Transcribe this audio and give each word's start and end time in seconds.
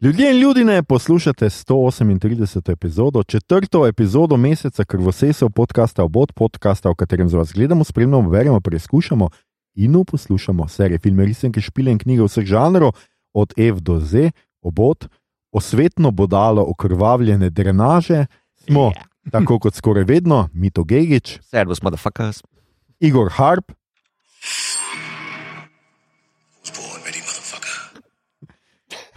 Ljudje 0.00 0.30
in 0.30 0.40
ljudje, 0.40 0.82
poslušate 0.82 1.46
138. 1.46 2.72
epizodo, 2.72 3.22
četrto 3.22 3.86
epizodo 3.86 4.36
meseca 4.36 4.84
Krvosesov 4.84 5.50
podcasta 5.50 6.04
Obod, 6.04 6.32
podcasta, 6.32 6.90
v 6.90 6.94
katerem 6.94 7.28
z 7.28 7.34
vas 7.34 7.52
gledamo, 7.52 7.84
spremljamo, 7.84 8.30
verjamo, 8.30 8.60
preizkušamo 8.60 9.28
in 9.74 10.04
poslušamo 10.04 10.68
serije 10.68 10.98
filme, 10.98 11.24
risanke, 11.24 11.60
špile 11.60 11.90
in 11.92 11.98
knjige 11.98 12.22
vseh 12.22 12.44
žanrov, 12.44 12.92
od 13.34 13.52
F 13.56 13.80
do 13.80 14.00
Z, 14.00 14.30
Obod, 14.62 15.08
osvetno 15.52 16.10
bodalo 16.10 16.64
okrvavljene 16.68 17.50
drenaže, 17.50 18.26
smo, 18.56 18.80
yeah. 18.80 19.30
tako 19.30 19.58
kot 19.58 19.74
skoraj 19.74 20.04
vedno, 20.04 20.48
Mito 20.52 20.84
Gigič, 20.84 21.38
Servus, 21.42 21.82
motherfuckers. 21.82 22.42
Igor 23.00 23.30
Harp. 23.30 23.72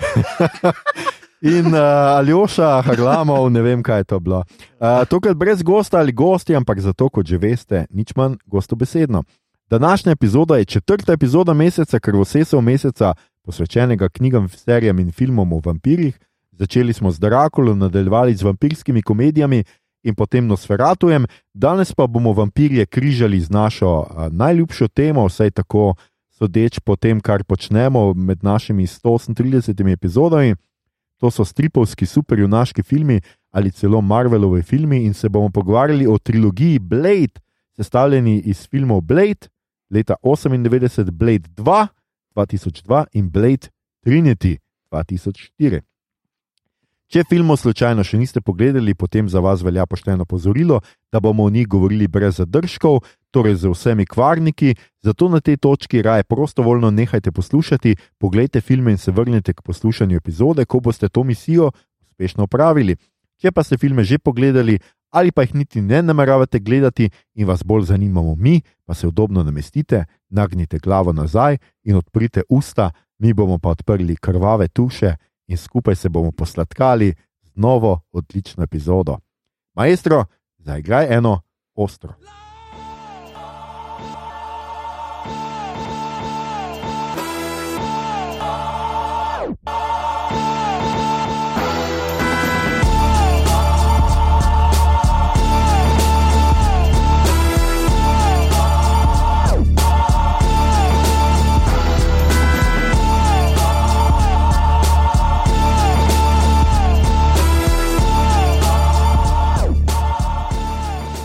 In 1.41 1.65
uh, 1.73 2.17
Aljoša, 2.17 2.81
Harlamov, 2.85 3.49
ne 3.49 3.61
vem, 3.61 3.81
kaj 3.83 3.99
je 3.99 4.03
to 4.03 4.19
bilo. 4.19 4.43
Uh, 4.77 5.01
tokrat 5.09 5.37
brez 5.37 5.63
gosta 5.65 5.97
ali 5.97 6.13
gosti, 6.13 6.55
ampak 6.55 6.79
zato, 6.79 7.09
kot 7.09 7.25
že 7.25 7.37
veste, 7.37 7.85
nič 7.89 8.13
manj 8.15 8.37
gostobesedno. 8.45 9.23
Današnja 9.69 10.11
epizoda 10.11 10.57
je 10.57 10.65
četrta 10.65 11.13
epizoda 11.13 11.53
meseca, 11.53 11.99
krvosesov 11.99 12.61
meseca, 12.61 13.13
posvečenega 13.41 14.09
knjigam, 14.09 14.49
serijam 14.49 14.99
in 14.99 15.11
filmom 15.11 15.53
o 15.53 15.61
vampirjih. 15.65 16.19
Začeli 16.51 16.93
smo 16.93 17.11
z 17.11 17.19
Drakulom, 17.19 17.79
nadaljevali 17.79 18.35
z 18.35 18.43
vampirskimi 18.43 19.01
komedijami 19.01 19.63
in 20.03 20.15
potem 20.15 20.47
Nosferatujem, 20.47 21.25
danes 21.53 21.93
pa 21.93 22.07
bomo 22.07 22.33
vampirje 22.33 22.85
križali 22.85 23.39
z 23.41 23.49
našo 23.49 23.99
uh, 23.99 24.27
najljubšo 24.31 24.87
temo, 24.87 25.25
vsaj 25.25 25.51
tako 25.51 25.95
sodeč 26.41 26.81
po 26.81 26.97
tem, 26.97 27.21
kar 27.21 27.45
počnemo 27.45 28.13
med 28.17 28.41
našimi 28.41 28.87
138 28.89 29.93
epizodami. 29.93 30.57
To 31.21 31.29
so 31.29 31.45
stripovski 31.45 32.05
superjunaški 32.09 32.81
filmi 32.81 33.21
ali 33.51 33.71
celo 33.71 34.01
Marvelovi 34.01 34.63
filmi, 34.63 35.03
in 35.05 35.13
se 35.13 35.29
bomo 35.29 35.49
pogovarjali 35.49 36.07
o 36.07 36.17
trilogiji 36.17 36.79
Blade, 36.79 37.37
sestavljeni 37.75 38.39
iz 38.39 38.67
filmov 38.67 39.01
Blade 39.01 39.51
leta 39.91 40.15
98, 40.23 41.11
Blade 41.11 41.49
2, 41.55 41.87
2002 42.35 43.05
in 43.13 43.29
Blade 43.29 43.67
Trinity 44.05 44.57
2004. 44.91 45.81
Če 47.11 47.25
filmov 47.27 47.57
slučajno 47.59 48.05
še 48.07 48.17
niste 48.17 48.39
pogledali, 48.39 48.95
potem 48.95 49.27
za 49.27 49.41
vas 49.43 49.59
velja 49.61 49.83
pošteno 49.85 50.23
pozorilo, 50.25 50.79
da 51.11 51.19
bomo 51.19 51.43
o 51.43 51.51
njih 51.51 51.67
govorili 51.67 52.07
brez 52.07 52.39
zadržkov, 52.39 53.01
torej 53.31 53.55
z 53.55 53.71
vsemi 53.71 54.05
kvarniki, 54.05 54.75
zato 55.01 55.29
na 55.29 55.39
tej 55.39 55.57
točki 55.57 56.01
raje 56.01 56.23
prostovoljno 56.23 56.91
nehajte 56.91 57.31
poslušati, 57.31 57.95
pogledajte 58.19 58.61
filme 58.61 58.91
in 58.91 58.97
se 58.97 59.11
vrnite 59.11 59.53
k 59.53 59.61
poslušanju 59.61 60.17
epizode, 60.17 60.65
ko 60.65 60.79
boste 60.79 61.09
to 61.09 61.23
misijo 61.23 61.71
uspešno 62.01 62.43
opravili. 62.43 62.95
Če 63.41 63.51
pa 63.51 63.63
ste 63.63 63.77
filme 63.77 64.03
že 64.03 64.19
pogledali 64.19 64.79
ali 65.11 65.31
pa 65.31 65.41
jih 65.41 65.55
niti 65.55 65.81
ne 65.81 66.01
nameravate 66.01 66.59
gledati 66.59 67.09
in 67.35 67.47
vas 67.47 67.63
bolj 67.63 67.83
zanimamo 67.83 68.35
mi, 68.35 68.61
pa 68.85 68.93
se 68.93 69.07
udobno 69.07 69.43
namestite, 69.43 70.05
nagnite 70.29 70.79
glavo 70.79 71.11
nazaj 71.11 71.57
in 71.83 71.95
odprite 71.95 72.43
usta, 72.49 72.91
mi 73.19 73.33
bomo 73.33 73.57
pa 73.59 73.69
odprli 73.69 74.15
krvave 74.15 74.67
tuše 74.67 75.15
in 75.47 75.57
skupaj 75.57 75.95
se 75.95 76.09
bomo 76.09 76.31
posladkali 76.31 77.13
z 77.41 77.51
novo, 77.55 77.99
odlično 78.11 78.63
epizodo. 78.63 79.17
Maestro, 79.75 80.25
zaigraj 80.57 81.07
eno 81.17 81.41
ostro. 81.75 82.13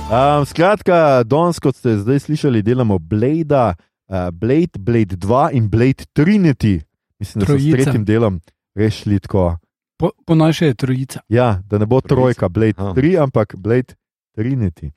Um, 0.06 0.47
skratka, 0.47 1.27
danes, 1.27 1.59
kot 1.59 1.75
ste 1.75 1.99
zdaj 1.99 2.31
slišali, 2.31 2.62
delamo 2.62 2.94
Blade, 3.03 3.50
uh, 3.50 4.31
Blade, 4.31 4.78
Blade 4.78 5.19
2 5.19 5.59
in 5.59 5.67
Blade 5.67 6.06
Trinity. 6.15 6.78
Mislim, 7.19 7.43
da 7.43 7.47
so 7.47 7.59
s 7.59 7.72
tretjim 7.72 8.05
delom 8.06 8.39
rešili 8.78 9.19
tako. 9.21 9.59
Po, 9.99 10.11
po 10.27 10.34
naše 10.39 10.67
je 10.67 10.75
trojica. 10.75 11.21
Ja, 11.28 11.59
da 11.67 11.78
ne 11.83 11.87
bo 11.91 11.99
trojka, 12.00 12.49
Blade 12.49 12.78
oh. 12.78 12.94
3, 12.94 13.19
ampak 13.22 13.56
Blade 13.59 13.99
Trinity. 14.39 14.93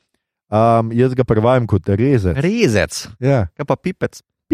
Um, 0.53 0.94
jaz 0.94 1.18
ga 1.18 1.26
prevajam 1.26 1.66
kot 1.66 1.90
rezec. 1.90 2.38
Rezec. 2.38 3.08
Ja. 3.18 3.47
Kaj 3.58 3.66
pa 3.66 3.76
pipec? 3.81 4.22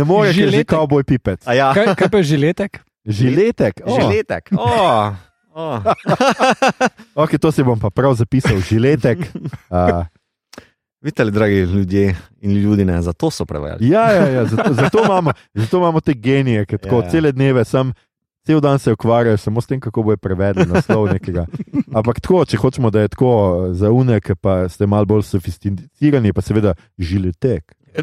ne 0.00 0.04
moreš 0.08 0.40
že 0.48 0.64
kot 0.64 0.88
boj 0.88 1.04
pipec. 1.04 1.44
Ja. 1.44 1.76
Kaj, 1.76 1.92
kaj 1.92 2.08
pa 2.08 2.24
je 2.24 2.32
žiletek? 2.32 2.80
Žiletek. 3.04 3.84
Oh. 3.84 4.00
Žiletek. 4.00 4.48
Oh. 4.56 5.12
Oh. 5.54 5.80
okay, 7.22 7.38
to 7.38 7.52
si 7.52 7.62
bom 7.62 7.76
pa 7.76 7.92
prav 7.92 8.16
zapisal, 8.16 8.60
žiletek. 8.60 9.18
Uh. 9.72 10.04
Vidite, 11.02 11.24
dragi 11.24 11.54
ljudje 11.54 12.16
in 12.40 12.52
ljudje, 12.52 13.02
zato 13.02 13.30
so 13.30 13.44
prevajali. 13.44 13.88
Ja, 13.88 14.12
ja, 14.12 14.28
ja 14.28 14.44
zato, 14.44 14.74
zato, 14.74 14.98
imamo, 15.04 15.32
zato 15.54 15.78
imamo 15.78 16.00
te 16.00 16.14
genije, 16.14 16.66
ki 16.66 16.78
tako 16.78 16.96
ja, 16.96 17.04
ja. 17.04 17.10
cele 17.10 17.32
dneve 17.32 17.64
sem. 17.64 17.92
Cel 18.46 18.60
dan 18.60 18.78
se 18.78 18.92
ukvarjajo 18.92 19.36
samo 19.36 19.60
s 19.60 19.66
tem, 19.66 19.80
kako 19.80 20.02
bo 20.02 20.16
prevedel 20.16 20.66
naslov 20.66 21.06
nekega. 21.12 21.46
Ampak 21.94 22.20
tako, 22.20 22.44
če 22.44 22.56
hočemo, 22.58 22.90
da 22.90 23.00
je 23.00 23.08
tako 23.08 23.68
za 23.72 23.90
unek, 23.90 24.32
pa 24.40 24.68
ste 24.68 24.86
malo 24.86 25.06
bolj 25.06 25.22
sofisticirani, 25.22 26.32
pa 26.32 26.42
seveda 26.42 26.74
žiletek. 26.98 27.74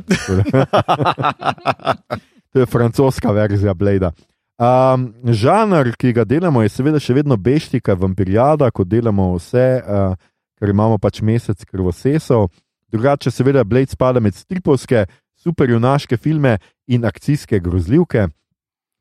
to 2.54 2.60
je 2.60 2.66
francoska 2.66 3.32
verzija 3.32 3.74
Blada. 3.74 4.12
Um, 4.60 5.14
žanr, 5.24 5.94
ki 5.96 6.12
ga 6.12 6.26
delamo, 6.28 6.60
je 6.66 6.72
seveda 6.74 7.00
še 7.00 7.14
vedno 7.16 7.38
beštika, 7.40 7.94
vampirijada, 7.96 8.68
ko 8.76 8.84
delamo 8.84 9.30
vse, 9.38 9.68
uh, 9.80 10.18
ker 10.60 10.74
imamo 10.74 10.98
pač 11.00 11.22
mesec 11.24 11.64
krvosesov. 11.64 12.50
Drugače, 12.92 13.32
seveda, 13.32 13.64
Blade 13.64 13.96
spada 13.96 14.20
med 14.20 14.36
stripovske, 14.36 15.06
superjunaške 15.40 16.20
filme 16.20 16.58
in 16.92 17.08
akcijske 17.08 17.62
grozljivke. 17.64 18.28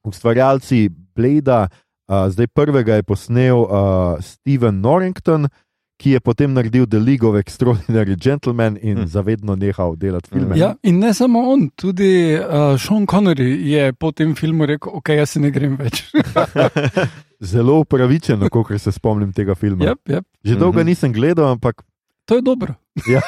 Ustvarjalci 0.07 0.85
Blada, 1.19 1.65
uh, 1.67 2.29
zdaj 2.31 2.53
prvega 2.55 3.01
je 3.01 3.09
posnel 3.11 3.59
uh, 3.59 4.23
Steven 4.23 4.79
Norrington, 4.79 5.51
ki 5.99 6.15
je 6.15 6.21
potem 6.23 6.53
naredil 6.55 6.87
The 6.87 6.99
League 6.99 7.27
of 7.27 7.35
Extraordinary 7.37 8.15
Gentlemen 8.17 8.79
in 8.83 9.03
hmm. 9.03 9.07
zavedno 9.11 9.57
nehal 9.59 9.97
delati 9.99 10.31
filme. 10.31 10.59
Ja, 10.59 10.75
in 10.83 10.99
ne 11.03 11.11
samo 11.15 11.43
on, 11.53 11.69
tudi 11.75 12.39
uh, 12.39 12.79
Sean 12.79 13.07
Connery 13.07 13.51
je 13.67 13.93
po 13.93 14.13
tem 14.13 14.35
filmu 14.39 14.67
rekel: 14.67 14.93
Ok, 14.95 15.11
jaz 15.19 15.35
se 15.35 15.43
ne 15.43 15.51
grem 15.51 15.75
več. 15.77 16.05
Zelo 17.53 17.81
upravičeno, 17.83 18.51
kot 18.51 18.73
se 18.79 18.95
spomnim 18.95 19.33
tega 19.35 19.59
filma. 19.59 19.91
Yep, 19.91 20.03
yep. 20.15 20.27
Že 20.45 20.55
dolgo 20.55 20.79
mm 20.79 20.83
-hmm. 20.83 20.87
nisem 20.87 21.13
gledal, 21.13 21.51
ampak. 21.51 21.83
To 22.25 22.35
je 22.35 22.43
dobro. 22.43 22.75
ja, 23.15 23.21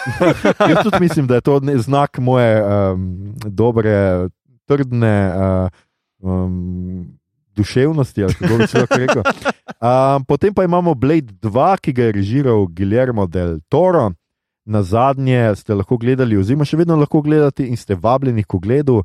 jaz 0.68 0.82
tudi 0.82 1.00
mislim, 1.00 1.26
da 1.26 1.34
je 1.34 1.40
to 1.40 1.60
znak 1.76 2.18
moje 2.18 2.62
um, 2.62 3.34
dobre, 3.44 4.28
trdne. 4.66 5.32
Uh, 5.34 5.68
um, 6.20 7.20
duševnosti, 7.60 8.24
ali 8.24 8.34
kako 8.34 8.56
bi 8.56 8.66
se 8.66 8.78
lahko 8.78 8.96
rekel. 8.96 9.22
Um, 9.80 10.24
potem 10.24 10.52
pa 10.52 10.64
imamo 10.64 10.94
Blade 10.94 11.32
2, 11.40 11.78
ki 11.80 11.92
ga 11.92 12.02
je 12.02 12.12
režiral 12.12 12.66
Guillermo 12.68 13.26
del 13.26 13.60
Toro. 13.68 14.12
Na 14.64 14.82
zadnje 14.82 15.56
ste 15.56 15.74
lahko 15.74 15.96
gledali, 15.96 16.36
oziroma 16.36 16.66
še 16.68 16.76
vedno 16.76 16.98
lahko 17.00 17.22
gledate, 17.24 17.64
in 17.64 17.80
ste 17.80 17.96
vabljeni 17.96 18.44
k 18.44 18.58
ogledu 18.58 19.00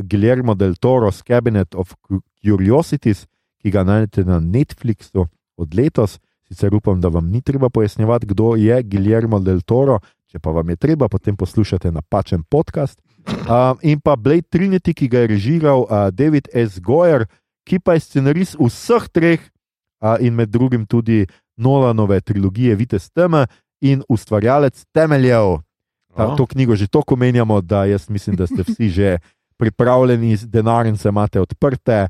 Guillermo 0.00 0.56
del 0.56 0.74
Toro's 0.80 1.20
Cabinet 1.22 1.76
of 1.76 1.92
Curiosities, 2.40 3.26
ki 3.60 3.70
ga 3.70 3.84
najdete 3.84 4.24
na 4.24 4.40
Netflixu 4.40 5.28
od 5.60 5.76
letos. 5.76 6.16
Sicer 6.48 6.72
upam, 6.72 7.00
da 7.00 7.12
vam 7.12 7.28
ni 7.28 7.44
treba 7.44 7.68
pojasnjevati, 7.68 8.32
kdo 8.32 8.56
je 8.56 8.80
Guillermo 8.82 9.44
del 9.44 9.60
Toro, 9.60 10.00
če 10.32 10.40
pa 10.40 10.56
vam 10.56 10.72
je 10.72 10.80
treba, 10.80 11.08
potem 11.12 11.36
poslušate 11.36 11.92
napačen 11.92 12.48
podcast. 12.48 12.96
Um, 13.28 13.76
in 13.84 14.00
pa 14.00 14.16
Blade 14.16 14.48
Trinity, 14.48 14.96
ki 14.96 15.08
ga 15.12 15.24
je 15.24 15.36
režiral 15.36 15.84
uh, 15.84 16.08
David 16.08 16.48
S. 16.52 16.80
Goyer, 16.80 17.28
ki 17.68 17.76
pa 17.80 17.96
je 17.96 18.08
scenarist 18.08 18.56
vseh 18.60 19.08
treh, 19.12 19.44
in 20.20 20.34
med 20.34 20.48
drugim 20.48 20.86
tudi 20.86 21.26
Nolanove 21.56 22.20
trilogije 22.20 22.74
Vitez 22.74 23.10
Teme 23.10 23.46
in 23.80 24.02
ustvarjalec 24.08 24.84
temeljev. 24.92 25.58
Ta, 26.16 26.26
oh. 26.26 26.36
To 26.36 26.46
knjigo 26.46 26.76
že 26.76 26.86
tako 26.86 27.16
menjamo, 27.16 27.60
da 27.60 27.84
jaz 27.84 28.08
mislim, 28.10 28.36
da 28.36 28.46
ste 28.46 28.62
vsi 28.62 28.88
že 28.88 29.18
pripravljeni, 29.60 30.36
denarnice 30.36 31.08
imate 31.08 31.40
odprte, 31.40 32.08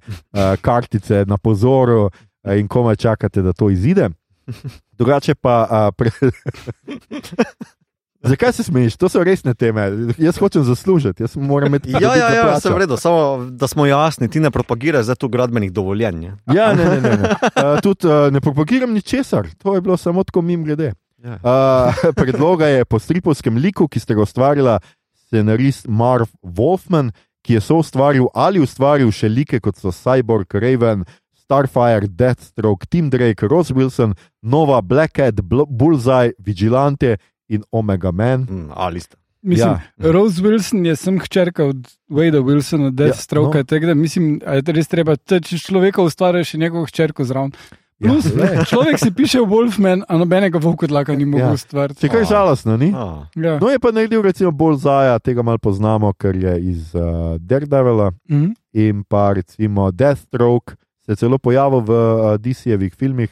kartice 0.61 1.25
na 1.27 1.39
pozoru 1.39 2.11
in 2.57 2.69
komaj 2.69 2.97
čakate, 2.97 3.43
da 3.43 3.53
to 3.53 3.71
izide. 3.71 4.11
Drugače 4.99 5.35
pa. 5.35 5.67
A, 5.71 5.91
pre... 5.93 6.11
Zakaj 8.25 8.53
se 8.53 8.63
smeješ? 8.63 8.97
To 8.97 9.09
so 9.09 9.25
resne 9.25 9.55
teme. 9.55 9.85
Jaz 10.19 10.39
hočem 10.41 10.65
zaslužiti, 10.65 11.23
jaz 11.23 11.37
moram 11.37 11.69
imeti. 11.69 11.91
Ja, 11.91 12.01
ja, 12.01 12.35
ja, 12.35 12.43
plačo. 12.43 12.61
se 12.61 12.71
v 12.71 12.79
redu, 12.79 12.97
samo 12.97 13.45
da 13.51 13.69
smo 13.69 13.87
jasni, 13.87 14.29
ti 14.31 14.41
ne 14.41 14.51
propagiraš 14.51 15.07
za 15.07 15.15
tu 15.15 15.29
gradbenih 15.29 15.73
dovoljenj. 15.73 16.21
ne? 16.21 16.37
Ja, 16.55 16.73
ne, 16.73 16.85
ne, 16.85 17.01
ne. 17.01 17.17
ne. 17.17 17.29
Uh, 17.31 17.81
tudi 17.85 18.07
uh, 18.07 18.33
ne 18.33 18.41
propagiram 18.41 18.93
ničesar, 18.93 19.49
to 19.63 19.75
je 19.75 19.81
bilo 19.81 19.97
samo 19.97 20.25
tako 20.25 20.43
mim 20.43 20.65
grede. 20.65 20.93
Ja. 21.25 21.39
Uh, 21.43 22.13
predloga 22.21 22.67
je 22.67 22.85
po 22.85 22.99
stripovskem 22.99 23.57
liku, 23.57 23.89
ki 23.89 24.01
ste 24.01 24.15
ga 24.15 24.23
ustvarila 24.23 24.81
scenarist 25.27 25.89
Marv 25.89 26.29
Wolfman, 26.43 27.13
ki 27.45 27.59
je 27.59 27.61
soustvaril 27.61 28.29
ali 28.35 28.61
ustvaril 28.61 29.13
še 29.13 29.29
like 29.29 29.61
kot 29.61 29.77
so 29.77 29.93
Cyborg, 29.93 30.55
Raven, 30.55 31.05
Starfire, 31.45 32.09
Deathstroke, 32.09 32.87
Tim 32.89 33.11
Drake, 33.11 33.47
Ross 33.47 33.71
Wilson, 33.71 34.15
Nova, 34.43 34.81
Black 34.81 35.13
Cat, 35.13 35.43
Bullseye, 35.45 36.33
Vigilante 36.39 37.19
in 37.49 37.63
Omega 37.73 38.13
Man. 38.13 38.41
Mm, 38.41 38.71
Ali 38.71 39.01
ste. 39.01 39.17
Mislim, 39.43 39.69
Ja. 39.69 39.81
ja. 39.99 40.13
Rose 40.13 40.43
Wilson 40.43 40.87
je 40.87 40.97
sem 40.97 41.19
hčerka 41.21 41.65
od 41.65 41.77
Wade 42.09 42.41
Wilsona, 42.41 42.91
Deathstroke. 42.91 43.59
Ja, 43.59 43.65
Ja, 43.71 43.81
no. 43.81 43.87
da, 43.87 43.95
mislim, 43.95 44.41
a 44.47 44.55
je 44.55 44.63
res 44.67 44.89
treba, 44.89 45.17
če 45.17 45.59
človeka 45.59 46.03
ustvariš, 46.03 46.49
še 46.49 46.59
njegovo 46.59 46.87
hčerko 46.87 47.25
zraven. 47.25 47.53
Ja, 48.01 48.11
Plus, 48.11 48.25
ja, 48.27 48.65
človek 48.65 48.99
si 48.99 49.11
piše 49.13 49.39
Wolfman, 49.41 50.03
a 50.09 50.17
nobenega 50.17 50.59
volkodlaka 50.59 51.15
ni 51.15 51.25
mogel 51.25 51.47
Ja. 51.47 51.49
ja. 51.49 51.55
ustvariti. 51.55 52.01
Se 52.01 52.09
kaj 52.09 52.25
žalostno, 52.25 52.77
ni? 52.77 52.89
A, 52.91 53.29
Ja. 53.37 53.59
No, 53.61 53.69
je 53.69 53.79
pa 53.79 53.93
naredil 53.93 54.23
recimo 54.23 54.51
Bullseye, 54.51 55.21
tega 55.21 55.43
malo 55.43 55.59
poznamo, 55.59 56.13
ker 56.13 56.37
je 56.37 56.61
iz 56.63 56.95
uh, 56.95 57.03
Daredevila. 57.39 58.13
Mhm. 58.31 58.51
in 58.73 59.05
pa 59.05 59.33
recimo 59.33 59.91
Deathstroke 59.91 60.75
se 61.05 61.13
je 61.13 61.17
celo 61.17 61.39
pojavil 61.39 61.81
v 61.81 61.91
uh, 61.91 62.35
DC-jevih 62.37 62.95
filmih, 62.95 63.31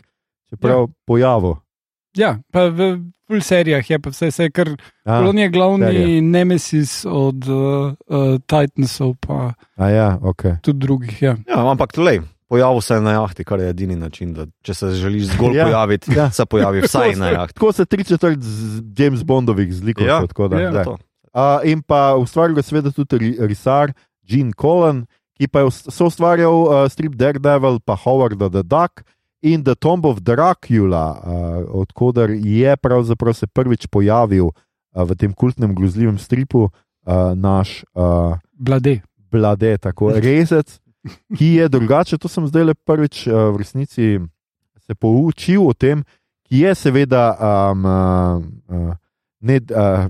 čeprav 0.49 0.81
ja. 0.81 0.93
pojavil. 1.05 1.57
Ja, 2.17 2.39
pa 2.53 2.67
v 2.69 2.99
full 3.27 3.41
serijah 3.41 3.81
je 3.83 3.99
pa 3.99 4.11
vse, 4.11 4.29
vse 4.29 4.51
kar 4.51 4.69
A, 5.05 5.21
on 5.21 5.39
je 5.39 5.49
glavni 5.49 5.87
serija. 5.87 6.23
nemesis 6.23 7.05
od 7.05 7.49
uh, 7.49 7.93
uh, 8.07 8.37
Titansov, 8.41 9.15
pa 9.17 9.55
a 9.77 9.89
ja, 9.89 10.19
ok. 10.23 10.43
tudi 10.63 10.79
drugih. 10.79 11.23
Ja. 11.23 11.37
ja, 11.49 11.63
ampak 11.65 11.93
tulej. 11.93 12.21
Pojavil 12.49 12.81
se 12.81 12.95
je 12.95 13.01
na 13.01 13.13
jahti, 13.13 13.45
kar 13.45 13.61
je 13.61 13.69
edini 13.69 13.97
način. 13.97 14.35
Da, 14.35 14.45
če 14.63 14.75
se 14.75 14.91
želiš 14.91 15.31
zgolj 15.33 15.57
Ja, 15.57 15.63
ja, 15.63 15.65
pojaviti, 15.65 16.13
ja. 16.13 16.19
ja. 16.19 16.31
se 16.31 16.45
pojavi 16.47 16.81
vsaj 16.81 17.15
na 17.17 17.31
jahti. 17.31 17.55
Tako 17.55 17.73
se 17.73 17.85
tri 17.87 18.05
četrt 18.05 18.39
James 18.93 19.23
Bondovih 19.25 19.73
zlikov. 19.73 20.07
Ja, 20.07 20.21
tako 20.27 20.49
da, 20.49 20.61
ja. 20.61 20.85
A, 21.33 21.61
in 21.65 21.81
pa 21.81 22.13
ustvaril 22.15 22.53
ga 22.55 22.63
seveda 22.63 22.91
tudi 22.91 23.17
ri- 23.17 23.47
risar 23.47 23.93
Gene 24.23 24.53
Colan, 24.53 25.07
ki 25.33 25.49
pa 25.49 25.65
je 25.65 25.71
ust- 25.71 25.89
soustvarjal 25.89 26.53
uh, 26.53 26.85
strip 26.93 27.17
Daredevil, 27.17 27.81
pa 27.81 27.97
Howarda 27.97 28.51
the 28.53 28.61
Duck 28.63 29.01
in 29.43 29.65
The 29.65 29.75
Tomb 29.75 30.07
of 30.07 30.23
Dracula, 30.23 31.07
uh, 31.11 31.75
odkuder 31.83 32.31
je 32.31 32.77
pravzaprav 32.77 33.35
se 33.35 33.47
prvič 33.47 33.87
pojavil 33.87 34.47
uh, 34.47 34.55
v 35.03 35.15
tem 35.19 35.33
kultnem 35.35 35.75
grozljivem 35.75 36.19
stripu 36.19 36.69
uh, 36.69 37.35
naš. 37.35 37.85
Uh, 37.95 38.39
Blade. 38.53 39.01
blade, 39.31 39.79
tako 39.79 40.13
rezec, 40.13 40.79
ki 41.39 41.47
je 41.47 41.69
drugače. 41.69 42.19
To 42.19 42.29
sem 42.29 42.47
zdaj 42.47 42.65
le 42.65 42.75
prvič 42.75 43.27
uh, 43.27 43.51
v 43.51 43.57
resnici 43.65 44.21
se 44.87 44.95
poučil 44.95 45.67
o 45.67 45.73
tem, 45.75 46.05
ki 46.47 46.67
je 46.67 46.75
seveda 46.75 47.33
um, 47.73 47.85
uh, 47.85 48.95
ne 49.41 49.57
uh, 49.59 50.07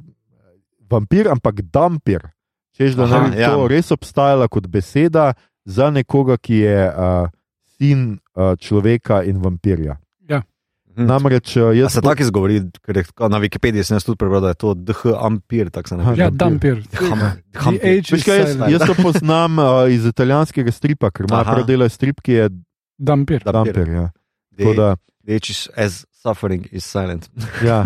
vampir, 0.90 1.28
ampak 1.28 1.62
dampir. 1.73 2.28
Češ, 2.76 2.96
da 2.96 3.05
Aha, 3.05 3.20
ne 3.20 3.31
bi 3.31 3.40
ja. 3.40 3.52
to 3.52 3.69
res 3.69 3.93
obstajala 3.93 4.49
kot 4.49 4.67
beseda 4.67 5.32
za 5.64 5.90
nekoga, 5.93 6.37
ki 6.40 6.64
je 6.64 6.78
uh, 6.88 7.28
sin 7.82 8.19
uh, 8.38 8.55
človeka 8.55 9.25
in 9.26 9.43
vampirja. 9.43 9.99
Hm. 10.93 11.06
Namreč 11.08 11.56
uh, 11.56 11.70
A 11.70 11.73
jaz 11.73 11.94
se 11.94 12.00
tako 12.05 12.23
izgovori, 12.23 12.58
ker 12.84 12.99
je 13.00 13.05
na 13.32 13.38
Wikipediji 13.40 13.84
sem 13.88 14.00
tudi 14.05 14.19
prebral, 14.20 14.43
da 14.44 14.52
je 14.52 14.58
to 14.61 14.75
DH 14.75 15.14
Ampir, 15.17 15.70
Ja, 16.17 16.29
Dampir. 16.31 16.82
Dampir. 16.93 17.40
H 17.56 17.73
Veš 18.12 18.26
kaj, 18.26 18.38
jaz, 18.43 18.56
jaz 18.75 18.84
to 18.87 18.96
poznam 19.00 19.58
uh, 19.58 19.87
iz 19.88 20.05
italijanskega 20.06 20.73
stripa, 20.73 21.11
ker 21.11 21.25
ima 21.31 21.40
prav 21.49 21.64
dela 21.67 21.88
strip, 21.88 22.20
ki 22.20 22.32
je 22.32 22.50
Dampir. 22.99 23.40
Dampir. 23.44 23.73
dampir. 23.73 23.88
Ja. 23.88 24.11
Tako 24.58 24.75
The, 24.75 24.76
da, 24.76 24.96
is 25.32 25.69
as 25.76 26.05
suffering 26.23 26.69
is 26.73 26.85
silent. 26.85 27.31
Ja. 27.64 27.85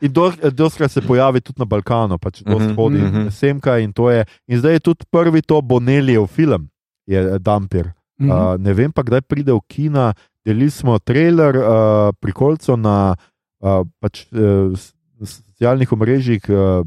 In 0.00 0.12
doskrat 0.56 0.92
se 0.92 1.04
pojavi 1.04 1.40
tudi 1.40 1.60
na 1.60 1.68
Balkanu, 1.68 2.18
pač 2.18 2.40
dosti 2.40 2.72
Mhm, 2.72 2.74
hodi 2.74 2.98
mhm. 3.04 3.28
semka 3.30 3.78
in 3.78 3.92
to 3.92 4.10
je. 4.10 4.24
In 4.48 4.58
zdaj 4.58 4.72
je 4.72 4.80
tudi 4.80 5.04
prvi 5.10 5.42
to 5.42 5.60
Bonelijev 5.60 6.26
film, 6.26 6.70
je 7.06 7.20
eh, 7.20 7.38
Mhm. 8.20 8.30
Uh, 8.30 8.54
ne 8.60 8.72
vem 8.74 8.92
pa, 8.92 9.02
kdaj 9.02 9.20
pride 9.22 9.52
v 9.52 9.60
kina. 9.66 10.12
Delili 10.44 10.70
smo 10.70 10.98
trailer 10.98 11.56
uh, 11.56 11.66
prikolcev 12.20 12.76
na 12.76 13.16
uh, 13.60 13.84
pač, 14.00 14.24
uh, 14.32 14.72
socialnih 15.20 15.92
omrežjih 15.92 16.44
uh, 16.48 16.84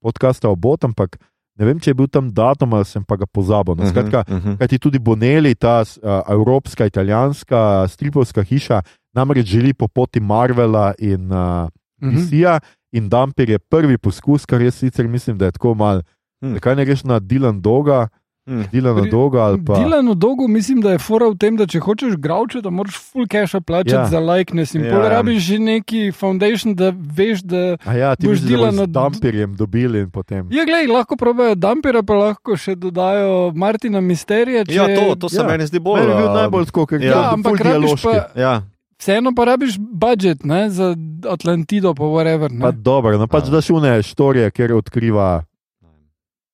podcasta 0.00 0.48
Obot, 0.48 0.84
ampak 0.84 1.18
ne 1.58 1.64
vem, 1.64 1.78
če 1.78 1.90
je 1.90 1.94
bil 1.94 2.06
tam 2.06 2.30
datum 2.30 2.74
ali 2.74 2.84
sem 2.84 3.02
pa 3.04 3.16
ga 3.16 3.26
pozabil. 3.26 3.74
No, 3.74 3.86
skratka, 3.86 4.24
Mhm, 4.26 4.36
mhm. 4.38 4.52
Kaj 4.56 4.68
ti 4.68 4.78
tudi 4.78 4.98
Bonelli, 4.98 5.54
ta 5.54 5.82
uh, 5.82 6.22
evropska, 6.26 6.86
italijanska 6.86 7.86
stripovska 7.88 8.42
hiša, 8.42 8.82
namreč 9.12 9.46
želi 9.46 9.74
po 9.74 9.88
poti 9.88 10.20
Marvela 10.20 10.94
in 10.98 11.30
uh, 11.30 11.68
Mhm. 12.02 12.16
DC-ja, 12.16 12.58
in 12.92 13.06
Damper 13.08 13.46
je 13.46 13.58
prvi 13.58 13.94
poskus, 13.94 14.42
kar 14.42 14.58
jaz 14.60 14.74
sicer 14.74 15.06
mislim, 15.06 15.38
da 15.38 15.46
je 15.46 15.52
tako 15.52 15.74
mal. 15.74 16.02
Hm. 16.42 16.54
Zakaj 16.54 16.76
ne 16.76 16.84
greš 16.84 17.04
na 17.04 17.20
Dilan 17.20 17.60
Doga, 17.60 18.08
Hm. 18.42 18.62
Dilana 18.72 19.00
Pri- 19.00 19.10
Doga 19.10 19.38
ali 19.40 19.58
pa. 19.60 19.74
Dilano 19.76 20.14
dolgo 20.14 20.48
mislim, 20.48 20.80
da 20.80 20.90
je 20.90 20.98
fora 20.98 21.28
v 21.28 21.36
tem, 21.36 21.54
da 21.54 21.62
če 21.64 21.78
hočeš 21.78 22.16
gravče, 22.16 22.60
da 22.60 22.70
moraš 22.70 22.96
full 23.04 23.26
cache 23.26 23.60
plačati 23.60 23.92
Ja. 23.92 24.00
ja. 24.00 24.06
za 24.08 24.20
likeness 24.20 24.74
in 24.74 24.80
Ja. 24.80 24.86
ja. 24.86 24.92
pol 24.92 25.08
rabiš 25.08 25.38
že 25.40 25.58
neki 25.60 26.12
foundation, 26.12 26.74
da 26.74 26.88
veš, 26.90 27.42
da. 27.42 27.76
A 27.80 27.94
ja, 27.94 28.16
ti 28.16 28.26
boš 28.26 28.38
Dilana 28.40 28.70
Dilana 28.72 28.84
z 28.84 28.90
Damperjem 28.90 29.54
dobili 29.54 30.00
in 30.00 30.10
potem. 30.10 30.48
Ja, 30.50 30.64
glej, 30.64 30.86
lahko 30.88 31.14
probejo 31.16 31.54
dampira, 31.54 32.02
pa 32.02 32.14
lahko 32.16 32.56
še 32.56 32.74
dodajo 32.76 33.52
Martina 33.52 34.00
Misterija. 34.00 34.64
Če... 34.64 34.74
Ja, 34.74 34.86
to, 34.88 35.14
to 35.16 35.28
se 35.28 35.38
Ja. 35.38 35.46
meni 35.46 35.62
zdi 35.64 35.78
bolj. 35.78 36.00
Meni 36.00 36.10
je 36.10 36.18
bil 36.18 36.32
najbolj 36.34 36.66
tako, 36.66 36.82
ker 36.84 36.98
Ja, 36.98 37.06
je 37.06 37.10
Ja, 37.12 37.22
ampak 37.32 37.60
rabiš 37.60 38.02
pa, 38.02 38.14
Ja, 38.34 38.52
vseeno 38.98 39.30
pa 39.32 39.44
rabiš 39.46 39.78
budžet 39.78 40.42
ne, 40.42 40.66
za 40.68 40.96
Atlantido, 41.24 41.94
pa 41.94 42.02
whatever. 42.04 42.50
Pa 42.50 42.66
Ne. 42.68 42.72
dobro, 42.74 43.14
no 43.14 43.26
pač 43.28 43.46
A. 43.46 43.50
daš 43.52 43.70
une 43.70 44.02
štorije, 44.02 44.50
kjer 44.50 44.74
odkriva. 44.74 45.44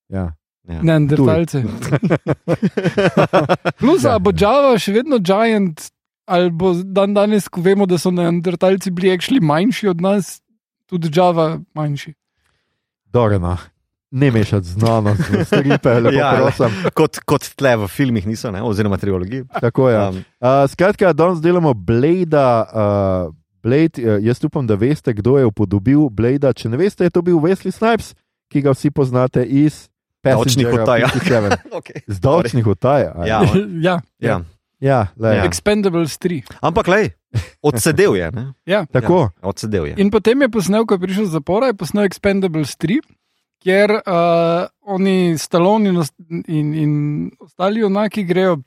Ja. 0.09 0.37
Ja. 0.69 0.83
Neandertalce. 0.83 1.65
Plus, 3.79 4.05
Ja. 4.05 4.13
ja. 4.13 4.19
bo 4.19 4.33
Java 4.33 4.77
še 4.79 4.93
vedno 4.93 5.19
giant, 5.19 5.89
ali 6.29 6.51
bo 6.51 6.75
dan 6.85 7.15
danes, 7.17 7.49
ko 7.49 7.61
vemo, 7.65 7.87
da 7.89 7.99
so 7.99 8.11
neandertalci 8.15 8.91
bili 8.95 9.11
actually 9.15 9.41
manjši 9.41 9.89
od 9.89 10.01
nas, 10.05 10.39
tudi 10.89 11.11
Java 11.15 11.59
manjši. 11.75 12.15
Dorena. 13.13 13.57
Ne 14.11 14.31
mešati 14.33 14.65
znanost, 14.67 15.21
z 15.21 15.45
stripe, 15.45 15.93
lepo 16.01 16.17
Ja, 16.17 16.31
ja, 16.33 16.41
prosim. 16.41 16.73
kot, 16.97 17.19
kot 17.29 17.45
tle 17.61 17.75
v 17.77 17.89
filmih 17.93 18.25
niso, 18.27 18.49
ne? 18.51 18.63
oziroma 18.65 18.97
trilogiji. 18.97 19.45
Tako 19.61 19.89
je. 19.91 19.99
Um, 20.09 20.23
Uh, 20.41 20.65
skratka, 20.71 21.13
danes 21.13 21.43
delamo 21.45 21.75
Blade. 21.75 22.41
Uh, 22.73 23.29
Blade 23.61 24.01
uh, 24.01 24.17
jaz 24.25 24.41
upam, 24.45 24.65
da 24.67 24.79
veste, 24.81 25.13
kdo 25.13 25.37
je 25.37 25.45
upodobil 25.45 26.09
Blade. 26.09 26.49
Če 26.57 26.71
ne 26.73 26.81
veste, 26.81 27.05
je 27.05 27.11
to 27.13 27.21
bil 27.23 27.37
Wesley 27.43 27.69
Snipes, 27.75 28.15
ki 28.49 28.63
ga 28.65 28.73
vsi 28.73 28.89
poznate 28.91 29.45
iz 29.45 29.91
Davčnih 30.35 30.67
Passengera 30.67 30.83
utaj, 30.83 31.01
ja. 31.01 31.09
57. 31.09 31.57
okay. 31.79 31.99
Z 32.07 32.21
davčnih 32.21 32.67
utaj. 32.67 33.03
a 33.15 33.27
Ja, 33.31 33.39
ja, 33.43 34.01
ja. 34.19 34.41
ja, 34.81 35.07
Ja. 35.17 35.33
ja. 35.33 35.45
Expendables 35.45 36.19
3. 36.19 36.43
Ampak 36.63 36.89
lej, 36.89 37.11
odsedel 37.63 38.15
je. 38.17 38.31
Ne? 38.31 38.45
Ja. 38.67 38.87
Tako. 38.95 39.31
Ja, 39.35 39.49
odsedel 39.49 39.87
je. 39.87 39.95
In 39.99 40.11
potem 40.11 40.43
je 40.43 40.49
posnel, 40.49 40.87
ko 40.87 40.95
je 40.95 41.03
prišel 41.03 41.25
iz 41.27 41.35
zapora, 41.35 41.67
je 41.73 41.75
posnel 41.75 42.07
Expendables 42.07 42.77
3, 42.79 43.01
kjer 43.63 43.91
uh, 43.91 44.71
oni, 44.87 45.35
Stallone 45.39 45.91
in, 45.91 46.03
in, 46.47 46.75
in 46.75 46.93
ostali 47.41 47.81
junaki 47.81 48.23
grejo 48.25 48.59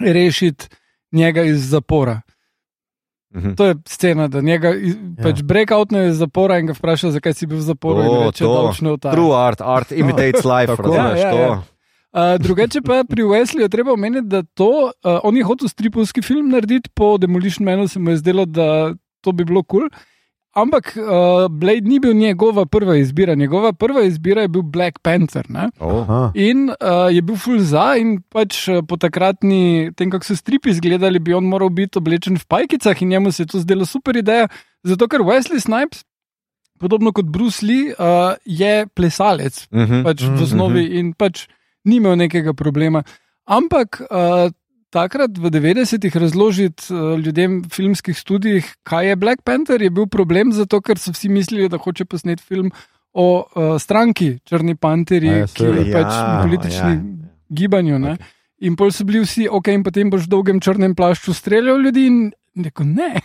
rešiti 0.00 0.66
njega 1.12 1.42
iz 1.42 1.70
zapora. 1.70 2.20
Mhm. 3.34 3.54
To 3.54 3.64
je 3.64 3.74
scena, 3.84 4.28
da 4.28 4.40
njega 4.40 4.70
iz- 4.70 4.96
pač 5.18 5.42
breakoutne 5.42 6.08
iz 6.08 6.16
zapora 6.16 6.58
in 6.58 6.66
ga 6.66 6.72
vpraša, 6.72 7.10
zakaj 7.10 7.34
si 7.34 7.46
bil 7.46 7.58
v 7.58 7.62
zaporu. 7.62 8.00
in 8.00 8.08
O, 8.08 8.22
reče, 8.22 8.44
to. 8.44 8.72
utaje. 8.92 9.12
True 9.12 9.34
art, 9.36 9.60
art 9.60 9.92
imitates 10.22 10.44
life, 10.44 10.66
Tako. 10.68 10.82
razumeš 10.84 11.20
Ja, 11.20 11.26
ja, 11.26 11.30
to? 11.30 11.38
ja. 11.38 11.62
Uh, 12.12 12.38
drugače 12.38 12.78
pa 12.80 13.04
pri 13.04 13.22
Wesleyju 13.24 13.68
treba 13.68 13.92
omeniti, 13.92 14.26
da 14.28 14.42
to, 14.44 14.68
uh, 14.94 15.18
on 15.22 15.36
je 15.36 15.42
hotel 15.44 15.68
stripovski 15.68 16.22
film 16.22 16.48
narediti, 16.48 16.90
po 16.90 17.18
Demolition 17.18 17.64
Manu 17.64 17.88
se 17.88 17.98
mu 17.98 18.10
je 18.10 18.16
zdelo, 18.16 18.44
da 18.46 18.94
to 19.20 19.32
bi 19.32 19.44
bilo 19.44 19.62
kul. 19.62 19.80
Cool. 19.80 19.90
Ampak 20.54 20.94
uh, 20.94 21.48
Blade 21.50 21.82
ni 21.82 21.98
bil 21.98 22.14
njegova 22.14 22.62
prva 22.66 22.96
izbira. 22.96 23.34
Njegova 23.34 23.72
prva 23.72 24.04
izbira 24.06 24.42
je 24.42 24.48
bil 24.48 24.62
Black 24.62 24.98
Panther. 25.02 25.46
Oh. 25.80 26.30
In 26.34 26.68
uh, 26.70 27.10
je 27.10 27.22
bil 27.22 27.36
full 27.36 27.58
za, 27.58 27.96
in 27.98 28.20
pač 28.30 28.68
uh, 28.68 28.78
po 28.86 28.96
takratni, 28.96 29.90
tem, 29.98 30.10
kako 30.14 30.24
so 30.24 30.36
stripi 30.36 30.70
izgledali, 30.70 31.18
bi 31.18 31.34
on 31.34 31.44
moral 31.44 31.68
biti 31.74 31.98
oblečen 31.98 32.38
v 32.38 32.46
pajkicah, 32.46 33.02
in 33.02 33.08
njemu 33.08 33.32
se 33.32 33.42
je 33.42 33.46
to 33.46 33.58
zdelo 33.58 33.86
super 33.86 34.16
ideja. 34.16 34.46
Zato, 34.86 35.08
ker 35.10 35.26
Wesley 35.26 35.58
Snipes, 35.58 36.04
podobno 36.78 37.10
kot 37.12 37.26
Bruce 37.26 37.66
Lee, 37.66 37.90
uh, 37.90 38.38
je 38.44 38.86
plesalec 38.94 39.66
Mhm. 39.72 40.02
pač 40.06 40.22
v 40.22 40.30
Mhm, 40.30 40.42
osnovi 40.42 40.84
in 40.98 41.12
pač 41.18 41.48
ni 41.84 41.96
imel 41.96 42.16
nekega 42.16 42.54
problema. 42.54 43.02
Ampak 43.44 44.00
uh, 44.06 44.54
takrat 44.94 45.34
v 45.34 45.50
90-ih 45.50 46.14
razložiti 46.22 46.86
uh, 46.94 47.18
ljudem 47.18 47.60
v 47.64 47.70
filmskih 47.74 48.14
študijih, 48.16 48.68
kaj 48.86 49.10
je 49.10 49.16
Black 49.18 49.42
Panther, 49.42 49.82
je 49.82 49.90
bil 49.90 50.06
problem 50.06 50.54
zato, 50.54 50.78
ker 50.80 51.00
so 51.02 51.10
vsi 51.14 51.28
mislili, 51.28 51.68
da 51.68 51.80
hoče 51.82 52.06
posneti 52.06 52.42
film 52.46 52.70
o 53.14 53.26
uh, 53.42 53.74
stranki 53.82 54.38
Črni 54.46 54.74
Panteri, 54.78 55.30
A 55.30 55.42
ja, 55.42 55.50
ki 55.50 55.66
je 55.66 55.84
pač 55.90 56.10
Ja, 56.14 56.40
politični 56.46 56.94
ja. 56.94 57.02
gibanju. 57.50 57.98
ne. 57.98 58.16
In 58.64 58.76
pol 58.78 58.94
so 58.94 59.04
bili 59.04 59.20
vsi, 59.20 59.48
ok, 59.50 59.68
in 59.74 59.82
potem 59.84 60.10
boš 60.10 60.24
v 60.26 60.32
dolgem 60.32 60.60
črnem 60.62 60.94
plašču 60.94 61.34
streljal 61.34 61.82
ljudi. 61.82 62.06
In 62.06 62.18
rekel, 62.56 62.86
ne, 62.88 63.20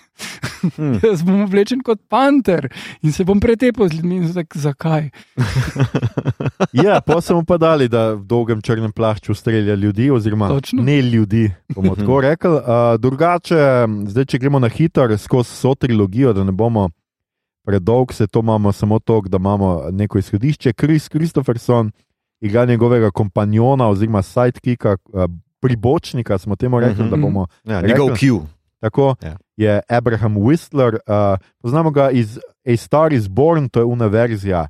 Hmm. 0.75 0.99
jaz 1.01 1.21
bom 1.23 1.41
oblečen 1.41 1.79
kot 1.79 2.01
panter 2.09 2.65
in 3.01 3.13
se 3.13 3.23
bom 3.23 3.39
pretepal 3.39 3.87
z 3.87 3.93
ljudmi. 3.93 4.15
In 4.17 4.33
tak, 4.33 4.51
zakaj? 4.53 5.09
Ja, 6.73 6.99
pa 6.99 7.21
smo 7.21 7.43
pa 7.43 7.55
dali, 7.55 7.87
da 7.87 8.13
v 8.13 8.23
dolgem 8.23 8.59
črnem 8.59 8.91
plašču 8.91 9.33
strelja 9.33 9.75
ljudi, 9.75 10.09
oziroma 10.09 10.47
Točno. 10.49 10.83
ne 10.83 11.01
ljudi, 11.01 11.45
bomo 11.69 11.95
tako 11.97 12.21
rekli. 12.21 12.51
Uh, 12.51 12.61
drugače, 12.97 13.61
zdaj, 14.05 14.25
če 14.25 14.37
gremo 14.37 14.59
na 14.59 14.67
hitro 14.67 15.17
skozi 15.17 15.49
vso 15.49 15.75
trilogijo, 15.75 16.33
da 16.33 16.43
ne 16.43 16.51
bomo 16.53 16.89
predolg, 17.63 18.11
se 18.11 18.27
to 18.27 18.39
imamo 18.39 18.71
samo 18.71 18.99
to, 18.99 19.21
da 19.21 19.37
imamo 19.37 19.87
neko 19.91 20.17
izhodišče. 20.17 20.73
Chris 20.73 21.07
Christopherson 21.07 21.91
igra 22.41 22.65
njegovega 22.65 23.11
kompanjona 23.11 23.87
oziroma 23.87 24.21
sidekika, 24.21 24.97
uh, 25.05 25.25
pribočnika, 25.59 26.37
smo 26.37 26.55
temu 26.55 26.79
rekli, 26.79 27.03
Mhm. 27.03 27.09
da 27.09 27.17
bomo 27.17 27.47
Ja, 27.63 27.81
njegov 27.81 28.09
Rekel- 28.09 28.17
Q. 28.31 28.41
Tako 28.79 29.15
Ja. 29.21 29.35
je 29.57 29.81
Abraham 29.89 30.35
Whistler, 30.37 30.93
uh, 30.95 31.37
poznamo 31.57 31.91
ga 31.91 32.09
iz 32.11 32.39
A 32.65 32.77
Star 32.77 33.13
is 33.13 33.27
Born, 33.27 33.69
to 33.69 33.79
je 33.79 33.85
univerzija. 33.85 34.67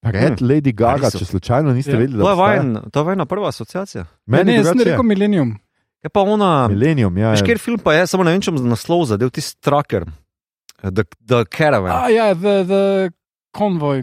Pred 0.00 0.38
Hmm. 0.38 0.48
Lady 0.48 0.72
Gaga, 0.72 1.02
Res 1.02 1.12
so. 1.12 1.18
če 1.18 1.24
slučajno 1.26 1.72
niste 1.72 1.90
Ja. 1.90 1.98
vedeli, 1.98 2.12
To 2.12 2.24
da 2.24 2.28
je 2.28 2.32
obstaja. 2.32 2.48
vajen, 2.48 2.90
to 2.92 3.00
je 3.00 3.04
vajna 3.04 3.26
prva 3.26 3.48
asociacija. 3.48 4.00
Ja, 4.00 4.06
Meni 4.26 4.44
ne, 4.44 4.56
jaz 4.56 4.66
sem 4.66 4.78
rekel 4.80 5.02
Millennium. 5.02 5.56
Je 5.98 6.08
pa 6.08 6.20
ona. 6.22 6.68
Millennium, 6.68 7.18
ja. 7.18 7.30
Veš, 7.30 7.40
je. 7.40 7.46
kjer 7.46 7.58
film 7.58 7.78
pa 7.78 7.94
je, 7.94 8.06
samo 8.06 8.22
ne 8.22 8.30
vem, 8.30 8.40
če 8.40 8.50
bom 8.50 8.68
naslov 8.68 9.04
zadev, 9.06 9.30
tisti 9.30 9.60
tracker, 9.60 10.06
The, 10.80 11.02
the 11.20 11.44
Caravan. 11.46 11.90
A, 11.90 12.06
ja, 12.08 12.34
the, 12.34 12.62
the 12.64 13.10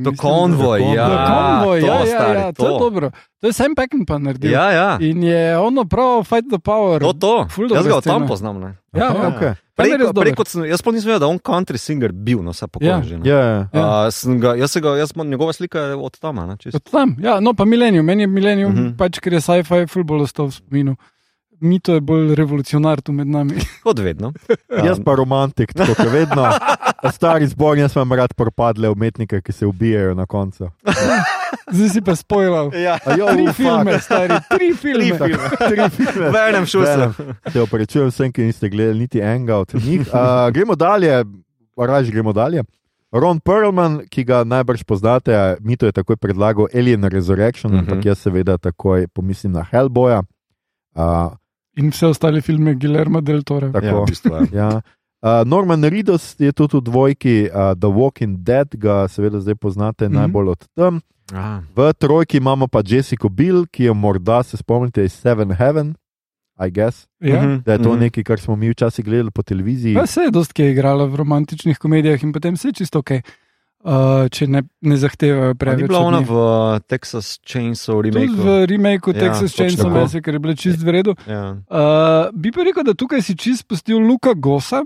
Mislim, 0.02 0.18
Convoy, 0.18 0.80
The 0.80 0.96
ja. 0.96 1.08
The 1.08 1.18
Convoy, 1.28 1.80
to, 1.80 1.88
ja, 1.88 1.94
ja, 1.96 2.06
stari, 2.08 2.40
ja, 2.40 2.52
to 2.52 2.64
je 2.64 2.70
to. 2.70 2.80
dobro. 2.80 3.12
To 3.40 3.48
je 3.48 3.54
Sam 3.54 3.76
Peckinpah 3.76 4.20
naredil. 4.20 4.52
Ja, 4.52 4.72
ja. 4.72 4.98
In 5.00 5.24
je 5.24 5.58
ono 5.58 5.86
prav, 5.86 6.24
fight 6.24 6.50
the 6.50 6.60
power. 6.60 7.02
To, 7.02 7.14
to. 7.14 7.48
Jaz 7.72 7.88
ga 7.88 7.96
od 7.96 8.04
tam 8.04 8.28
poznam. 8.28 8.60
Ne. 8.60 8.76
Ja, 8.92 9.06
ja. 9.06 9.56
je 9.82 9.98
res 9.98 10.08
Preko, 10.08 10.14
preko, 10.16 10.46
sem- 10.46 10.66
jaz 10.66 10.82
pa 10.82 10.92
nisem 10.92 11.08
vedel, 11.08 11.20
da 11.20 11.26
je 11.26 11.32
on 11.32 11.40
country 11.40 11.78
singer 11.78 12.12
bil, 12.14 12.40
no 12.40 12.52
vse 12.52 12.64
Ja. 12.64 12.68
pokojni. 12.68 13.22
Ja, 13.24 13.38
ja. 13.38 13.68
Ja. 13.70 13.82
Uh, 14.00 14.10
sem 14.10 14.40
ga, 14.40 14.56
jaz, 14.56 14.72
se 14.72 14.80
ga, 14.80 14.96
jaz 14.96 15.12
imam 15.16 15.28
njegova 15.28 15.54
slika 15.54 15.80
je 15.82 15.96
od 15.96 16.20
tam. 16.20 16.36
Ne, 16.38 16.58
čisto. 16.58 16.78
Od 16.78 16.92
tam, 16.92 17.16
ja, 17.20 17.40
no 17.40 17.54
pa 17.54 17.66
Millennium, 17.66 18.06
meni 18.06 18.24
je 18.24 18.28
Millennium, 18.28 18.72
uh 18.72 18.78
Mhm. 18.78 18.88
-huh. 18.88 18.98
pač 18.98 19.20
ker 19.20 19.34
je 19.34 19.42
sci-fi, 19.42 19.88
fulbol 19.88 20.22
ostal 20.22 20.46
v 20.46 20.52
spominu. 20.54 20.96
Mito 21.60 21.94
je 21.94 22.02
bolj 22.02 22.36
revolucionar 22.36 23.02
tu 23.02 23.12
med 23.12 23.28
nami. 23.28 23.54
Kot 23.84 24.00
vedno. 24.00 24.34
Jaz 24.84 25.00
pa 25.06 25.16
romantik, 25.16 25.74
tako 25.74 25.96
kot 25.96 26.12
vedno. 26.12 26.44
Stari 27.08 27.48
zbor, 27.48 27.78
jaz 27.78 27.96
imam 27.96 28.14
rad 28.14 28.34
propadle 28.34 28.90
umetnike, 28.90 29.42
ki 29.42 29.52
se 29.52 29.66
ubijajo 29.66 30.14
na 30.14 30.26
koncu. 30.26 30.70
Zdaj 31.68 31.90
si 31.90 32.02
pa 32.02 32.14
spojil. 32.14 32.72
Ja. 32.76 32.98
Jo, 33.10 33.28
Tri 33.28 33.54
filme, 33.54 34.00
stari, 34.00 34.34
tri 34.50 34.74
filme. 34.74 35.18
Tri 35.60 35.90
filme. 35.90 36.30
V 36.30 36.36
enem 36.40 36.66
šusu. 36.66 36.86
Berem. 36.86 37.14
Se 37.48 37.62
opravičujem 37.62 38.08
vsem, 38.08 38.32
ki 38.32 38.42
niste 38.44 38.70
gledali 38.70 39.00
niti 39.00 39.20
enega 39.20 39.58
od 39.58 39.74
njih. 39.76 40.02
Uh, 40.04 40.20
gremo 40.50 40.76
dalje, 40.76 41.24
raje 41.76 42.12
gremo 42.12 42.34
dalje. 42.34 42.64
Ron 43.12 43.40
Perlman, 43.40 44.02
ki 44.06 44.24
ga 44.24 44.44
najbrž 44.44 44.84
poznate, 44.84 45.32
mi 45.62 45.78
to 45.78 45.86
je 45.86 45.92
takoj 45.94 46.18
predlagal 46.18 46.68
Alien 46.70 47.04
Resurrection, 47.06 47.72
uh 47.72 47.76
Mhm. 47.76 47.82
-huh. 47.82 47.92
ampak 47.92 48.06
jaz 48.06 48.18
seveda 48.20 48.58
takoj 48.58 49.08
pomislim 49.08 49.52
na 49.52 49.64
Hellboya. 49.64 50.24
Uh, 50.96 51.32
In 51.78 51.90
vse 51.90 52.08
ostale 52.08 52.42
filme 52.42 52.74
Guillermo 52.74 53.22
del 53.22 53.44
Tore. 53.44 53.72
tako, 53.72 53.86
Ja, 53.86 53.94
v 53.94 54.06
bistvu, 54.06 54.32
ja. 54.32 54.42
ja. 54.54 54.82
Uh, 55.26 55.42
Norman 55.42 55.82
Reedus 55.82 56.36
je 56.38 56.52
tudi 56.54 56.78
v 56.78 56.82
dvojki, 56.86 57.50
uh, 57.50 57.74
The 57.74 57.90
Walking 57.90 58.46
Dead, 58.46 58.70
ga 58.78 59.08
seveda 59.10 59.40
zdaj 59.42 59.56
poznate 59.56 60.06
mm. 60.06 60.12
-hmm. 60.12 60.16
najbolj 60.22 60.50
od 60.50 60.68
tam. 60.78 61.02
Ah, 61.34 61.66
V 61.76 61.94
trojki 61.94 62.38
imamo 62.38 62.68
pa 62.68 62.82
Jessico 62.86 63.30
Bill, 63.30 63.66
ki 63.66 63.84
jo 63.84 63.94
morda 63.94 64.44
se 64.44 64.58
spomnite 64.58 65.06
iz 65.06 65.14
Seven 65.14 65.52
Heaven, 65.52 65.96
I 66.60 66.72
guess. 66.72 67.08
Ja. 67.20 67.42
mhm, 67.42 67.62
Da 67.66 67.74
je 67.74 67.84
to 67.84 67.90
mhm. 67.90 68.00
nekaj, 68.00 68.24
kar 68.24 68.40
smo 68.40 68.56
mi 68.56 68.70
včasih 68.70 69.06
gledali 69.06 69.32
po 69.32 69.44
televiziji. 69.44 69.94
Pa 69.94 70.06
se 70.06 70.22
je 70.22 70.32
dosti 70.32 70.54
kje 70.54 70.72
igrala 70.72 71.06
v 71.06 71.16
romantičnih 71.16 71.78
komedijah 71.78 72.24
in 72.24 72.34
potem 72.34 72.58
se 72.58 72.68
je 72.68 72.74
čisto 72.74 73.00
ok, 73.00 73.12
uh, 73.12 73.20
če 74.32 74.48
ne, 74.48 74.64
ne 74.82 74.98
zahtevajo 74.98 75.56
preveč. 75.56 75.82
Ni 75.82 75.88
bila 75.88 76.00
ona 76.00 76.20
v 76.20 76.32
Texas 76.88 77.40
Chainsaw 77.48 78.02
Tudi 78.02 78.12
remakeu. 78.12 78.44
v 78.44 78.66
remakeu 78.66 79.14
Ja, 79.14 79.20
Texas 79.20 79.56
Chainsaw. 79.56 79.90
Massacre 79.90 80.34
je 80.34 80.40
bila 80.40 80.56
čist 80.56 80.84
v 80.84 80.90
redu. 80.90 81.16
Ja. 81.28 81.58
Uh, 81.68 82.32
bi 82.34 82.52
pa 82.52 82.64
rekel, 82.64 82.84
da 82.84 82.94
tukaj 82.94 83.22
si 83.22 83.36
čist 83.36 83.68
pustil 83.68 84.00
Luka 84.00 84.34
Gosa. 84.34 84.86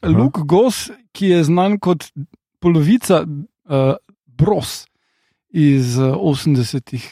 Aha. 0.00 0.12
Luk 0.12 0.38
Gos, 0.46 0.90
ki 1.12 1.26
je 1.28 1.44
znan 1.44 1.78
kot 1.78 2.06
polovica 2.60 3.24
uh, 3.24 3.94
Bros 4.26 4.84
iz 5.50 5.96
uh, 5.96 6.14
80-ih, 6.14 7.02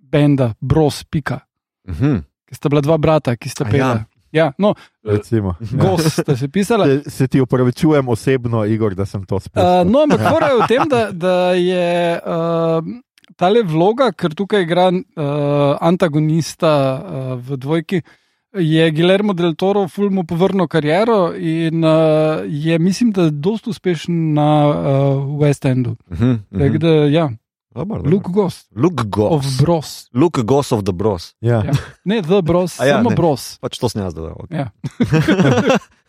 benda 0.00 0.54
Bros, 0.60 1.04
pika, 1.04 1.40
Mhm. 1.88 2.22
ki 2.46 2.54
sta 2.54 2.68
bila 2.68 2.80
dva 2.80 2.96
brata, 2.96 3.36
ki 3.36 3.48
sta 3.48 3.64
A 3.64 3.70
pela. 3.70 3.96
Ja, 4.32 4.52
no, 4.58 4.74
Recimo. 5.02 5.54
Gos 5.72 6.12
sta 6.12 6.36
se 6.36 6.48
pisala. 6.48 6.84
Se, 6.84 7.10
se 7.10 7.26
ti 7.26 7.40
upravičujem 7.40 8.08
osebno, 8.08 8.64
Igor, 8.64 8.94
da 8.94 9.06
sem 9.06 9.24
to 9.24 9.34
Uh, 9.34 9.40
spomnil. 9.40 9.86
no, 9.86 10.02
ampak 10.02 10.20
fora 10.20 10.46
je 10.48 10.56
v 10.56 10.66
tem, 10.68 10.82
da, 10.86 11.10
da 11.10 11.36
je 11.52 11.88
uh, 12.16 12.82
tale 13.34 13.62
vloga, 13.62 14.12
ker 14.12 14.30
tukaj 14.30 14.62
igra 14.62 14.90
uh, 14.90 15.02
antagonista 15.80 16.70
uh, 16.92 17.00
v 17.38 17.56
dvojki, 17.56 18.02
je 18.52 18.90
Guillermo 18.90 19.32
del 19.32 19.54
Toro 19.54 19.88
fulmo 19.88 20.24
povrnil 20.24 20.68
kariero 20.68 21.34
in 21.34 21.84
uh, 21.84 22.44
je, 22.46 22.78
mislim, 22.78 23.10
da 23.12 23.30
dosta 23.30 23.70
uspešen 23.70 24.34
na 24.34 24.50
uh, 24.68 25.40
West 25.40 25.64
Endu. 25.64 25.96
Mhm, 26.10 26.34
Tako 26.50 26.64
mhm. 26.64 26.78
da, 26.78 26.88
ja, 26.88 27.30
Dobar, 27.76 27.98
dobar. 27.98 28.12
Luke 28.12 28.30
Ghost 28.32 28.68
Luke 28.74 29.02
of 29.02 29.10
Goss. 29.10 29.60
Bros. 29.60 30.08
Luke 30.14 30.42
Goss 30.42 30.72
of 30.72 30.84
the 30.84 30.92
Bros. 30.92 31.34
Ja. 31.40 31.64
Ja. 31.64 31.72
Ne, 32.04 32.22
The 32.22 32.42
Bros, 32.42 32.80
A 32.80 32.86
ja, 32.86 32.96
samo 32.96 33.10
ne. 33.10 33.16
Bros. 33.16 33.58
Pač 33.60 33.78
to 33.78 33.88
sem 33.88 34.00
jaz 34.00 34.14
dodal. 34.16 34.32
Okay. 34.48 34.64
Ja. 34.64 34.72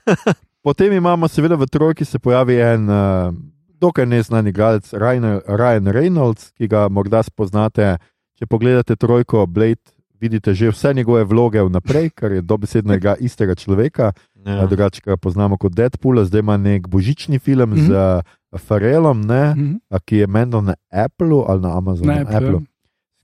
Potem 0.66 0.94
imamo, 0.96 1.28
seveda, 1.28 1.56
v 1.60 1.68
trojki 1.68 2.06
se 2.06 2.20
pojavi 2.20 2.56
en 2.64 2.88
uh, 2.88 3.36
dokaj 3.84 4.08
neznan 4.08 4.48
igralec, 4.48 4.88
Ryan, 4.94 5.42
Ryan 5.44 5.92
Reynolds, 5.92 6.52
ki 6.56 6.72
ga 6.72 6.88
morda 6.88 7.20
spoznate. 7.24 7.98
Če 8.40 8.48
pogledate 8.48 8.96
trojko 8.96 9.44
Blade, 9.50 9.97
vidite 10.20 10.54
že 10.54 10.70
vse 10.70 10.94
njegove 10.94 11.24
vloge 11.24 11.62
vnaprej, 11.62 12.10
ker 12.10 12.32
je 12.32 12.42
dobesedno 12.42 12.94
igra 12.94 13.16
istega 13.16 13.56
človeka. 13.56 14.12
Ja. 14.36 14.54
Ja. 14.54 14.66
Drugače 14.66 15.02
ga 15.06 15.18
poznamo 15.18 15.58
kot 15.58 15.74
Deadpool, 15.74 16.24
zdaj 16.24 16.40
ima 16.40 16.58
nek 16.58 16.88
božični 16.88 17.40
film 17.40 17.70
mm 17.70 17.74
Mhm. 17.74 17.82
-hmm. 17.82 17.88
z 17.88 18.24
uh, 18.54 18.60
Farelom, 18.60 19.22
ne, 19.22 19.52
Mhm. 19.52 19.74
a 19.90 20.00
ki 20.00 20.16
je 20.18 20.28
menda 20.28 20.62
na 20.62 20.74
Appleu 20.90 21.44
ali 21.48 21.62
na 21.62 21.78
Amazonu. 21.78 22.08
Ne, 22.08 22.22
Apple. 22.22 22.60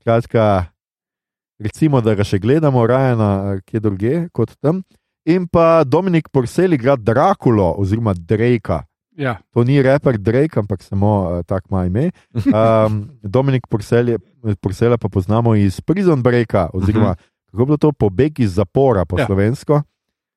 Skratka, 0.00 0.66
recimo, 1.58 2.00
da 2.00 2.14
ga 2.14 2.24
še 2.24 2.38
gledamo, 2.38 2.86
Rajana, 2.86 3.60
kje 3.64 3.80
druge 3.80 4.28
kot 4.32 4.52
tam. 4.60 4.82
In 5.24 5.46
pa 5.48 5.84
Dominik 5.84 6.28
Porsel 6.28 6.72
igra 6.72 6.96
Drakulo, 6.96 7.74
oziroma 7.78 8.14
Drake. 8.14 8.78
Ja. 9.16 9.38
To 9.54 9.64
ni 9.64 9.82
reper 9.82 10.18
Drake, 10.18 10.58
ampak 10.60 10.82
samo 10.82 11.30
uh, 11.30 11.44
tako 11.46 11.68
ima 11.70 11.86
ime. 11.86 12.10
Um, 12.86 13.10
Dominik 13.22 13.66
Porsel 13.66 14.08
je, 14.08 14.18
Porsela 14.60 14.96
pa 14.98 15.08
poznamo 15.08 15.54
iz 15.54 15.80
Prison 15.80 16.22
Breaka, 16.22 16.70
oziroma 16.72 17.14
kako 17.50 17.56
bi 17.58 17.64
bilo 17.64 17.76
to 17.76 17.92
pobeg 17.92 18.40
iz 18.40 18.54
zapora 18.54 19.04
po 19.04 19.18
Ja. 19.18 19.22
ja. 19.22 19.26
slovensko. 19.26 19.82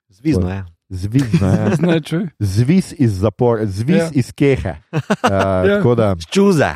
Zvizno 0.10 0.50
je. 0.54 0.66
Zvizno 0.90 1.48
je. 1.58 1.76
Značuj. 1.76 2.28
Zviz 2.40 2.94
iz 2.98 3.20
zapora, 3.20 3.66
zviz 3.66 3.96
Ja. 3.96 4.04
ja. 4.04 4.10
iz 4.14 4.32
kehe. 4.32 4.76
Uh, 4.94 5.00
ja. 5.32 5.78
Tako 5.78 5.96
da, 5.96 6.16
Čuze. 6.32 6.70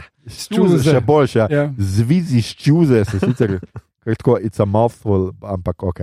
čuze 0.55 0.91
še 0.91 0.99
boljše. 0.99 1.39
Ja. 1.39 1.47
Ja. 1.49 1.73
Zviz 1.77 2.33
iz 2.33 2.45
čuze, 2.45 3.05
se 3.05 3.19
sicer, 3.19 3.59
ker 4.03 4.15
tako, 4.15 4.37
it's 4.41 4.61
a 4.61 4.65
mouthful, 4.65 5.31
ampak 5.41 5.83
ok. 5.83 5.99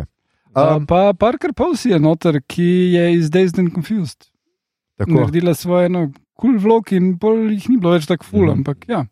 Um, 0.56 0.86
pa 0.86 1.12
Parker 1.12 1.52
Posey 1.52 1.92
je 1.92 1.98
noter, 2.00 2.40
ki 2.46 2.64
je 2.94 3.12
iz 3.14 3.30
Dazed 3.30 3.58
and 3.58 3.74
Confused. 3.74 4.27
Tako, 4.98 5.20
naredila 5.20 5.54
svoje 5.54 5.86
eno 5.86 6.10
kul 6.34 6.50
cool 6.50 6.58
vlog 6.58 6.92
in 6.92 7.16
pol 7.18 7.50
jih 7.50 7.68
ni 7.68 7.76
bilo 7.76 7.92
več 7.92 8.06
tako 8.06 8.24
ful, 8.24 8.44
Mhm. 8.44 8.52
ampak 8.52 8.88
ja. 8.88 9.04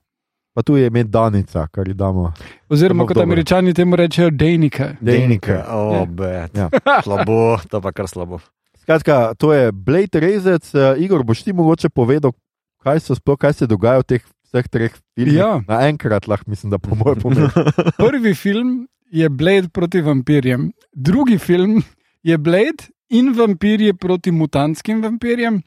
pa 0.55 0.63
tu 0.63 0.77
je 0.77 0.87
ime 0.87 1.05
Danica, 1.05 1.67
kar 1.69 1.89
ji 1.89 1.95
damo. 1.95 2.33
Oziroma, 2.69 3.05
kot 3.05 3.15
dobro. 3.15 3.23
američani 3.25 3.75
temu 3.75 3.97
rečejo 3.97 4.31
Dejnika. 4.31 4.97
Dejnike. 5.01 5.53
Ja. 5.53 5.67
Obe. 6.03 6.49
Ja. 6.55 6.69
Slabo, 7.05 7.59
to 7.71 7.81
pa 7.81 7.93
kar 7.93 8.09
slabo. 8.09 8.39
Skratka, 8.79 9.35
to 9.35 9.53
je 9.53 9.73
Blade 9.73 10.15
Rezec. 10.15 10.75
Uh, 10.75 10.95
Igor, 10.97 11.25
boš 11.25 11.43
ti 11.43 11.53
mogoče 11.53 11.89
povedal, 11.89 12.33
kaj, 12.81 13.01
so 13.01 13.15
sploh, 13.15 13.37
kaj 13.37 13.53
se 13.53 13.67
dogaja 13.67 13.99
v 13.99 14.05
teh 14.07 14.23
vseh 14.47 14.69
treh 14.69 14.93
filmih? 15.15 15.35
Ja. 15.35 15.61
Naenkrat 15.69 16.25
lahko 16.27 16.49
mislim, 16.49 16.71
da 16.71 16.79
po 16.79 16.95
mojem 16.95 17.21
pomenu. 17.21 17.51
Prvi 17.99 18.35
film 18.35 18.87
je 19.11 19.29
Blade 19.29 19.69
proti 19.69 20.01
vampirjem, 20.01 20.71
drugi 20.95 21.39
film 21.39 21.83
je 22.23 22.39
Blade 22.39 22.87
in 23.11 23.35
vampirje 23.35 23.95
proti 23.95 24.31
mutantskim 24.31 25.03
vampirjem, 25.03 25.61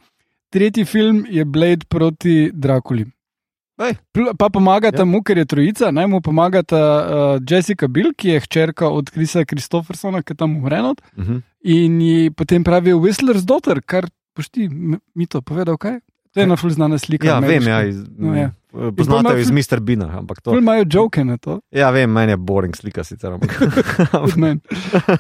tretji 0.50 0.86
film 0.86 1.25
je 1.29 1.46
Blade 1.46 1.86
proti 1.88 2.51
Drakuli. 2.53 3.06
Ej. 3.79 3.96
Pa 4.38 4.50
pomagata 4.50 4.98
Ja. 4.98 5.06
mu, 5.06 5.22
ker 5.24 5.38
je 5.38 5.46
trojica, 5.46 5.91
naj 5.91 6.08
mu 6.08 6.20
pomagata 6.22 6.75
uh, 6.75 7.06
Jessica 7.41 7.88
Bill, 7.88 8.12
ki 8.13 8.29
je 8.29 8.39
hčerka 8.39 8.88
od 8.88 9.10
Krisa 9.10 9.46
Kristofersona, 9.46 10.22
ki 10.22 10.34
je 10.34 10.38
tam 10.38 10.58
umrenot. 10.58 11.01
Uh 11.15 11.24
-huh. 11.24 11.41
In 11.62 12.01
ji 12.01 12.29
potem 12.29 12.63
pravijo 12.63 12.98
Whistler's 12.98 13.46
daughter, 13.46 13.82
kar 13.82 14.06
boš 14.36 14.50
ti 14.50 14.63
m- 14.63 15.00
mi 15.15 15.25
to 15.25 15.41
povedal, 15.41 15.77
kaj? 15.77 16.00
To 16.34 16.39
je 16.39 16.44
ena 16.44 16.56
ful 16.56 16.70
znana 16.70 16.98
slika. 16.98 17.27
Ja, 17.27 17.34
vem, 17.36 17.44
ameriška. 17.46 17.70
ja, 17.72 17.84
iz, 17.84 18.03
No, 18.18 18.36
ja. 18.36 18.51
Poznate 18.72 19.20
ima 19.22 19.32
jo 19.32 19.38
iz 19.40 19.52
Mr. 19.52 19.80
Bina, 19.80 20.08
ampak 20.14 20.42
to. 20.42 20.54
Imajo 20.54 20.86
joke 20.86 21.24
na 21.24 21.38
to, 21.38 21.60
Ja, 21.72 21.90
vem, 21.90 22.10
meni 22.10 22.32
je 22.32 22.38
boring 22.38 22.76
slika 22.76 23.04
sicer. 23.04 23.32
Ampak. 23.32 23.50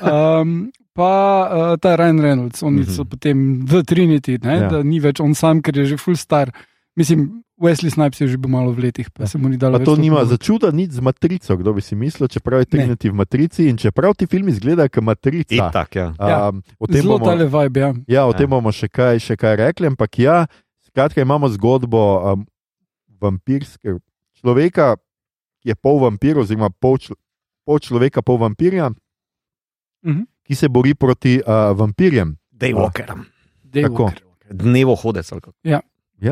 Um, 0.01 0.71
pa 0.93 1.11
uh, 1.43 1.77
ta 1.77 1.95
Ryan 1.95 2.19
Reynolds, 2.19 2.61
oni 2.61 2.83
so 2.85 3.01
Mhm. 3.01 3.09
potem 3.09 3.37
v 3.61 3.83
Trinity, 3.83 4.37
ne, 4.37 4.51
Ja. 4.51 4.61
ja. 4.61 4.69
da 4.69 4.83
ni 4.83 4.99
več 4.99 5.19
on 5.19 5.33
sam, 5.33 5.61
ker 5.61 5.73
je 5.73 5.85
že 5.85 5.97
full 5.97 6.15
star. 6.15 6.51
Mislim, 6.95 7.43
Wesley 7.57 7.89
Snipes 7.89 8.19
je 8.19 8.27
že 8.27 8.37
bil 8.37 8.49
malo 8.49 8.71
v 8.71 8.79
letih, 8.81 9.07
pa 9.09 9.23
Ja. 9.23 9.27
se 9.27 9.37
mu 9.37 9.47
ni 9.47 9.57
dalo. 9.57 9.77
Pa 9.77 9.85
to 9.85 9.95
nima 9.95 10.15
moči. 10.17 10.27
za 10.27 10.37
čuda 10.37 10.71
nič 10.71 10.91
z 10.91 11.01
matrico, 11.01 11.55
kdo 11.55 11.73
bi 11.73 11.81
si 11.81 11.95
mislil, 11.95 12.27
čeprav 12.27 12.59
je 12.59 12.65
Ne. 12.65 12.71
Trinity 12.71 13.07
v 13.07 13.15
matrici 13.15 13.61
in 13.65 13.77
čeprav 13.77 14.13
ti 14.13 14.25
filmi 14.25 14.51
izgledajo 14.51 14.89
kot 14.89 15.03
matrica. 15.03 15.55
Itak, 15.57 15.89
ja. 15.93 16.13
Ja. 16.17 16.49
Um, 16.49 16.63
o 16.77 16.87
tem 16.87 17.01
Zelo 17.01 17.17
bomo, 17.17 17.25
tale 17.25 17.45
vibe, 17.45 17.79
ja. 17.79 17.91
ja, 18.09 18.21
o 18.23 18.31
Ja. 18.31 18.37
tem 18.37 18.47
bomo 18.47 18.69
še 18.69 18.87
kaj, 18.87 19.19
še 19.19 19.35
kaj 19.35 19.55
rekli, 19.57 19.87
ampak 19.87 20.11
ja, 20.17 20.47
skratka 20.85 21.19
imamo 21.19 21.47
zgodbo 21.49 21.99
um, 22.33 22.45
vampirske 23.21 23.99
človeka, 24.39 24.95
ki 25.61 25.69
je 25.69 25.75
pol 25.75 25.99
vampir, 25.99 26.37
oziroma 26.37 26.69
pol, 26.69 26.97
čl 26.97 27.13
pol 27.65 27.79
človeka, 27.79 28.21
pol 28.21 28.37
vampirja, 28.37 28.91
Mhm. 30.05 30.23
ki 30.47 30.55
se 30.55 30.69
bori 30.69 30.95
proti 30.95 31.41
uh, 31.41 31.75
vampirjem. 31.75 32.37
Daywalker. 32.51 33.05
Tako. 33.05 33.19
Daywalker. 33.63 34.21
Dnevo 34.49 34.95
hodec. 34.95 35.31
ali 35.31 35.41
kako. 35.41 35.57
Ja. 35.63 35.81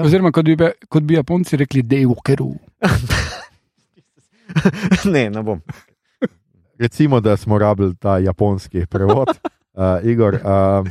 Oziroma, 0.02 0.32
kot 0.32 0.46
bi, 0.46 0.58
kot 0.90 1.04
bi 1.04 1.14
Japonci 1.14 1.58
rekli, 1.58 1.84
Daywalkeru. 1.84 2.56
ne, 5.06 5.30
ne 5.30 5.44
bom. 5.44 5.62
Recimo, 6.80 7.20
da 7.20 7.38
smo 7.38 7.60
rabili 7.60 7.96
ta 7.96 8.18
japonski 8.18 8.86
prevod, 8.86 9.28
uh, 9.74 9.84
Igor. 10.04 10.34
Uh, 10.36 10.88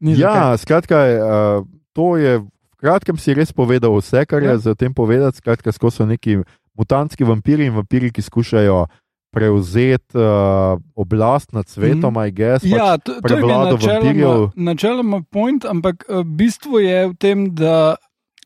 Ni 0.00 0.14
zakaj. 0.14 0.40
Ja, 0.40 0.56
skratka, 0.56 0.96
uh, 0.98 1.66
to 1.92 2.16
je 2.16 2.40
kratkem 2.80 3.16
si 3.20 3.34
res 3.36 3.52
povedal 3.52 3.92
vse, 3.98 4.24
kar 4.26 4.42
je 4.42 4.48
Ja. 4.48 4.58
za 4.58 4.74
tem 4.74 4.94
povedati. 4.94 5.36
Skratka, 5.36 5.72
skozi 5.72 5.96
so 5.96 6.06
neki 6.06 6.40
mutantski 6.78 7.24
vampiri 7.24 7.68
in 7.68 7.76
vampiri, 7.76 8.10
ki 8.12 8.22
skušajo 8.22 8.86
prevzeti 9.30 10.18
uh, 10.18 10.80
oblast 10.94 11.52
nad 11.52 11.68
svetom, 11.68 12.14
mm. 12.14 12.26
I 12.26 12.30
guess. 12.30 12.64
Ja, 12.66 12.98
to, 12.98 13.20
to 13.20 13.36
je 13.36 13.46
načeloma, 13.46 14.50
načeloma 14.56 15.22
point, 15.30 15.64
ampak 15.64 16.04
uh, 16.08 16.24
bistvo 16.26 16.78
je 16.82 17.08
v 17.08 17.14
tem, 17.14 17.54
da 17.54 17.94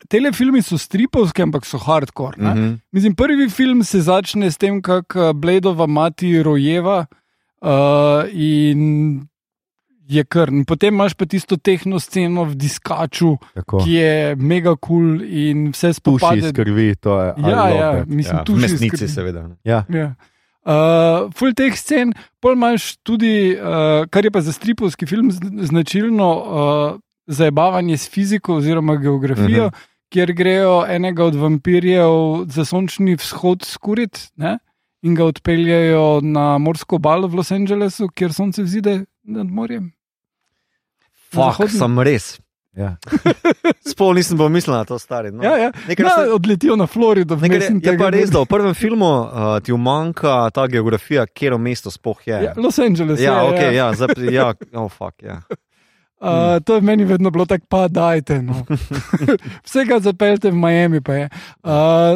telefilmi 0.08 0.62
so 0.62 0.78
stripovski, 0.78 1.42
ampak 1.42 1.64
so 1.64 1.78
hardcore. 1.78 2.36
Mm 2.36 2.44
Mm 2.44 2.52
-hmm. 2.52 2.68
-hmm. 2.68 2.78
Mislim, 2.92 3.14
prvi 3.14 3.48
film 3.48 3.84
se 3.84 4.00
začne 4.00 4.50
s 4.50 4.58
tem, 4.58 4.82
kako 4.82 5.32
Bledova 5.32 5.86
mati 5.86 6.42
rojeva 6.42 7.06
uh, 7.60 7.68
in 8.32 9.20
je 10.08 10.24
kar. 10.24 10.48
In 10.48 10.64
potem 10.64 10.94
imaš 10.94 11.14
pa 11.14 11.24
tisto 11.26 11.56
tehno 11.56 12.00
sceno 12.00 12.44
v 12.44 12.54
diskaču, 12.54 13.36
Tako, 13.54 13.78
ki 13.78 13.92
je 13.92 14.36
mega 14.36 14.76
kul 14.76 15.18
cool 15.18 15.22
in 15.22 15.70
vse 15.70 15.88
tuši 15.88 15.94
spopade. 15.94 16.38
iz 16.38 16.52
krvi, 16.52 16.94
to 16.96 17.20
je. 17.20 17.34
Ja, 17.38 17.68
ja, 17.68 18.02
it. 18.02 18.08
mislim, 18.08 18.36
Ja, 18.36 18.44
tuši 18.44 18.60
mesnici, 18.62 19.08
seveda. 19.08 19.48
ja. 19.64 19.84
Ja. 19.88 20.14
Uh, 20.64 21.28
ful 21.30 21.52
teh 21.52 21.76
scen, 21.76 22.12
pol 22.40 22.52
imaš 22.52 22.96
tudi, 22.98 23.52
uh, 23.52 24.06
kar 24.08 24.24
je 24.24 24.30
pa 24.30 24.40
za 24.40 24.52
stripovski 24.52 25.06
film 25.06 25.28
značilno, 25.60 26.28
uh, 26.32 27.00
zabavanje 27.26 27.96
s 27.96 28.08
fiziko 28.08 28.56
oziroma 28.56 28.96
geografijo, 28.96 29.66
uh 29.66 29.72
Mhm. 29.72 29.74
-huh. 29.74 30.08
kjer 30.08 30.32
grejo 30.32 30.84
enega 30.88 31.24
od 31.24 31.34
vampirjev 31.34 32.10
za 32.46 32.64
sončni 32.64 33.14
vzhod 33.14 33.62
skurit 33.62 34.30
ne? 34.36 34.58
in 35.02 35.14
ga 35.14 35.24
odpeljajo 35.24 36.20
na 36.22 36.58
morsko 36.58 36.96
obalo 36.96 37.28
v 37.28 37.34
Los 37.34 37.50
Angelesu, 37.50 38.08
kjer 38.08 38.32
sonce 38.32 38.62
vzide 38.62 39.04
nad 39.24 39.46
morjem. 39.46 39.92
Fak, 41.32 41.56
Zahodni- 41.56 41.78
sem 41.78 41.98
res. 42.00 42.26
Ja. 42.74 42.96
Spol 43.90 44.16
nisem 44.18 44.34
pomislil 44.38 44.74
na 44.74 44.82
to, 44.84 44.98
stari. 44.98 45.30
No. 45.30 45.44
Ja, 45.46 45.54
ja. 45.56 45.68
Nekaj, 45.88 46.06
Ja, 46.06 46.14
sem, 46.16 46.32
odletijo 46.34 46.74
na 46.76 46.86
Florido. 46.86 47.36
nekaj, 47.38 47.58
je, 47.60 47.68
je 47.70 47.80
tega 47.80 48.04
pa 48.04 48.10
res, 48.10 48.30
da 48.34 48.42
v 48.42 48.48
prvem 48.50 48.74
filmu 48.74 49.06
uh, 49.06 49.28
ti 49.62 49.70
umanka 49.72 50.50
ta 50.50 50.66
geografija, 50.66 51.26
kjer 51.26 51.54
mesto 51.58 51.90
sploh 51.90 52.18
je. 52.26 52.40
Ja, 52.48 52.52
Los 52.58 52.78
Angeles. 52.78 53.20
ja, 53.22 53.36
ja, 53.44 53.62
ja. 53.62 53.70
ja, 53.70 53.86
zap, 53.94 54.18
ja, 54.18 54.48
oh, 54.74 54.90
fuck, 54.90 55.22
ja. 55.22 55.38
Uh, 56.24 56.60
to 56.64 56.74
je 56.74 56.80
meni 56.80 57.04
vedno 57.04 57.30
bilo 57.30 57.44
tako, 57.46 57.66
pa 57.68 57.88
dajte. 57.88 58.38
No. 58.42 58.64
Vsega 59.66 59.98
zapeljte 60.00 60.50
v 60.50 60.56
Miami. 60.56 61.00
pa 61.00 61.14
je. 61.14 61.28
Uh, 61.62 61.70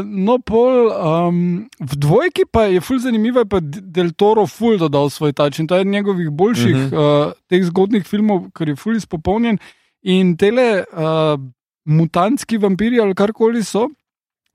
no, 0.04 0.38
pol, 0.38 0.88
um, 0.88 1.68
v 1.80 1.96
dvojki 1.96 2.48
pa 2.52 2.64
je 2.72 2.80
ful 2.80 2.98
zanimivo, 2.98 3.44
je 3.44 3.48
pa 3.48 3.61
D- 3.61 3.85
Del 3.85 4.11
Toro 4.16 4.46
ful 4.46 4.78
dodal 4.78 5.11
svoj 5.11 5.32
tač 5.32 5.61
in 5.61 5.68
to 5.68 5.76
je 5.76 5.85
eden 5.85 5.92
njegovih 5.92 6.30
boljših 6.30 6.76
uh. 6.76 6.82
-huh. 6.82 7.28
uh, 7.28 7.32
teh 7.48 7.64
zgodnih 7.64 8.06
filmov, 8.06 8.50
ker 8.56 8.68
je 8.68 8.76
ful 8.76 8.96
izpopolnjen. 8.96 9.59
In 10.02 10.37
tele 10.37 10.85
uh, 10.92 11.40
mutantski 11.85 12.59
vampiri 12.59 13.00
ali 13.00 13.14
karkoli 13.14 13.64
so, 13.64 13.88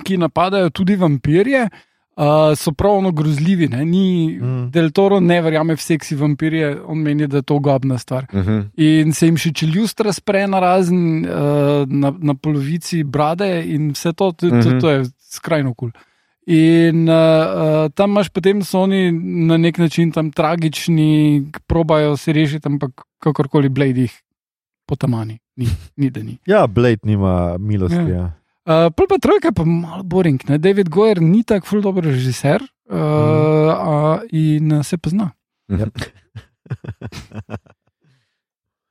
ki 0.04 0.18
napadajo 0.18 0.70
tudi 0.70 0.96
vampirje. 0.96 1.64
Uh, 1.64 1.93
so 2.56 2.72
pravno 2.72 3.12
grozljivi, 3.12 3.68
ne? 3.68 3.86
Ni, 3.86 4.04
Mm. 4.34 4.46
mm. 4.46 4.72
Del 4.72 4.92
Toro 4.92 5.20
ne 5.20 5.42
verjame 5.42 5.76
v 5.76 5.82
seksi 5.82 6.16
vampirje, 6.16 6.78
on 6.86 6.98
meni, 6.98 7.28
da 7.28 7.38
je 7.38 7.44
to 7.44 7.60
gobna 7.60 7.98
stvar 7.98 8.26
Uh 8.34 8.40
-huh. 8.40 8.66
in 8.78 9.14
se 9.14 9.26
jim 9.26 9.38
še 9.38 9.52
čeljust 9.52 10.00
razpre 10.00 10.48
na 10.48 10.60
razen, 10.60 10.98
uh, 11.20 11.32
na, 11.88 12.14
na 12.20 12.34
polovici 12.34 13.04
brade, 13.04 13.64
in 13.66 13.92
vse 13.92 14.14
to, 14.14 14.32
to, 14.32 14.50
to, 14.50 14.56
Mhm. 14.58 14.80
to 14.80 14.90
je 14.90 15.04
skrajno 15.22 15.74
kul. 15.74 15.92
Cool. 15.92 16.04
In 16.48 17.10
uh, 17.10 17.16
uh, 17.16 17.92
tam 17.92 18.10
imaš 18.10 18.30
potem 18.30 18.64
so 18.64 18.80
oni 18.80 19.12
na 19.48 19.58
nek 19.58 19.78
način 19.78 20.12
tam 20.12 20.32
tragični, 20.32 21.44
probajo 21.68 22.18
se 22.18 22.34
rešiti, 22.34 22.68
ampak 22.68 22.92
kakorkoli 23.20 23.70
Blade 23.70 24.02
jih 24.02 24.22
potamani, 24.86 25.40
ni, 25.56 25.68
ni 25.98 26.10
da 26.10 26.24
ni. 26.24 26.38
ja, 26.46 26.68
Blade 26.68 27.00
nima 27.04 27.58
milosti. 27.58 27.96
Ja. 27.98 28.08
Ja. 28.10 28.32
Uh, 28.64 28.88
pol 28.96 29.08
pa 29.12 29.18
trojka 29.20 29.52
je 29.52 29.54
pa 29.54 29.66
malo 29.68 30.04
boring, 30.04 30.40
ne? 30.50 30.58
David 30.58 30.88
Goyer 30.90 31.20
ni 31.22 31.44
tako 31.44 31.68
ful 31.68 31.82
dober 31.82 32.04
režiser 32.04 32.64
uh, 32.90 32.96
Mhm. 32.96 33.00
uh, 33.90 34.20
in 34.32 34.72
uh, 34.74 34.86
se 34.86 34.98
pozna. 34.98 35.32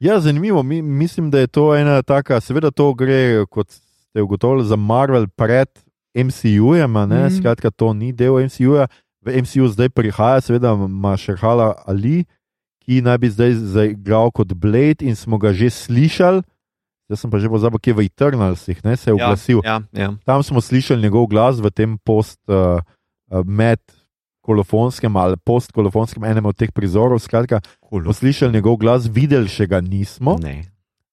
Ja, 0.02 0.20
zanimivo. 0.20 0.62
Mi, 0.62 0.82
mislim, 0.82 1.30
da 1.30 1.38
je 1.38 1.46
to 1.46 1.76
ena 1.76 2.02
taka, 2.02 2.40
seveda 2.40 2.70
to 2.70 2.94
gre, 2.94 3.46
kot 3.50 3.70
ste 3.70 4.22
ugotovili, 4.22 4.64
za 4.66 4.76
Marvel 4.76 5.26
pred 5.26 5.68
MCU-jem, 6.14 6.90
mm. 6.90 7.06
Mhm. 7.06 7.38
skratka, 7.38 7.70
to 7.70 7.92
ni 7.92 8.12
del 8.12 8.32
MCU-ja. 8.32 8.86
V 9.22 9.42
MCU 9.42 9.68
zdaj 9.68 9.88
prihaja, 9.88 10.40
seveda, 10.40 10.74
Mašerhala 10.74 11.74
Ali, 11.86 12.24
ki 12.82 12.98
naj 13.00 13.18
bi 13.18 13.30
zdaj 13.30 13.52
zaigral 13.54 14.30
kot 14.34 14.54
Blade 14.54 15.06
in 15.06 15.14
smo 15.16 15.38
ga 15.38 15.52
že 15.52 15.70
slišali. 15.70 16.42
Jaz 17.10 17.24
sem 17.24 17.30
pa 17.32 17.40
že 17.42 17.50
pozabil, 17.50 17.80
kje 17.82 17.94
v 17.98 18.04
Eternalsih 18.06 18.78
ne, 18.86 18.96
se 18.96 19.10
je 19.10 19.14
oglasil. 19.14 19.60
Ja, 19.66 19.82
ja. 19.92 20.12
Tam 20.24 20.42
smo 20.46 20.62
slišali 20.62 21.02
njegov 21.02 21.28
glas 21.32 21.58
v 21.58 21.70
tem 21.74 21.98
post, 21.98 22.38
uh, 22.46 22.78
uh, 22.78 23.42
med 23.44 23.80
kolofonskem 24.42 25.16
ali 25.16 25.38
postkolofonskem 25.38 26.24
enem 26.24 26.46
od 26.46 26.56
teh 26.58 26.72
prizorov. 26.74 27.22
Skratka, 27.22 27.62
Cool. 27.86 28.02
smo 28.06 28.12
slišali 28.12 28.52
njegov 28.58 28.80
glas, 28.82 29.06
videli 29.06 29.48
še 29.50 29.66
ga 29.70 29.80
nismo. 29.80 30.38
Ne. 30.42 30.66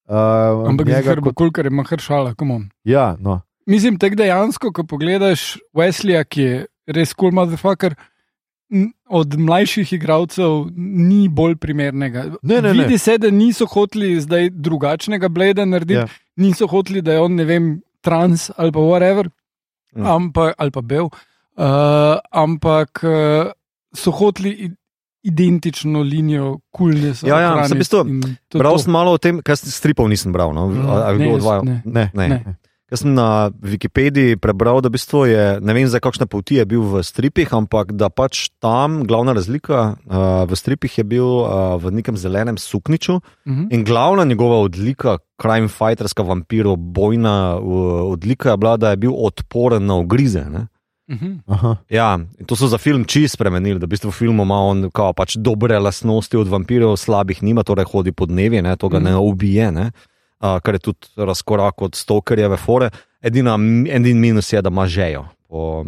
Uh, 0.10 0.66
Ampak 0.70 0.90
njega 0.90 1.14
njega, 1.14 1.34
kot... 1.34 1.54
ker 1.54 1.70
je 1.70 1.74
mahršala, 1.74 2.34
komon. 2.34 2.70
Ja, 2.84 3.14
no. 3.20 3.42
Mislim, 3.70 4.00
tek 4.02 4.16
dejansko, 4.18 4.72
ko 4.74 4.82
pogledaš 4.90 5.60
Wesleya, 5.78 6.24
ki 6.26 6.42
je 6.42 6.56
res 6.90 7.14
cool 7.14 7.36
motherfucker, 7.38 7.94
od 9.10 9.34
mlajših 9.40 9.94
igralcev 9.94 10.68
ni 10.78 11.28
bolj 11.28 11.56
primernega. 11.56 12.24
Ne, 12.42 12.62
ne, 12.62 12.74
ne. 12.74 12.74
Vidi 12.74 12.98
se, 12.98 13.18
da 13.18 13.32
niso 13.32 13.66
hoteli 13.66 14.22
zdaj 14.22 14.50
drugačnega 14.50 15.30
Bleda 15.30 15.66
narediti, 15.66 15.94
Ja. 15.94 16.00
ja. 16.00 16.08
niso 16.36 16.68
hoteli, 16.68 17.02
da 17.02 17.14
je 17.14 17.20
on, 17.20 17.36
ne 17.36 17.46
vem, 17.46 17.82
trans 18.02 18.52
ali 18.58 18.72
pa 18.72 18.80
whatever, 18.80 19.30
Mm. 19.96 20.06
ampak, 20.06 20.54
ali 20.58 20.72
pa 20.72 20.82
bel, 20.82 21.06
uh, 21.58 22.20
ampak 22.32 23.02
uh, 23.04 23.50
so 23.94 24.12
hoteli 24.12 24.70
identično 25.24 26.02
linijo 26.02 26.60
kulnesa. 26.72 27.28
Ja, 27.28 27.40
ja, 27.40 27.68
sem 27.68 27.78
bistvu 27.78 28.04
Bral 28.54 28.78
sem 28.80 28.92
malo 28.94 29.12
o 29.12 29.18
tem, 29.18 29.42
kaj 29.42 29.56
stripov 29.66 30.08
nisem 30.08 30.32
bral. 30.32 30.54
No? 30.54 30.68
Mm, 30.70 30.86
ne, 30.86 31.26
kdo 31.26 31.34
odvajal? 31.36 31.66
ne. 31.66 31.82
Ne. 31.86 32.12
Ne. 32.14 32.28
Ne. 32.30 32.56
Jaz 32.90 33.04
sem 33.04 33.14
na 33.14 33.54
Wikipediji 33.62 34.40
prebral, 34.42 34.82
da 34.82 34.90
v 34.90 34.98
bistvu 34.98 35.26
je, 35.30 35.44
ne 35.62 35.74
vem, 35.78 35.86
za 35.86 36.02
kakšne 36.02 36.26
poti 36.26 36.58
je 36.58 36.66
bil 36.66 36.82
v 36.82 37.04
stripih, 37.06 37.52
ampak 37.54 37.94
da 37.94 38.10
pač 38.10 38.50
tam 38.58 39.04
glavna 39.06 39.36
razlika 39.38 39.94
uh, 39.94 40.50
v 40.50 40.58
stripih 40.58 40.98
je 40.98 41.06
bil 41.06 41.46
uh, 41.46 41.78
v 41.78 41.94
nekem 42.02 42.18
zelenem 42.18 42.58
sukniču 42.58 43.22
Uh 43.50 43.56
-huh. 43.56 43.68
in 43.72 43.84
glavna 43.84 44.24
njegova 44.24 44.58
odlika, 44.60 45.18
crime 45.42 45.68
fighterska, 45.68 46.24
vampiro, 46.24 46.76
bojna 46.76 47.58
uh, 47.58 48.12
odlika 48.12 48.52
je 48.52 48.58
bila, 48.58 48.78
da 48.78 48.90
je 48.90 48.98
bil 48.98 49.14
odporen 49.16 49.86
na 49.86 49.96
ugrize. 49.96 50.44
Ne? 50.50 50.68
Uh 51.08 51.16
-huh. 51.16 51.40
Aha. 51.48 51.76
Ja, 51.90 52.20
in 52.40 52.46
to 52.46 52.56
so 52.56 52.68
za 52.68 52.78
film 52.78 53.06
čist 53.06 53.34
spremenili, 53.34 53.80
da 53.80 53.86
v 53.86 53.90
bistvu 53.90 54.10
v 54.10 54.14
filmu 54.14 54.44
ima 54.44 54.56
on 54.56 54.90
kao, 54.92 55.14
pač 55.14 55.36
dobre 55.36 55.80
lastnosti 55.80 56.38
od 56.38 56.48
vampirjev, 56.48 56.96
slabih 56.96 57.44
nima, 57.44 57.64
torej 57.64 57.86
hodi 57.86 58.12
po 58.12 58.26
dnevi, 58.26 58.62
ne, 58.62 58.76
to 58.76 58.90
ga 58.90 59.00
ne 59.00 59.18
ubije, 59.18 59.72
ne, 59.72 59.92
uh, 60.42 60.60
kar 60.60 60.76
je 60.76 60.80
tudi 60.80 61.08
razkorak 61.18 61.82
od 61.82 61.96
stokerjeve 61.96 62.58
fore. 62.58 62.90
Edina, 63.22 63.58
edin 63.90 64.20
minus 64.20 64.54
je, 64.54 64.62
da 64.62 64.70
ima 64.70 64.88
žejo. 64.88 65.26
po 65.50 65.86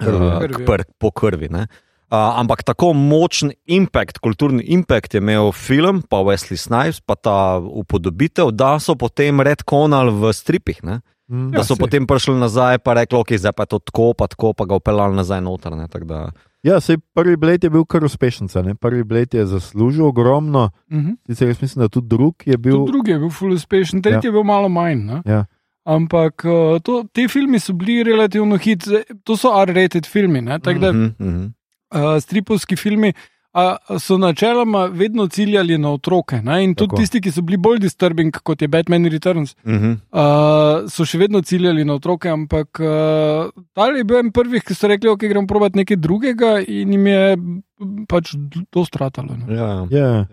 Krvi, 0.00 0.26
eh, 0.26 0.38
krvi, 0.40 0.62
ja. 0.62 0.66
pr, 0.66 0.82
po 0.98 1.10
krvi. 1.10 1.48
Ne? 1.48 1.66
Uh, 2.10 2.16
ampak 2.40 2.62
tako 2.66 2.92
močen 2.92 3.52
impact, 3.66 4.18
kulturni 4.18 4.62
impact 4.62 5.14
je 5.14 5.18
imel 5.18 5.52
film, 5.52 6.02
pa 6.02 6.16
Wesley 6.16 6.56
Snipes, 6.58 7.00
pa 7.00 7.14
ta 7.14 7.58
upodobitev, 7.62 8.50
da 8.50 8.78
so 8.82 8.96
potem 8.98 9.40
redkonali 9.40 10.10
v 10.10 10.32
stripih. 10.32 10.82
Ne? 10.82 11.00
Mm. 11.30 11.50
Da 11.54 11.62
Ja, 11.62 11.64
so 11.64 11.76
saj. 11.76 11.84
potem 11.86 12.06
prišli 12.06 12.34
nazaj, 12.34 12.78
pa 12.82 12.94
rekli, 12.98 13.14
ok, 13.18 13.36
zdaj 13.38 13.52
pa 13.54 13.62
je 13.62 13.66
to 13.66 13.78
tako, 13.78 14.14
pa 14.18 14.26
tako, 14.26 14.52
pa 14.52 14.66
ga 14.66 14.74
upeljali 14.74 15.14
nazaj 15.14 15.40
noter. 15.40 15.76
Ne? 15.78 15.86
Tako 15.88 16.04
Da, 16.04 16.20
Ja, 16.62 16.76
sej 16.76 16.98
prvi 17.14 17.36
Blade 17.36 17.62
je 17.62 17.70
bil 17.70 17.84
kar 17.84 18.04
uspešen. 18.04 18.48
ne. 18.56 18.74
Prvi 18.74 19.04
Blade 19.04 19.32
je 19.34 19.46
zaslužil 19.46 20.04
ogromno, 20.04 20.70
Mhm. 20.90 21.10
sicer 21.26 21.48
jaz 21.48 21.62
mislim, 21.62 21.80
da 21.80 21.88
tudi 21.88 22.08
drugi 22.08 22.44
je 22.46 22.58
bil. 22.58 22.72
Tudi 22.74 22.92
drugi 22.92 23.10
je 23.10 23.18
bil 23.18 23.30
full 23.30 23.52
uspešen, 23.52 24.02
tretji 24.02 24.28
je 24.28 24.32
bil 24.32 24.42
malo 24.44 24.68
manj. 24.68 24.98
Ne? 24.98 25.22
Ja. 25.26 25.44
Ampak 25.84 26.44
uh, 26.44 26.78
to, 26.80 27.04
te 27.12 27.28
filmi 27.28 27.58
so 27.58 27.72
bili 27.72 28.02
relativno 28.02 28.56
hit, 28.56 28.84
Zdaj, 28.84 29.02
to 29.24 29.36
so 29.36 29.48
R-rated 29.56 30.06
filmi. 30.06 30.40
ne, 30.40 30.58
Tako 30.58 30.78
da 30.78 30.92
Mhm, 30.92 31.04
mhm. 31.18 31.44
uh, 31.90 32.20
stripovski 32.20 32.76
filmi 32.76 33.12
uh, 33.52 33.98
so 33.98 34.18
načeloma 34.18 34.84
vedno 34.86 35.26
ciljali 35.26 35.78
na 35.78 35.92
otroke. 35.92 36.42
Ne? 36.42 36.64
In 36.64 36.74
tudi 36.74 36.88
Tako. 36.88 36.96
tisti, 36.96 37.20
ki 37.20 37.30
so 37.30 37.42
bili 37.42 37.56
bolj 37.56 37.78
disturbing 37.78 38.32
kot 38.42 38.62
je 38.62 38.68
Batman 38.68 39.06
Returns, 39.06 39.56
Mhm. 39.64 39.90
uh, 40.12 40.88
so 40.88 41.04
še 41.04 41.18
vedno 41.18 41.42
ciljali 41.42 41.84
na 41.84 41.94
otroke. 41.94 42.28
Ampak 42.28 42.80
uh, 42.80 43.50
ta 43.72 43.86
je 43.86 44.04
bil 44.04 44.18
en 44.18 44.32
prvih, 44.32 44.62
ki 44.62 44.74
so 44.74 44.88
rekli, 44.88 45.08
da 45.08 45.14
okay, 45.14 45.28
gremo 45.28 45.46
provat 45.46 45.74
nekaj 45.74 45.96
drugega, 45.96 46.58
in 46.60 46.92
jim 46.92 47.06
je 47.06 47.36
pač 48.08 48.34
to 48.70 48.84
stratalo. 48.84 49.36
Ne? 49.36 49.54
Ja. 49.54 49.86
Ja. 49.90 50.26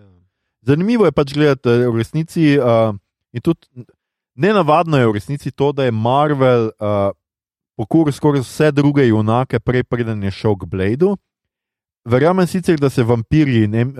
Zanimivo 0.61 1.05
je 1.05 1.11
pač 1.11 1.33
gledati 1.33 1.69
v 1.69 1.95
resnici. 1.95 2.57
Uh, 2.59 2.95
in 3.33 3.41
tudi 3.41 3.67
nenavadno 4.35 4.97
je 4.97 5.07
v 5.07 5.13
resnici 5.13 5.51
to, 5.51 5.71
da 5.71 5.83
je 5.83 5.91
Marvel 5.91 6.71
uh, 6.77 7.11
pokuril 7.77 8.13
skoraj 8.13 8.41
vse 8.41 8.71
druge 8.71 9.05
junake, 9.07 9.59
prej 9.59 9.83
preden 9.83 10.23
je 10.23 10.31
šel 10.31 10.55
k 10.57 10.65
Bladu. 10.65 11.15
Verjamem 12.07 12.47
sicer, 12.47 12.77
da 12.77 12.89
se 12.89 13.03
vampirji 13.03 13.67
ne, 13.67 13.83
uh, 13.85 13.93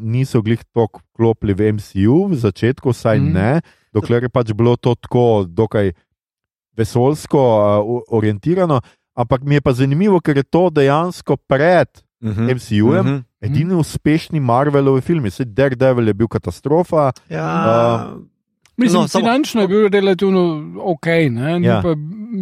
niso 0.00 0.42
glih 0.42 0.58
tako 0.66 1.00
klopili 1.12 1.54
v 1.54 1.72
MCU, 1.72 2.26
v 2.26 2.34
začetku 2.36 2.90
vsaj 2.90 3.20
mm. 3.20 3.32
ne, 3.32 3.50
dokler 3.90 4.22
je 4.22 4.30
pač 4.30 4.50
bilo 4.52 4.74
to 4.76 4.94
tako 4.96 5.22
dokaj 5.46 5.92
vesoljsko 6.74 7.38
uh, 7.38 8.00
orientirano. 8.10 8.80
Ampak 9.14 9.42
mi 9.42 9.54
je 9.54 9.60
pa 9.60 9.72
zanimivo, 9.72 10.20
ker 10.20 10.36
je 10.36 10.42
to 10.44 10.70
dejansko 10.70 11.36
pred 11.38 11.88
Mhm. 12.22 12.44
MCU-jem. 12.48 13.02
Mhm. 13.04 13.16
Edini 13.42 13.74
uspešni 13.74 14.40
Marvelovi 14.40 15.00
filmi, 15.00 15.26
vse 15.26 15.42
Daredevil 15.44 16.06
je 16.06 16.14
bil 16.14 16.28
katastrofa. 16.28 17.10
Ja. 17.28 18.14
Mislim, 18.76 18.94
No, 18.94 19.02
no, 19.02 19.08
samo- 19.08 19.20
finančno 19.20 19.60
je 19.60 19.68
bil 19.68 19.88
relativno 19.88 20.42
ok, 20.84 21.06
ne? 21.28 21.58
ni, 21.58 21.66
Ja. 21.66 21.80
pa 21.82 21.94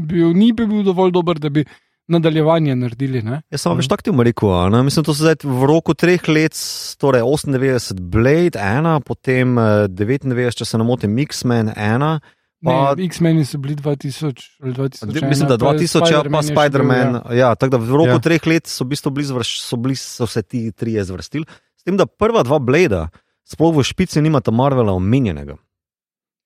bil, 0.03 0.33
ni 0.33 0.53
pa 0.53 0.67
bil 0.67 0.83
dovolj 0.83 1.11
dober, 1.13 1.39
da 1.39 1.49
bi 1.49 1.65
nadaljevanje 2.11 2.75
naredili. 2.77 3.23
Ne? 3.23 3.41
Jaz 3.49 3.63
sem 3.63 3.77
veš 3.77 3.89
tako 3.89 4.03
ti 4.03 4.13
rekel, 4.21 4.51
ne? 4.69 4.83
mislim, 4.83 5.05
to 5.05 5.15
se 5.15 5.23
zdaj 5.23 5.41
v 5.45 5.65
roku 5.65 5.95
treh 5.95 6.29
let, 6.29 6.59
torej 6.97 7.23
98 7.23 8.01
Blade 8.03 8.59
1, 8.59 9.01
potem 9.01 9.55
eh, 9.55 9.89
99, 9.89 10.55
če 10.55 10.65
se 10.65 10.79
ne 10.79 10.85
motim, 10.85 11.19
X-Men 11.21 11.71
1. 11.71 12.21
Pa- 12.61 12.93
Ne, 12.93 13.07
X-meni 13.07 13.41
so 13.41 13.57
bili 13.57 13.73
2000 13.75 14.37
ali 14.61 14.73
2001. 14.75 15.29
Mislim, 15.29 15.49
da 15.49 15.57
2000, 15.57 16.13
ja, 16.13 16.21
pa 16.23 16.43
Spider-Man. 16.43 17.15
ja. 17.31 17.35
Ja, 17.35 17.55
tako 17.55 17.71
da 17.71 17.79
v 17.79 17.89
roku 17.95 18.11
Ja. 18.11 18.13
ja. 18.13 18.21
treh 18.21 18.47
let 18.47 18.67
so, 18.67 18.85
v 18.85 18.89
bistvu 18.89 19.11
bili 19.11 19.25
zvrš, 19.25 19.61
so, 19.63 19.77
bili, 19.77 19.97
so 19.97 20.27
se 20.27 20.43
ti 20.43 20.73
trije 20.73 21.05
zvrstili. 21.05 21.47
S 21.73 21.83
tem, 21.83 21.97
da 21.97 22.05
prva 22.05 22.43
dva 22.43 22.59
Blada, 22.59 23.09
sploh 23.45 23.73
v 23.73 23.83
špici, 23.83 24.21
nimata 24.21 24.51
Marvela 24.51 24.93
omenjenega. 24.93 25.57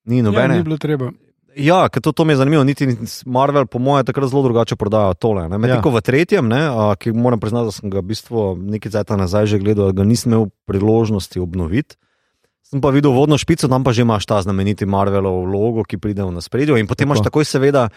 Ni 0.04 0.18
Ja, 0.18 0.22
nobene. 0.22 0.56
ni 0.56 0.62
bilo 0.62 0.78
treba. 0.78 1.10
Ja, 1.56 1.88
ker 1.88 2.02
to, 2.02 2.12
to 2.12 2.24
mi 2.24 2.32
je 2.32 2.36
zanimivo. 2.36 2.64
Niti 2.64 2.88
Marvel, 3.26 3.66
po 3.66 3.78
mojem, 3.78 4.06
takrat 4.06 4.30
zelo 4.30 4.42
drugače 4.42 4.76
prodaja 4.76 5.14
tole. 5.14 5.48
ne. 5.48 5.58
Medtem 5.58 5.78
Ja. 5.78 5.82
ko 5.82 5.90
v 5.90 6.00
tretjem, 6.02 6.48
ne, 6.48 6.66
a, 6.66 6.94
ki 6.98 7.12
moram 7.12 7.40
priznati, 7.40 7.70
da 7.70 7.72
sem 7.72 7.90
ga 7.90 7.98
v 8.02 8.10
bistvu 8.10 8.56
nekaj 8.58 8.92
časa 8.92 9.16
nazaj 9.16 9.46
že 9.46 9.58
gledal, 9.58 9.92
ga 9.92 10.04
nisem 10.04 10.32
imel 10.32 10.50
priložnosti 10.66 11.38
obnoviti. 11.40 11.96
Sem 12.64 12.80
pa 12.80 12.90
videl 12.90 13.12
vodno 13.12 13.38
špico, 13.38 13.68
tam 13.68 13.84
pa 13.84 13.92
že 13.92 14.02
imaš 14.02 14.26
ta 14.26 14.42
znameniti 14.42 14.86
Marvelov 14.86 15.44
logo, 15.44 15.84
ki 15.84 15.98
pride 15.98 16.24
v 16.24 16.32
naspredju. 16.32 16.76
In 16.76 16.86
potem 16.86 17.06
Tako. 17.06 17.14
imaš 17.14 17.24
takoj, 17.24 17.44
seveda, 17.44 17.88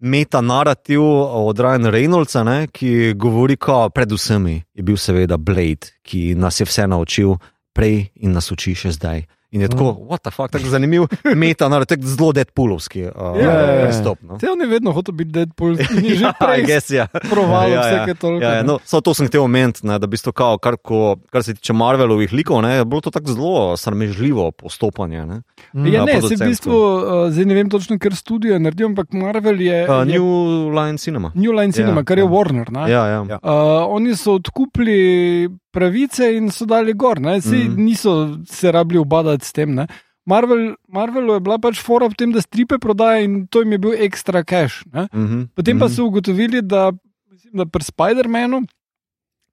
meta 0.00 0.40
narativ 0.40 1.02
od 1.04 1.58
Ryan 1.60 1.92
Reynoldsa, 1.92 2.42
ne, 2.44 2.66
ki 2.72 3.14
govori, 3.14 3.56
da 3.60 3.88
pred 3.92 4.10
vsemi 4.12 4.64
je 4.74 4.82
bil 4.82 4.96
seveda 4.96 5.36
Blade, 5.36 5.92
ki 6.02 6.34
nas 6.34 6.60
je 6.60 6.64
vse 6.66 6.86
naučil 6.88 7.36
prej 7.72 8.08
in 8.14 8.32
nas 8.32 8.50
uči 8.50 8.74
še 8.74 8.92
zdaj. 8.96 9.26
In 9.50 9.60
je 9.60 9.68
tako, 9.68 9.96
what 10.08 10.22
the 10.22 10.30
fuck, 10.30 10.52
tako 10.52 10.68
zanimiv, 10.70 11.02
meta 11.36 11.68
narativ, 11.68 11.96
tako 11.96 12.08
zelo 12.08 12.32
deadpoolovski 12.32 13.02
uh, 13.02 13.10
Ja, 13.34 13.50
ja, 13.52 13.72
ja. 13.74 13.86
pristop. 13.86 14.18
No. 14.22 14.38
Te 14.38 14.46
on 14.50 14.60
je 14.60 14.66
vedno 14.66 14.92
hotel 14.92 15.14
biti 15.14 15.30
Deadpool, 15.30 15.74
je 15.80 16.14
že 16.20 16.24
Ja, 16.24 16.32
prej 16.38 16.62
guess, 16.66 16.90
ja. 16.90 17.06
proval 17.30 17.66
Ja, 17.70 17.74
ja. 17.74 17.80
vse, 17.80 17.96
kar 18.06 18.16
toliko. 18.16 18.44
Ja, 18.44 18.52
ja, 18.54 18.62
no, 18.62 18.78
samo 18.84 19.00
to 19.00 19.14
sem 19.14 19.26
hotel 19.26 19.42
omeniti, 19.42 19.86
ne, 19.86 19.98
da 19.98 20.06
bi 20.06 20.16
to, 20.16 20.32
kao, 20.32 20.58
kar, 20.58 20.76
ko, 20.78 21.16
kar 21.32 21.42
se 21.42 21.54
tiče 21.54 21.72
Marvelovih 21.72 22.32
likov, 22.32 22.62
ne, 22.62 22.76
je 22.76 22.84
bilo 22.84 23.00
to 23.00 23.10
tako 23.10 23.26
zelo 23.32 23.76
sramežljivo 23.76 24.50
postopanje. 24.50 25.26
Ne. 25.26 25.42
Ja, 25.74 26.00
Ja, 26.00 26.04
ne, 26.04 26.20
se 26.22 26.34
v 26.38 26.46
bistvu, 26.46 26.70
uh, 26.72 27.02
zdaj 27.30 27.44
ne 27.44 27.54
vem 27.54 27.70
točno, 27.70 27.98
ker 27.98 28.14
studio 28.14 28.54
je 28.54 28.60
naredil, 28.60 28.86
ampak 28.86 29.12
Marvel 29.12 29.60
je, 29.60 29.80
Uh, 29.90 30.06
je 30.06 30.14
New 30.14 30.70
Line 30.70 30.98
Cinema. 30.98 31.32
New 31.34 31.52
Line 31.52 31.72
Cinema, 31.72 32.00
Ja, 32.00 32.04
kar 32.04 32.18
je 32.18 32.24
ja. 32.24 32.30
Warner. 32.30 32.70
Ne? 32.70 32.86
Ja, 32.90 33.06
ja. 33.06 33.20
Ja. 33.28 33.38
Uh, 33.42 33.90
oni 33.90 34.14
so 34.16 34.38
odkupili 34.38 35.48
pravice 35.72 36.20
in 36.36 36.50
so 36.50 36.66
dali 36.66 36.92
gor, 36.94 37.20
ne? 37.20 37.40
Sej 37.40 37.68
Mhm. 37.68 37.84
niso 37.84 38.12
se 38.46 38.72
rabili 38.72 38.98
obadati 38.98 39.44
s 39.44 39.52
tem. 39.52 39.74
Ne? 39.74 39.86
Marvel, 40.26 40.74
Marvelu 40.88 41.32
je 41.34 41.40
bila 41.40 41.58
pač 41.58 41.80
fora 41.80 42.06
v 42.06 42.14
tem, 42.14 42.32
da 42.32 42.40
stripe 42.40 42.78
prodaja 42.78 43.20
in 43.20 43.46
to 43.46 43.60
jim 43.60 43.72
je 43.72 43.78
bil 43.78 43.92
ekstra 43.92 44.44
cash. 44.44 44.84
Ne? 44.92 45.08
Mhm. 45.12 45.48
Potem 45.54 45.78
pa 45.78 45.86
Mhm. 45.86 45.94
so 45.94 46.04
ugotovili, 46.04 46.62
da, 46.62 46.92
mislim, 47.30 47.52
da 47.54 47.64
pri 47.66 47.82
Spider-Manu, 47.82 48.66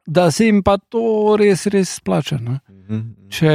da 0.07 0.31
se 0.31 0.45
jim 0.45 0.63
pa 0.63 0.77
to 0.77 1.35
res, 1.39 1.65
res 1.67 1.99
splača. 1.99 2.37
Ne? 2.39 2.59
Mhm. 2.69 3.29
Če 3.29 3.53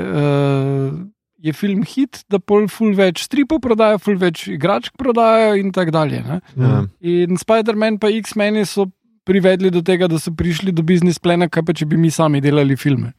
uh, 0.00 0.98
je 1.38 1.52
film 1.52 1.82
hit, 1.82 2.24
da 2.30 2.38
pol 2.38 2.68
ful 2.68 2.94
več 2.94 3.24
stripov 3.26 3.60
prodaja, 3.60 3.98
ful 3.98 4.16
več 4.16 4.46
igračk 4.48 4.96
prodaja 4.98 5.56
in 5.58 5.72
tako 5.72 5.90
dalje. 5.90 6.22
Ne? 6.22 6.40
Ja. 6.56 6.84
In 7.00 7.36
Spider-Man 7.36 7.98
pa 7.98 8.08
X-meni 8.08 8.64
so 8.66 8.86
privedli 9.24 9.70
do 9.70 9.82
tega, 9.82 10.08
da 10.08 10.18
so 10.18 10.32
prišli 10.34 10.72
do 10.72 10.82
biznis 10.82 11.18
plena, 11.18 11.48
kaj 11.48 11.64
pa 11.66 11.72
če 11.72 11.86
bi 11.86 11.96
mi 11.96 12.10
sami 12.10 12.40
delali 12.40 12.76
filme. 12.76 13.12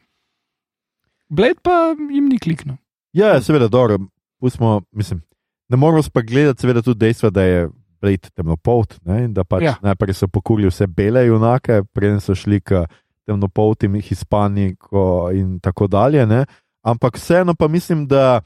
Bled 1.30 1.58
pa 1.64 1.96
jim 1.98 2.28
ni 2.30 2.40
kliknil. 2.40 2.76
Ja, 3.14 3.42
seveda, 3.42 3.68
dobro. 3.68 3.98
Pustimo, 4.42 4.82
mislim, 4.92 5.22
ne 5.70 5.78
moramo 5.78 6.04
pa 6.14 6.22
gledati, 6.22 6.62
seveda, 6.62 6.82
tudi 6.82 7.00
dejstva, 7.06 7.30
da 7.30 7.44
je 7.44 7.70
Blade 8.02 8.30
temnopolt. 8.36 8.98
Ne, 9.08 9.24
in 9.24 9.34
da 9.34 9.44
pač 9.48 9.64
Ja. 9.64 9.78
najprej 9.82 10.14
so 10.14 10.28
pokurili 10.28 10.68
vse 10.68 10.88
bele 10.88 11.26
junake, 11.26 11.84
preden 11.94 12.20
so 12.20 12.36
šli 12.36 12.60
k 12.62 12.84
temnopoltim 13.26 13.96
Hispanikom 14.02 15.32
in 15.36 15.60
tako 15.60 15.88
dalje. 15.88 16.26
Ne. 16.28 16.46
Ampak 16.84 17.16
vseeno 17.16 17.56
pa 17.56 17.68
mislim, 17.68 18.08
da 18.08 18.42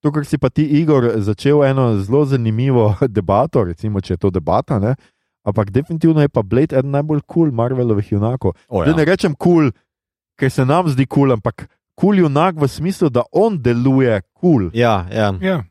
to, 0.00 0.12
kar 0.12 0.24
si 0.24 0.38
pa 0.38 0.50
ti, 0.50 0.62
Igor, 0.62 1.18
začel 1.18 1.64
eno 1.64 1.98
zelo 1.98 2.24
zanimivo 2.24 2.94
debato, 3.08 3.64
recimo, 3.64 4.00
če 4.00 4.14
je 4.14 4.18
to 4.18 4.30
debata. 4.30 4.78
Ne. 4.78 4.94
Ampak 5.44 5.70
definitivno 5.74 6.22
je 6.22 6.28
pa 6.28 6.42
Blade 6.42 6.76
eden 6.78 6.90
najbolj 6.94 7.20
kul 7.26 7.48
cool 7.48 7.54
Marvelovih 7.54 8.12
junakov. 8.12 8.54
O, 8.68 8.84
Zdaj 8.84 8.94
ne 8.94 9.02
ja. 9.02 9.10
rečem 9.10 9.34
kul, 9.34 9.70
cool, 9.70 9.72
ker 10.38 10.50
se 10.50 10.64
nam 10.64 10.88
zdi 10.88 11.06
kul, 11.06 11.26
cool, 11.26 11.32
ampak 11.32 11.66
kul 11.94 12.14
cool 12.14 12.22
junak 12.24 12.56
v 12.56 12.68
smislu, 12.68 13.10
da 13.10 13.26
on 13.32 13.58
deluje 13.62 14.20
kul. 14.32 14.70
Cool. 14.70 14.70
Ja, 14.74 15.06
ja. 15.10 15.32
Ja. 15.40 15.62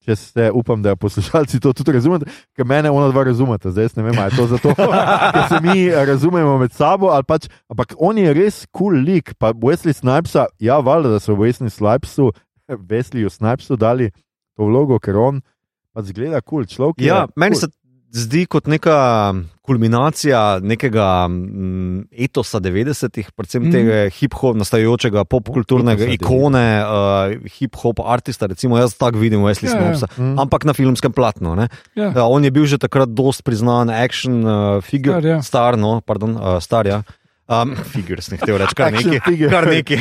Če 0.00 0.16
ste, 0.16 0.46
upam, 0.56 0.80
da 0.80 0.94
poslušalci 0.96 1.58
to 1.60 1.74
tudi 1.76 1.92
razumete, 1.92 2.28
ker 2.56 2.64
mene 2.64 2.88
ona 2.88 3.10
dva 3.12 3.26
razumete. 3.28 3.68
Zdaj 3.68 3.90
ne 3.98 4.06
vem, 4.06 4.16
ali 4.16 4.32
je 4.32 4.38
to 4.38 4.46
zato, 4.54 4.72
ker 5.34 5.42
se 5.50 5.60
mi 5.60 5.90
razumemo 5.92 6.56
med 6.62 6.72
sabo, 6.72 7.10
ali 7.12 7.26
pač, 7.28 7.50
ampak 7.68 7.92
on 8.00 8.16
je 8.18 8.32
res 8.36 8.62
kul 8.72 8.94
cool 8.94 9.04
lik. 9.04 9.34
Pa 9.36 9.52
Wesley 9.52 9.96
Snipesa, 9.96 10.46
ja, 10.60 10.78
valjda, 10.80 11.16
da 11.16 11.20
so 11.20 11.36
Wesley 11.36 11.68
Snipesu, 11.72 12.30
Wesleyju 12.90 13.32
Snipesu 13.32 13.76
dali 13.76 14.08
to 14.56 14.68
vlogo, 14.68 14.96
ker 15.00 15.20
on 15.20 15.44
pa 15.92 16.04
zgleda 16.06 16.40
kul 16.40 16.62
cool, 16.62 16.70
človek. 16.70 17.02
ja 17.02 17.26
meni 17.36 17.58
cool. 17.58 17.66
se 17.66 17.68
zdi 18.10 18.46
kot 18.50 18.66
neka 18.66 19.34
kulminacija 19.62 20.58
nekega 20.66 21.28
mm, 21.30 22.08
etosa 22.26 22.58
90-ih, 22.58 23.28
predvsem 23.38 23.62
Mhm. 23.62 23.68
mm. 23.68 23.72
tega 23.72 23.98
hip-hop, 24.10 24.56
nastajajočega 24.58 25.22
popkulturnega 25.30 26.08
ikone, 26.16 26.64
uh, 26.82 27.34
hip-hop 27.58 28.02
artista, 28.02 28.48
recimo 28.50 28.78
jaz 28.78 28.96
tako 28.98 29.18
vidim 29.22 29.40
Wesley 29.46 29.70
Ja, 29.70 29.76
ja. 29.76 29.94
Snipesa, 29.94 30.08
Mm. 30.18 30.38
ampak 30.42 30.64
na 30.64 30.72
filmskem 30.74 31.12
platnu. 31.12 31.54
Ne? 31.54 31.68
Ja. 31.94 32.10
Ja, 32.16 32.24
on 32.26 32.42
je 32.44 32.50
bil 32.50 32.66
že 32.66 32.78
takrat 32.78 33.14
dost 33.14 33.44
priznan, 33.46 33.90
action 33.90 34.42
uh, 34.42 34.80
figure, 34.82 35.20
Star, 35.20 35.26
ja. 35.26 35.38
star, 35.42 35.76
no, 35.78 36.00
pardon, 36.00 36.34
uh, 36.36 36.58
star, 36.60 36.86
ja. 36.86 37.02
Um, 37.46 37.76
figure, 37.94 38.22
sem 38.22 38.38
hotel 38.38 38.58
reči, 38.58 38.74
kar 38.74 38.90
figure. 38.94 39.50
Kar 39.50 39.66
nekaj. 39.66 39.98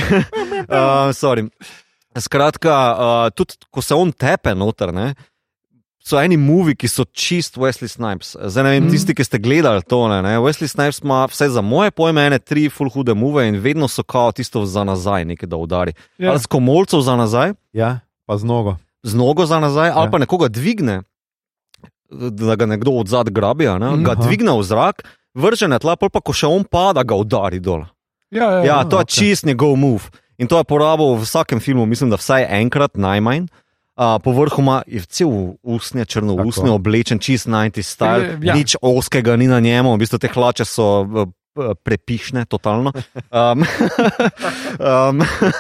uh, 0.65 1.13
sorry. 1.22 1.45
Skratka, 2.17 2.74
uh, 2.74 3.30
tudi 3.30 3.54
ko 3.69 3.82
se 3.82 3.93
on 3.93 4.10
tepe 4.12 4.56
noter, 4.58 4.89
ne, 4.93 5.13
so 6.00 6.18
eni 6.18 6.38
movi, 6.38 6.76
ki 6.76 6.88
so 6.88 7.04
čist 7.06 7.58
Wesley 7.58 7.88
Snipes. 7.88 8.36
Zdaj 8.36 8.64
ne 8.64 8.70
vem, 8.72 8.84
mm. 8.84 8.92
tisti, 8.92 9.14
ki 9.14 9.24
ste 9.24 9.38
gledali 9.38 9.84
to, 9.84 10.08
ne, 10.08 10.22
ne, 10.22 10.38
Wesley 10.40 10.68
Snipes 10.68 11.00
ima 11.00 11.26
vse 11.26 11.50
za 11.50 11.62
moje 11.62 11.92
pojme, 11.92 12.26
ene 12.26 12.40
tri 12.40 12.70
full 12.70 12.90
hude 12.90 13.14
move 13.14 13.48
in 13.48 13.60
vedno 13.60 13.88
so 13.88 14.04
kao 14.04 14.32
tisto 14.32 14.66
za 14.66 14.84
nazaj, 14.84 15.26
nekaj 15.26 15.48
da 15.48 15.58
udari. 15.58 15.94
Ja. 16.18 16.26
Ja. 16.26 16.32
Ali 16.32 16.40
s 16.40 16.48
komolcov 16.48 17.02
za 17.02 17.16
nazaj, 17.16 17.54
Ja, 17.74 18.00
pa 18.26 18.38
z 18.38 18.44
nogo. 18.44 18.76
z 19.04 19.14
nogo 19.16 19.46
za 19.46 19.60
nazaj, 19.60 19.88
ja. 19.88 19.94
ali 19.96 20.08
Ja. 20.08 20.12
pa 20.12 20.18
nekoga 20.18 20.48
dvigne. 20.48 21.02
da 22.10 22.56
ga 22.56 22.66
nekdo 22.66 22.92
od 22.92 23.08
zadaj 23.08 23.30
grabi, 23.30 23.66
ne, 23.70 23.90
ga 24.02 24.12
Aha. 24.12 24.24
dvigne 24.26 24.50
v 24.52 24.64
zrak, 24.64 25.06
vrže 25.38 25.68
na 25.70 25.78
tla, 25.78 25.94
pa 25.96 26.10
ko 26.10 26.34
še 26.34 26.48
on 26.50 26.64
pada, 26.66 27.04
ga 27.04 27.14
udari 27.14 27.60
dol. 27.60 27.86
Ja, 28.32 28.50
ja, 28.52 28.64
Ja, 28.66 28.78
to 28.84 28.98
je 28.98 29.06
okej. 29.06 29.14
čist 29.14 29.46
njegov 29.46 29.78
move. 29.78 30.10
In 30.38 30.48
to 30.48 30.58
je 30.58 30.64
porabil 30.64 31.14
v 31.14 31.22
vsakem 31.22 31.60
filmu, 31.60 31.86
mislim, 31.86 32.10
da 32.10 32.18
vsaj 32.18 32.48
enkrat 32.50 32.98
najmanj. 32.98 33.46
Uh, 34.00 34.16
po 34.24 34.32
vrhu 34.32 34.62
ima 34.64 34.78
je 34.88 35.02
cel 35.12 35.28
usnje, 35.60 36.06
črno 36.06 36.36
Tako. 36.36 36.48
usnje, 36.48 36.72
oblečen, 36.72 37.20
čist 37.20 37.48
90 37.48 37.84
style, 37.84 38.24
Je, 38.24 38.38
ja. 38.48 38.54
nič 38.56 38.78
oskega 38.80 39.36
ni 39.36 39.48
na 39.52 39.60
njemu, 39.60 39.92
v 39.94 40.00
bistvu 40.00 40.20
te 40.24 40.32
hlače 40.32 40.64
so 40.64 41.04
uh, 41.04 41.28
prepišne, 41.84 42.46
totalno. 42.48 42.96
Um, 43.36 43.68
um, 44.80 45.20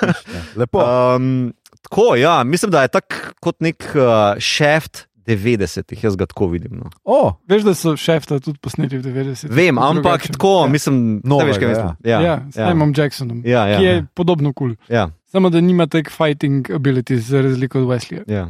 Lepo. 0.59 0.79
um, 0.79 1.51
tako, 1.83 2.15
ja, 2.15 2.43
mislim, 2.43 2.71
da 2.71 2.87
je 2.87 2.95
tak 2.95 3.35
kot 3.43 3.59
nek 3.59 3.83
uh, 3.91 4.39
šeft 4.39 5.08
90-ih, 5.29 6.03
jaz 6.03 6.15
ga 6.15 6.25
tako 6.25 6.47
vidim. 6.47 6.77
No. 6.77 6.89
O, 7.03 7.33
Veš, 7.47 7.63
da 7.63 7.73
so 7.73 7.93
šefta 7.95 8.39
tudi 8.39 8.57
posneti 8.57 8.97
v 8.97 9.03
90-ih. 9.03 9.51
Vem, 9.51 9.77
ampak 9.77 10.03
Drugače. 10.23 10.33
tako, 10.33 10.53
ja. 10.63 10.67
mislim, 10.67 11.21
ne 11.23 11.45
veš, 11.45 11.57
kaj 11.57 11.65
ja. 11.65 11.69
mislim. 11.69 11.95
Ja, 12.03 12.19
ja, 12.21 12.35
s 12.51 12.55
Simom 12.55 12.93
Jacksonom, 12.97 13.41
ja, 13.45 13.67
ja, 13.67 13.77
ki 13.77 13.85
je 13.85 13.95
ja, 13.95 14.05
podobno 14.13 14.53
kul. 14.53 14.75
Cool. 14.75 14.95
ja. 14.97 15.09
Samo 15.25 15.49
da 15.49 15.61
nima 15.61 15.85
tek 15.87 16.09
fighting 16.09 16.71
abilities, 16.71 17.27
za 17.29 17.41
razliko 17.41 17.79
od 17.79 17.85
Wesleya. 17.87 18.23
Ja. 18.27 18.45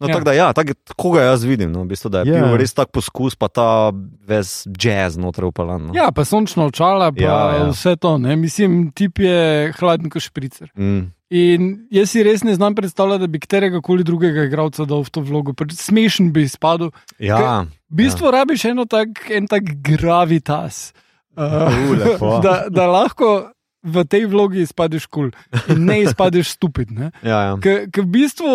No, 0.00 0.06
Ja. 0.06 0.08
ja. 0.08 0.14
Tako 0.14 0.24
da, 0.24 0.32
ja, 0.32 0.52
tak, 0.52 0.66
tako 0.84 1.10
ga 1.10 1.22
jaz 1.22 1.42
vidim. 1.44 1.72
No, 1.72 1.82
v 1.82 1.86
bistvu, 1.86 2.08
da 2.08 2.20
je 2.20 2.28
Ja. 2.28 2.34
yeah. 2.34 2.48
bil 2.48 2.56
res 2.56 2.70
tak 2.74 2.92
poskus, 2.94 3.34
pa 3.34 3.48
ta 3.48 3.90
ves 4.22 4.62
jazz 4.78 5.16
noter 5.18 5.44
upalan. 5.44 5.86
No. 5.86 5.92
Ja, 5.94 6.12
pa 6.14 6.22
sončno 6.24 6.66
očala, 6.66 7.10
pa 7.12 7.18
Ja, 7.18 7.28
ja, 7.28 7.50
ja. 7.50 7.58
ja. 7.58 7.70
vse 7.70 7.96
to. 7.96 8.18
Ne? 8.18 8.36
Mislim, 8.36 8.92
tip 8.94 9.18
je 9.18 9.72
hladen 9.74 10.06
kot 10.10 10.22
špricer. 10.22 10.70
Mm. 10.78 11.10
In 11.28 11.88
jaz 11.92 12.14
si 12.14 12.22
res 12.24 12.40
ne 12.44 12.54
znam 12.56 12.74
predstavljati, 12.74 13.20
da 13.20 13.26
bi 13.28 13.40
katerega 13.40 13.82
koli 13.84 14.04
drugega 14.04 14.46
igralca 14.48 14.86
dal 14.88 15.04
v 15.04 15.12
to 15.12 15.20
vlogo. 15.20 15.52
Smešen 15.76 16.32
bi 16.32 16.46
izpadel. 16.48 16.90
Ja, 17.20 17.66
V 17.88 18.00
bistvu 18.00 18.30
ja. 18.30 18.32
rabiš 18.40 18.64
eno 18.72 18.84
tak, 18.88 19.28
en 19.30 19.46
tak 19.48 19.68
gravitas. 19.84 20.94
Uh, 21.36 21.68
U, 21.90 21.94
lepo. 21.94 22.32
da, 22.44 22.64
da 22.72 22.88
lahko 22.88 23.52
v 23.84 24.04
tej 24.08 24.26
vlogi 24.26 24.64
izpadeš 24.64 25.06
kul 25.06 25.30
cool 25.30 25.76
in 25.76 25.84
ne 25.86 26.00
izpadeš 26.02 26.56
stupid. 26.56 26.90
Ne? 26.90 27.12
ja, 27.22 27.52
ja. 27.52 27.54
Ker 27.60 28.02
v 28.02 28.08
bistvu, 28.08 28.54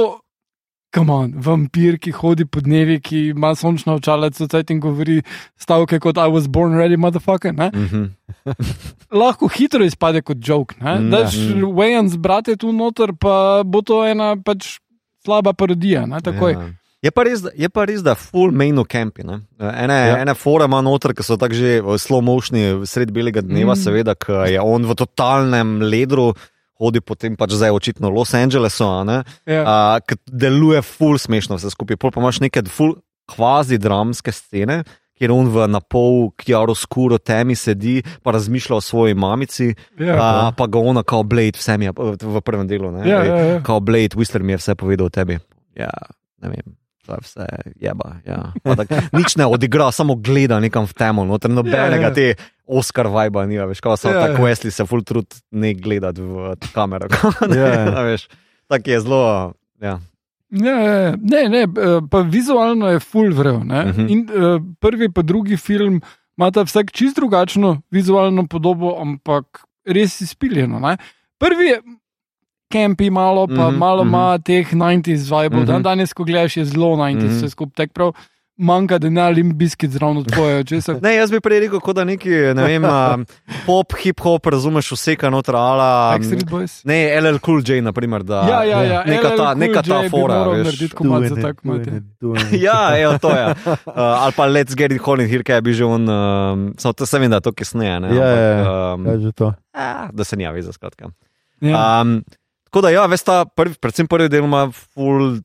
come 0.94 1.10
on, 1.14 1.34
vampir, 1.36 1.98
ki 1.98 2.12
hodi 2.12 2.46
po 2.46 2.62
dnevi, 2.62 3.00
ki 3.02 3.22
ima 3.34 3.56
sončno 3.58 3.96
očala, 3.98 4.30
cvet 4.32 4.70
in 4.70 4.80
govori 4.80 5.22
stavke 5.60 6.00
kot 6.00 6.18
I 6.18 6.28
was 6.30 6.48
born 6.48 6.78
ready, 6.78 6.98
motherfucker. 6.98 7.54
Mm 7.54 7.88
-hmm. 7.90 8.10
Lahko 9.22 9.48
hitro 9.48 9.84
izpade 9.86 10.22
kot 10.22 10.38
joke. 10.48 10.76
Ne? 10.82 11.00
Mm, 11.00 11.10
Daš 11.10 11.36
ja. 11.36 11.56
Wayans 11.56 12.18
brate 12.18 12.56
tu 12.56 12.72
noter, 12.72 13.14
pa 13.20 13.64
bo 13.66 13.82
to 13.82 14.06
ena 14.06 14.36
pač 14.36 14.80
slaba 15.26 15.54
parodija. 15.54 16.06
Ne? 16.06 16.22
Takoj. 16.22 16.52
Ja. 16.52 16.70
Je 17.04 17.12
pa 17.12 17.24
res, 17.24 17.42
je 17.56 17.70
pa 17.70 17.84
res, 17.86 18.00
da 18.04 18.16
full 18.16 18.52
main 18.52 18.80
campi. 18.88 19.24
Ne? 19.24 19.42
Ene, 19.60 19.94
Ja. 19.94 20.22
ene 20.22 20.34
fore 20.34 20.66
ima 20.66 20.82
noter, 20.82 21.14
ki 21.14 21.24
so 21.24 21.36
tako 21.38 21.54
že 21.54 21.82
v 21.82 21.98
slow 22.00 22.22
motioni 22.24 22.86
sred 22.88 23.12
belega 23.12 23.42
dneva, 23.42 23.74
Mm. 23.76 23.80
mm. 23.80 23.84
seveda, 23.84 24.16
ker 24.16 24.48
je 24.48 24.62
on 24.62 24.86
v 24.86 24.96
totalnem 24.96 25.82
ledru. 25.82 26.34
Hodi 26.82 27.02
potem 27.02 27.36
pač 27.38 27.54
zdaj 27.54 27.70
očitno 27.72 28.10
v 28.10 28.18
Los 28.18 28.34
Angelesu, 28.34 28.88
ne, 29.06 29.22
Ja. 29.46 30.00
ki 30.02 30.16
deluje 30.26 30.82
full 30.82 31.18
smešno 31.18 31.56
vse 31.56 31.70
skupaj. 31.70 31.98
Pol 31.98 32.12
pa 32.12 32.20
imaš 32.20 32.40
neke 32.40 32.64
full 32.66 32.96
kvazi 33.30 33.78
dramske 33.78 34.32
scene, 34.32 34.82
kjer 35.14 35.32
on 35.32 35.48
v 35.48 35.68
napol 35.70 36.32
kjaro 36.36 36.74
skuro 36.76 37.18
temi 37.22 37.56
sedi, 37.56 38.02
pa 38.24 38.34
razmišlja 38.34 38.76
o 38.76 38.82
svoji 38.82 39.14
mamici, 39.14 39.76
Ja, 40.00 40.18
a, 40.18 40.52
pa 40.52 40.66
ga 40.68 40.80
ona 40.82 41.04
kao 41.04 41.24
Blade, 41.24 41.56
vse 41.56 41.78
mi 41.78 41.86
je 41.86 41.94
v 42.20 42.42
prvem 42.42 42.68
delu, 42.68 42.92
ne, 42.92 43.06
Ja, 43.06 43.24
ja, 43.24 43.38
ja. 43.38 43.62
kao 43.64 43.80
Blade, 43.80 44.18
Whistler 44.18 44.42
mi 44.44 44.54
je 44.54 44.58
vse 44.58 44.76
povedal 44.76 45.08
o 45.08 45.10
tebi. 45.10 45.38
Ja, 45.78 45.94
ne 46.42 46.50
vem. 46.50 46.74
To 47.06 47.14
je 47.14 47.20
vse 47.22 47.46
jeba. 47.76 48.16
Ja. 48.26 48.54
Tak, 48.64 48.88
nič 49.12 49.36
ne 49.36 49.46
odigra, 49.46 49.92
samo 49.92 50.16
gleda 50.16 50.60
nekam 50.60 50.88
v 50.88 50.94
temo, 50.94 51.26
noter 51.26 51.52
nobenega 51.52 52.08
Ja, 52.08 52.08
ja. 52.08 52.14
te 52.14 52.36
Oscar 52.64 53.08
viba 53.08 53.44
ni, 53.46 53.60
veš, 53.60 53.82
kao 53.84 53.98
samo 53.98 54.14
Ja, 54.14 54.20
ja, 54.20 54.26
ja. 54.26 54.32
tako 54.32 54.48
Wesley 54.48 54.72
se 54.72 54.86
full 54.86 55.04
trud 55.04 55.28
ne 55.52 55.74
gledati 55.74 56.22
v 56.22 56.56
kamero. 56.74 57.08
Ja, 57.60 57.68
ja. 57.68 57.92
A 57.92 58.02
veš, 58.02 58.28
Tako 58.68 58.90
je 58.90 59.00
zelo. 59.02 59.54
Ja. 59.82 60.00
Ja, 60.54 60.76
ja, 60.80 60.94
ja. 60.94 61.12
ne, 61.20 61.42
ne, 61.50 61.62
eh, 61.66 62.00
pa 62.12 62.20
vizualno 62.22 62.88
je 62.88 63.00
full 63.00 63.34
vrel. 63.34 63.56
Uh 63.56 63.64
Mhm. 63.64 63.90
-huh. 63.92 64.08
In 64.10 64.20
uh, 64.30 64.62
prvi, 64.80 65.12
pa 65.12 65.22
drugi 65.22 65.58
film 65.58 66.02
imata 66.38 66.64
vsak 66.64 66.92
čist 66.92 67.16
drugačno 67.16 67.82
vizualno 67.92 68.48
podobo, 68.48 68.98
ampak 69.02 69.46
res 69.86 70.22
izpiljeno. 70.22 70.80
Ne? 70.80 70.98
Prvi 71.38 71.66
je 71.66 71.82
kampi, 72.74 73.10
malo 73.10 73.48
pa 73.48 73.54
mm 73.54 73.76
-hmm, 73.76 73.78
malo 73.78 74.04
mhm. 74.04 74.14
ima 74.14 74.38
teh 74.38 74.74
90s 74.74 75.30
vibe. 75.30 75.56
Mm. 75.56 75.62
-hmm. 75.62 75.66
Dan 75.66 75.84
danes, 75.84 76.14
ko 76.14 76.24
gledaš, 76.24 76.58
je 76.58 76.66
zelo 76.66 76.96
90s, 76.96 77.14
mm. 77.14 77.28
-hmm. 77.28 77.38
vse 77.38 77.50
skupaj 77.50 77.76
tek 77.76 77.94
prav. 77.94 78.14
Manjka, 78.58 79.00
ne 79.10 79.32
lim 79.34 79.58
biskit 79.58 79.92
zraven 79.92 80.24
tvoje, 80.24 80.64
česa. 80.64 80.94
Ne, 81.02 81.16
jaz 81.16 81.32
bi 81.32 81.40
prej 81.42 81.64
rekel, 81.64 81.80
kot 81.82 81.96
da 81.98 82.04
neki, 82.06 82.30
ne 82.54 82.68
vem, 82.68 82.86
pop, 83.66 83.96
hip 83.98 84.22
hop, 84.22 84.46
razumeš 84.46 84.92
vse, 84.94 85.16
kar 85.18 85.32
noter 85.34 85.58
ala. 85.58 86.20
Ne, 86.86 87.00
LL 87.22 87.40
Cool 87.42 87.64
J, 87.66 87.80
naprimer, 87.82 88.22
da. 88.24 88.44
Ja, 88.50 88.60
ja, 88.64 88.84
ja. 88.84 89.00
Neka 89.10 89.32
LL 89.34 89.38
ta, 89.38 89.48
Cool 89.48 89.58
neka 89.58 89.82
ta 89.82 90.02
fora. 90.10 90.38
za 91.30 91.36
ja. 91.42 92.62
Ja, 92.68 92.98
evo, 92.98 93.18
to 93.18 93.34
je. 93.34 93.50
Uh, 93.66 93.74
ali 93.96 94.38
pa 94.38 94.48
Let's 94.48 94.78
Get 94.78 94.92
It 94.92 95.02
Holland, 95.02 95.30
here, 95.32 95.44
kaj 95.44 95.62
bi 95.62 95.74
že 95.74 95.86
on, 95.86 96.06
um, 96.10 96.70
samo 96.78 96.94
to 96.94 97.10
se 97.10 97.20
vem, 97.20 97.32
da 97.32 97.42
to 97.42 97.52
kasneje. 97.52 98.00
ne, 98.00 98.16
Ja, 98.16 98.28
ja, 98.28 98.38
ampak, 98.38 98.66
ja. 98.66 98.94
um, 98.94 99.06
Kaj 99.06 99.18
že 99.18 99.32
to? 99.32 99.54
a, 99.74 100.08
da 100.14 100.24
se 100.24 100.38
nija 100.38 100.54
veze, 100.54 100.74
skratka. 100.74 101.10
Ja. 101.62 102.02
Um, 102.02 102.22
tako 102.74 102.88
da, 102.88 102.90
ja, 102.90 103.06
veš, 103.06 103.22
ta 103.22 103.44
prvi, 103.46 103.76
predvsem 103.78 104.08
prvi 104.10 104.32
del 104.34 104.48
ima 104.48 104.66
ful 104.74 105.44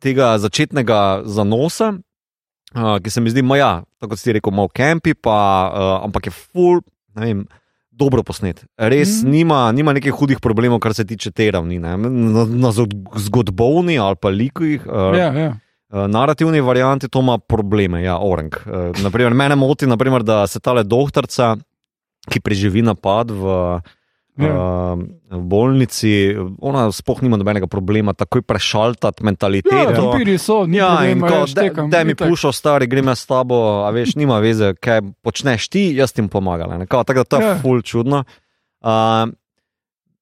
tega 0.00 0.38
začetnega 0.40 1.20
zanosa, 1.28 1.90
uh, 2.72 2.96
ki 3.04 3.12
se 3.12 3.20
mi 3.20 3.28
zdi, 3.28 3.44
ma 3.44 3.58
ja, 3.60 3.72
tako 4.00 4.14
kot 4.14 4.22
si 4.22 4.32
rekel, 4.32 4.54
malo 4.56 4.72
kampi, 4.72 5.12
pa, 5.12 5.36
uh, 5.68 5.90
ampak 6.08 6.30
je 6.30 6.32
ful, 6.32 6.80
ne 7.12 7.28
vem. 7.28 7.44
Dobro 7.92 8.22
posnet. 8.24 8.62
Res 8.80 9.18
mm. 9.20 9.28
nima, 9.28 9.58
nima 9.76 9.92
nekih 9.92 10.16
hudih 10.16 10.38
problemov, 10.40 10.78
kar 10.80 10.94
se 10.96 11.04
tiče 11.04 11.28
te 11.30 11.50
ravni. 11.52 11.76
ne. 11.78 11.92
Na, 12.00 12.46
na 12.48 12.70
zgodbovni 12.72 13.98
ali 14.00 14.16
pa 14.16 14.32
likovih, 14.32 14.86
uh, 14.88 15.12
Ja, 15.12 15.28
ja. 15.28 15.50
Uh, 15.92 16.06
narativni 16.08 16.64
varianti 16.64 17.10
to 17.12 17.20
ima 17.20 17.36
probleme, 17.36 18.00
ja, 18.00 18.16
orang. 18.16 18.56
Uh, 18.64 18.96
naprimer, 19.04 19.36
mene 19.36 19.60
moti, 19.60 19.86
naprimer, 19.86 20.24
da 20.24 20.46
se 20.48 20.60
tale 20.60 20.86
doktorica, 20.88 21.52
ki 22.32 22.40
preživi 22.40 22.80
napad 22.80 23.30
v, 23.30 23.60
Ja. 24.34 24.48
uh, 24.48 24.96
v 25.30 25.42
bolnici, 25.44 26.32
ona 26.58 26.86
sploh 26.88 27.20
nima 27.20 27.36
nobenega 27.36 27.66
problema, 27.66 28.12
takoj 28.12 28.40
prešaltati 28.42 29.20
Ja, 29.20 29.24
mentaliteto. 29.24 29.92
vampiri 29.92 30.38
so, 30.38 30.64
ni 30.64 30.76
Ja, 30.76 30.88
problema, 30.88 31.20
ko 31.20 31.34
ja, 31.34 31.40
da, 31.40 31.46
štekam, 31.46 31.90
da 31.90 32.04
mi 32.04 32.14
pušo, 32.16 32.48
stari, 32.50 32.86
grem 32.86 33.06
jaz 33.06 33.18
s 33.18 33.26
tabo, 33.26 33.84
a 33.84 33.90
veš, 33.90 34.14
nima 34.14 34.38
veze, 34.38 34.72
kaj 34.74 35.02
počneš 35.22 35.68
ti, 35.68 35.92
jaz 35.92 36.12
ti. 36.12 36.24
Kao, 36.86 37.04
Tako 37.04 37.18
da 37.18 37.24
to 37.24 37.36
je 37.36 37.42
Ja. 37.42 37.48
ja. 37.48 37.58
ful 37.58 37.82
čudno. 37.82 38.24
Uh, 38.80 39.28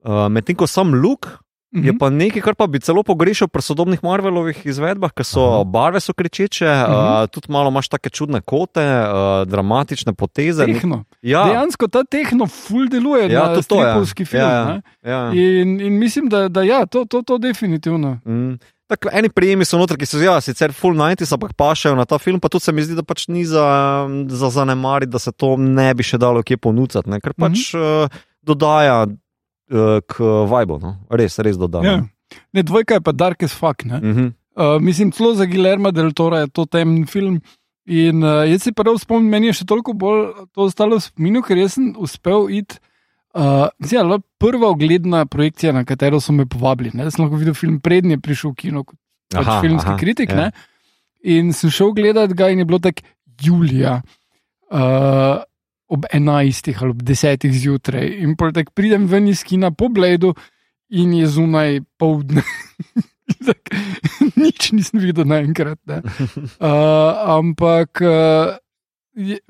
uh, 0.03 0.27
Medtem 0.29 0.57
ko 0.57 0.67
sam 0.67 0.91
Luke 0.93 1.29
Mhm. 1.73 1.85
Je 1.87 1.93
pa 1.99 2.11
nekaj, 2.11 2.43
kar 2.43 2.55
pa 2.55 2.67
bi 2.67 2.81
celo 2.81 3.03
pogrešal 3.03 3.47
pri 3.49 3.63
sodobnih 3.63 4.03
Marvelovih 4.03 4.59
izvedbah, 4.67 5.13
ker 5.13 5.23
so 5.25 5.41
Aha. 5.41 5.65
barve 5.65 6.01
so 6.01 6.13
krečeče, 6.13 6.67
uh 6.67 6.73
Mhm. 6.83 6.93
-huh. 6.93 7.23
uh, 7.23 7.29
tudi 7.29 7.47
malo 7.49 7.69
imaš 7.71 7.89
take 7.89 8.11
čudne 8.11 8.41
kote, 8.41 8.83
uh, 8.83 9.47
dramatične 9.47 10.13
poteze. 10.13 10.67
Tehno. 10.67 11.05
Ja, 11.23 11.45
Dejansko 11.45 11.89
ta 11.89 12.05
tehno 12.05 12.47
ful 12.47 12.89
deluje 12.89 13.31
Ja, 13.31 13.41
na 13.41 13.55
tudi 13.55 13.67
to 13.67 13.75
je. 13.75 13.81
stripovski 13.83 14.25
film. 14.25 14.43
Ja, 14.43 14.81
ja. 15.05 15.11
ja. 15.11 15.33
In, 15.33 15.81
in 15.81 15.99
mislim, 15.99 16.29
da, 16.29 16.49
da 16.49 16.63
ja, 16.63 16.87
to, 16.87 17.05
to, 17.05 17.23
to 17.23 17.39
definitivno. 17.39 18.19
Mm. 18.25 18.59
Tako, 18.87 19.09
eni 19.13 19.29
prijemi 19.29 19.65
so 19.65 19.79
noter, 19.79 19.97
ki 19.97 20.07
so 20.07 20.19
ja, 20.19 20.41
sicer 20.41 20.73
full 20.73 20.95
90s, 20.95 21.35
ampak 21.35 21.53
pašajo 21.53 21.95
na 21.95 22.05
ta 22.05 22.19
film, 22.19 22.41
pa 22.41 22.49
tudi 22.49 22.65
se 22.65 22.73
mi 22.73 22.83
zdi, 22.83 22.95
da 22.95 23.03
pač 23.03 23.29
ni 23.29 23.45
za, 23.45 24.07
za 24.29 24.51
zanemariti, 24.51 25.11
da 25.13 25.19
se 25.19 25.33
to 25.33 25.57
ne 25.57 25.95
bi 25.95 26.03
še 26.03 26.19
dalo 26.19 26.43
kje 26.43 26.57
ponuditi, 26.57 27.21
ker 27.23 27.33
pač 27.35 27.75
mm 27.75 27.79
-hmm. 27.81 28.05
uh, 28.05 28.09
dodaja 28.43 29.07
k 30.07 30.31
vibu, 30.51 30.79
no? 30.83 30.97
res, 31.11 31.39
res 31.39 31.59
dodaja. 31.59 31.93
Ja. 31.93 32.41
Ne, 32.55 32.63
dvojka 32.63 32.99
je 32.99 33.05
pa 33.07 33.13
dark 33.13 33.43
as 33.43 33.55
fuck. 33.55 33.85
Ne? 33.85 33.99
Mm 33.99 34.15
-hmm. 34.15 34.33
Uh, 34.57 34.83
mislim, 34.83 35.13
celo 35.13 35.35
za 35.35 35.45
Gilerma 35.45 35.91
del 35.91 36.13
Tora 36.13 36.39
je 36.39 36.49
to 36.49 36.67
temen 36.67 37.07
film. 37.07 37.41
In 37.87 38.23
uh, 38.23 38.51
jaz 38.51 38.63
si 38.63 38.73
prav 38.73 38.99
spomnim, 38.99 39.31
meni 39.31 39.47
je 39.47 39.53
še 39.53 39.67
toliko 39.67 39.93
bolj 39.93 40.33
to 40.55 40.67
ostalo 40.69 40.99
v 40.99 41.03
spominu, 41.03 41.43
ker 41.43 41.69
sem 41.69 41.95
uspel 41.99 42.51
iti. 42.51 42.79
Uh, 43.31 43.69
zelo 43.87 44.19
prva 44.43 44.69
ogledna 44.69 45.23
projekcija, 45.27 45.73
na 45.73 45.85
katero 45.85 46.21
so 46.21 46.33
me 46.33 46.47
povabili. 46.47 46.91
Ne? 46.95 47.11
Sem 47.11 47.25
lahko 47.25 47.39
videl 47.39 47.55
film, 47.55 47.79
prednji 47.81 48.19
je 48.19 48.21
prišel 48.21 48.51
v 48.51 48.57
kino 48.59 48.85
kot 48.85 48.99
pač 49.31 49.47
Aha, 49.47 49.61
filmski 49.63 49.91
aha, 49.91 49.99
kritik. 49.99 50.31
ja. 50.31 50.51
Ja. 50.51 50.51
In 51.23 51.53
sem 51.53 51.71
šel 51.71 51.93
gledat 51.95 52.35
ga, 52.35 52.49
in 52.51 52.59
je 52.59 52.67
bilo 52.67 52.81
tako 52.83 53.07
julija. 53.41 54.01
Uh, 54.71 55.43
Ob 55.91 56.07
11 56.15 56.71
ali 56.81 56.91
ob 56.91 57.03
10 57.03 57.47
zjutraj, 57.51 58.07
in 58.23 58.37
tako 58.39 58.73
pridem 58.75 59.07
ven 59.11 59.27
iz 59.29 59.43
kina 59.43 59.71
po 59.75 59.89
Bledu, 59.89 60.35
in 60.89 61.13
je 61.15 61.27
zunaj 61.27 61.81
povdne. 61.99 62.43
Tak, 63.47 63.71
Nič 64.37 64.73
nisem 64.75 64.99
videl 65.01 65.25
naenkrat. 65.25 65.79
ne. 65.87 66.03
Uh, 66.59 67.39
ampak, 67.39 68.01
uh, 68.03 68.59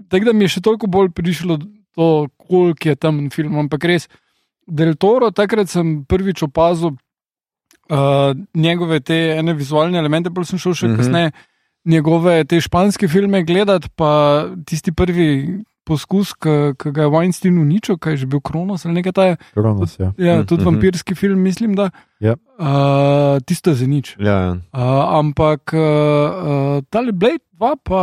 tako 0.08 0.24
da 0.28 0.32
mi 0.32 0.44
je 0.44 0.48
še 0.48 0.60
toliko 0.60 0.86
bolj 0.86 1.08
prišlo 1.16 1.56
to, 1.96 2.08
koliko 2.36 2.88
je 2.88 2.96
tam 2.96 3.30
film. 3.32 3.56
Ampak 3.58 3.84
res, 3.88 4.04
Del 4.68 4.94
Toro, 5.00 5.30
takrat 5.32 5.72
sem 5.72 6.04
prvič 6.04 6.42
opazil 6.44 6.92
uh, 6.92 8.36
njegove 8.54 9.00
te 9.00 9.16
ene 9.38 9.56
vizualne 9.56 9.98
elemente, 9.98 10.30
bolj 10.30 10.52
sem 10.52 10.58
šel 10.60 10.74
še 10.74 10.86
Mhm. 10.86 10.92
mm 10.92 10.96
-hmm. 10.96 11.00
kasneje. 11.00 11.30
njegove 11.84 12.44
te 12.44 12.60
španske 12.60 13.08
filme 13.08 13.42
gledati, 13.42 13.88
pa 13.96 14.44
tisti 14.66 14.92
prvi 14.92 15.64
poskus, 15.84 16.32
ki 16.38 16.74
ga 16.92 17.02
je 17.02 17.10
Weinstein 17.10 17.56
uničil, 17.58 17.98
kaj 17.98 18.12
je 18.12 18.16
že 18.22 18.26
bil 18.26 18.40
Kronos 18.40 18.84
ali 18.86 18.94
nekaj 19.00 19.12
takega. 19.12 19.36
Kronos, 19.54 19.96
ja. 19.98 20.12
Ja, 20.18 20.38
Mhm, 20.40 20.46
tudi 20.46 20.62
mhm. 20.62 20.68
vampirski 20.74 21.14
film, 21.14 21.40
mislim, 21.42 21.74
da. 21.74 21.90
Ja. 22.20 22.36
Uh, 22.60 23.40
tisto 23.42 23.70
je 23.70 23.76
za 23.76 23.86
nič. 23.86 24.14
Ja, 24.20 24.36
ja. 24.40 24.52
Uh, 24.70 25.18
ampak 25.18 25.72
uh, 25.72 26.80
tale 26.90 27.12
Blade 27.12 27.42
2 27.58 27.76
pa. 27.82 28.02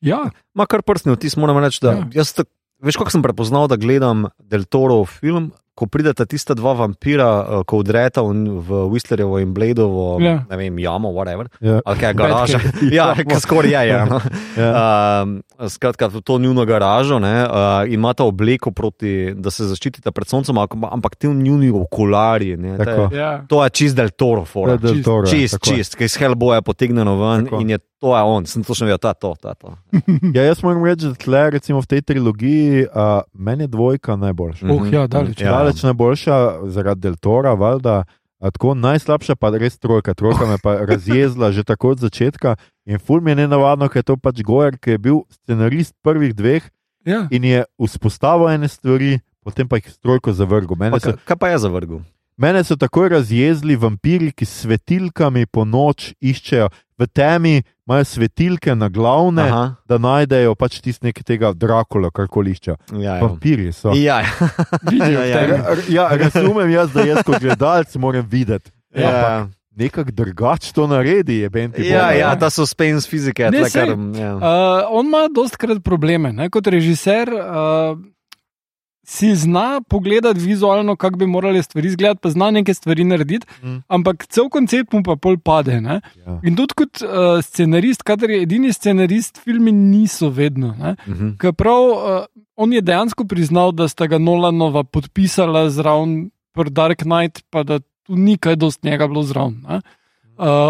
Ja, 0.00 0.30
Ma 0.54 0.66
kar 0.66 0.82
prstni 0.82 1.12
vtis, 1.12 1.34
moram 1.36 1.58
reči, 1.58 1.80
da 1.82 1.92
Ja. 1.92 2.20
jaz 2.22 2.32
tak, 2.32 2.46
veš, 2.80 2.96
kako 3.00 3.10
sem 3.10 3.22
prepoznal, 3.24 3.66
da 3.68 3.76
gledam 3.76 4.28
Del 4.38 4.64
Toro 4.64 5.04
film. 5.04 5.50
Ko 5.76 5.84
prideta 5.86 6.24
tista 6.24 6.54
dva 6.54 6.72
vampira, 6.72 7.26
eh, 7.42 7.64
ko 7.64 7.78
udreta 7.78 8.22
v, 8.22 8.68
Whistlerjevo 8.88 9.36
in 9.38 9.52
Bladeovo, 9.52 10.16
Ja. 10.18 10.38
ne 10.48 10.56
vem, 10.56 10.78
jamo, 10.78 11.10
whatever, 11.10 11.48
Ja. 11.60 11.80
ali 11.84 11.98
kaj 11.98 12.14
garaža. 12.14 12.58
Ja, 12.90 13.12
kar 13.14 13.36
skoraj 13.36 13.70
je. 13.70 13.82
Ja, 13.86 14.04
no. 14.04 14.20
Ja. 14.56 14.72
Um, 15.22 15.42
skratka, 15.60 16.08
to, 16.08 16.20
to 16.20 16.38
njuno 16.38 16.64
garažo 16.64 17.18
ne, 17.18 17.44
uh, 17.44 17.50
imata 17.86 18.24
obleko, 18.24 18.70
proti, 18.70 19.34
da 19.34 19.50
se 19.50 19.64
zaščitita 19.64 20.10
pred 20.10 20.26
soncem, 20.26 20.56
ampak- 20.56 21.14
ti 21.14 21.28
njuni 21.28 21.68
okularji. 21.70 22.56
Ne, 22.56 22.68
je, 22.70 23.08
ja. 23.12 23.44
to 23.44 23.60
je 23.64 23.70
čist 23.70 23.96
del 23.96 24.08
Toro, 24.10 24.40
To 24.40 24.44
fora. 24.46 24.72
je 24.72 24.78
Del 24.78 24.94
čist- 24.94 25.04
Toro, 25.04 25.26
Čist, 25.26 25.54
je. 25.56 25.76
čist, 25.76 25.94
ki 25.94 26.04
iz 26.04 26.16
Hellboya 26.16 26.62
potegnjeno 26.62 27.16
ven 27.16 27.44
Tako. 27.44 27.60
in 27.60 27.70
je 27.70 27.78
to 27.98 28.16
je 28.16 28.22
on, 28.22 28.46
sem 28.46 28.64
točno 28.64 28.86
vedel, 28.86 28.98
ta 28.98 29.08
je 29.08 29.20
to, 29.20 29.34
ta 29.40 29.54
to. 29.54 29.72
Ja, 30.36 30.42
jaz 30.44 30.62
moram 30.62 30.84
reči, 30.84 31.06
da 31.06 31.14
tle, 31.14 31.50
recimo 31.50 31.80
v 31.80 31.86
tej 31.86 32.02
trilogiji, 32.02 32.86
uh, 32.86 33.24
meni 33.32 33.64
je 33.64 33.68
dvojka 33.68 34.16
najboljša. 34.16 34.66
Oh, 34.66 34.84
ja, 34.92 35.06
daleč. 35.06 35.40
Ja. 35.40 35.50
Daleč 35.52 35.82
najboljša 35.82 36.36
zaradi 36.68 37.00
Deltora, 37.00 37.54
valjda. 37.54 38.04
A 38.36 38.50
tako 38.52 38.74
najslabša 38.76 39.36
pa 39.40 39.48
res 39.50 39.78
trojka. 39.80 40.12
Trojka 40.14 40.44
me 40.44 40.58
pa 40.60 40.76
razjezila 40.92 41.48
že 41.52 41.64
tako 41.64 41.96
od 41.96 42.04
začetka. 42.04 42.56
In 42.84 43.00
ful 43.00 43.20
mi 43.20 43.32
je 43.32 43.36
nenavadno, 43.36 43.88
ker 43.88 44.04
je 44.04 44.12
to 44.12 44.16
pač 44.16 44.42
Gojer, 44.44 44.76
ki 44.76 44.90
je 44.90 44.98
bil 44.98 45.16
scenarist 45.32 45.94
prvih 46.04 46.34
dveh 46.36 46.62
Ja. 47.06 47.28
in 47.30 47.44
je 47.44 47.64
vzpostavil 47.78 48.50
ene 48.50 48.68
stvari, 48.68 49.20
potem 49.40 49.68
pa 49.68 49.78
jih 49.78 49.88
s 49.88 49.98
trojko 50.02 50.32
zavrgel. 50.34 50.74
Mene 50.76 50.90
Pa, 50.90 51.00
so, 51.00 51.14
kaj, 51.24 51.36
pa 51.38 51.48
je 51.48 51.58
za 51.62 51.68
vrgu? 51.70 52.02
Mene 52.36 52.64
so 52.64 52.76
takoj 52.76 53.08
razjezili 53.08 53.76
vampiri, 53.76 54.32
ki 54.32 54.44
s 54.44 54.62
svetilkami 54.64 55.46
po 55.46 55.64
noč 55.64 56.12
iščejo 56.20 56.68
v 56.98 57.06
temi, 57.12 57.62
imajo 57.86 58.04
svetilke 58.04 58.74
na 58.74 58.88
glavne, 58.88 59.42
Aha, 59.42 59.64
da 59.88 59.98
najdejo 59.98 60.54
pač 60.56 60.80
tisti 60.80 61.06
nekaj 61.10 61.24
tega 61.28 61.52
Drakula, 61.52 62.10
karkoli 62.10 62.54
iščejo. 62.56 62.76
ja, 62.96 63.16
ja. 63.16 63.20
Vampiri 63.22 63.72
so. 63.72 63.92
Ja, 63.96 64.20
ja. 64.24 64.48
Vidijo 64.90 65.20
Ja, 65.24 65.42
ja, 65.44 65.76
Ja, 65.88 66.08
razumem 66.16 66.70
jaz, 66.70 66.92
da 66.92 67.04
jaz 67.04 67.22
kot 67.24 67.40
gledalec 67.40 67.94
moram 67.96 68.26
videti. 68.30 68.70
Ja, 68.96 69.08
Ampak 69.08 69.52
nekako 69.76 70.10
drugače 70.10 70.72
to 70.72 70.86
naredi, 70.86 71.34
je 71.44 71.50
benti. 71.50 71.84
ja, 71.84 72.10
ja, 72.12 72.32
ta 72.38 72.50
suspense 72.50 73.08
fizike 73.08 73.50
Ne, 73.50 73.58
tle, 73.58 73.70
sej. 73.70 73.92
Ja. 74.16 74.34
Uh, 74.36 74.42
on 74.90 75.06
ima 75.06 75.26
dostkrat 75.28 75.82
probleme. 75.84 76.32
Ne? 76.32 76.48
Kot 76.50 76.66
režiser 76.66 77.28
uh, 77.28 77.98
si 79.06 79.28
zna 79.38 79.80
pogledati 79.88 80.40
vizualno, 80.42 80.96
kako 80.98 81.16
bi 81.20 81.26
morale 81.30 81.60
stvari 81.62 81.86
izgledati, 81.88 82.20
pa 82.20 82.30
zna 82.30 82.50
neke 82.50 82.74
stvari 82.74 83.04
narediti, 83.04 83.46
Mm. 83.62 83.76
ampak 83.88 84.26
cel 84.26 84.48
koncept 84.50 84.92
mu 84.92 85.02
pa 85.06 85.14
pol 85.16 85.38
pade. 85.38 85.80
Ne? 85.80 86.00
Ja. 86.26 86.40
In 86.42 86.56
tudi 86.58 86.74
kot 86.74 87.02
uh, 87.02 87.38
scenarist, 87.42 88.02
kadar 88.02 88.30
je 88.30 88.42
edini 88.42 88.72
scenarist, 88.72 89.38
filmi 89.38 89.70
niso 89.72 90.28
vedno. 90.28 90.74
Ne? 90.78 90.96
Mhm. 91.06 91.36
Ker 91.38 91.52
prav 91.54 91.82
uh, 91.86 92.24
on 92.56 92.72
je 92.72 92.82
dejansko 92.82 93.24
priznal, 93.24 93.70
da 93.72 93.86
sta 93.88 94.06
ga 94.06 94.18
Nolanova 94.18 94.82
podpisala 94.84 95.70
zraven 95.70 96.30
pri 96.52 96.70
Dark 96.70 97.02
Knight, 97.06 97.44
pa 97.50 97.62
da 97.62 97.78
tu 97.78 98.16
ni 98.16 98.34
kaj 98.38 98.56
dost 98.56 98.82
njega 98.82 99.06
bilo 99.06 99.22
zraven. 99.22 99.62
Uh, 99.66 99.80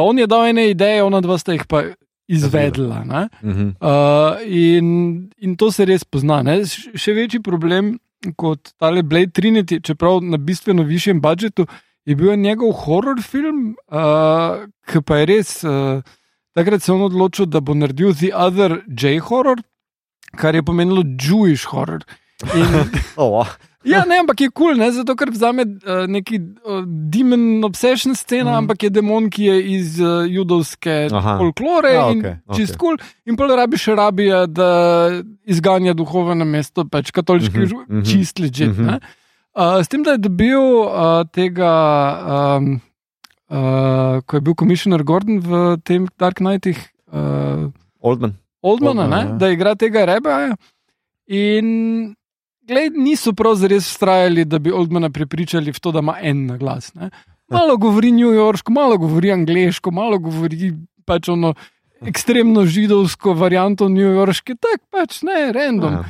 on 0.05 0.19
je 0.19 0.27
dal 0.27 0.47
ene 0.47 0.71
ideje, 0.71 1.03
ona 1.03 1.21
dva 1.21 1.39
sta 1.39 1.53
jih 1.57 1.65
pa 1.65 1.83
izvedla. 2.29 3.05
Ne? 3.05 3.29
Mhm. 3.43 3.69
Uh, 3.81 4.37
in, 4.45 4.87
in 5.39 5.57
to 5.57 5.71
se 5.73 5.85
res 5.85 6.05
pozna. 6.05 6.43
Ne? 6.43 6.61
Še 6.95 7.13
večji 7.15 7.41
problem 7.43 7.97
kot 8.37 8.73
tale 8.79 9.03
Blade 9.03 9.33
Trinity, 9.37 9.81
čeprav 9.83 10.21
na 10.23 10.37
bistveno 10.37 10.83
višjem 10.83 11.21
budžetu, 11.21 11.67
je 12.07 12.17
bil 12.17 12.37
njegov 12.37 12.73
horror 12.85 13.23
film, 13.23 13.75
uh, 13.91 14.67
ki 14.87 15.03
pa 15.03 15.23
je 15.23 15.27
res. 15.27 15.51
Uh, 15.65 16.03
takrat 16.55 16.83
se 16.83 16.93
je 16.93 16.97
on 16.97 17.07
odločil, 17.09 17.47
da 17.51 17.61
bo 17.61 17.75
naredil 17.75 18.15
The 18.15 18.31
Other 18.35 18.81
J 18.87 19.19
horror, 19.27 19.63
kar 20.39 20.55
je 20.55 20.63
pomenilo 20.63 21.03
Jewish 21.03 21.67
horror. 21.73 22.07
In, 22.55 22.91
Oh, 23.17 23.43
ah. 23.43 23.57
Ja, 23.87 24.05
ne, 24.09 24.19
ampak 24.23 24.41
je 24.41 24.49
kul, 24.51 24.75
cool, 24.75 24.93
zato 24.93 25.15
ker 25.19 25.31
vzame 25.35 25.65
uh, 25.65 26.05
neki 26.11 26.41
uh, 26.41 26.83
demon 26.87 27.65
obsession 27.65 28.15
scena, 28.19 28.53
mm. 28.53 28.59
ampak 28.65 28.87
je 28.87 28.91
demon, 28.91 29.29
ki 29.33 29.49
je 29.49 29.57
iz 29.77 30.01
uh, 30.03 30.25
judovske 30.31 30.97
Aha. 31.13 31.37
folklore 31.41 31.93
Ja, 31.95 32.09
in 32.13 32.25
okej, 32.25 32.35
čist 32.59 32.79
kul. 32.81 32.99
Cool. 32.99 33.13
In 33.31 33.39
pol 33.39 33.55
rabi 33.59 33.81
še 33.81 33.97
rabija, 33.99 34.45
da 34.47 34.71
izganja 35.47 35.95
duhove 35.97 36.35
na 36.39 36.49
mesto, 36.49 36.87
pač 36.91 37.11
katoliški, 37.15 37.59
mm 37.59 37.87
-hmm, 37.87 38.05
čist 38.07 38.43
ležit. 38.43 38.75
Mm 38.75 38.87
-hmm. 38.87 39.01
uh, 39.55 39.79
s 39.83 39.89
tem, 39.89 40.03
da 40.03 40.19
je 40.19 40.27
dobil 40.27 40.61
uh, 40.61 41.23
tega. 41.33 41.73
Um, 42.59 42.81
Uh, 43.47 44.27
ko 44.27 44.37
je 44.37 44.41
bil 44.41 44.55
komisar 44.59 45.03
Gordon 45.07 45.39
v 45.39 45.79
tem 45.87 46.09
Dark 46.19 46.43
Knightih, 46.43 46.75
uh, 47.15 47.71
Oldman. 48.03 48.35
Oldmana, 48.59 49.07
Oldmana, 49.07 49.07
ne, 49.07 49.31
ja. 49.31 49.37
da 49.39 49.51
igra 49.55 49.75
tega 49.79 50.03
Rebeja. 50.05 50.57
In 51.31 52.17
gled, 52.67 52.97
niso 52.97 53.33
prav 53.33 53.55
zares 53.55 53.87
vztrajali, 53.87 54.45
da 54.45 54.59
bi 54.59 54.73
Oldmana 54.73 55.11
prepričali 55.11 55.73
v 55.73 55.81
to, 55.81 55.93
da 55.93 55.99
ima 55.99 56.17
en 56.21 56.47
na 56.47 56.57
glas. 56.57 56.95
Ne. 56.95 57.11
Malo 57.49 57.77
govori 57.77 58.11
New 58.13 58.33
Yorksko, 58.33 58.73
malo 58.73 58.99
govori 58.99 59.33
angliško, 59.33 59.91
malo 59.91 60.19
govori 60.19 60.73
pač 61.07 61.29
ono 61.29 61.55
ekstremno 62.03 62.65
židovsko 62.67 63.33
varianto 63.35 63.89
New 63.89 64.13
Yorkske, 64.13 64.55
tako 64.55 64.85
pač 64.91 65.23
ne, 65.23 65.53
random. 65.53 65.93
Ja. 65.93 66.05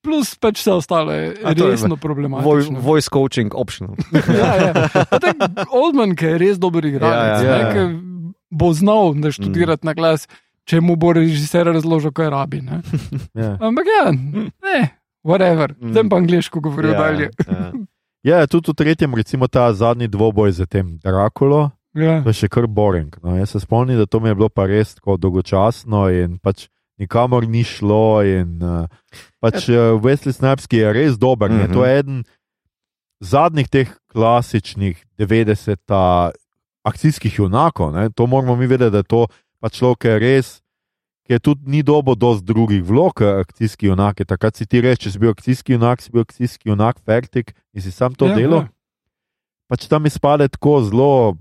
Plus 0.00 0.32
pač 0.34 0.62
vse 0.62 0.72
ostalo 0.72 1.12
je 1.12 1.36
A 1.44 1.52
je 1.52 1.66
resno 1.66 1.94
Vo- 1.94 2.00
problematično. 2.00 2.80
Voice 2.80 3.08
coaching 3.12 3.54
optional. 3.54 3.96
ja, 4.40 4.50
ja. 4.56 4.72
Tak 5.04 5.68
Oldman, 5.70 6.16
ki 6.16 6.24
je 6.24 6.38
res 6.38 6.58
dober 6.58 6.84
igralec, 6.84 7.44
Ja, 7.44 7.44
ja, 7.44 7.52
ne, 7.52 7.60
ja. 7.60 7.72
ki 7.72 8.30
bo 8.50 8.72
znal 8.72 9.12
naštudirati 9.14 9.84
na 9.86 9.92
glas, 9.94 10.24
če 10.64 10.80
mu 10.80 10.96
bo 10.96 11.12
režiser 11.12 11.68
razložil, 11.68 12.10
kaj 12.16 12.30
rabi. 12.32 12.62
Ne. 12.64 12.80
Ja. 13.40 13.54
Ampak 13.60 13.86
ja, 13.86 14.10
ne, 14.10 14.80
whatever. 15.22 15.74
Mm. 15.74 15.90
Zdaj 15.90 16.08
pa 16.08 16.16
angliško 16.16 16.60
govoril 16.60 16.90
Ja, 16.90 16.98
dalje. 16.98 17.30
ja. 17.46 17.72
Ja, 18.22 18.46
tudi 18.46 18.68
v 18.68 18.74
tretjem, 18.74 19.14
recimo 19.14 19.48
ta 19.48 19.72
zadnji 19.72 20.04
dvoboj 20.06 20.52
z 20.52 20.66
tem 20.66 20.98
Drakulo, 20.98 21.70
Ja. 21.94 22.20
to 22.22 22.28
je 22.28 22.36
še 22.36 22.48
kar 22.48 22.66
boring. 22.66 23.16
No, 23.20 23.32
jaz 23.34 23.50
se 23.50 23.60
spomnim, 23.60 23.96
da 23.96 24.04
to 24.04 24.20
mi 24.20 24.28
je 24.28 24.34
bilo 24.34 24.48
pa 24.48 24.66
res 24.66 24.94
tako 24.94 25.16
dolgočasno 25.16 26.10
in 26.10 26.36
pač 26.38 26.68
nikamor 26.98 27.48
ni 27.48 27.64
šlo. 27.64 28.20
In, 28.22 28.60
uh, 28.60 28.84
pač 29.40 29.68
uh, 29.68 29.96
Wesley 29.96 30.30
Snipes, 30.30 30.66
ki 30.66 30.76
je 30.78 30.92
res 30.92 31.16
dober, 31.16 31.48
mm 31.48 31.54
Mhm. 31.54 31.64
-hmm. 31.64 31.72
to 31.72 31.80
je 31.82 31.98
eden 31.98 32.24
zadnjih 33.20 33.68
teh 33.68 33.88
klasičnih 34.06 35.00
90-ih 35.18 36.32
akcijskih 36.84 37.38
junakov. 37.38 37.92
Ne? 37.92 38.10
To 38.10 38.26
moramo 38.26 38.56
mi 38.56 38.66
vedeti, 38.66 38.90
da 38.90 38.98
je 38.98 39.02
to 39.04 39.26
pač 39.60 39.72
človek, 39.74 39.98
ki 39.98 40.08
je 40.08 40.18
res. 40.18 40.59
Ki 41.30 41.34
je 41.34 41.38
tudi 41.40 41.62
ni 41.64 41.82
dobo 41.82 42.14
dosti 42.14 42.42
drugih 42.44 42.82
vlog, 42.82 43.22
eh, 43.22 43.38
akcijski 43.40 43.86
junak. 43.86 44.18
je. 44.18 44.24
Takrat 44.26 44.56
si 44.56 44.66
ti 44.66 44.80
reče, 44.80 45.02
če 45.02 45.10
si 45.10 45.18
bil 45.18 45.30
akcijski 45.30 45.72
junak, 45.72 46.02
si 46.02 46.10
bil 46.10 46.22
akcijski 46.22 46.68
junak, 46.68 46.98
fertik 46.98 47.54
in 47.72 47.82
si 47.82 47.92
sam 47.92 48.14
to 48.14 48.26
Ja, 48.26 48.34
delo. 48.34 48.56
ja. 48.56 48.68
Pač 49.68 49.86
tam 49.86 50.06
izpade 50.06 50.48
tako 50.48 50.82
zelo, 50.82 51.36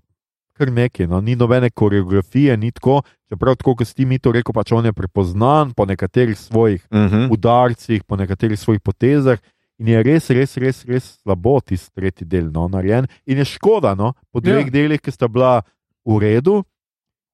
kar 0.54 0.70
nekaj. 0.70 1.08
No. 1.08 1.22
Ni 1.22 1.34
nobene 1.34 1.70
koreografije, 1.72 2.54
ni 2.54 2.70
tako. 2.72 3.02
Čeprav, 3.28 3.56
tako 3.56 3.76
kot 3.76 3.88
si 3.88 3.96
ti 3.96 4.06
mi 4.06 4.20
to 4.20 4.30
rekel, 4.32 4.54
pač 4.54 4.72
on 4.72 4.86
je 4.86 4.94
prepoznan 4.94 5.74
po 5.74 5.86
nekaterih 5.86 6.38
svojih 6.38 6.86
Mhm. 6.92 7.32
udarcih, 7.32 8.04
po 8.04 8.16
nekaterih 8.16 8.60
svojih 8.60 8.82
potezah. 8.82 9.40
In 9.80 9.88
je 9.88 10.04
res, 10.04 10.30
res, 10.30 10.58
res, 10.58 10.86
res 10.86 11.18
slabo 11.18 11.62
tisti 11.62 11.90
tretji 11.96 12.28
del 12.28 12.52
no, 12.52 12.68
narejen. 12.68 13.08
In 13.26 13.38
je 13.38 13.46
škoda, 13.48 13.96
no, 13.96 14.14
po 14.32 14.40
dveh 14.40 14.66
ja. 14.66 14.72
delih, 14.72 15.02
ki 15.02 15.10
sta 15.10 15.28
bila 15.28 15.64
v 16.06 16.20
redu, 16.20 16.62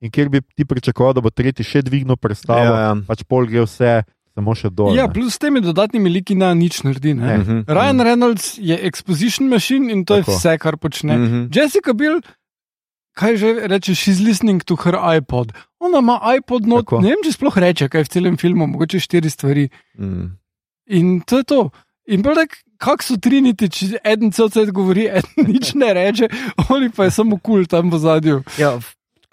in 0.01 0.11
kjer 0.11 0.29
bi 0.29 0.41
ti 0.55 0.65
pričakoval, 0.65 1.13
da 1.13 1.21
bo 1.21 1.29
tretji 1.29 1.63
še 1.63 1.81
dvignil 1.81 2.17
predstavo, 2.17 2.59
Ja, 2.75 2.79
ja, 2.89 2.95
pač 3.07 3.23
pol 3.27 3.47
gre 3.47 3.63
vse 3.65 4.03
samo 4.35 4.51
še 4.55 4.69
dol. 4.69 4.95
ja, 4.95 5.07
plus 5.07 5.35
s 5.35 5.39
temi 5.39 5.61
dodatnimi 5.63 6.09
liki 6.11 6.35
na 6.35 6.53
nič 6.53 6.83
naredi. 6.83 7.13
Ne? 7.15 7.37
Mhm. 7.37 7.59
Ryan 7.71 7.99
Reynolds 8.03 8.57
je 8.59 8.75
exposition 8.75 9.47
machine 9.49 9.87
in 9.91 10.03
to 10.05 10.15
je 10.19 10.23
Tako. 10.25 10.35
vse, 10.35 10.57
kar 10.59 10.75
počne. 10.77 11.15
Mhm. 11.17 11.39
Jessica 11.55 11.93
Bill, 11.93 12.19
kaj 13.15 13.37
že 13.39 13.49
reče, 13.71 13.95
she's 13.95 14.19
listening 14.19 14.59
to 14.63 14.75
her 14.75 14.99
iPod. 15.15 15.55
Ona 15.79 15.99
ima 16.03 16.19
iPod, 16.35 16.67
not, 16.67 16.83
Tako. 16.85 16.99
ne 17.01 17.15
vem, 17.15 17.23
če 17.23 17.31
sploh 17.31 17.55
reče, 17.57 17.87
kaj 17.89 18.03
je 18.03 18.05
v 18.05 18.11
celem 18.11 18.35
filmu, 18.37 18.67
mogoče 18.67 18.99
štiri 18.99 19.29
stvari. 19.31 19.69
Mhm. 19.97 20.35
In 20.87 21.21
to 21.23 21.37
je 21.39 21.43
to. 21.43 21.61
In 22.11 22.21
tako, 22.21 22.59
kak 22.77 23.01
so 23.01 23.15
triniti, 23.17 23.65
če 23.71 23.97
en 24.03 24.29
cel 24.35 24.51
cel 24.51 24.67
govori, 24.75 25.07
en 25.17 25.23
nič 25.47 25.73
ne 25.79 25.93
reče, 25.95 26.27
oni 26.69 26.91
pa 26.91 27.07
je 27.07 27.11
samo 27.15 27.39
kul 27.39 27.63
cool 27.63 27.65
tam 27.71 27.89
v 27.89 27.97
zadju. 28.03 28.43
Ja, 28.59 28.75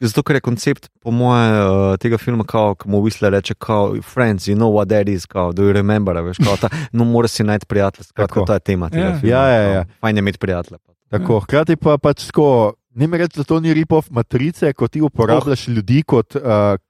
zato, 0.02 0.22
ker 0.22 0.36
je 0.36 0.40
koncept, 0.40 0.88
po 1.00 1.10
mojem, 1.10 1.52
uh, 1.56 1.96
tega 1.96 2.18
filma, 2.18 2.44
kao, 2.44 2.74
ko 2.74 2.88
mu 2.88 2.98
Whistler 2.98 3.30
reče, 3.30 3.54
kao, 3.54 3.96
friends, 4.02 4.48
you 4.48 4.54
know 4.54 4.70
what 4.70 4.88
that 4.88 5.08
is, 5.08 5.26
kao, 5.26 5.52
do 5.52 5.62
you 5.62 5.72
remember, 5.72 6.16
veš, 6.16 6.36
kao, 6.38 6.56
ta, 6.56 6.68
no, 6.92 7.04
moraš 7.04 7.30
si 7.30 7.44
najti 7.44 7.66
prijatelja, 7.66 8.04
skratka, 8.04 8.44
to 8.44 8.52
je 8.52 8.60
tema 8.60 8.90
tega 8.90 9.04
Ja. 9.04 9.18
filma. 9.20 9.28
Ja, 9.30 9.48
ja, 9.48 9.62
ja. 9.62 9.84
kao, 9.84 9.94
Fajn 10.00 10.16
je 10.16 10.20
imeti 10.20 10.38
prijatelja. 10.38 10.78
Tako, 11.08 11.40
hkrati 11.40 11.76
pa 11.76 11.98
pač 11.98 12.26
tako, 12.26 12.72
Ne 12.94 13.06
mi 13.06 13.18
reči, 13.18 13.38
da 13.38 13.44
to 13.44 13.60
ni 13.60 13.74
ripov 13.74 14.04
matrice, 14.10 14.72
ko 14.72 14.88
ti 14.88 15.00
uporabljaš 15.00 15.68
oh. 15.68 15.74
ljudi 15.74 16.02
kot 16.02 16.34
uh, 16.34 16.42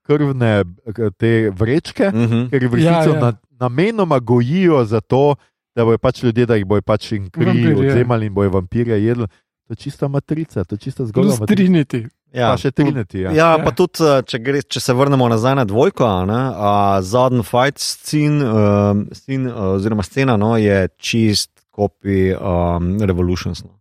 krvne 0.03 0.65
k- 0.87 1.11
te 1.17 1.51
vrečke, 1.51 2.07
Uh 2.07 2.15
-huh. 2.15 2.51
ker 2.51 2.63
jih 2.63 2.71
v 2.73 2.79
Ja, 2.79 2.91
resnici 2.91 3.17
ja. 3.17 3.21
na, 3.21 3.33
namenoma 3.61 4.19
gojijo 4.19 4.85
za 4.85 5.01
to, 5.01 5.35
da 5.77 5.85
bojo 5.85 5.99
pač 5.99 6.23
ljudje, 6.23 6.47
da 6.47 6.55
jih 6.55 6.65
bojo 6.67 6.83
pač 6.83 7.13
in 7.13 7.31
kri 7.31 7.45
Vampirji, 7.45 7.87
ja. 7.87 7.93
odzemali 7.93 8.27
in 8.27 8.35
bojo 8.35 8.51
vampirje 8.51 9.05
jedli. 9.05 9.27
To 9.67 9.73
je 9.73 9.77
čista 9.77 10.09
matrica, 10.09 10.65
to 10.65 10.75
je 10.75 10.79
čista 10.79 11.07
zgodba. 11.07 11.37
Plus 11.37 11.49
Trinity. 11.51 12.09
Ja, 12.33 12.55
Pa 12.55 12.57
še 12.57 12.71
trineti. 12.73 13.21
Ja. 13.21 13.31
Ja, 13.33 13.49
Ja. 13.59 13.65
pa 13.65 13.71
tudi, 13.77 14.01
eh, 14.01 14.23
če, 14.25 14.39
gre, 14.41 14.63
če 14.65 14.81
se 14.81 14.95
vrnemo 14.97 15.29
nazaj 15.29 15.55
na 15.59 15.65
dvojko, 15.69 16.05
a 16.05 16.25
ne, 16.25 16.41
a, 16.57 16.73
zadnji 17.05 17.45
fight 17.45 17.79
scene, 17.79 18.41
uh, 18.41 19.03
scene 19.13 19.53
uh, 19.53 19.75
oziroma 19.77 20.03
scena 20.03 20.37
no, 20.41 20.57
je 20.57 20.89
čist 20.97 21.51
kopij 21.73 22.33
um, 22.37 22.97
Revolutions. 23.01 23.61
No. 23.65 23.77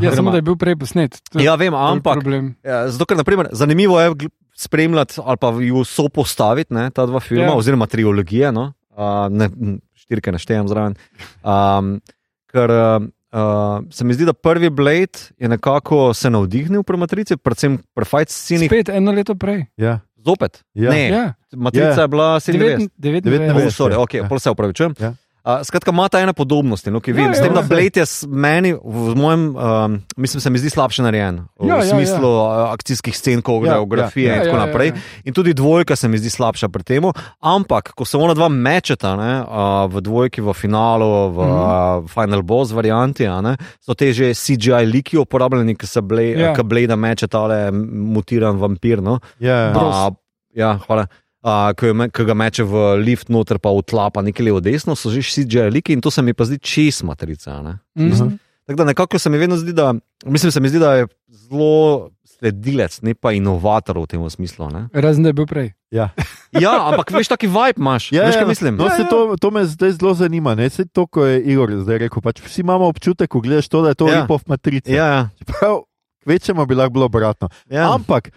Ja, 0.00 0.12
samo 0.12 0.28
da 0.30 0.36
je 0.36 0.44
bil 0.44 0.56
prej 0.60 0.76
posnet. 0.76 1.16
Ja, 1.40 1.54
vem, 1.56 1.72
ampak 1.72 2.20
ja, 2.60 2.82
zato, 2.92 3.06
ker, 3.08 3.16
naprimer, 3.16 3.48
zanimivo 3.56 3.96
je 4.00 4.28
spremljati 4.56 5.20
ali 5.24 5.36
pa 5.40 5.48
ju 5.60 5.84
sopostaviti 5.84 6.74
ne, 6.74 6.90
ta 6.90 7.06
dva 7.06 7.20
filma, 7.20 7.52
Ja. 7.52 7.56
oziroma 7.56 7.86
trilogije, 7.88 8.52
no, 8.52 8.74
uh, 8.92 9.28
ne, 9.32 9.48
štirke 9.96 10.32
naštejem 10.32 10.68
zraven. 10.68 10.96
Um, 11.40 12.00
ker 12.52 12.70
uh, 12.72 13.08
uh, 13.32 13.38
se 13.90 14.04
mi 14.04 14.14
zdi, 14.14 14.24
da 14.24 14.32
prvi 14.32 14.70
Blade 14.70 15.18
je 15.38 15.48
nekako 15.48 16.14
se 16.14 16.30
navdihnil 16.30 16.82
pri 16.82 16.96
Matrici, 16.96 17.36
predvsem 17.36 17.78
pri 17.94 18.04
fight 18.04 18.28
sceni. 18.30 18.66
Spet 18.66 18.88
eno 18.88 19.12
leto 19.12 19.34
prej. 19.34 19.64
Ja. 19.76 20.00
Zopet. 20.16 20.64
Ja. 20.74 20.90
Ne, 20.90 21.08
Ja, 21.08 21.34
Matrica 21.56 21.86
Ja. 21.86 22.02
je 22.02 22.08
bila 22.08 22.40
97. 22.40 22.88
99. 22.98 23.50
Oh, 23.50 23.56
99. 23.56 23.70
sorry, 23.70 23.94
okay, 23.96 24.16
Ja. 24.16 24.28
ja. 24.30 24.38
se 24.38 24.50
upravičujem. 24.50 24.94
Ja. 24.98 25.14
Uh, 25.46 25.62
skratka, 25.62 25.92
ima 25.92 26.08
ta 26.08 26.18
ene 26.18 26.32
podobnosti, 26.32 26.90
no, 26.90 26.98
ki 26.98 27.10
Ja, 27.10 27.16
vem. 27.16 27.30
S 27.30 27.38
ja, 27.38 27.44
tem, 27.44 27.54
da 27.54 27.60
ja. 27.60 27.66
Blade 27.68 27.94
je 27.94 28.02
s- 28.02 28.26
meni, 28.26 28.72
v 28.74 29.14
mojem, 29.14 29.54
um, 29.54 29.92
mislim, 30.16 30.40
se 30.40 30.50
mi 30.50 30.58
zdi 30.58 30.66
slabše 30.68 31.02
narejen. 31.02 31.46
V 31.54 31.68
Ja, 31.68 31.76
ja, 31.76 31.84
smislu 31.86 32.26
ja. 32.26 32.72
akcijskih 32.72 33.14
scen, 33.14 33.42
koreografije 33.42 34.24
Ja, 34.24 34.32
ja, 34.32 34.34
ja. 34.34 34.36
in 34.36 34.44
tako 34.44 34.56
Ja, 34.56 34.60
ja, 34.60 34.66
naprej. 34.66 34.88
ja. 34.88 34.94
In 35.24 35.32
tudi 35.32 35.54
dvojka 35.54 35.94
se 35.94 36.08
mi 36.08 36.18
zdi 36.18 36.26
slabša 36.28 36.66
pri 36.68 36.82
tem. 36.84 37.04
Ampak, 37.40 37.94
ko 37.94 38.02
se 38.02 38.16
ona 38.16 38.34
dva 38.34 38.48
mečeta 38.48 39.14
ne, 39.14 39.40
uh, 39.40 39.46
v 39.86 40.00
dvojki, 40.00 40.40
v 40.40 40.52
finalu, 40.52 41.06
v 41.28 41.38
Mhm. 41.38 41.52
uh, 41.52 41.68
Final 42.08 42.42
Boss 42.42 42.72
varianti, 42.72 43.22
a 43.24 43.38
ne, 43.40 43.54
so 43.78 43.94
te 43.94 44.10
že 44.12 44.34
CGI 44.34 44.82
liki 44.84 45.14
uporabljeni, 45.16 45.76
ki 45.76 45.86
se 45.86 46.02
Blade, 46.02 46.42
Ja. 46.42 46.50
ja. 46.50 46.62
Blade 46.64 46.96
meče 46.96 47.28
tale 47.28 47.70
mutiran 47.70 48.56
vampir. 48.56 48.98
No. 48.98 49.20
Ja. 49.38 49.70
Bros. 49.70 49.94
A, 49.94 50.10
ja, 50.52 50.78
hvala. 50.80 51.06
Uh, 51.46 51.70
ki, 51.78 51.92
me, 51.94 52.08
ki 52.10 52.24
ga 52.26 52.34
meče 52.34 52.64
v 52.66 52.74
lift, 52.98 53.28
noter 53.30 53.60
pa 53.62 53.70
utlapa 53.70 54.18
nekaj 54.26 54.42
levo, 54.42 54.58
desno, 54.58 54.96
so 54.98 55.12
že 55.14 55.22
CGI 55.22 55.70
liki 55.70 55.94
in 55.94 56.00
to 56.02 56.10
se 56.10 56.18
mi 56.18 56.34
pa 56.34 56.42
zdi 56.42 56.58
čist 56.58 57.04
matrica. 57.06 57.62
Ne? 57.62 57.78
Mhm. 57.94 58.34
Tako 58.66 58.76
da 58.82 58.84
nekako 58.84 59.18
se 59.18 59.30
mi 59.30 59.38
vedno 59.38 59.54
zdi, 59.56 59.70
da, 59.72 59.92
mislim, 60.26 60.50
se 60.50 60.58
mi 60.60 60.68
zdi, 60.68 60.80
da 60.82 60.94
je 60.94 61.06
zelo 61.30 62.10
sledilec, 62.26 62.98
ne 63.02 63.14
pa 63.14 63.30
inovator 63.32 63.94
v 63.96 64.06
tem 64.06 64.30
smislu. 64.30 64.66
Ne? 64.74 64.88
Razen 64.92 65.22
da 65.22 65.30
je 65.30 65.38
bil 65.38 65.46
prej. 65.46 65.70
Ja. 65.90 66.10
Ja, 66.56 66.88
ampak 66.88 67.10
veš, 67.12 67.28
taki 67.28 67.46
vibe 67.46 67.76
imaš. 67.76 68.08
Ja, 68.10 68.24
veš, 68.24 68.34
ja, 68.34 68.40
kaj 68.40 68.48
mislim? 68.48 68.76
No, 68.80 68.86
Ja, 68.88 68.96
ja, 68.96 69.04
to, 69.04 69.36
to 69.36 69.50
me 69.50 69.60
zdaj 69.66 69.90
zelo 69.92 70.14
zanima. 70.14 70.54
Ne? 70.56 70.70
Sej 70.72 70.88
to, 70.88 71.04
ko 71.06 71.26
je 71.26 71.42
Igor 71.42 71.68
zdaj 71.84 71.98
rekel. 71.98 72.22
Pač 72.24 72.40
vsi 72.40 72.62
imamo 72.64 72.88
občutek, 72.88 73.28
ko 73.28 73.38
gledaš 73.38 73.68
to, 73.68 73.82
da 73.84 73.92
je 73.92 73.94
to 73.94 74.08
Ja. 74.08 74.14
ja. 74.14 74.20
ripov 74.22 74.40
matrica. 74.48 74.88
Ja, 74.88 75.06
ja, 75.06 75.22
Prav, 75.44 75.84
kvečemo 76.24 76.64
bi 76.64 76.74
lahko 76.74 76.96
bilo 76.96 77.06
obratno. 77.06 77.48
ja. 77.68 77.92
Ampak, 77.92 78.30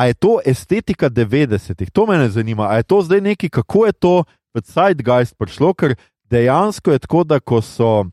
a 0.00 0.06
je 0.06 0.14
to 0.14 0.40
estetika 0.40 1.10
90-ih? 1.10 1.90
To 1.90 2.06
me 2.06 2.28
zanima. 2.28 2.64
A 2.64 2.76
je 2.76 2.82
to 2.82 3.02
zdaj 3.02 3.20
neki, 3.20 3.50
kako 3.50 3.86
je 3.86 3.92
to 3.92 4.14
v 4.54 4.60
Zeitgeist 4.64 5.36
prišlo, 5.36 5.74
ker 5.74 5.92
dejansko 6.24 6.92
je 6.92 6.98
tako, 6.98 7.24
da 7.24 7.40
ko 7.40 7.60
so. 7.60 8.04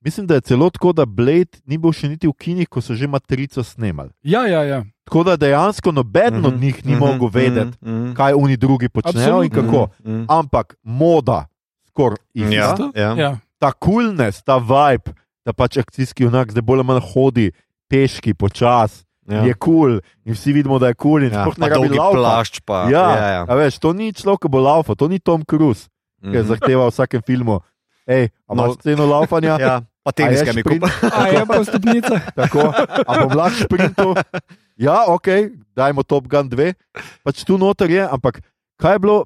Mislim, 0.00 0.26
da 0.26 0.34
je 0.34 0.40
celo 0.40 0.70
tako, 0.70 0.92
da 0.92 1.06
Blade 1.06 1.58
ni 1.64 1.78
bil 1.78 1.90
še 1.90 2.08
niti 2.08 2.28
v 2.28 2.34
kinih, 2.34 2.68
ko 2.68 2.78
so 2.78 2.94
že 2.94 3.08
matrico 3.08 3.64
snemali. 3.64 4.12
Ja, 4.22 4.44
ja, 4.46 4.60
ja. 4.62 4.84
Tako 5.04 5.24
da 5.24 5.36
dejansko 5.36 5.90
noben 5.90 6.44
od 6.44 6.60
njih 6.60 6.84
ni 6.84 6.94
mogel 6.94 7.30
vedeti, 7.32 7.78
mm, 7.80 8.12
kaj 8.14 8.32
oni 8.34 8.56
drugi 8.56 8.88
počnejo 8.88 9.40
in 9.42 9.50
Absolutno. 9.50 9.62
kako. 9.62 9.80
Mm, 10.04 10.24
Ampak 10.28 10.76
moda, 10.82 11.46
skoraj 11.88 12.18
Ja, 12.34 12.44
ista. 12.46 12.90
ja. 12.94 13.10
ja. 13.16 13.30
Ta 13.58 13.72
coolness, 13.72 14.42
ta 14.42 14.58
vibe, 14.58 15.16
da 15.44 15.52
pač 15.52 15.78
akcijski 15.78 16.22
junak 16.22 16.50
zdaj 16.52 16.62
bolj 16.62 16.78
ali 16.78 16.86
manj 16.86 17.02
hodi, 17.14 17.46
peški, 17.88 18.34
počasi, 18.34 19.05
ja. 19.28 19.42
je 19.42 19.54
kul 19.54 19.58
cool, 19.58 19.92
in 20.22 20.32
vsi 20.32 20.52
vidimo, 20.52 20.78
da 20.78 20.88
je 20.88 20.94
kul 20.94 21.18
cool 21.18 21.22
in 21.22 21.32
ja. 21.32 21.44
Pa 21.44 21.54
ne 21.56 21.68
rabi 21.68 21.88
plašč. 21.92 22.60
Pa, 22.60 22.86
Ja, 22.86 23.04
ja, 23.10 23.28
ja. 23.28 23.42
A 23.42 23.52
veš, 23.54 23.78
to 23.78 23.92
ni 23.92 24.10
človek, 24.10 24.40
ki 24.40 24.48
bo 24.48 24.60
laufal, 24.60 24.94
to 24.94 25.06
ni 25.06 25.18
Tom 25.18 25.42
Cruise, 25.42 25.86
ki 26.20 26.30
je 26.30 26.42
Mhm. 26.42 26.48
zahteval 26.48 26.88
v 26.88 26.94
vsakem 26.94 27.22
filmu. 27.22 27.60
Ej, 28.06 28.30
a 28.46 28.54
No. 28.54 28.64
imaš 28.64 28.78
sceno 28.78 29.04
laufanja? 29.04 29.58
Ja, 29.60 29.74
pa 30.02 30.10
teniske 30.12 30.52
mi 30.52 30.62
kupa. 30.62 30.86
A 31.02 31.26
je 31.28 31.42
po 31.42 31.58
stopnicah. 31.60 32.22
Tako, 32.38 32.70
a 33.02 33.12
bom 33.18 33.32
lahko 33.34 33.66
šprintal. 33.66 34.14
Ja, 34.76 35.08
ok, 35.08 35.26
dajmo 35.74 36.02
Top 36.02 36.26
Gun 36.26 36.46
2. 36.46 36.74
Pač 37.24 37.42
tu 37.42 37.58
noter 37.58 37.90
je, 37.90 38.02
ampak 38.02 38.38
kaj 38.78 38.92
je 38.92 39.00
bilo? 39.00 39.18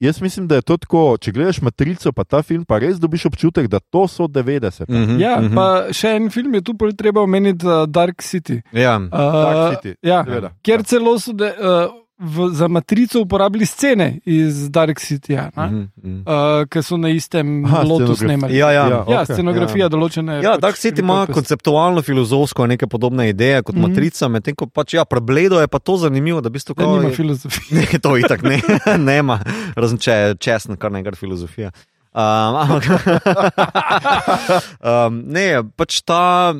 Jaz 0.00 0.20
mislim, 0.20 0.48
da 0.48 0.54
je 0.54 0.62
to 0.62 0.76
tako, 0.76 1.16
če 1.20 1.32
gledaš 1.32 1.60
matrico, 1.62 2.12
pa 2.12 2.24
ta 2.24 2.42
film, 2.42 2.64
pa 2.64 2.78
res 2.78 2.98
dobiš 3.00 3.26
občutek, 3.26 3.68
da 3.68 3.78
to 3.80 4.08
so 4.08 4.26
90. 4.26 4.88
Mhm, 4.88 5.20
Ja, 5.20 5.40
mhm. 5.40 5.54
pa 5.54 5.92
še 5.92 6.16
en 6.16 6.30
film 6.30 6.54
je 6.54 6.62
tu 6.62 6.74
treba 6.98 7.20
omeniti, 7.22 7.66
uh, 7.66 7.86
Dark 7.88 8.22
City. 8.22 8.60
Ja. 8.72 8.96
Uh, 8.98 9.08
Dark 9.10 9.78
City, 9.78 9.94
Ja, 10.02 10.24
seveda. 10.24 10.50
kjer 10.62 10.82
celo 10.84 11.18
so 11.18 11.32
de, 11.32 11.46
uh, 11.46 12.03
v, 12.18 12.48
za 12.52 12.68
matrico 12.68 13.20
uporabili 13.20 13.66
scene 13.66 14.18
iz 14.24 14.70
Dark 14.70 15.00
City, 15.00 15.32
ja, 15.32 15.50
uh, 15.56 15.64
Mhm, 15.64 15.88
mhm. 15.96 16.18
uh, 16.20 16.66
ki 16.66 16.82
so 16.82 16.96
na 16.96 17.08
istem 17.08 17.64
Aha, 17.64 17.82
lotu 17.82 18.14
snemali. 18.16 18.56
Ja, 18.56 18.70
ja. 18.70 18.86
Ja, 18.88 18.98
okej, 19.02 19.34
scenografija 19.34 19.88
določene. 19.88 20.38
Ja, 20.38 20.52
pač 20.52 20.60
Dark 20.60 20.76
City 20.76 21.00
ima 21.00 21.26
konceptualno, 21.26 22.02
filozofsko 22.02 22.66
neke 22.66 22.86
podobne 22.86 23.28
ideje 23.28 23.62
kot 23.62 23.74
mm 23.74 23.82
-hmm. 23.82 23.88
Matrica, 23.88 24.28
medtem 24.28 24.54
ko 24.54 24.66
pač 24.66 24.94
ja, 24.94 25.04
prebledo 25.04 25.60
je 25.60 25.68
pa 25.68 25.78
to 25.78 25.96
zanimivo, 25.96 26.40
da 26.40 26.48
v 26.48 26.52
bistvu 26.52 26.74
Da 26.74 26.84
kao 26.84 26.96
nima 26.96 27.08
je- 27.08 27.14
filozofije. 27.16 27.80
Ne, 27.92 27.98
to 27.98 28.16
itak 28.16 28.42
ne, 28.42 28.60
nema, 29.12 29.40
razen 29.76 29.98
če 29.98 30.12
je 30.12 30.34
česen, 30.36 30.76
kar 30.76 30.92
nekaj 30.92 31.12
filozofija. 31.12 31.70
Um, 32.14 32.20
ampak, 32.56 32.84
um, 34.80 35.22
ne, 35.26 35.62
pač 35.76 36.00
ta 36.06 36.54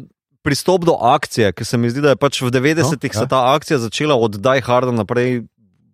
pristop 0.45 0.84
do 0.84 0.95
akcije, 0.95 1.53
ki 1.53 1.64
se 1.64 1.80
mi 1.80 1.88
zdi, 1.88 2.05
da 2.05 2.12
je 2.12 2.20
pač 2.20 2.42
v 2.42 2.53
90-ih 2.53 2.84
No, 3.09 3.16
se 3.16 3.24
ja. 3.24 3.26
ta 3.26 3.40
akcija 3.51 3.80
začela 3.80 4.14
od 4.14 4.36
Die 4.36 4.61
Harda 4.61 4.92
naprej, 4.92 5.42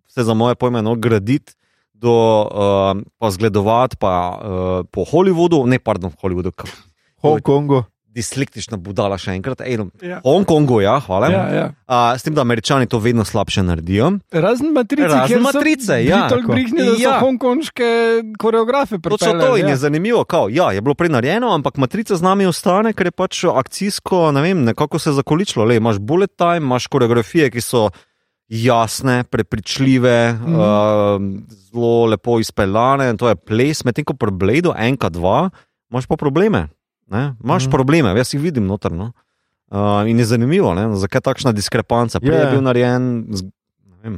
se 0.05 0.23
za 0.23 0.33
moje 0.33 0.55
pojme, 0.55 0.81
no, 0.81 0.95
graditi. 0.95 1.55
Do, 1.93 2.11
uh, 2.11 2.97
pa 3.21 3.29
zgledovati 3.29 3.95
pa, 3.95 4.13
uh, 4.33 4.85
po 4.89 5.05
Hollywoodu, 5.05 5.61
ne, 5.65 5.77
pardon, 5.77 6.09
Hollywoodu, 6.17 6.49
kako- 6.51 6.81
Hongkongu. 7.21 7.83
Dislektična 8.11 8.77
budala 8.77 9.15
še 9.21 9.35
enkrat. 9.37 9.61
Ej, 9.63 9.77
no, 9.79 9.87
Ja. 10.03 10.19
Hongkongu, 10.25 10.81
ja, 10.83 10.97
hvala. 10.99 11.29
Ja, 11.31 11.43
ja. 11.55 11.65
Uh, 11.87 12.11
s 12.19 12.25
tem, 12.25 12.35
da 12.35 12.43
američani 12.43 12.87
to 12.91 12.99
vedno 12.99 13.23
slabše 13.25 13.63
naredijo. 13.63 14.11
Razen 14.31 14.73
matrice, 14.75 15.07
Razen 15.07 15.39
so 15.39 15.43
Matrice, 15.47 15.99
ja. 16.05 16.25
toliko 16.29 16.51
brihni, 16.51 16.83
da 16.83 16.95
so 16.95 17.01
Ja. 17.01 17.19
hongkonške 17.19 17.89
koreografe 18.39 18.99
pripeljali. 18.99 19.39
to 19.39 19.57
in 19.57 19.65
ja. 19.65 19.69
je 19.69 19.81
zanimivo. 19.85 20.23
Kao, 20.23 20.49
ja, 20.51 20.71
je 20.71 20.81
bilo 20.81 20.95
prej 20.95 21.09
narejeno, 21.09 21.53
ampak 21.55 21.77
matrica 21.77 22.15
z 22.15 22.21
nami 22.21 22.45
ostane, 22.45 22.93
ker 22.93 23.07
je 23.07 23.15
pač 23.15 23.43
akcijsko, 23.47 24.31
ne 24.35 24.41
vem, 24.41 24.63
nekako 24.63 24.99
se 24.99 25.09
je 25.09 25.19
zakoličilo. 25.19 25.65
Le, 25.65 25.79
imaš 25.79 25.99
bullet 25.99 26.35
time, 26.35 26.65
imaš 26.65 26.87
koreografije, 26.87 27.51
ki 27.51 27.61
so 27.61 27.89
jasne, 28.51 29.23
prepričljive, 29.23 30.33
mm. 30.33 30.55
uh, 30.55 31.21
zelo 31.71 32.05
lepo 32.05 32.39
izpeljane, 32.39 33.15
to 33.17 33.29
je 33.29 33.35
ples, 33.35 33.83
medtem 33.87 34.03
ko 34.03 34.13
pri 34.13 34.31
Bladu, 34.31 34.73
enka, 34.75 35.09
dva, 35.09 35.49
imaš 35.91 36.05
pa 36.11 36.19
probleme. 36.19 36.67
Ne? 37.11 37.35
Imaš 37.43 37.67
mm. 37.67 37.71
probleme, 37.71 38.13
jaz 38.17 38.33
jih 38.33 38.41
vidim 38.41 38.65
notrno. 38.65 39.11
Uh, 39.71 40.03
in 40.07 40.19
je 40.19 40.25
zanimivo, 40.25 40.73
ne? 40.75 40.89
zakaj 40.99 41.21
takšna 41.21 41.51
diskrepanca. 41.55 42.19
Prej 42.19 42.35
Ja. 42.35 42.45
je 42.45 42.51
bil 42.51 42.63
narejen, 42.63 43.03
z, 43.31 43.43
ne 43.87 43.97
vem, 44.03 44.15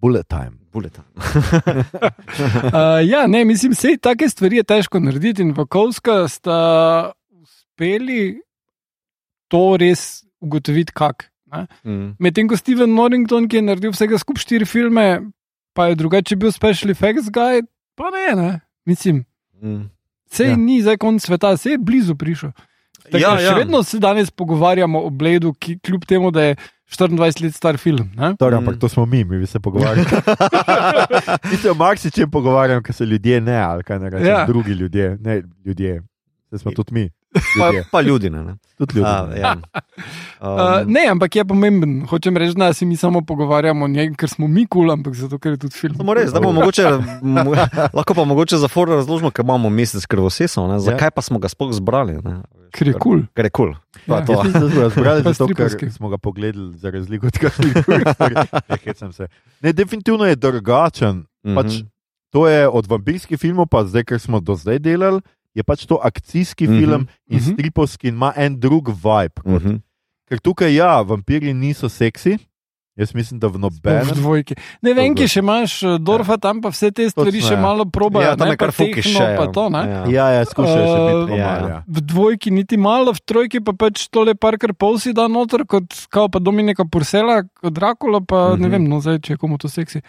Bullet 0.00 0.26
time. 0.28 0.58
bullet 0.72 0.92
time. 0.92 1.10
Uh, 2.66 3.00
ja, 3.08 3.26
ne, 3.26 3.44
mislim, 3.44 3.72
vse 3.72 3.96
take 4.02 4.28
stvari 4.28 4.56
je 4.56 4.64
težko 4.64 5.00
narediti 5.00 5.42
in 5.42 5.54
Vakovska 5.56 6.28
sta 6.28 6.58
uspeli 7.30 8.40
to 9.48 9.76
res 9.80 10.24
ugotoviti, 10.40 10.92
kak. 10.92 11.30
ne. 11.52 11.66
Mm. 11.84 12.14
Medtem 12.18 12.48
ko 12.48 12.56
Steven 12.56 12.94
Norrington, 12.94 13.48
ki 13.48 13.56
je 13.56 13.62
naredil 13.62 13.94
vsega 13.94 14.18
skupaj 14.18 14.42
štiri 14.42 14.66
filme, 14.68 15.06
pa 15.72 15.86
je 15.88 15.94
drugače 16.02 16.36
bil 16.36 16.52
special 16.52 16.90
effects 16.90 17.30
guy, 17.30 17.62
pa 17.96 18.10
ne, 18.10 18.26
ne. 18.36 18.50
Mislim, 18.84 19.24
Mm. 19.62 19.88
Sej 20.36 20.48
Ja. 20.48 20.56
ni 20.58 20.80
zdaj 20.80 20.96
konc 20.98 21.22
sveta, 21.22 21.56
sej 21.56 21.72
je 21.72 21.78
blizu 21.80 22.14
prišel. 22.14 22.52
Tako, 23.02 23.18
Ja, 23.18 23.36
še 23.36 23.44
ja. 23.44 23.54
vedno 23.54 23.82
se 23.82 23.98
danes 23.98 24.30
pogovarjamo 24.32 25.00
o 25.00 25.10
Bladu, 25.10 25.52
ki 25.54 25.78
kljub 25.80 26.04
temu, 26.04 26.30
da 26.30 26.42
je 26.42 26.56
24 26.88 27.16
let 27.40 27.54
star 27.54 27.76
film. 27.76 28.10
Ne? 28.14 28.34
Torej, 28.34 28.52
Mm. 28.52 28.60
ampak 28.60 28.78
to 28.78 28.88
smo 28.88 29.06
mi, 29.06 29.24
mi 29.24 29.38
bi 29.38 29.46
se 29.46 29.60
pogovarjali. 29.60 30.06
mi 31.44 31.56
se 31.56 31.70
o 31.70 31.74
marsičem 31.76 32.26
pogovarjamo, 32.28 32.82
ker 32.82 32.94
se 32.94 33.04
ljudje 33.04 33.40
ne, 33.40 33.56
ali 33.58 33.82
kaj 33.82 33.98
ne 33.98 34.10
rečem, 34.10 34.26
Ja. 34.28 34.44
drugi 34.44 34.72
ljudje, 34.72 35.16
ne 35.20 35.36
ljudje. 35.64 36.02
Se 36.50 36.58
smo 36.58 36.70
tudi 36.72 36.92
mi. 36.92 37.10
Pa, 37.58 37.72
pa 37.90 38.00
ljudi. 38.00 38.30
Ne, 38.30 38.44
ne. 38.44 38.56
Tudi 38.78 38.98
ljudje. 38.98 39.12
A, 39.12 39.36
ja. 39.36 39.56
Uh, 40.36 40.48
um, 40.48 40.92
ne, 40.92 41.06
ampak 41.10 41.36
je 41.36 41.44
pomemben. 41.44 42.04
Hočem 42.06 42.36
reči, 42.36 42.54
da 42.54 42.72
se 42.72 42.84
mi 42.84 42.96
samo 42.96 43.22
pogovarjamo 43.24 43.84
o 43.84 43.88
njej, 43.88 44.10
ker 44.14 44.28
smo 44.28 44.48
mi 44.48 44.66
kul, 44.66 44.82
cool, 44.82 44.92
ampak 44.92 45.14
zato, 45.14 45.38
ker 45.38 45.52
je 45.52 45.58
tudi 45.64 45.72
film. 45.72 45.94
Samo 45.96 46.14
res, 46.14 46.28
da 46.32 46.40
bomo 46.40 46.52
mogoče, 46.60 46.84
mo, 47.22 47.54
lahko 47.96 48.14
pa 48.14 48.24
mogoče 48.24 48.60
za 48.60 48.68
for 48.68 48.88
razložimo, 48.88 49.30
ker 49.30 49.44
imamo 49.48 49.70
mesec 49.72 50.04
krvosesov, 50.06 50.68
ne, 50.68 50.76
zakaj 50.78 51.10
pa 51.10 51.24
smo 51.24 51.40
ga 51.40 51.48
sploh 51.48 51.72
zbrali. 51.72 52.20
Ne, 52.20 52.42
Ker 52.70 52.92
je 52.92 52.94
kul. 53.00 53.24
Ker 53.32 53.48
je 53.48 53.50
kul. 53.50 53.72
Ja. 54.04 54.20
Cool. 54.26 54.44
Mislim, 54.44 54.62
da 54.62 54.70
smo 54.70 54.80
ga 54.80 54.88
zbrali 54.88 55.24
Pa 55.24 55.32
zato, 55.32 55.54
ker 55.56 55.92
smo 55.92 56.12
ga 56.12 56.18
pogledali, 56.20 56.76
za 56.76 56.92
razliko 56.92 57.32
od 57.32 57.38
kakšnih 57.38 57.72
drugih. 57.72 58.06
Ne, 58.68 58.76
hecam 58.84 59.12
se. 59.16 59.28
Ne, 59.64 59.72
definitivno 59.72 60.28
je 60.28 60.36
drugačen. 60.36 61.24
Pač, 61.56 61.80
Mhm. 61.80 61.86
to 62.30 62.48
je 62.48 62.68
od 62.68 62.86
vampirskih 62.86 63.40
filmov, 63.40 63.72
pa 63.72 63.86
zdaj, 63.88 64.04
ker 64.04 64.20
smo 64.20 64.40
do 64.40 64.52
zdaj 64.52 64.78
delali, 64.78 65.24
je 65.56 65.62
pač 65.62 65.86
to 65.86 65.96
akcijski 65.98 66.64
Mhm. 66.64 66.76
film 66.76 67.02
in 67.26 67.38
Mhm. 67.38 67.50
stripovski 67.50 68.08
in 68.08 68.14
ima 68.14 68.32
en 68.36 68.54
drug 68.56 68.88
vibe. 68.90 69.40
kot- 69.42 69.62
Mhm. 69.62 69.80
Ker 70.26 70.38
tukaj, 70.38 70.68
ja, 70.70 71.00
vampiri 71.00 71.54
niso 71.54 71.88
seksi, 71.88 72.34
jaz 72.94 73.14
mislim, 73.14 73.38
da 73.38 73.46
v 73.46 73.52
V 73.52 73.58
nobenem. 73.60 74.08
dvojki. 74.12 74.56
Ne 74.82 74.90
vem, 74.92 75.14
ki 75.14 75.22
še 75.24 75.38
imaš, 75.38 75.82
eh, 75.84 75.98
Dorfa 75.98 76.36
tam 76.36 76.60
pa 76.60 76.68
vse 76.68 76.90
te 76.90 77.04
stvari 77.04 77.30
Točno, 77.30 77.46
še 77.46 77.52
ja. 77.52 77.60
malo 77.60 77.84
proba. 77.86 78.22
Ja, 78.22 78.34
tam 78.34 78.48
je 78.48 78.56
kar 78.56 78.68
pa 78.68 78.72
fuki 78.74 79.02
še. 79.04 79.22
Ja. 79.36 79.46
to, 79.46 79.68
ne. 79.68 79.78
Ja. 79.80 80.02
Ja, 80.08 80.26
ja, 80.32 80.42
skušajo 80.42 80.82
še 80.84 80.98
biti 80.98 81.32
Uh, 81.32 81.38
ja. 81.38 81.46
normalni. 81.52 81.82
V 81.86 82.00
dvojki 82.02 82.50
niti 82.50 82.76
malo, 82.76 83.12
v 83.12 83.20
trojki 83.22 83.60
pa 83.60 83.72
pač 83.72 84.08
tole 84.08 84.34
Parker 84.34 84.74
Polsi 84.74 85.12
da 85.12 85.28
noter, 85.28 85.62
kot 85.64 85.84
kao 86.08 86.28
pa 86.28 86.38
Dominika 86.40 86.84
Pursela, 86.84 87.44
kot 87.44 87.70
Dracula, 87.70 88.20
pa 88.20 88.34
mm 88.48 88.50
-hmm. 88.50 88.58
ne 88.58 88.66
Mhm. 88.66 88.72
vem, 88.72 88.84
no 88.84 88.98
zdaj, 88.98 89.18
če 89.20 89.32
je 89.32 89.38
komu 89.38 89.58
to 89.58 89.68
seksi. 89.68 90.00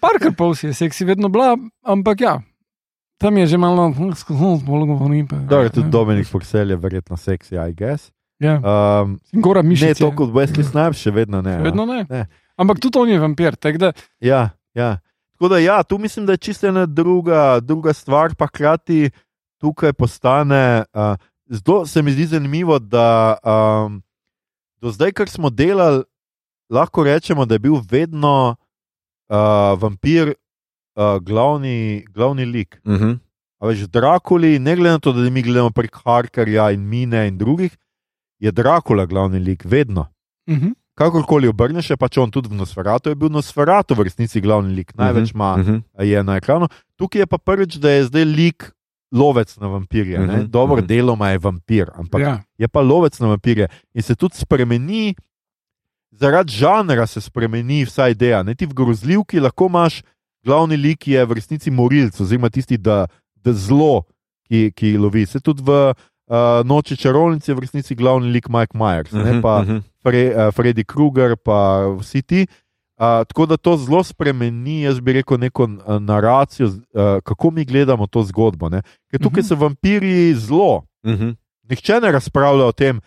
Parker 0.00 0.32
Polsi 0.32 0.66
je 0.66 0.74
seksi 0.74 1.04
vedno 1.04 1.28
bila, 1.28 1.56
ampak 1.84 2.20
ja. 2.20 2.40
Tam 3.18 3.34
je 3.34 3.46
že 3.46 3.56
malo, 3.56 3.90
skozi 4.14 4.38
bolj 4.64 4.86
govorim. 4.86 5.26
pa- 5.26 5.36
Dobro, 5.38 5.68
tudi 5.68 5.86
ja. 5.86 5.90
Dominik 5.90 6.26
Foxel 6.26 6.70
je 6.70 6.76
verjetno 6.76 7.16
seksi, 7.16 7.54
I 7.56 7.72
guess. 7.72 8.10
Ja. 8.38 8.54
Um, 8.56 9.18
Gora 9.32 9.62
ne 9.62 9.68
mišice. 9.68 9.94
toliko 9.96 10.16
kot 10.16 10.30
Wesley 10.30 10.62
Snipes, 10.62 10.96
še 10.96 11.10
vedno 11.10 11.42
ne. 11.42 11.50
ja. 11.50 11.58
Vedno 11.58 11.84
ne. 11.84 12.06
Ne. 12.08 12.26
Ampak 12.56 12.78
tudi 12.78 12.98
on 12.98 13.08
je 13.08 13.18
vampir. 13.18 13.56
Da, 13.56 13.92
Ja, 14.20 14.50
ja. 14.74 14.98
Tako 15.32 15.48
da, 15.48 15.58
ja, 15.58 15.82
tu 15.82 15.98
mislim, 15.98 16.26
da 16.26 16.32
je 16.32 16.38
čisto 16.38 16.66
ena 16.66 16.86
druga, 16.86 17.60
druga 17.60 17.92
stvar, 17.92 18.34
pa 18.34 18.46
hkrati 18.46 19.10
tukaj 19.58 19.92
postane. 19.92 20.84
Uh, 20.92 21.14
zelo 21.48 21.86
se 21.86 22.02
mi 22.02 22.12
zdi 22.12 22.26
zanimivo, 22.28 22.78
da 22.78 23.34
um, 23.40 24.02
do 24.76 24.90
zdaj, 24.90 25.12
kar 25.12 25.28
smo 25.28 25.50
delali, 25.50 26.02
lahko 26.70 27.02
rečemo, 27.02 27.44
da 27.44 27.54
je 27.54 27.58
bil 27.60 27.82
vedno 27.82 28.54
uh, 29.28 29.36
vampir 29.74 30.34
uh, 30.98 31.18
glavni, 31.22 32.04
glavni 32.14 32.44
lik. 32.44 32.80
Mhm. 32.86 33.14
A 33.58 33.66
veš, 33.66 33.86
Drakuli, 33.90 34.58
ne 34.58 34.76
glede 34.76 34.90
na 34.90 34.98
to, 34.98 35.12
da 35.12 35.30
mi 35.30 35.42
gledamo 35.42 35.70
prek 35.70 35.96
Harkarja 36.04 36.70
in 36.70 36.84
Mine 36.88 37.28
in 37.28 37.38
drugih, 37.38 37.72
je 38.38 38.52
Drakula 38.52 39.06
glavni 39.06 39.38
lik, 39.38 39.64
vedno. 39.64 40.06
uh 40.46 40.56
-huh. 40.56 40.74
Kakorkoli 40.94 41.48
obrneš, 41.48 41.90
je 41.90 41.96
pač 41.96 42.18
on 42.18 42.30
tudi 42.30 42.48
v 42.48 42.54
Nosferatu, 42.58 43.08
je 43.08 43.14
bil 43.14 43.28
Nosferatu 43.30 43.94
v 43.94 44.02
resnici 44.02 44.40
glavni 44.40 44.74
lik, 44.74 44.94
največ 44.94 45.30
ima 45.34 45.56
Mhm. 45.56 45.76
je 45.98 46.22
na 46.24 46.36
ekranu. 46.36 46.68
Tukaj 46.96 47.20
je 47.22 47.26
pa 47.26 47.38
prvič, 47.38 47.74
da 47.78 47.90
je 47.90 48.04
zdaj 48.04 48.24
lik 48.24 48.72
lovec 49.12 49.56
na 49.56 49.66
vampirje. 49.66 50.18
Mhm, 50.18 50.30
Mm 50.30 50.34
-hmm. 50.34 50.46
Dobro, 50.46 50.76
mhm. 50.76 50.82
mm 50.82 50.84
-hmm. 50.84 50.88
deloma 50.88 51.30
je 51.30 51.38
vampir, 51.38 51.90
ampak 51.94 52.20
ja. 52.20 52.42
je 52.58 52.68
pa 52.68 52.80
lovec 52.80 53.18
na 53.20 53.26
vampirje 53.26 53.68
in 53.94 54.02
se 54.02 54.14
tudi 54.14 54.36
spremeni. 54.36 55.14
Zaradi 56.10 56.52
žanra 56.52 57.06
se 57.06 57.20
spremeni 57.20 57.84
vsa 57.84 58.08
ideja. 58.08 58.42
Ne 58.42 58.54
ti 58.54 58.66
v 58.66 58.74
grozljivki 58.74 59.40
lahko 59.40 59.66
imaš 59.66 60.02
glavni 60.48 60.78
lik, 60.80 61.04
je 61.12 61.24
v 61.28 61.36
resnici 61.36 61.70
morilc, 61.70 62.16
oziroma 62.20 62.48
tisti, 62.50 62.78
da, 62.80 63.04
da 63.44 63.52
zlo, 63.52 64.06
ki, 64.48 64.70
ki 64.72 64.94
lovi. 64.96 65.26
Se 65.28 65.40
tudi 65.44 65.60
v 65.62 65.92
uh, 65.92 66.62
Noči 66.64 66.96
čarovnice 66.96 67.52
je 67.52 67.56
v 67.56 67.66
resnici 67.66 67.94
glavni 67.94 68.32
lik 68.32 68.48
Mike 68.48 68.72
Myers, 68.72 69.12
ne 69.12 69.36
Mhm, 69.36 69.42
pa 69.44 69.60
mhm. 69.62 69.84
Fre, 70.02 70.22
uh, 70.32 70.48
Freddy 70.56 70.84
Krueger, 70.84 71.36
pa 71.36 71.60
vsi 71.98 72.22
ti. 72.22 72.40
Uh, 72.98 73.22
tako 73.28 73.46
da 73.46 73.54
to 73.56 73.76
zelo 73.78 74.00
spremeni, 74.02 74.80
jaz 74.82 74.98
bi 74.98 75.12
rekel, 75.14 75.38
neko 75.38 75.68
uh, 75.68 76.00
naracijo, 76.02 76.66
uh, 76.66 77.20
kako 77.22 77.50
mi 77.50 77.62
gledamo 77.64 78.06
to 78.06 78.24
zgodbo. 78.24 78.66
Ne? 78.68 78.80
Ker 79.10 79.20
tukaj 79.20 79.44
Mhm. 79.44 79.48
so 79.48 79.54
vampiri 79.56 80.34
zelo. 80.34 80.82
Mhm. 81.06 81.36
Nihče 81.70 82.00
ne 82.02 82.10
razpravlja 82.12 82.64
o 82.64 82.72
tem, 82.72 82.98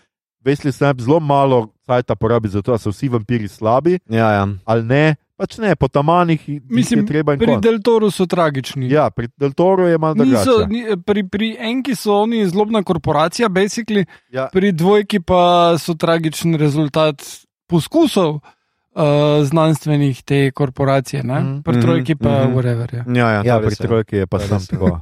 Vesli 0.41 0.71
Snap 0.71 1.01
zelo 1.01 1.19
malo 1.19 1.67
cajta 1.85 2.15
porabi 2.15 2.49
za 2.49 2.61
to, 2.61 2.71
da 2.71 2.77
so 2.77 2.89
vsi 2.89 3.09
vampiri 3.09 3.47
slabi 3.47 3.99
Ja, 4.09 4.31
ja. 4.31 4.47
ali 4.65 4.83
ne. 4.83 5.15
Pač 5.41 5.57
ne, 5.57 5.73
po 5.75 5.87
tamanih 5.89 6.37
Mislim, 6.69 6.99
je 6.99 7.05
treba 7.07 7.33
in 7.33 7.39
Pri 7.39 7.47
konc. 7.49 7.63
Del 7.63 7.79
Toru 7.79 8.11
so 8.11 8.25
tragični. 8.25 8.85
Ja, 8.87 9.09
pri 9.09 9.25
Del 9.33 9.51
Toru 9.51 9.87
je 9.87 9.97
malo 9.97 10.13
drugače. 10.15 10.67
ni, 10.67 10.81
pri, 10.99 11.23
pri 11.25 11.47
enki 11.59 11.95
so 11.95 12.19
oni 12.19 12.45
zlobna 12.45 12.83
korporacija, 12.83 13.49
basically, 13.49 14.05
Ja. 14.29 14.45
pri 14.47 14.71
dvojki 14.71 15.19
pa 15.19 15.41
so 15.77 15.95
tragičen 15.95 16.53
rezultat 16.55 17.25
poskusov 17.65 18.35
uh, 18.35 19.01
znanstvenih 19.43 20.21
te 20.21 20.51
korporacije, 20.51 21.23
ne? 21.23 21.39
Mhm. 21.39 21.61
pri 21.61 21.81
trojki 21.81 22.15
pa 22.15 22.29
Mhm. 22.37 22.45
mm 22.45 22.53
whatever. 22.53 22.87
Ja. 22.91 23.03
Ja, 23.07 23.27
ja, 23.31 23.41
Ja, 23.45 23.59
pri 23.59 23.71
je. 23.71 23.75
trojki 23.77 24.15
je 24.17 24.27
pa 24.27 24.39
sam 24.39 24.61
tako. 24.61 25.01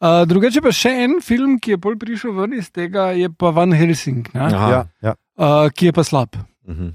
Uh, 0.00 0.06
drugače 0.28 0.60
pa 0.60 0.70
še 0.70 0.90
en 1.00 1.20
film, 1.20 1.56
ki 1.56 1.70
je 1.70 1.76
bolj 1.78 1.96
prišel 1.96 2.32
ven 2.32 2.52
iz 2.54 2.68
tega, 2.68 3.10
je 3.12 3.30
pa 3.30 3.50
Van 3.50 3.72
Helsing. 3.72 4.28
Ja, 4.32 4.84
ja. 5.00 5.14
uh, 5.34 5.70
ki 5.70 5.86
je 5.86 5.92
pa 5.92 6.04
slab, 6.04 6.36
Mhm. 6.66 6.92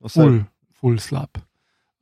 Vse- 0.00 0.14
ful, 0.14 0.38
ful 0.72 0.98
slab. 0.98 1.42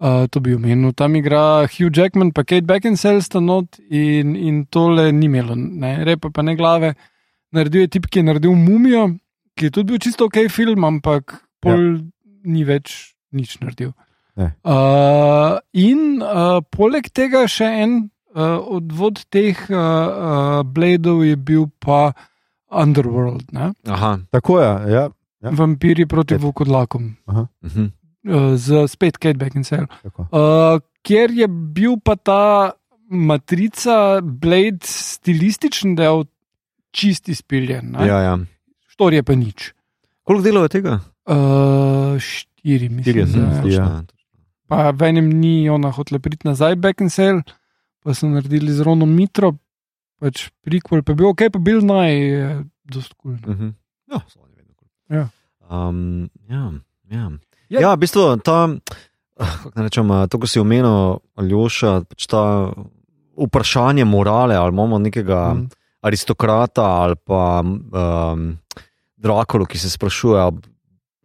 Uh, 0.05 0.26
to 0.28 0.40
bi 0.44 0.52
omenil. 0.52 0.92
Tam 0.92 1.14
igra 1.16 1.64
Hugh 1.64 1.88
Jackman, 1.88 2.32
pa 2.36 2.42
Kate 2.44 2.66
Beckinsale 2.68 3.22
sta 3.24 3.40
not 3.40 3.78
in, 3.88 4.34
in 4.36 4.66
tole 4.68 5.07
ni 5.16 5.24
imelo, 5.30 5.55
ne, 5.57 6.05
repa 6.05 6.28
pa 6.28 6.42
ne 6.44 6.52
glave. 6.59 6.90
Naredil 7.57 7.86
je 7.86 7.92
tip, 7.94 8.09
ki 8.12 8.20
je 8.20 8.26
naredil 8.26 8.52
Mumijo, 8.52 9.07
ki 9.57 9.70
je 9.70 9.70
tudi 9.70 9.94
bil 9.94 10.02
čisto 10.05 10.26
ok 10.28 10.42
film, 10.52 10.84
ampak 10.84 11.38
pol 11.64 11.80
ja. 11.94 12.02
ni 12.44 12.66
več 12.68 13.14
nič 13.32 13.57
naredil. 13.62 13.94
Ne. 14.36 14.50
Uh, 14.66 15.57
in 15.72 16.20
uh, 16.20 16.61
poleg 16.74 17.09
tega 17.14 17.46
še 17.48 17.64
en 17.86 17.96
uh, 18.34 18.59
odvod 18.76 19.22
teh 19.32 19.57
uh, 19.70 19.78
uh, 19.78 20.62
Bladov 20.66 21.22
je 21.24 21.36
bil 21.38 21.68
pa 21.80 22.11
Underworld, 22.74 23.46
ne? 23.55 23.72
Aha. 23.88 24.18
Tako 24.34 24.61
je. 24.61 24.72
Ja, 24.92 25.05
Ja. 25.44 25.50
vampiri 25.52 26.07
proti 26.09 26.36
vukodlakom, 26.40 27.14
Mhm. 27.28 27.40
uh, 27.84 27.90
z 28.57 28.87
spet 28.89 29.18
Kate 29.18 29.39
Beckinsale. 29.39 29.87
Uh, 30.16 30.81
ker 31.05 31.33
je 31.33 31.49
bil 31.49 31.99
pa 32.01 32.16
ta 32.16 32.72
matrica 33.11 34.20
Blade 34.22 34.87
stilističen 34.89 35.95
del 35.99 36.25
čist 36.95 37.29
izpiljen, 37.29 37.93
ne? 37.93 38.07
Ja, 38.09 38.20
ja. 38.25 38.35
štor 38.89 39.14
je 39.14 39.22
pa 39.22 39.37
nič. 39.37 39.72
Koliko 40.25 40.45
delov 40.47 40.68
je 40.68 40.75
tega? 40.79 40.99
Uh, 41.29 42.16
štiri, 42.16 42.89
mislim. 42.89 43.16
Mi 43.16 43.25
da. 43.29 43.68
Ja. 43.68 43.87
Točno, 44.09 44.14
Pa 44.64 44.91
v 44.97 45.11
enem 45.12 45.29
ni 45.29 45.68
ona 45.68 45.91
hotela 45.93 46.18
priti 46.18 46.49
nazaj, 46.49 46.79
Beckinsale, 46.81 47.45
pa 48.01 48.14
so 48.16 48.31
naredili 48.31 48.72
z 48.72 48.81
Ronom 48.81 49.11
Mitro, 49.12 49.53
pač 50.16 50.49
prikol, 50.64 51.05
pa 51.05 51.12
je 51.12 51.20
bil 51.20 51.29
ok, 51.29 51.53
pa 51.53 51.61
bil 51.61 51.85
naj, 51.85 52.12
je 52.16 52.49
dost 52.89 53.12
kul. 53.20 53.37
Cool. 53.45 53.53
Mhm. 53.53 53.68
Ja, 54.09 54.25
so 54.25 54.41
oni 54.41 54.57
vedno 54.57 54.72
kul. 54.72 54.89
Ja. 55.12 55.29
Um, 55.68 56.33
ja, 56.49 56.72
ja. 57.12 57.29
Ja. 57.75 57.81
ja, 57.81 57.91
v 57.91 57.99
bistvu 57.99 58.37
ta, 58.39 58.68
ah, 59.37 59.55
kako 59.64 59.83
rečem, 59.83 60.07
to, 60.29 60.37
ko 60.37 60.47
si 60.47 60.59
omenil, 60.59 60.97
Aljoša, 61.35 62.05
pač 62.05 62.27
ta 62.27 62.70
vprašanje 63.37 64.05
morale, 64.05 64.55
ali 64.55 64.70
imamo 64.70 64.99
nekega 65.01 65.55
Mhm. 65.55 65.64
aristokrata 66.01 66.83
ali 66.83 67.16
pa 67.18 67.61
um, 67.61 68.59
Drakulu, 69.16 69.64
ki 69.64 69.79
se 69.79 69.91
sprašuje, 69.91 70.53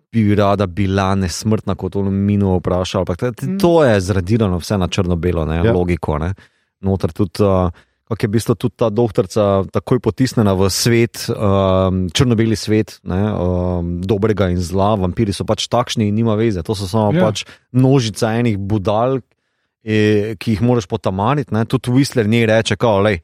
bi 0.10 0.34
rada 0.34 0.66
bila 0.66 1.16
nesmrtna, 1.16 1.76
kot 1.76 1.96
on 1.96 2.08
minu 2.08 2.56
vpraša. 2.56 2.98
ali 2.98 3.06
pa 3.06 3.16
To, 3.16 3.26
Mhm. 3.28 3.58
to 3.58 3.84
je 3.84 4.02
zradirano 4.02 4.58
vse 4.58 4.78
na 4.78 4.88
črno-belo, 4.88 5.46
ne, 5.46 5.56
Ja. 5.58 5.64
ja. 5.64 5.74
logiko. 5.74 6.18
Ne. 6.18 6.34
Noter 6.82 7.12
tudi. 7.12 7.40
Uh, 7.40 7.70
Kako 8.10 8.26
je 8.26 8.28
v 8.28 8.34
bistvu 8.34 8.56
tudi 8.58 8.74
ta 8.74 8.90
doktorica 8.90 9.64
takoj 9.70 10.00
potisnjena 10.02 10.56
v 10.58 10.70
svet, 10.74 11.28
um, 11.30 12.08
črno-beli 12.10 12.58
svet, 12.58 12.98
ne, 13.06 13.22
um, 13.30 14.00
dobrega 14.02 14.48
in 14.50 14.58
zla, 14.58 14.96
vampiri 14.98 15.30
so 15.34 15.46
pač 15.46 15.68
takšni 15.70 16.08
in 16.10 16.18
nima 16.18 16.34
veze. 16.34 16.64
To 16.66 16.74
so 16.74 16.90
samo 16.90 17.14
Ja. 17.14 17.20
ja. 17.22 17.26
pač 17.30 17.46
množica 17.70 18.34
enih 18.34 18.58
budal, 18.58 19.22
eh, 19.86 20.34
ki 20.42 20.58
jih 20.58 20.62
moraš 20.66 20.90
potamariti. 20.90 21.54
Ne. 21.54 21.66
Tudi 21.70 21.94
Whistler 21.94 22.26
njej 22.26 22.50
reče, 22.50 22.76
kao, 22.82 22.98
lej, 23.06 23.22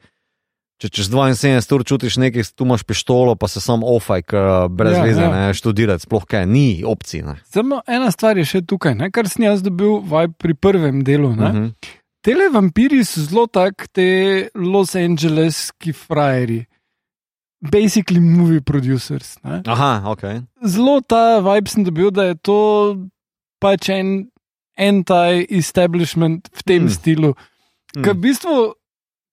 če 0.78 0.88
čez 0.92 1.10
72 1.10 1.74
ur 1.74 1.84
čutiš 1.84 2.16
nekaj, 2.22 2.52
tu 2.54 2.64
imaš 2.64 2.84
pištolo, 2.84 3.34
pa 3.34 3.48
se 3.48 3.60
sam 3.60 3.82
ofaj, 3.82 4.22
brez 4.70 4.96
Ja, 4.96 5.02
veze 5.02 5.22
ja. 5.22 5.32
ne 5.32 5.54
študirati, 5.56 6.06
sploh 6.06 6.24
kaj, 6.28 6.46
ni 6.46 6.84
opcij. 6.86 7.24
Ne. 7.26 7.38
Samo 7.50 7.80
ena 7.88 8.10
stvar 8.14 8.38
je 8.38 8.44
še 8.44 8.62
tukaj, 8.62 8.94
ne? 8.94 9.10
kar 9.10 9.26
sem 9.26 9.48
jaz 9.48 9.64
dobil 9.64 9.98
vibe 10.04 10.36
pri 10.38 10.54
prvem 10.54 11.02
delu. 11.02 11.32
Uh 11.32 11.36
Uh 11.36 11.54
-huh. 11.54 11.72
Tele 12.26 12.48
vampiri 12.50 13.04
so 13.06 13.22
zelo 13.22 13.44
tak, 13.46 13.86
te 13.94 14.50
Los 14.58 14.96
Angeleski 14.98 15.92
frajeri, 15.94 16.64
basically 17.62 18.18
movie 18.18 18.60
producers. 18.60 19.36
Ne? 19.44 19.60
Aha, 19.62 20.02
ok. 20.10 20.24
Zelo 20.66 20.98
ta 21.06 21.38
vibe 21.38 21.70
sem 21.70 21.84
dobil, 21.86 22.10
da 22.10 22.24
je 22.32 22.38
to 22.42 22.56
pač 23.62 23.92
en 23.94 24.10
anti-establishment 24.74 26.50
v 26.50 26.66
tem 26.66 26.88
mm. 26.88 26.96
stilu. 26.96 27.30
Hmm. 27.94 28.02
Ker 28.02 28.18
v 28.18 28.24
bistvu, 28.26 28.56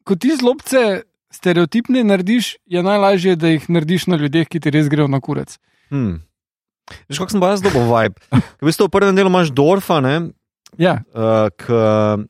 ko 0.05 0.15
ti 0.15 0.37
zlobce 0.37 1.01
stereotipne 1.33 2.05
narediš, 2.05 2.59
je 2.69 2.85
najlažje, 2.85 3.33
da 3.41 3.55
jih 3.55 3.65
narediš 3.73 4.05
na 4.13 4.21
ljudeh, 4.21 4.45
ki 4.45 4.61
ti 4.61 4.69
res 4.69 4.85
grejo 4.93 5.09
na 5.09 5.17
kurec. 5.17 5.57
Hmm. 5.89 6.21
Veš, 7.09 7.17
kako 7.17 7.33
sem 7.33 7.41
pa 7.41 7.55
jaz 7.55 7.65
dobil 7.65 7.89
vibe? 7.89 8.21
V 8.61 8.69
bistvu 8.69 8.85
v 8.85 8.93
prvem 8.93 9.17
delu 9.17 9.33
imaš 9.33 9.49
Dorfa, 9.49 9.97
ne, 10.03 10.29
Ja, 10.81 11.03
uh, 11.13 11.49
ki 11.53 12.29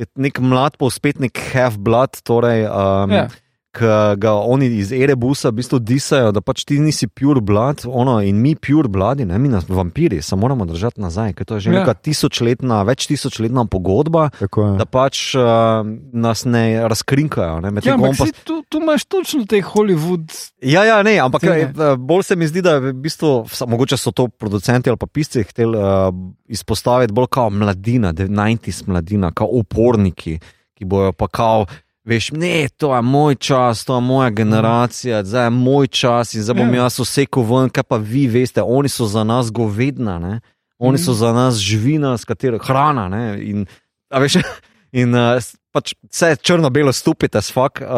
je 0.00 0.08
nek 0.16 0.40
mlad, 0.40 0.76
povspetnik 0.80 1.38
half-blood, 1.52 2.22
torej, 2.26 2.66
um, 2.68 3.12
ja. 3.12 3.26
Ki 3.72 3.88
ga 4.18 4.32
oni 4.36 4.66
iz 4.68 4.90
Erebusa 4.92 5.48
v 5.48 5.54
bistvu 5.54 5.78
disajo, 5.80 6.28
da 6.28 6.40
pač 6.40 6.64
ti 6.64 6.76
nisi 6.76 7.06
pure 7.08 7.40
blood, 7.40 7.86
ono, 7.86 8.18
in 8.20 8.36
mi 8.36 8.52
pure 8.54 8.84
bloodi, 8.86 9.24
ne 9.24 9.38
mi 9.38 9.48
nas 9.48 9.64
vampiri, 9.66 10.20
se 10.20 10.36
moramo 10.36 10.66
držati 10.66 11.00
nazaj, 11.00 11.32
ker 11.32 11.46
to 11.46 11.54
je 11.54 11.60
že 11.60 11.70
Ja. 11.70 11.80
neka 11.80 11.94
tisočletna, 11.96 12.82
več 12.82 13.06
tisočletna 13.06 13.64
pogodba, 13.64 14.28
da 14.76 14.84
pač 14.84 15.32
uh, 15.34 15.80
nas 16.12 16.44
ne 16.44 16.84
razkrinkajo. 16.84 17.60
Ne, 17.60 17.68
ja 17.68 17.72
medtem 17.72 17.92
ko 17.94 18.02
on 18.02 18.10
ampak 18.10 18.18
pa- 18.18 18.26
si, 18.26 18.44
tu, 18.44 18.62
tu 18.62 18.76
imaš 18.78 19.04
točno 19.06 19.46
te 19.46 19.62
Hollywood. 19.62 20.28
Ja, 20.60 20.84
ja, 20.84 21.02
ne, 21.02 21.16
ampak 21.18 21.40
Scene. 21.40 21.72
eh, 21.72 21.96
bolj 21.96 22.22
se 22.24 22.36
mi 22.36 22.46
zdi, 22.46 22.60
da 22.60 22.70
je 22.72 22.80
v 22.82 22.92
bistvu, 22.94 23.30
mogoče 23.66 23.96
so 23.96 24.12
to 24.12 24.28
producenti 24.28 24.86
ali 24.86 24.96
pa 24.96 25.06
pisci 25.06 25.42
hteli 25.42 25.72
uh, 25.72 26.12
izpostaviti 26.46 27.12
bolj 27.12 27.26
kot 27.30 27.48
mladina, 27.50 28.12
90s 28.12 28.84
mladina, 28.86 29.32
kot 29.32 29.48
uporniki, 29.50 30.36
ki 30.74 30.84
bojo 30.84 31.12
pa 31.12 31.26
kao. 31.26 31.64
Veš, 32.04 32.32
ne, 32.32 32.68
to 32.70 32.90
je 32.90 33.02
moj 33.02 33.34
čas, 33.36 33.84
to 33.84 33.94
je 33.94 34.00
moja 34.02 34.30
generacija, 34.30 35.24
zdaj 35.24 35.46
je 35.46 35.50
moj 35.52 35.86
čas 35.88 36.34
in 36.34 36.42
zdaj 36.42 36.54
bom 36.56 36.74
Ja. 36.74 36.82
jaz 36.82 36.98
vsekel 36.98 37.42
ven, 37.44 37.70
kaj 37.70 37.82
pa 37.84 37.96
vi 37.96 38.26
veste, 38.26 38.62
oni 38.62 38.88
so 38.88 39.06
za 39.06 39.24
nas 39.24 39.50
govedna, 39.50 40.18
ne? 40.18 40.40
oni 40.78 40.98
so 40.98 41.10
Mhm. 41.10 41.18
za 41.18 41.32
nas 41.32 41.54
živina, 41.56 42.18
s 42.18 42.24
katero 42.24 42.58
hrana. 42.58 43.08
Ne? 43.08 43.38
In, 43.40 43.66
veš, 44.12 44.34
in 44.92 45.14
uh, 45.14 45.38
pač 45.70 45.94
vse 46.04 46.36
črno-belo 46.36 46.92
stupite, 46.92 47.38
sfak, 47.38 47.80
uh, 47.80 47.88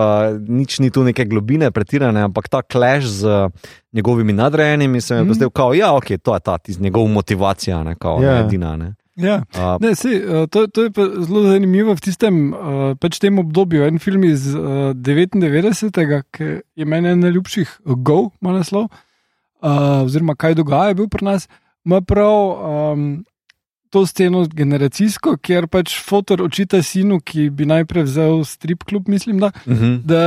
nič 0.40 0.78
ni 0.78 0.90
tu 0.90 1.02
neke 1.02 1.24
globine, 1.24 1.70
pretirane, 1.70 2.20
ampak 2.20 2.48
ta 2.48 2.60
clash 2.62 3.06
z 3.06 3.24
uh, 3.24 3.50
njegovimi 3.92 4.32
nadrejenimi 4.32 5.00
se 5.00 5.14
mi 5.14 5.18
je 5.18 5.22
Mhm. 5.22 5.30
pozdel, 5.30 5.50
kao, 5.50 5.72
ja, 5.72 5.92
ok, 5.92 6.04
to 6.22 6.34
je 6.34 6.40
ta 6.40 6.58
tiz, 6.58 6.80
njegov 6.80 7.06
motivacija, 7.06 7.84
ne, 7.84 7.94
kao, 7.94 8.22
Ja. 8.22 8.32
ne, 8.32 8.40
edina. 8.40 8.76
Ne. 8.76 8.94
Ja. 9.16 9.42
Uh, 9.54 9.76
Ne, 9.80 9.94
sej, 9.94 10.18
uh, 10.26 10.46
to, 10.50 10.66
to 10.66 10.82
je 10.82 10.90
zelo 11.22 11.42
zanimivo 11.46 11.94
v 11.94 12.02
tistem 12.02 12.50
uh, 12.50 12.94
pač 12.98 13.20
tem 13.22 13.38
obdobju. 13.38 13.86
En 13.86 13.98
film 14.02 14.24
iz 14.26 14.50
uh, 14.54 14.90
99. 14.90 16.22
ki 16.34 16.48
je 16.74 16.84
meni 16.88 17.12
en 17.12 17.22
najljubših, 17.22 17.78
uh, 17.84 17.94
Go, 17.94 18.34
ima 18.42 18.56
naslov, 18.58 18.90
uh, 18.90 20.02
oziroma 20.02 20.34
kaj 20.34 20.58
dogaja, 20.58 20.90
je 20.90 20.98
bil 20.98 21.08
pri 21.08 21.30
nas, 21.30 21.46
ima 21.86 22.00
prav 22.02 22.34
um, 22.34 23.06
to 23.94 24.02
sceno 24.06 24.42
generacijsko, 24.50 25.36
kjer 25.38 25.68
pač 25.70 25.94
fotor 26.02 26.42
očita 26.42 26.82
sinu, 26.82 27.20
ki 27.22 27.46
bi 27.54 27.68
najprej 27.70 28.08
vzel 28.08 28.42
strip 28.48 28.82
klub, 28.82 29.06
mislim, 29.08 29.38
da, 29.38 29.52
uh 29.54 29.72
-huh. 29.72 30.00
da 30.02 30.22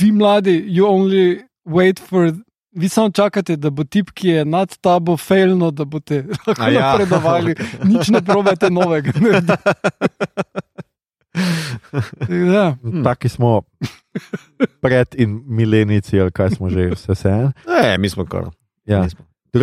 vi 0.00 0.10
mladi, 0.12 0.56
you 0.66 0.82
only 0.82 1.44
wait 1.62 2.02
for. 2.02 2.34
Vi 2.76 2.88
samo 2.88 3.10
čakate, 3.10 3.56
da 3.56 3.70
bo 3.70 3.84
tip, 3.84 4.10
ki 4.12 4.28
je 4.28 4.44
nad 4.44 4.76
tabo, 4.80 5.16
failno, 5.16 5.70
da 5.70 5.84
boste 5.84 6.24
lahko 6.46 6.62
A 6.62 6.70
ja. 6.70 6.80
napredovali, 6.80 7.54
nič 7.84 8.08
ne 8.12 8.20
probate 8.24 8.70
novega. 8.70 9.12
ja. 12.54 12.76
Taki 13.04 13.28
smo 13.28 13.62
pred 14.80 15.14
in 15.16 15.40
milenici, 15.46 16.20
ali 16.20 16.32
kaj 16.32 16.50
smo 16.50 16.68
že 16.68 16.90
vse 16.92 17.12
vse. 17.12 17.32
Ne, 17.68 17.98
mi 17.98 18.08
smo 18.08 18.24
kar. 18.24 18.50
Ja. 18.86 19.06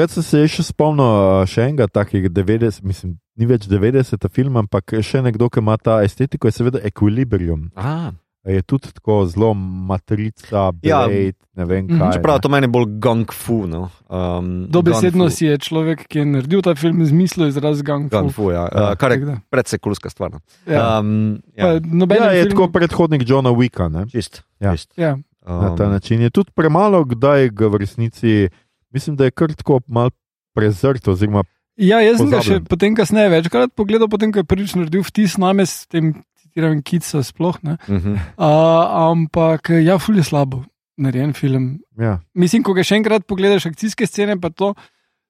sem 0.07 0.24
se 0.24 0.47
še 0.47 0.64
spomnil 0.66 1.05
uh, 1.05 1.45
še 1.45 1.70
enega 1.70 1.88
takega 1.88 2.30
90, 2.30 2.82
mislim, 2.82 3.18
ni 3.38 3.45
več 3.45 3.70
90 3.70 4.26
film, 4.34 4.57
ampak 4.57 4.97
še 5.01 5.22
nekdo, 5.22 5.49
ki 5.49 5.61
ima 5.61 5.78
ta 5.78 6.01
estetiko, 6.03 6.47
je 6.49 6.57
seveda 6.57 6.82
Equilibrium. 6.82 7.70
A, 7.78 8.11
Je 8.45 8.61
tudi 8.61 8.91
tako 8.91 9.25
zelo 9.25 9.53
matrica, 9.53 10.71
Ja. 10.81 11.07
blade, 11.07 11.39
ne 11.53 11.65
vem 11.65 11.85
Mhm. 11.85 11.95
kaj. 11.95 12.11
čeprav 12.13 12.39
to 12.39 12.49
meni 12.49 12.67
bolj 12.67 12.99
gang 12.99 13.23
fu. 13.25 13.63
No. 13.65 13.89
Um, 14.05 14.67
Dobesedno 14.67 15.25
fu. 15.25 15.29
si 15.31 15.45
je 15.45 15.57
človek, 15.57 16.07
ki 16.07 16.19
je 16.19 16.25
naredil 16.27 16.61
ta 16.61 16.75
film, 16.75 17.01
izmislil 17.01 17.47
izraz 17.47 17.81
gang. 17.81 18.09
Gun 18.09 18.29
fu, 18.29 18.51
ja. 18.51 18.63
Uh, 18.65 18.95
kar 18.95 19.11
je 19.11 19.17
Tako 19.17 19.25
da, 19.25 19.37
predvsej 19.49 19.79
kulska 19.79 20.09
stvar. 20.09 20.31
no. 20.31 20.39
Ja. 20.65 20.99
Um, 20.99 21.39
Pa 21.55 21.67
ja, 21.69 21.79
noben 21.81 22.17
Ja, 22.17 22.31
je 22.31 22.43
film, 22.43 22.51
tako 22.51 22.67
predhodnik 22.69 23.23
Johna 23.23 23.49
Wicka. 23.51 23.87
Ne? 23.87 24.07
čist. 24.07 24.43
Ja. 24.59 24.71
čist. 24.71 24.91
Ja. 24.97 25.15
Na 25.41 25.71
ta 25.71 25.85
Um, 25.85 25.91
način 25.91 26.21
je 26.21 26.29
tudi 26.29 26.51
premalo, 26.51 27.03
kdaj 27.05 27.49
ga 27.49 27.67
v 27.67 27.75
resnici, 27.77 28.49
mislim, 28.91 29.15
da 29.15 29.23
je 29.23 29.31
kar 29.31 29.53
tako 29.53 29.79
mal 29.87 30.09
prezrt. 30.53 31.07
Oziroma, 31.07 31.43
ja, 31.75 31.99
jaz 31.99 32.17
sem 32.17 32.29
ga 32.29 32.39
še 32.39 32.59
potem 32.61 32.91
kasneje 32.91 33.29
večkrat 33.31 33.71
pogledal, 33.71 34.07
potem 34.07 34.31
ko 34.31 34.39
je 34.39 34.43
prvič 34.45 34.75
naredil 34.75 35.01
vtis 35.01 35.37
name 35.37 35.63
s 35.63 35.83
tem, 35.85 36.13
citiram, 36.53 36.81
kica 36.85 37.23
sploh. 37.25 37.57
Ne? 37.65 37.77
uh 37.89 37.95
-huh. 37.97 38.13
Uh, 38.37 39.09
ampak 39.11 39.69
ja, 39.81 39.97
ful 39.97 40.17
je 40.17 40.23
slabo 40.23 40.63
narejen 40.97 41.33
film. 41.33 41.79
ja. 41.97 42.19
Mislim, 42.33 42.63
ko 42.63 42.73
ga 42.73 42.83
še 42.83 42.95
enkrat 42.95 43.25
pogledaš, 43.25 43.65
akcijske 43.65 44.05
scene, 44.07 44.37
pa 44.39 44.49
to 44.49 44.73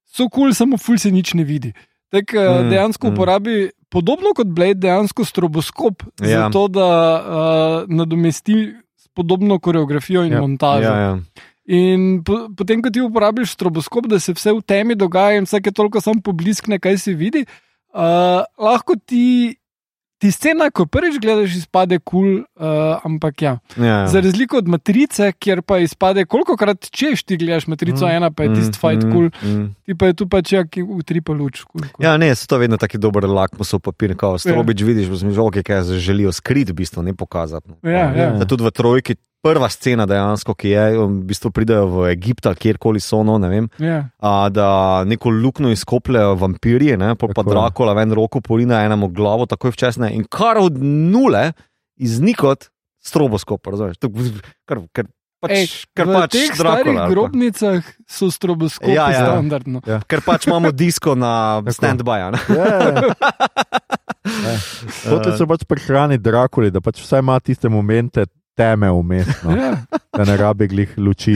so 0.06 0.28
kul, 0.30 0.30
cool, 0.30 0.54
samo 0.54 0.78
ful 0.78 0.98
se 0.98 1.12
nič 1.12 1.34
ne 1.34 1.44
vidi. 1.44 1.74
Tak, 2.12 2.34
Mm, 2.34 2.40
mm, 2.66 2.70
dejansko 2.70 3.08
mm. 3.08 3.10
mm. 3.10 3.14
uporabi, 3.16 3.70
podobno 3.90 4.34
kot 4.36 4.48
Blade, 4.48 4.74
dejansko 4.74 5.26
stroboskop, 5.26 6.04
Ja. 6.22 6.28
ja. 6.30 6.40
zato 6.46 6.68
da 6.68 6.88
uh, 7.24 7.96
nadomesti 7.96 8.74
podobno 9.16 9.60
koreografijo 9.60 10.24
in 10.26 10.34
Ja. 10.34 10.42
montažo. 10.42 10.84
Ja, 10.84 10.98
ja. 11.00 11.20
In 11.66 12.24
po, 12.24 12.50
potem, 12.58 12.82
ko 12.82 12.90
ti 12.90 13.02
uporabiš 13.02 13.54
stroboskop, 13.54 14.08
da 14.08 14.20
se 14.20 14.34
vse 14.34 14.52
v 14.52 14.62
temi 14.62 14.96
dogaja 14.96 15.38
in 15.38 15.44
vsake 15.46 15.72
toliko 15.72 16.02
samo 16.02 16.22
pobliskne, 16.22 16.80
kaj 16.80 16.98
se 16.98 17.14
vidi, 17.14 17.46
uh, 17.94 18.44
lahko 18.60 18.94
ti. 19.06 19.56
Ti 20.24 20.32
scena, 20.32 20.70
ko 20.72 20.86
prvič 20.88 21.18
gledaš, 21.20 21.58
izpade 21.60 21.98
kul, 22.00 22.24
cool, 22.24 22.36
uh, 22.56 23.02
ampak 23.04 23.42
ja. 23.44 23.58
Ja. 23.76 24.08
Za 24.08 24.22
razliko 24.24 24.62
od 24.62 24.70
matrice, 24.72 25.34
kjer 25.36 25.60
pa 25.68 25.82
izpade, 25.84 26.24
koliko 26.26 26.56
krat 26.56 26.88
češ 26.96 27.26
ti 27.28 27.36
gledaš 27.38 27.68
matrico, 27.68 28.06
Mm, 28.06 28.10
mm, 28.10 28.16
ena 28.16 28.32
pa 28.32 28.44
je 28.44 28.50
Mm, 28.50 28.56
tisti 28.56 28.80
fight 28.80 29.04
mm, 29.04 29.12
kul, 29.12 29.28
mm. 29.44 29.66
ti 29.86 29.96
pa 30.00 30.08
je 30.08 30.14
tu 30.14 30.28
pač 30.32 30.54
ja, 30.54 30.64
ki 30.64 30.84
utripa 30.84 31.36
luč. 31.36 31.66
Cool, 31.68 31.84
cool. 31.92 32.06
Ja, 32.06 32.16
ne, 32.18 32.32
so 32.40 32.48
to 32.48 32.58
vedno 32.58 32.80
taki 32.80 32.98
dober 32.98 33.28
lakmusov 33.28 33.84
papir, 33.84 34.16
kot 34.16 34.40
strobič 34.40 34.80
ja. 34.80 34.88
vidiš, 34.88 35.12
že 35.12 35.44
okay, 35.44 35.64
kaj 35.64 35.84
zdaj 35.92 36.00
želijo 36.00 36.32
skriti, 36.32 36.72
v 36.72 36.80
bistvu 36.80 37.04
ne 37.04 37.14
pokazati. 37.14 37.68
no. 37.68 37.76
Ja, 37.84 38.08
ja. 38.16 38.32
Tudi 38.48 38.64
v 38.64 38.72
trojki, 38.72 39.20
prva 39.44 39.68
scena 39.68 40.06
dejansko, 40.08 40.56
ki 40.56 40.70
je, 40.70 40.84
v 40.98 41.24
bistvu 41.24 41.52
pridejo 41.52 41.86
v 41.90 42.12
Egipt 42.14 42.46
ali 42.46 42.56
kjerkoli 42.58 43.00
so, 43.00 43.20
no, 43.22 43.36
ne 43.38 43.50
vem, 43.50 43.66
Ja. 43.78 44.08
a, 44.18 44.48
da 44.48 44.68
neko 45.04 45.30
luknjo 45.30 45.68
izkopljajo 45.70 46.36
vampirji, 46.36 46.96
ne, 46.96 47.12
pa 47.14 47.28
Tako 47.28 47.42
je. 47.42 47.52
Drakula 47.52 47.94
ven 47.94 48.14
roko 48.14 48.40
porina 48.40 48.80
enemu 48.82 49.10
glavo, 49.10 49.44
takoj 49.46 49.72
včasne 49.72 50.10
in 50.10 50.24
kar 50.24 50.58
od 50.58 50.80
nule 50.80 51.52
iznikot 51.98 52.70
stroboskop, 53.00 53.60
razumeš? 53.68 54.00
To- 54.00 54.10
Kar, 54.64 54.80
kar 54.92 55.06
pač, 55.44 55.52
Ej, 55.52 55.68
kar 55.92 56.08
v 56.08 56.14
pač 56.16 56.32
teh 56.32 56.48
Dracula, 56.50 56.72
starih 56.74 56.96
pa- 56.96 57.10
grobnicah 57.10 57.84
so 58.08 58.32
stroboskopi 58.32 58.92
Ja, 58.92 59.06
ja, 59.06 59.12
ja. 59.12 59.20
ja. 59.20 59.26
standardno. 59.28 59.82
Ker 60.08 60.22
pač 60.22 60.48
imamo 60.48 60.72
disko 60.82 61.14
na 61.14 61.60
Tako. 61.60 61.76
stand-by. 61.76 62.32
ne. 62.32 62.40
Ja, 62.50 62.66
ja. 63.04 64.56
Hoče 65.06 65.36
se 65.36 65.44
pač 65.46 65.66
prehraniti 65.66 66.24
Drakuli, 66.24 66.72
da 66.72 66.80
pač 66.80 67.04
vsaj 67.04 67.20
ima 67.20 67.36
tiste 67.40 67.68
momente 67.68 68.24
teme 68.56 68.90
vmes, 68.92 69.28
no, 69.44 69.52
Ja. 69.52 69.72
da 70.14 70.24
ne 70.24 70.38
rabi 70.38 70.68
glih 70.68 70.94
luči. 70.98 71.36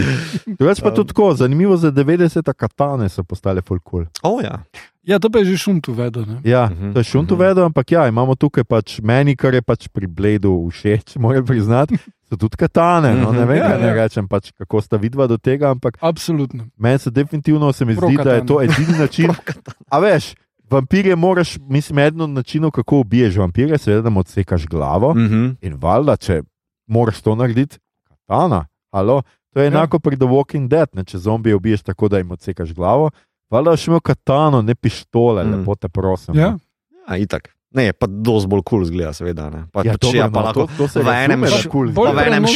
Drugač 0.49 0.81
pa 0.81 0.91
tudi 0.91 1.07
tako, 1.07 1.33
zanimivo 1.33 1.73
za 1.75 1.89
90-ta 1.89 2.53
katane 2.53 3.09
so 3.09 3.23
postale 3.23 3.61
folkul. 3.61 4.05
Oh, 4.21 4.37
ja. 4.39 4.63
ja, 5.03 5.17
to 5.17 5.29
pa 5.29 5.39
je 5.39 5.45
že 5.47 5.57
šunt 5.59 5.87
uvedel. 5.87 6.23
ne. 6.23 6.37
Ja, 6.43 6.67
Mhm, 6.67 6.91
to 6.91 6.99
je 6.99 7.03
šunt 7.05 7.25
mhm. 7.25 7.35
uvedel, 7.35 7.63
ampak 7.65 7.91
ja, 7.91 8.05
imamo 8.05 8.35
tukaj 8.35 8.63
pač 8.63 8.99
meni, 9.01 9.33
kar 9.33 9.53
je 9.53 9.61
pač 9.61 9.87
pri 9.87 10.07
Bledu 10.07 10.67
všeč, 10.67 11.15
moram 11.19 11.41
priznati, 11.43 11.97
so 12.23 12.35
tudi 12.35 12.55
katane. 12.55 13.15
No, 13.15 13.31
ne 13.31 13.39
Mhm. 13.39 13.47
vem, 13.47 13.57
Ja, 13.57 13.67
kaj 13.67 13.79
ne 13.79 13.87
ja. 13.87 13.93
rečem, 13.95 14.25
pač, 14.25 14.51
kako 14.53 14.81
sta 14.81 14.97
vidva 14.97 15.25
do 15.25 15.37
tega, 15.37 15.69
ampak 15.69 15.97
Absolutno. 15.99 16.67
meni 16.75 16.99
se 16.99 17.09
definitivno 17.09 17.71
se 17.71 17.85
mi 17.85 17.95
Pro 17.95 18.07
zdi, 18.07 18.15
da 18.15 18.31
je 18.31 18.41
katane. 18.41 18.47
to 18.47 18.61
edini 18.61 18.93
način. 18.95 19.31
A 19.89 19.99
veš, 19.99 20.35
vampirje 20.69 21.15
moraš, 21.15 21.57
mislim, 21.61 21.99
eden 21.99 22.21
od 22.21 22.29
načinov, 22.31 22.71
kako 22.71 22.99
ubiješ 22.99 23.35
vampirje, 23.37 23.77
seveda, 23.79 24.01
da 24.01 24.09
mu 24.09 24.19
odsekaš 24.19 24.65
glavo. 24.65 25.13
Mhm. 25.15 25.49
In 25.61 25.73
valjda, 25.75 26.15
če 26.17 26.41
moraš 26.87 27.21
to 27.21 27.35
narediti, 27.35 27.77
katana, 28.03 28.65
alo, 28.91 29.21
to 29.49 29.59
je 29.59 29.65
Ja. 29.65 29.67
enako 29.69 29.99
pri 29.99 30.15
The 30.15 30.25
Walking 30.25 30.67
Dead, 30.67 30.89
ne, 30.93 31.03
če 31.03 31.17
zombije 31.19 31.55
ubiješ 31.55 31.81
tako, 31.83 32.07
da 32.07 32.17
jim 32.17 32.31
odsekaš 32.31 32.73
glavo. 32.73 33.09
Valjda 33.49 33.71
boš 33.71 33.87
imel 33.87 33.99
katano, 34.01 34.61
ne 34.61 34.75
pištole, 34.75 35.43
Mm. 35.43 35.53
lepo 35.53 35.75
te 35.75 35.87
prosim. 35.89 36.35
Ja. 36.35 36.49
no. 36.49 36.59
Ja, 37.07 37.17
itak. 37.17 37.53
Ne, 37.71 37.93
pa 37.93 38.07
dosti 38.07 38.47
bolj 38.47 38.61
kul 38.61 38.79
cool 38.79 38.85
zgleda, 38.85 39.13
seveda. 39.13 39.49
Ne. 39.49 39.65
Pa, 39.71 39.81
Ja, 39.81 39.91
pač, 39.91 40.01
dobro, 40.01 40.17
ja, 40.17 40.25
no, 40.25 40.33
pa 40.33 40.41
lahko 40.41 40.67
to, 40.67 40.87
to 40.89 41.01
v 41.01 41.13
enem 41.15 41.41
da 41.41 41.47
š- 41.47 41.69
pa 41.95 42.11
v 42.13 42.19
enem 42.21 42.41
ne. 42.41 42.47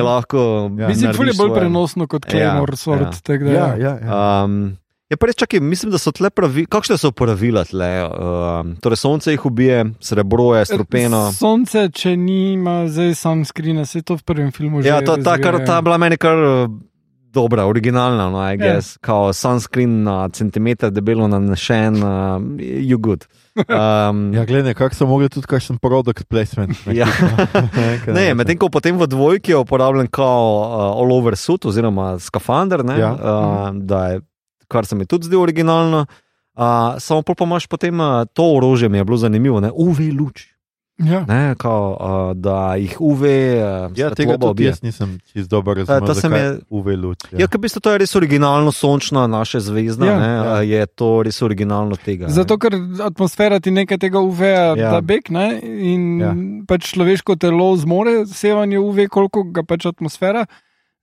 lahko. 0.00 0.38
Ja. 0.72 0.88
Mislim, 0.88 1.12
ful 1.12 1.26
je 1.26 1.34
bolj 1.34 1.50
prenosno 1.52 2.06
kot 2.06 2.24
Ja, 2.24 2.30
Claymore 2.30 2.72
ja. 2.72 2.76
tako 3.22 3.44
da 3.44 3.50
Ja, 3.50 3.66
ja. 3.66 3.76
ja, 3.76 3.98
ja. 4.00 4.44
Um, 4.44 4.76
je 5.10 5.16
pa 5.16 5.26
res, 5.26 5.34
čakaj, 5.36 5.60
mislim, 5.60 5.90
da 5.90 5.98
so 5.98 6.12
tle 6.12 6.30
pravila. 6.30 6.66
Kakšne 6.68 6.96
so 6.96 7.10
pravila 7.10 7.64
tle? 7.64 7.90
Um, 8.04 8.76
torej, 8.76 8.96
sonce 8.96 9.32
jih 9.32 9.46
ubije, 9.46 9.84
srebro 10.00 10.54
je 10.54 10.64
strupeno. 10.66 11.32
Sonce, 11.32 11.88
če 11.90 12.16
nima 12.16 12.84
zdaj 12.88 13.14
sam 13.14 13.44
skrina, 13.44 13.84
se 13.84 14.02
to 14.02 14.14
v 14.14 14.22
prvem 14.22 14.52
filmu 14.52 14.82
že. 14.82 14.88
Ja, 14.88 15.00
to, 15.02 15.16
ta, 15.16 15.38
kar, 15.38 15.58
ta 15.66 15.76
je 15.76 15.82
bila 15.82 15.98
meni 15.98 16.16
kar 16.16 16.38
uh, 16.38 16.70
dobra, 17.30 17.66
originalna, 17.66 18.30
no, 18.30 18.38
I 18.40 18.50
Ja. 18.50 18.56
guess, 18.56 18.96
kao 18.98 19.32
sunscreen 19.32 20.02
na 20.02 20.28
centimeter 20.28 20.90
debelo 20.90 21.28
nanešen, 21.28 21.94
uh, 21.96 22.38
you 22.60 22.96
good. 22.96 23.26
Um, 23.60 24.30
Ja, 24.34 24.44
gledaj, 24.44 24.74
kako 24.74 24.94
so 24.94 25.06
mogli 25.06 25.28
tudi 25.28 25.46
kakšen 25.46 25.78
product 25.78 26.28
placement. 26.28 26.78
Ja. 26.92 27.06
Ne, 28.06 28.34
medtem 28.34 28.56
ko 28.56 28.68
potem 28.68 28.96
v 28.96 29.06
dvojki 29.06 29.52
je 29.52 29.56
uporabljen 29.56 30.06
kao 30.06 30.46
uh, 30.60 30.70
all 30.96 31.12
over 31.12 31.36
suit 31.36 31.64
oziroma 31.64 32.18
skafander, 32.18 32.84
ne, 32.84 32.98
Ja. 32.98 33.10
uh, 33.12 33.74
da 33.74 34.06
je, 34.08 34.20
kar 34.70 34.86
se 34.86 34.94
mi 34.94 35.04
tudi 35.04 35.26
zdi 35.26 35.36
originalno. 35.36 36.06
Uh, 36.52 36.62
samo 36.98 37.22
pol 37.22 37.34
pa 37.34 37.44
imaš 37.44 37.66
potem 37.66 37.94
uh, 37.96 38.06
to 38.28 38.46
orožje, 38.52 38.88
mi 38.88 38.98
je 38.98 39.04
bilo 39.04 39.16
zanimivo, 39.18 39.60
ne, 39.60 39.70
UV 39.72 40.00
luč. 40.12 40.46
Ja. 41.00 41.22
Ne, 41.24 41.54
kao, 41.56 41.84
uh, 41.92 42.06
da 42.36 42.74
jih 42.76 42.96
UV. 43.00 43.22
Uh, 43.22 43.92
Ja, 43.94 44.10
tega 44.10 44.34
tudi 44.36 44.64
jaz 44.64 44.82
nisem 44.82 45.14
čist 45.24 45.48
dobro 45.48 45.72
razumel. 45.74 46.02
mi 46.02 46.14
zakaj 46.14 46.42
je- 46.42 46.58
UV 46.70 46.86
luč. 46.94 47.18
Ja, 47.32 47.46
ker 47.46 47.56
v 47.56 47.62
bistvu 47.62 47.80
to 47.80 47.90
je 47.90 47.98
res 47.98 48.12
originalno 48.14 48.68
sončna 48.70 49.26
naša 49.26 49.60
zvezda, 49.62 50.04
Ja, 50.04 50.12
ja, 50.12 50.18
ne, 50.18 50.26
ja. 50.28 50.44
ja. 50.44 50.60
je 50.60 50.86
to 50.88 51.22
res 51.22 51.40
originalno 51.40 51.96
tega. 51.96 52.26
ne. 52.26 52.32
Zato, 52.32 52.58
ker 52.58 52.76
atmosfera 53.02 53.56
ti 53.58 53.70
nekaj 53.70 53.96
tega 53.98 54.20
uveja, 54.20 54.66
Ja. 54.66 54.74
ja. 54.76 54.90
da 54.90 55.00
bek, 55.02 55.30
ne? 55.30 55.46
in 55.62 56.20
Ja. 56.20 56.26
ja. 56.26 56.34
pač 56.68 56.92
človeško 56.92 57.38
telo 57.38 57.76
zmore 57.76 58.26
sevanje 58.28 58.76
UV, 58.78 59.08
koliko 59.08 59.42
ga 59.44 59.62
pač 59.64 59.86
atmosfera 59.86 60.44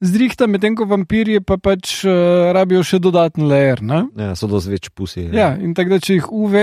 zrihta, 0.04 0.48
medtem 0.48 0.76
ko 0.78 0.86
vampirji 0.86 1.42
pa 1.42 1.58
pač 1.58 2.04
uh, 2.06 2.52
rabijo 2.56 2.84
še 2.86 3.00
dodaten 3.02 3.48
layer. 3.50 3.82
Ne? 3.82 4.06
Ja, 4.18 4.36
so 4.38 4.48
dosti 4.52 4.76
več 4.76 4.90
pusi. 4.94 5.28
Ja, 5.34 5.56
in 5.58 5.74
tako 5.78 5.96
da 5.96 6.00
če 6.04 6.20
jih 6.20 6.28
UV, 6.32 6.58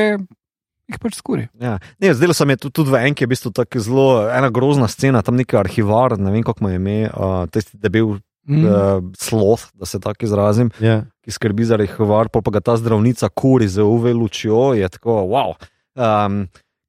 jih 0.90 1.00
pač 1.02 1.18
skuri. 1.18 1.48
Ja. 1.60 1.78
Ne, 2.02 2.12
zdelo 2.14 2.34
se 2.36 2.46
mi 2.46 2.54
je 2.54 2.64
tudi, 2.66 2.74
tudi 2.82 2.94
v 2.94 3.02
enki, 3.08 3.24
je 3.24 3.30
v 3.30 3.34
bistvu 3.34 3.54
tako 3.56 3.82
zelo 3.82 4.06
ena 4.30 4.50
grozna 4.54 4.88
scena, 4.88 5.22
tam 5.22 5.36
neki 5.40 5.56
arhivar, 5.58 6.18
ne 6.20 6.30
vem 6.34 6.44
kako 6.46 6.64
mu 6.66 6.70
je 6.74 6.78
ime, 6.82 7.00
uh, 7.10 7.44
tisti 7.50 7.80
debel 7.80 8.18
Mm. 8.44 8.60
uh, 8.68 9.00
sloth, 9.16 9.70
da 9.72 9.86
se 9.88 9.96
tako 10.04 10.26
izrazim, 10.26 10.68
Ja. 10.76 11.06
ki 11.24 11.32
skrbi 11.32 11.64
za 11.64 11.78
arhivar, 11.78 12.28
pol 12.28 12.42
pa 12.44 12.50
ga 12.52 12.60
ta 12.60 12.74
zdravnica 12.76 13.30
kuri 13.32 13.64
z 13.64 13.80
UV 13.80 14.12
lučjo, 14.12 14.74
je 14.76 14.84
tako, 14.92 15.24
wow. 15.32 15.54
Um, 15.96 16.42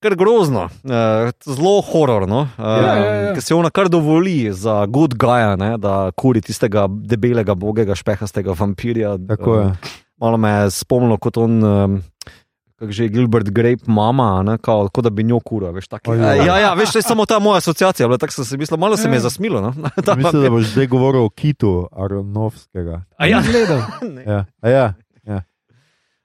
Ker 0.06 0.14
grozno, 0.16 0.68
uh, 0.84 0.92
zelo 1.44 1.82
hororno, 1.82 2.44
uh, 2.52 2.66
Ja, 2.78 2.94
ja, 2.96 3.14
ja. 3.18 3.32
ker 3.34 3.42
se 3.42 3.56
ona 3.56 3.70
kar 3.70 3.90
dovoli 3.90 4.52
za 4.54 4.86
good 4.86 5.16
guy, 5.16 5.56
ne, 5.58 5.78
da 5.78 6.12
kuri 6.14 6.42
tistega 6.42 6.86
debelega, 6.88 7.56
bogega, 7.56 7.96
špehastega 7.96 8.54
vampirja. 8.54 9.16
Tako 9.28 9.56
je. 9.56 9.66
Uh, 9.66 9.96
malo 10.18 10.38
me 10.38 10.50
je 10.52 10.72
spomnilo 10.72 11.18
kot 11.18 11.38
on. 11.40 11.58
Kako 12.76 12.92
že 12.92 13.04
je 13.04 13.10
Gilbert 13.10 13.50
Grape, 13.50 13.88
mama, 13.88 14.44
ne, 14.44 14.58
kao, 14.58 14.90
kot 14.90 15.04
da 15.04 15.10
bi 15.10 15.24
njo 15.24 15.40
kura. 15.40 15.70
Veš, 15.72 15.88
taki, 15.88 16.10
Ojoj. 16.12 16.38
ja, 16.38 16.58
ja, 16.60 16.74
veš, 16.74 16.92
to 16.92 16.98
je 16.98 17.04
samo 17.04 17.26
ta 17.26 17.40
moja 17.40 17.58
asociacija. 17.58 18.08
bila, 18.08 18.18
Tako 18.18 18.34
sem 18.34 18.46
se 18.46 18.58
mislil, 18.58 18.78
malo 18.78 18.98
se 18.98 19.08
mi 19.08 19.16
je 19.16 19.18
Ja. 19.18 19.22
zasmilo. 19.22 19.62
No? 19.62 19.72
Mislim, 20.18 20.42
da 20.44 20.50
boš 20.50 20.66
zdaj 20.68 20.88
govoril 20.88 21.24
o 21.24 21.30
kitu 21.30 21.88
Aronovskega. 21.94 23.02
A 23.18 23.28
ja. 23.28 23.42
Ne. 24.16 24.24
Ja. 24.24 24.46
A 24.62 24.70
ja. 24.70 24.94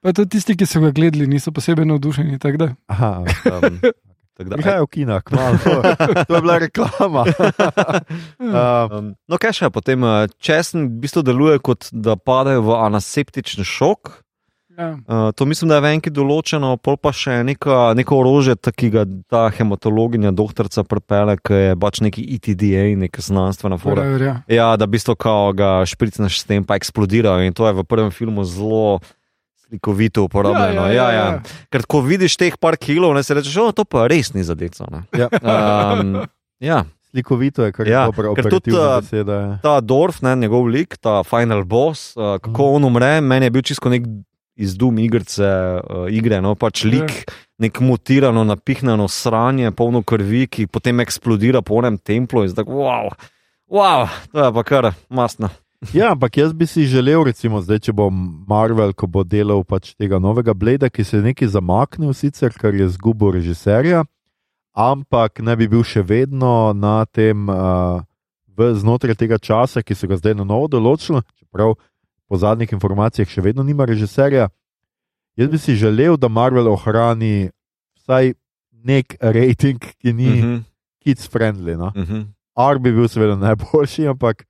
Pa 0.01 0.11
tudi 0.11 0.29
tisti, 0.31 0.55
ki 0.55 0.65
so 0.65 0.81
ga 0.81 0.89
gledali, 0.89 1.27
niso 1.27 1.51
posebej 1.51 1.85
navdušeni. 1.85 2.39
tako 2.39 2.57
da. 2.57 2.67
Aha, 2.87 3.11
Um, 3.21 3.77
tako 4.37 4.49
da- 4.49 4.57
Prihaj 4.57 4.81
v 4.81 4.87
kinah, 4.87 5.21
malo. 5.27 5.57
To 6.27 6.33
je 6.33 6.41
bila 6.41 6.57
reklama. 6.57 7.23
um, 8.39 8.49
Um, 8.91 9.05
no, 9.27 9.37
kaj 9.37 9.53
še 9.53 9.65
je 9.65 9.71
potem? 9.71 10.01
eh, 10.01 10.27
Česen 10.39 10.87
v 10.87 10.99
bistvu 10.99 11.21
deluje 11.21 11.59
kot 11.59 11.89
da 11.91 12.15
padejo 12.15 12.61
v 12.63 12.77
anaseptični 12.81 13.61
šok. 13.61 14.17
Ja. 14.71 14.95
Uh, 15.05 15.29
to 15.35 15.45
mislim, 15.45 15.67
da 15.67 15.77
je 15.77 15.81
v 15.81 15.89
enki 15.91 16.09
določeno, 16.09 16.73
pol 16.79 16.95
pa 16.97 17.11
še 17.11 17.43
neka, 17.43 17.91
neko 17.93 18.17
orožje, 18.17 18.55
ki 18.71 18.87
ga 18.89 19.03
ta 19.29 19.51
hematologinja, 19.51 20.31
doktorica 20.31 20.81
prepele, 20.81 21.35
ki 21.37 21.53
je 21.53 21.73
pač 21.75 21.99
neki 22.01 22.23
ETDA, 22.31 22.95
neka 22.97 23.21
znanstvena. 23.21 23.77
Whatever, 23.77 24.23
ja. 24.23 24.35
Ja, 24.47 24.69
da 24.73 24.87
v 24.87 24.95
bistvu 24.95 25.13
kao 25.13 25.51
ga 25.53 25.83
špricneš 25.85 26.39
s 26.39 26.47
tem, 26.47 26.63
pa 26.63 26.79
eksplodira 26.79 27.35
in 27.45 27.53
to 27.53 27.67
je 27.67 27.75
v 27.77 27.83
prvem 27.83 28.09
filmu 28.09 28.47
zelo 28.47 29.03
slikovito 29.71 30.23
uporabljeno. 30.23 30.87
Ja, 30.87 30.91
ja, 30.91 31.11
ja, 31.11 31.25
ja. 31.25 31.41
Ker 31.71 31.85
ko 31.87 32.01
vidiš 32.03 32.35
teh 32.35 32.57
par 32.59 32.75
kilov, 32.75 33.15
ne 33.15 33.23
se 33.23 33.37
rečeš, 33.37 33.55
o, 33.63 33.69
to 33.71 33.87
pa 33.87 34.09
res 34.11 34.33
ni 34.35 34.43
zadeco. 34.43 34.87
ne." 34.91 35.05
ja. 35.15 35.31
Um, 35.31 36.17
ja. 36.59 36.83
Slikovito 37.11 37.65
je, 37.65 37.71
kar 37.75 37.87
je 37.87 37.91
Ja, 37.91 38.05
dobro 38.07 38.33
ker 38.35 38.47
tudi, 38.47 38.71
operativna 38.71 38.97
uh, 38.97 39.01
beseda. 39.03 39.33
ja. 39.39 39.55
Ta 39.63 39.79
Dorf, 39.83 40.21
ne, 40.23 40.35
njegov 40.35 40.67
lik, 40.71 40.95
ta 40.99 41.23
final 41.27 41.63
boss, 41.67 42.13
uh, 42.15 42.37
kako 42.39 42.69
on 42.77 42.87
umre, 42.87 43.17
meni 43.21 43.49
je 43.49 43.51
bil 43.51 43.65
čisto 43.67 43.91
nek 43.91 44.05
izdum 44.55 44.99
igrice, 44.99 45.43
uh, 45.43 46.05
igre, 46.11 46.39
no 46.43 46.53
pač 46.55 46.85
lik, 46.87 47.25
nek 47.59 47.79
mutirano, 47.83 48.45
napihnjeno 48.47 49.07
sranje, 49.11 49.71
polno 49.75 50.03
krvi, 50.07 50.45
ki 50.47 50.67
potem 50.71 51.03
eksplodira 51.03 51.59
po 51.61 51.79
enem 51.83 51.99
templu 51.99 52.45
in 52.47 52.53
zdaj, 52.53 52.67
wow, 52.67 53.11
wow, 53.67 54.07
to 54.31 54.45
je 54.45 54.53
pa 54.55 54.63
kar 54.63 54.91
mastno. 55.11 55.51
Ja, 55.89 56.11
ampak 56.11 56.37
jaz 56.37 56.53
bi 56.53 56.67
si 56.69 56.85
želel, 56.85 57.23
recimo, 57.25 57.57
zdaj, 57.61 57.79
če 57.87 57.93
bo 57.97 58.05
Marvel, 58.13 58.93
ko 58.93 59.07
bo 59.09 59.23
delal 59.25 59.63
pač 59.65 59.95
tega 59.97 60.19
novega 60.21 60.53
Bleda, 60.53 60.91
ki 60.93 61.01
se 61.01 61.17
je 61.17 61.25
nekaj 61.25 61.49
zamaknil, 61.57 62.13
sicer, 62.13 62.53
ker 62.53 62.77
je 62.77 62.85
zgubil 62.93 63.33
režiserja, 63.33 64.03
ampak 64.77 65.41
ne 65.41 65.55
bi 65.57 65.65
bil 65.71 65.81
še 65.81 66.03
vedno 66.05 66.69
na 66.77 67.01
tem, 67.09 67.49
uh, 67.49 68.05
znotraj 68.53 69.17
tega 69.17 69.41
časa, 69.41 69.81
ki 69.81 69.97
so 69.97 70.05
ga 70.05 70.19
zdaj 70.21 70.37
na 70.37 70.45
novo 70.45 70.69
določili, 70.69 71.23
čeprav 71.41 71.73
po 72.29 72.37
zadnjih 72.37 72.77
informacijah 72.77 73.25
še 73.25 73.41
vedno 73.41 73.65
nima 73.65 73.89
režiserja. 73.89 74.51
Jaz 75.33 75.49
bi 75.49 75.57
si 75.57 75.79
želel, 75.81 76.13
da 76.13 76.29
Marvel 76.29 76.69
ohrani 76.69 77.49
vsaj 77.97 78.35
nek 78.85 79.17
rating, 79.17 79.81
ki 79.97 80.13
ni 80.13 80.29
-hmm. 80.29 80.45
Mhm, 80.45 80.61
kids 81.01 81.25
friendly. 81.25 81.73
No? 81.73 81.91
mhm. 81.95 82.29
R 82.53 82.79
bi 82.79 82.91
bil 82.91 83.07
seveda 83.07 83.35
najboljši, 83.35 84.07
ampak 84.07 84.45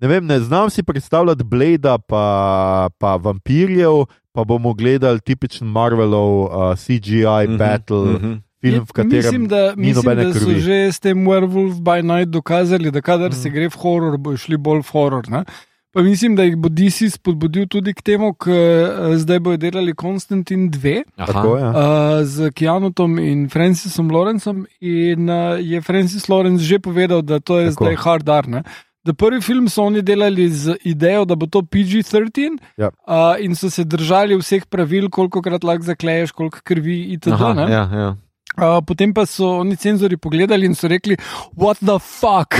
ne, 0.00 0.08
vem, 0.08 0.26
ne 0.26 0.40
znam 0.40 0.70
si 0.70 0.82
predstavljati 0.82 1.44
Blada, 1.44 1.98
pa, 1.98 2.88
pa 2.98 3.16
vampirjev, 3.16 4.04
pa 4.32 4.44
bomo 4.44 4.74
gledali 4.74 5.20
tipičen 5.20 5.68
Marvelov 5.68 6.44
uh, 6.44 6.50
CGI 6.76 7.24
Mhm, 7.48 7.56
battle, 7.56 7.96
mhm. 8.12 8.34
film, 8.60 8.84
v 8.84 8.92
katerem 8.92 9.16
mislim, 9.24 9.48
da, 9.48 9.74
ni 9.76 9.88
mislim, 9.88 10.16
da 10.16 10.32
so 10.32 10.38
krvi. 10.38 10.60
že 10.60 10.92
s 10.92 11.00
tem 11.00 11.18
Werewolf 11.26 11.80
by 11.80 12.02
Night 12.02 12.28
dokazali, 12.28 12.90
da 12.90 13.00
kadar 13.00 13.30
Mm. 13.30 13.34
mm. 13.34 13.42
se 13.42 13.50
gre 13.50 13.68
v 13.68 13.76
horor, 13.76 14.18
bo 14.18 14.36
šli 14.36 14.56
bolj 14.56 14.82
v 14.82 14.90
horor. 14.92 15.28
Ne? 15.30 15.44
Pa 15.92 16.02
mislim, 16.02 16.36
da 16.36 16.42
jih 16.44 16.56
bo 16.56 16.68
DC 16.68 17.08
spodbudil 17.10 17.66
tudi 17.66 17.94
k 17.94 18.02
temu, 18.02 18.34
ker 18.34 19.16
zdaj 19.16 19.38
bodo 19.40 19.56
delali 19.56 19.94
Konstantin 19.94 20.70
2 20.70 21.02
Tako. 21.16 21.56
Ja. 21.58 21.70
uh, 21.70 22.24
z 22.24 22.50
Keanutom 22.50 23.18
in 23.18 23.48
Francisom 23.48 24.10
Lawrencem. 24.10 24.66
In 24.80 25.30
uh, 25.30 25.56
je 25.58 25.80
Francis 25.82 26.28
Lawrence 26.28 26.62
že 26.62 26.78
povedal, 26.78 27.22
da 27.22 27.40
to 27.40 27.58
je 27.58 27.70
Tako. 27.72 27.84
Zdaj 27.84 27.96
hard 27.96 28.28
R. 28.28 28.48
Ne? 28.48 28.62
Da 29.04 29.12
prvi 29.14 29.40
film 29.40 29.68
so 29.68 29.82
oni 29.82 30.02
delali 30.02 30.48
z 30.50 30.76
idejo, 30.84 31.24
da 31.24 31.34
bo 31.34 31.46
to 31.46 31.62
PG-13 31.62 32.58
Ja. 32.76 32.90
uh, 33.00 33.36
in 33.40 33.54
so 33.54 33.70
se 33.70 33.84
držali 33.84 34.36
vseh 34.36 34.66
pravil, 34.66 35.08
koliko 35.08 35.42
krat 35.42 35.64
lahko 35.64 35.82
zakleješ, 35.84 36.32
koliko 36.32 36.58
krvi 36.62 37.02
itd. 37.08 37.32
Aha, 37.32 37.52
ne. 37.54 37.62
ja, 37.64 37.84
ja. 37.94 38.16
Uh, 38.56 38.82
potem 38.82 39.14
pa 39.14 39.22
so 39.22 39.60
oni 39.60 39.76
cenzori 39.76 40.16
pogledali 40.16 40.66
in 40.66 40.74
so 40.74 40.88
rekli: 40.88 41.14
What 41.54 41.78
the 41.78 41.98
fuck? 42.00 42.58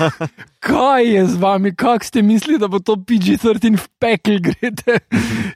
Kaj 0.60 1.04
je 1.04 1.26
z 1.26 1.36
vami, 1.36 1.74
kako 1.74 2.04
ste 2.04 2.22
mislili, 2.22 2.58
da 2.58 2.68
bo 2.68 2.78
to 2.78 2.94
PG-13 2.96 3.76
v 3.76 3.86
pekel 3.98 4.38
grede? 4.40 5.00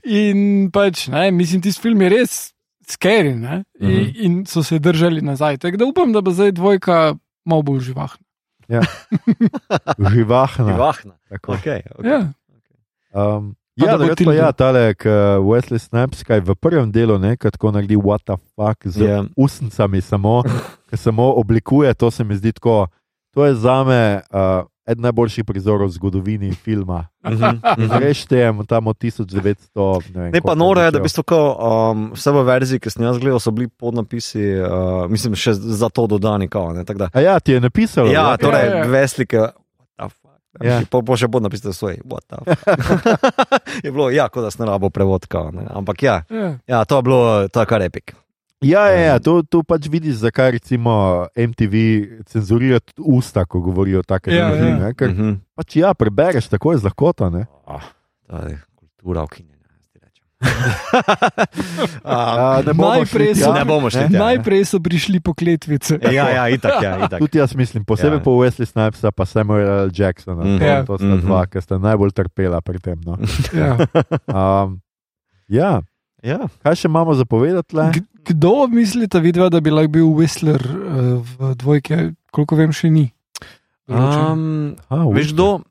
in 0.04 0.70
pač, 0.70 1.06
ne, 1.08 1.30
mislim, 1.30 1.62
tisti 1.62 1.82
film 1.82 2.02
je 2.02 2.08
res 2.10 2.34
scary 2.84 3.34
ne? 3.36 3.62
in, 3.80 3.88
Mhm. 3.88 4.10
in 4.16 4.44
so 4.44 4.62
se 4.62 4.78
držali 4.78 5.22
nazaj. 5.22 5.58
Tako 5.58 5.76
da 5.76 5.84
upam, 5.84 6.12
da 6.12 6.20
bo 6.20 6.30
zdaj 6.30 6.52
dvojka 6.52 7.14
malo 7.44 7.62
bolj 7.62 7.80
živahna. 7.82 8.25
Živahna. 10.12 10.72
Živahna. 10.72 11.14
Tako. 11.28 11.52
Okay, 11.52 11.82
okay. 11.98 12.10
Ja. 12.10 12.32
Um, 13.36 13.56
Pa 13.80 13.86
ja, 13.86 13.96
da 13.96 14.04
da 14.04 14.08
pa 14.08 14.14
Tilda. 14.14 14.32
ja, 14.32 14.52
tale, 14.52 14.94
k 14.94 15.04
Wesley 15.44 15.78
Snipes, 15.78 16.24
kaj 16.24 16.40
v 16.40 16.54
prvem 16.56 16.88
delu, 16.92 17.18
ne, 17.20 17.36
ko 17.36 17.50
tako 17.52 17.74
naredi 17.76 17.96
what 17.96 18.24
the 18.24 18.36
fuck 18.56 18.80
z 18.88 19.04
Ja. 19.04 19.20
yeah. 19.20 19.28
usnicami, 19.36 20.00
samo, 20.00 20.42
samo 21.04 21.32
oblikuje, 21.36 21.94
to 21.94 22.10
se 22.10 22.24
mi 22.24 22.36
zdi 22.36 22.52
tako. 22.52 22.86
To 23.36 23.44
je 23.44 23.54
za 23.54 23.84
me 23.84 24.20
uh, 24.32 24.64
eden 24.86 25.02
najboljših 25.02 25.44
prizorov 25.44 25.88
v 25.88 25.92
zgodovini 25.92 26.50
filma. 26.54 27.06
Mhm, 27.20 27.42
mhm. 27.58 27.92
Reštejem 27.98 28.64
tam 28.64 28.86
od 28.86 28.96
1900. 28.96 29.66
Ne, 30.10 30.20
vem, 30.20 30.30
Ne, 30.30 30.40
pa 30.40 30.54
noro 30.54 30.78
je, 30.78 30.90
da 30.90 30.98
začel. 30.98 31.02
bi 31.02 31.26
to, 31.26 31.40
um, 31.52 32.12
vse 32.12 32.30
v 32.30 32.42
verziji, 32.44 32.78
ki 32.78 32.90
sem 32.90 33.02
jaz 33.02 33.18
gledal, 33.18 33.38
so 33.38 33.50
bili 33.50 33.68
podnapisi, 33.68 34.40
uh, 34.56 34.68
mislim, 35.06 35.34
še 35.34 35.52
za 35.54 35.88
to 35.88 36.06
dodani. 36.06 36.46
Kao, 36.46 36.72
ne, 36.72 36.84
da- 36.86 37.10
ja, 37.16 37.40
ti 37.40 37.52
je 37.52 37.60
napisal. 37.60 38.06
ja, 38.08 38.36
torej, 38.36 38.62
Ja, 38.62 38.76
ja. 38.76 38.84
dve 38.84 39.02
slike. 39.04 39.38
what 39.38 39.52
the 39.98 40.08
fuck, 40.08 40.22
Ja. 40.58 40.80
Pa 40.82 41.00
bo 41.00 41.12
še 41.12 41.28
pod 41.28 41.42
napisal 41.42 41.72
svoj, 41.72 42.00
what 42.02 42.24
the 42.24 42.38
fuck. 42.40 42.62
je 43.84 43.90
bilo, 43.90 44.08
ja, 44.08 44.28
kot 44.28 44.40
da 44.40 44.50
sem 44.50 44.64
rabo 44.64 44.88
prevod, 44.88 45.26
kao, 45.26 45.50
ne. 45.50 45.66
ampak 45.68 46.00
ja, 46.00 46.22
Ja. 46.30 46.56
ja, 46.68 46.84
to 46.84 46.96
je 46.96 47.02
bilo, 47.02 47.20
to 47.48 47.60
je 47.60 47.66
kar 47.66 47.82
epik. 47.82 48.14
Ja, 48.58 48.86
ja, 48.86 49.00
ja 49.06 49.16
to, 49.18 49.42
to 49.42 49.60
pač 49.62 49.84
vidiš, 49.86 50.14
zakaj 50.16 50.50
recimo 50.52 50.92
MTV 51.30 51.74
cenzurira 52.24 52.80
usta, 52.98 53.44
ko 53.44 53.60
govorijo 53.60 54.00
take 54.02 54.30
Ja, 54.30 54.48
stvari. 54.48 54.70
ja. 54.70 54.76
ne, 54.78 54.94
Ker 54.94 55.10
Mhm. 55.10 55.32
pač 55.54 55.76
ja, 55.76 55.92
prebereš 55.92 56.48
tako 56.48 56.72
je 56.72 56.78
z 56.78 56.84
lahkoto. 56.84 57.28
Ne? 57.28 57.44
Ah, 57.64 57.84
to 58.26 58.36
je 58.42 58.56
kultura 58.74 59.22
ukinjena. 59.22 59.52
jaz 59.70 59.86
ti 59.86 59.98
rečem. 59.98 60.24
A, 62.02 62.16
ne 62.60 62.72
bomo 62.72 62.90
Najprej 62.94 63.26
šli 63.26 63.34
so- 63.34 63.44
tja, 63.44 63.52
Ne 63.54 63.64
bomo 63.64 63.90
šli 63.90 64.08
ne? 64.08 64.18
Najprej 64.18 64.64
so 64.64 64.78
prišli 64.78 65.20
po 65.20 65.32
kletvice. 65.32 66.00
Ja, 66.02 66.24
ja, 66.30 66.44
itak, 66.48 66.80
ja, 66.80 66.96
itak. 66.98 67.20
Tudi 67.20 67.38
jaz 67.38 67.52
mislim, 67.52 67.84
posebej 67.84 68.18
Ja. 68.18 68.24
po 68.24 68.30
Wesley 68.38 68.64
Snipesa, 68.64 69.10
pa 69.10 69.24
Samuel 69.24 69.60
L. 69.82 69.90
Jacksona. 69.90 70.40
Mhm. 70.40 70.58
To, 70.58 70.64
Ja. 70.64 70.80
to 70.82 70.94
sta 70.96 71.14
dva, 71.18 71.40
Mhm. 71.42 71.50
ki 71.50 71.60
sta 71.60 71.74
najbolj 71.76 72.10
trpela 72.12 72.60
pri 72.60 72.78
tem. 72.78 72.98
No. 73.02 73.20
Ja. 73.52 73.76
Um, 74.64 74.80
ja, 75.46 75.82
Ja. 76.26 76.38
kaj 76.66 76.82
še 76.82 76.90
imamo 76.90 77.14
za 77.14 77.24
povedati? 77.24 77.76
Le? 77.78 77.90
Kdo 78.26 78.66
mislite, 78.66 79.22
vidva, 79.22 79.46
da 79.52 79.60
bi 79.62 79.70
lahko 79.70 79.92
bil 79.94 80.08
Whistler 80.18 80.58
uh, 80.58 81.22
v 81.22 81.54
dvojki? 81.54 82.10
Koliko 82.34 82.58
vem, 82.58 82.74
še 82.74 82.90
ni. 82.90 83.06
Um, 83.86 84.74
A, 84.90 85.06
veš, 85.14 85.30
kdo? 85.36 85.62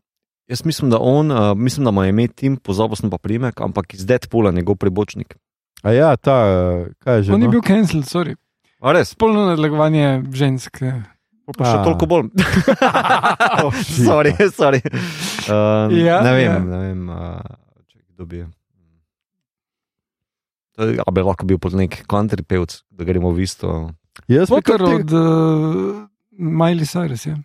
Jaz 0.48 0.62
mislim, 0.64 0.94
da 0.94 1.02
on, 1.02 1.34
uh, 1.34 1.52
mislim, 1.58 1.84
da 1.84 1.92
ima 1.92 2.06
ime 2.08 2.28
Tim, 2.32 2.56
pozabil 2.56 2.96
sem 2.96 3.12
pa 3.12 3.18
primek, 3.20 3.60
ampak 3.62 3.98
iz 3.98 4.06
Deadpoola 4.08 4.54
njegov 4.56 4.78
pribočnik. 4.80 5.36
A 5.84 5.92
ja, 5.92 6.16
ta, 6.16 6.36
eh, 6.48 6.94
kaj 7.04 7.20
je 7.20 7.24
že? 7.24 7.34
On 7.34 7.42
je 7.42 7.50
no? 7.50 7.52
bil 7.52 7.62
cancelled, 7.66 8.08
sorry. 8.08 8.38
A 8.82 8.94
res? 8.96 9.12
Spolno 9.14 9.50
nadlegovanje 9.50 10.24
žensk. 10.34 10.80
Pa 11.54 11.62
še 11.62 11.78
toliko 11.86 12.08
bolj. 12.10 12.30
Oh, 13.66 13.74
sorry, 14.08 14.34
sorry. 14.54 14.82
Um, 15.50 15.94
Ja, 15.94 16.22
ne 16.26 16.32
vem, 16.34 16.46
ja. 16.46 16.58
ne 16.60 16.80
vem 16.88 17.10
uh, 17.10 17.42
če 17.90 18.00
kdo 18.16 18.26
bi. 18.30 18.46
Je- 20.78 21.00
A 21.00 21.12
bi 21.12 21.22
lahko 21.22 21.46
bil 21.48 21.58
pod 21.58 21.74
nek 21.74 22.04
country 22.08 22.44
pevc, 22.44 22.82
da 22.92 23.04
gremo 23.04 23.32
v 23.32 23.44
isto. 23.44 23.92
Jaz 24.28 24.50
Potter 24.50 24.78
kar 24.78 24.84
od 24.84 25.12
uh, 25.12 26.08
Miley 26.36 26.84
Cyrus. 26.86 27.26
Je, 27.26 27.36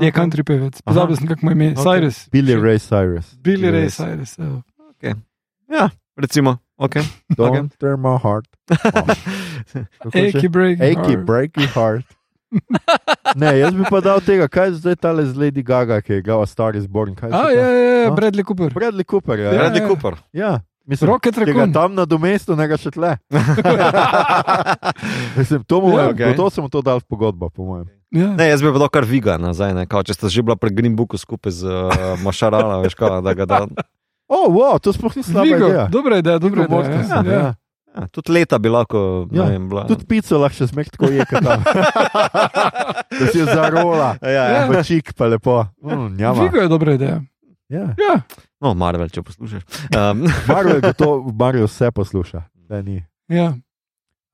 je 0.00 0.12
country 0.12 0.42
pevec. 0.46 0.78
Pozabil 0.82 1.16
sem, 1.16 1.26
kako 1.26 1.42
mu 1.44 1.50
je 1.50 1.56
ime. 1.56 1.68
Ok. 1.74 1.82
Cyrus. 1.82 2.18
Billy 2.30 2.54
Ray 2.54 2.78
Cyrus. 2.78 3.26
Billy 3.36 3.68
Ray 3.70 3.90
Cyrus. 3.90 4.38
evo. 4.38 4.62
Ja, 5.70 5.90
recimo. 6.18 6.58
Okay. 6.78 7.02
Don't 7.36 7.70
tear 7.78 7.96
my 7.96 8.16
heart. 8.16 8.46
Že? 9.70 9.86
Achy 10.14 10.48
break. 10.48 10.80
Achy, 10.80 11.14
heart. 11.14 11.26
breaky 11.26 11.66
heart. 11.68 12.06
ne, 13.36 13.50
jaz 13.60 13.74
bi 13.76 13.84
pa 13.86 14.00
dal 14.02 14.18
tega, 14.18 14.48
kaj 14.50 14.66
je 14.66 14.74
zdaj 14.80 14.96
tale 14.98 15.22
z 15.22 15.36
Lady 15.38 15.62
Gaga, 15.62 16.00
ki 16.02 16.12
je 16.12 16.18
igrala 16.18 16.46
Star 16.46 16.74
is 16.74 16.86
Born. 16.90 17.14
Kaj 17.14 17.30
je 17.30 17.34
A, 17.36 17.42
ja, 17.54 17.66
ja, 17.68 17.82
ja, 18.00 18.08
No. 18.10 18.16
Bradley 18.16 18.42
Cooper. 18.42 18.72
Bradley 18.74 19.04
Cooper. 19.06 19.38
Ja, 19.38 19.52
Ja, 19.52 19.58
Bradley 19.60 19.82
ja. 19.82 19.88
Cooper. 19.88 20.14
ja. 20.32 20.52
Mislim, 20.90 21.06
Rocket 21.06 21.38
Raccoon. 21.38 21.70
tam 21.70 21.94
na 21.94 22.02
domestu, 22.04 22.58
ne 22.58 22.66
ga 22.66 22.74
še 22.74 22.90
tle. 22.90 23.14
Mislim, 25.38 25.62
to 25.62 25.80
mu 25.80 25.94
Ja, 25.94 26.10
okej. 26.10 26.34
to 26.34 26.50
sem 26.50 26.66
to 26.66 26.82
dal 26.82 26.98
v 26.98 27.06
pogodbo, 27.06 27.46
po 27.46 27.62
mojem. 27.62 27.86
Ja. 28.10 28.34
Ne, 28.34 28.50
jaz 28.50 28.58
bi 28.58 28.66
dal 28.68 28.90
kar 28.90 29.06
Viga 29.06 29.38
nazaj, 29.38 29.70
ne, 29.70 29.86
kao, 29.86 30.02
če 30.02 30.12
sta 30.12 30.26
že 30.26 30.42
bila 30.42 30.58
pri 30.58 30.74
Green 30.74 30.98
Booku 30.98 31.14
skupaj 31.14 31.52
z 31.52 31.62
uh, 31.62 32.18
Mašarala, 32.18 32.82
veš, 32.82 32.94
kao, 32.94 33.22
da 33.22 33.30
ga 33.30 33.46
da. 33.46 33.70
O, 34.26 34.34
oh, 34.34 34.46
wow, 34.50 34.78
to 34.78 34.90
sploh 34.90 35.14
ni 35.14 35.22
slaba 35.22 35.46
Vigo, 35.46 35.70
ideja. 35.70 35.86
dobra 35.86 36.18
ideja, 36.18 36.38
dobra 36.38 36.66
Viggo 36.66 36.74
ideja. 36.74 36.90
Mortensen, 36.90 37.24
Ja, 37.24 37.32
ja. 37.32 37.54
Ja, 37.90 38.06
tudi 38.06 38.30
leta 38.30 38.58
bi 38.58 38.68
lahko, 38.68 39.26
Ja, 39.30 39.44
ne 39.44 39.52
vem, 39.52 39.66
bila. 39.66 39.84
Tudi 39.84 40.06
pico 40.06 40.38
lahko 40.38 40.56
še 40.56 40.66
zmek 40.70 40.90
tako 40.90 41.10
je, 41.10 41.26
kot 41.26 41.42
tam. 41.42 41.62
da 43.18 43.26
si 43.26 43.38
jo 43.38 43.46
zarola, 43.46 44.16
Ja, 44.22 44.30
ja. 44.30 44.66
Ja. 44.66 44.82
čik 44.82 45.14
pa 45.14 45.26
lepo. 45.26 45.66
Mm, 45.82 46.14
njama. 46.14 46.42
Vigo 46.42 46.58
je 46.58 46.68
dobra 46.68 46.94
ideja. 46.94 47.22
Ja. 47.68 47.94
Ja. 47.94 48.20
No, 48.60 48.74
Marvel, 48.74 49.08
če 49.08 49.22
poslušaš. 49.24 49.62
Um, 49.96 50.24
je 50.84 50.92
to, 50.92 51.10
Mario 51.40 51.66
vse 51.66 51.90
posluša. 51.90 52.42
Da 52.68 52.82
ni. 52.82 53.00
Ja. 53.28 53.54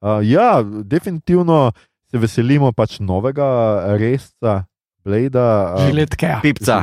Uh, 0.01 0.21
ja, 0.23 0.63
definitivno 0.63 1.73
se 2.11 2.19
veselimo 2.19 2.73
pač 2.73 2.99
novega 3.01 3.47
resca, 3.99 4.65
Blada. 5.07 5.77
Žiletke. 5.87 6.33
Pipca. 6.43 6.83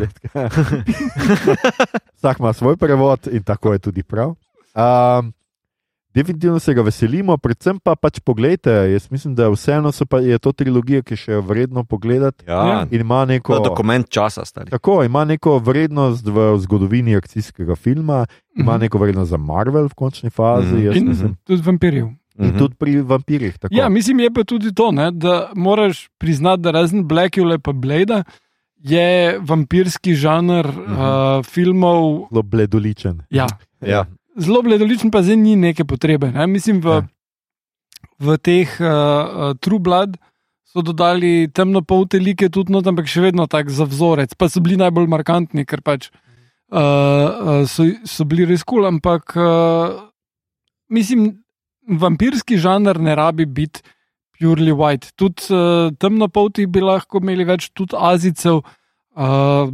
Vsak 2.18 2.40
ima 2.40 2.54
svoj 2.56 2.78
prevod 2.80 3.28
in 3.28 3.44
tako 3.44 3.74
je 3.74 3.80
tudi 3.80 4.04
prav. 4.04 4.36
Um, 4.74 5.34
definitivno 6.16 6.60
se 6.60 6.74
ga 6.74 6.82
veselimo, 6.82 7.38
predvsem 7.38 7.80
pa 7.80 7.96
pač 7.96 8.20
pogledajte. 8.20 8.70
Jaz 8.92 9.12
mislim, 9.12 9.36
da 9.36 9.50
vseeno 9.50 9.92
so 9.92 10.06
pa, 10.06 10.20
je 10.20 10.40
to 10.40 10.52
trilogija, 10.54 11.02
ki 11.02 11.16
še 11.16 11.32
je 11.32 11.42
vredno 11.42 11.84
pogledati 11.84 12.46
Ja, 12.48 12.86
in 12.90 13.02
ima 13.02 13.26
neko. 13.26 13.54
to 13.54 13.60
je 13.60 13.64
dokument 13.66 14.10
časa, 14.10 14.46
stari. 14.46 14.70
Tako, 14.70 15.04
ima 15.04 15.26
neko 15.26 15.58
vrednost 15.60 16.26
v 16.26 16.58
zgodovini 16.60 17.16
akcijskega 17.16 17.76
filma, 17.76 18.26
ima 18.56 18.72
Mhm. 18.72 18.82
neko 18.82 18.98
vrednost 18.98 19.30
za 19.30 19.38
Marvel 19.40 19.86
v 19.86 19.94
končni 19.96 20.30
fazi. 20.32 20.74
Mhm. 20.74 20.86
Jaz 20.86 20.96
In 20.96 21.08
mislim, 21.08 21.36
tudi 21.44 21.62
vampirjev. 21.62 22.06
in 22.36 22.48
Mhm. 22.48 22.58
tudi 22.58 22.76
pri 22.76 23.02
vampirjih. 23.04 23.58
tako. 23.58 23.76
Ja, 23.76 23.90
mislim, 23.90 24.20
je 24.20 24.32
pa 24.32 24.44
tudi 24.44 24.74
to, 24.74 24.92
ne, 24.92 25.12
da 25.12 25.52
moraš 25.56 26.10
priznati, 26.18 26.62
da 26.62 26.72
razen 26.72 27.04
Blackula 27.04 27.56
in 27.58 27.74
Blada 27.76 28.24
je 28.80 29.40
vampirski 29.40 30.14
žanr 30.14 30.66
uh. 30.68 30.76
-huh. 30.76 31.40
uh, 31.40 31.46
filmov. 31.46 32.28
Zelo 32.30 32.42
bledoličen. 32.44 33.22
Ja, 33.30 33.48
Ja. 33.82 34.06
Zelo 34.38 34.62
bledoličen, 34.66 35.12
pa 35.12 35.22
zdaj 35.24 35.38
ni 35.38 35.56
neke 35.56 35.86
potrebe. 35.86 36.32
Ne? 36.32 36.48
Mislim, 36.48 36.82
v, 36.82 36.88
Ja. 36.88 37.08
v 38.20 38.38
teh 38.38 38.70
uh, 38.80 38.88
uh, 38.88 39.54
True 39.60 39.80
Blood 39.80 40.18
so 40.64 40.82
dodali 40.82 41.48
temnopolte 41.54 42.18
like 42.18 42.50
tudi, 42.50 42.74
not, 42.74 42.88
ampak 42.88 43.06
še 43.06 43.22
vedno 43.30 43.46
tak 43.46 43.70
za 43.70 43.86
vzorec, 43.86 44.34
pa 44.34 44.50
so 44.50 44.62
bili 44.64 44.78
najbolj 44.82 45.06
markantni, 45.06 45.66
ker 45.70 45.86
pač 45.86 46.10
uh, 46.10 46.80
uh, 46.80 47.62
so, 47.70 47.86
so 48.10 48.26
bili 48.26 48.48
res 48.50 48.66
kul, 48.66 48.82
cool, 48.82 48.90
ampak 48.90 49.38
uh, 49.38 50.10
mislim, 50.90 51.44
vampirski 51.86 52.58
žanr 52.58 52.98
ne 52.98 53.16
rabi 53.16 53.46
biti. 53.46 53.86
Purely 54.34 54.74
white. 54.74 55.14
Tudi 55.16 55.46
uh, 55.54 55.94
temnopolti 56.02 56.66
bi 56.66 56.82
lahko 56.82 57.22
imeli 57.22 57.46
več, 57.46 57.70
tudi 57.78 57.94
azicev, 57.96 58.64
uh, 59.14 59.70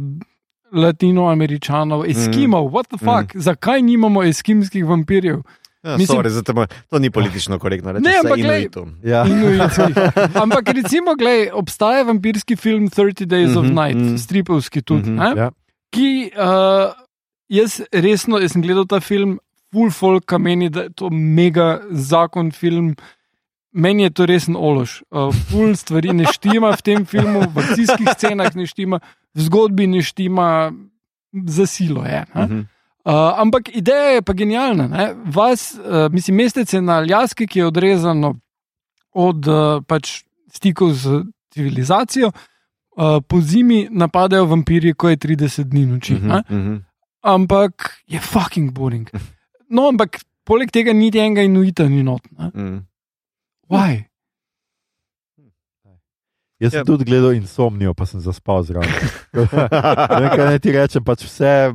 latinoameričanov, 0.72 2.04
eskimov, 2.04 2.70
what 2.70 2.88
the 2.88 2.98
fuck, 2.98 3.34
mm. 3.34 3.40
zakaj 3.40 3.82
nimamo 3.82 4.22
eskimskih 4.22 4.84
vampirjev? 4.84 5.42
Ja, 5.82 5.96
Mislim- 5.96 6.18
sorry, 6.18 6.28
zato, 6.28 6.66
to 6.90 6.98
ni 6.98 7.10
politično 7.10 7.58
korektno 7.58 7.92
reči. 7.92 8.04
Ne, 8.04 8.12
ampak 8.20 8.38
glej-. 8.38 8.68
Ja. 9.02 9.24
Ampak 10.42 10.68
recimo, 10.68 11.14
glej, 11.16 11.50
obstaja 11.52 12.02
vampirski 12.02 12.56
film 12.56 12.88
30 12.88 13.24
Days 13.26 13.56
of 13.56 13.64
Mhm, 13.64 13.74
Night, 13.74 13.96
mhm. 13.96 14.16
stripovski 14.16 14.82
tudi, 14.82 15.10
Mhm, 15.10 15.16
ne? 15.16 15.32
ja. 15.36 15.50
ki 15.90 16.30
uh, 16.36 16.92
jaz 17.48 17.80
resno, 17.92 18.38
jaz 18.38 18.52
sem 18.52 18.62
gledal 18.62 18.86
ta 18.86 19.00
film, 19.00 19.38
full 19.72 19.90
folk 19.90 20.32
meni, 20.38 20.68
da 20.68 20.82
je 20.82 20.92
to 20.92 21.08
mega 21.10 21.80
zakon 21.90 22.50
film. 22.52 22.94
Meni 23.72 24.02
je 24.02 24.10
to 24.10 24.26
resen 24.26 24.56
ološ. 24.56 25.02
Uh, 25.10 25.30
ful 25.48 25.76
stvari 25.76 26.12
ne 26.12 26.24
štima 26.26 26.72
v 26.76 26.82
tem 26.82 27.04
filmu, 27.06 27.40
v 27.54 27.58
akcijskih 27.58 28.08
scenah 28.18 28.54
ne 28.54 28.66
štima, 28.66 28.98
v 29.34 29.46
zgodbi 29.46 29.86
ne 29.86 30.02
štima, 30.02 30.72
za 31.46 31.66
silo 31.66 32.04
je. 32.04 32.24
Ne? 32.34 32.44
Mhm. 32.44 32.60
Uh, 33.04 33.14
ampak 33.40 33.70
ideja 33.76 34.20
je 34.20 34.22
pa 34.22 34.32
genialna. 34.32 34.88
Ne? 34.88 35.14
Vas, 35.24 35.72
uh, 35.74 36.12
mislim, 36.12 36.36
mestece 36.36 36.80
na 36.80 36.98
Aljaski, 37.00 37.46
ki 37.46 37.58
je 37.58 37.66
odrezano 37.66 38.34
od 39.12 39.48
uh, 39.48 39.80
pač 39.86 40.22
stikov 40.52 40.92
z 40.92 41.24
civilizacijo, 41.50 42.28
uh, 42.28 43.22
po 43.28 43.40
zimi 43.40 43.88
napadajo 43.90 44.44
vampirji, 44.44 44.94
ko 44.94 45.08
je 45.08 45.16
30 45.16 45.64
dni 45.64 45.86
noči. 45.86 46.14
Mhm, 46.14 46.28
ne? 46.28 46.42
mhm. 46.50 46.76
Ampak 47.22 48.02
je 48.06 48.20
fucking 48.20 48.72
boring. 48.72 49.10
No, 49.70 49.84
ampak 49.86 50.18
poleg 50.42 50.72
tega 50.74 50.90
niti 50.90 51.20
enega 51.22 51.44
inuita 51.46 51.84
ni 51.88 52.02
not. 52.02 52.26
Ne? 52.34 52.50
Mhm. 52.54 52.78
Why? 53.70 54.09
Jaz 56.60 56.72
sem 56.72 56.78
Ja. 56.78 56.84
tudi 56.84 57.04
gledal 57.04 57.32
insomnijo, 57.32 57.94
pa 57.94 58.04
sem 58.04 58.20
zaspal 58.20 58.62
zraven. 58.62 58.90
Ne, 60.12 60.28
kaj 60.28 60.44
naj 60.46 60.58
ti 60.58 60.72
rečem, 60.72 61.00
pač 61.00 61.24
vse, 61.24 61.72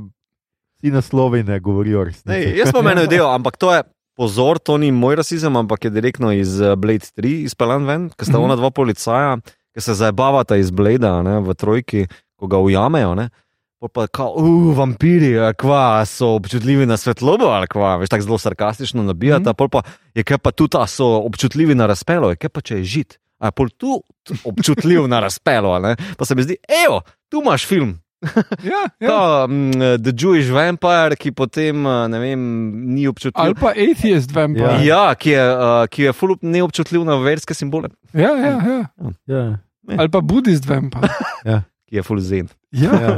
vsi 0.77 0.91
naslovi 0.91 1.43
ne 1.43 1.59
govorijo 1.59 1.99
Ne, 1.99 2.05
resnici. 2.05 2.53
jaz 2.55 2.71
pa 2.71 2.81
meni 2.81 3.03
idejo, 3.03 3.27
ampak 3.27 3.57
to 3.57 3.73
je. 3.73 3.83
Pozor, 4.15 4.59
to 4.59 4.77
ni 4.77 4.91
moj 4.91 5.15
rasizem, 5.17 5.51
ampak 5.51 5.83
je 5.83 5.89
direktno 5.91 6.31
iz 6.31 6.61
eh, 6.61 6.75
Blade 6.75 7.03
3 7.11 7.43
izpeljan 7.43 7.83
ven, 7.83 8.09
ker 8.09 8.23
sta 8.23 8.37
Mhm. 8.37 8.43
ona 8.43 8.55
dva 8.55 8.71
policaja, 8.71 9.41
ki 9.73 9.81
se 9.81 9.93
zabavata 9.93 10.55
iz 10.55 10.71
Blada 10.71 11.19
ne, 11.21 11.39
v 11.41 11.51
trojki, 11.51 12.05
ko 12.35 12.47
ga 12.47 12.57
ujamejo. 12.57 13.15
Ne. 13.15 13.29
Pol 13.75 13.89
Pa 13.89 14.07
kao, 14.07 14.31
uh, 14.33 14.71
vampiri, 14.71 15.35
kva 15.53 15.99
so 16.05 16.35
občutljivi 16.35 16.85
na 16.85 16.95
svetlobo, 16.95 17.45
ali 17.45 17.67
kva, 17.67 17.97
veš, 17.97 18.07
tako 18.07 18.23
zelo 18.23 18.37
sarkastično 18.37 19.03
nabijata, 19.03 19.51
mm. 19.51 19.55
pol 19.55 19.67
pa 19.67 19.81
je 20.13 20.23
kaj 20.23 20.37
pa 20.37 20.51
tudi, 20.51 20.77
a 20.77 20.87
so 20.87 21.19
občutljivi 21.19 21.75
na 21.75 21.85
razpelo, 21.85 22.29
je 22.29 22.35
kaj 22.37 22.49
pa 22.49 22.61
če 22.61 22.77
je 22.77 22.83
žit. 22.85 23.19
A 23.39 23.51
je 23.51 23.55
pol 23.55 23.69
tu 23.69 23.99
občutljiv 24.47 25.07
na 25.11 25.19
razpelo, 25.19 25.73
a 25.75 25.79
ne? 25.79 25.95
pa 26.17 26.25
se 26.25 26.35
mi 26.35 26.43
zdi, 26.43 26.57
evo, 26.85 27.01
tu 27.29 27.41
imaš 27.43 27.67
film. 27.67 27.97
Ja, 28.63 28.81
ja. 28.99 29.07
Ja. 29.07 29.47
Mm, 29.47 29.71
The 30.01 30.11
Jewish 30.17 30.49
Vampire, 30.49 31.15
ki 31.19 31.31
potem, 31.31 31.85
eh, 31.85 32.07
ne 32.09 32.19
vem, 32.19 32.39
ni 32.95 33.07
občutljiv. 33.07 33.43
Ali 33.43 33.57
pa 33.59 33.73
atheist 33.75 34.33
vampire. 34.33 34.79
Ja. 34.81 35.05
Ja, 35.05 35.15
ki 35.19 35.35
je, 35.35 35.43
uh, 35.51 35.83
ki 35.91 36.07
je 36.07 36.13
ful 36.15 36.33
neobčutljiv 36.41 37.05
na 37.05 37.19
verske 37.21 37.53
simbole, 37.53 37.91
Ja, 38.13 38.31
ja, 38.39 38.55
ja. 38.63 38.79
Ja, 39.27 39.43
Ali 39.99 40.09
pa 40.09 40.21
budist 40.25 40.65
vampire. 40.65 41.11
ki 41.85 41.99
je 41.99 42.03
ful 42.03 42.19
zen. 42.23 42.49
Ja. 42.73 42.97
ja. 42.97 43.15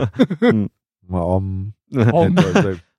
Ma, 1.08 1.24
um, 1.24 1.72
Om. 2.20 2.36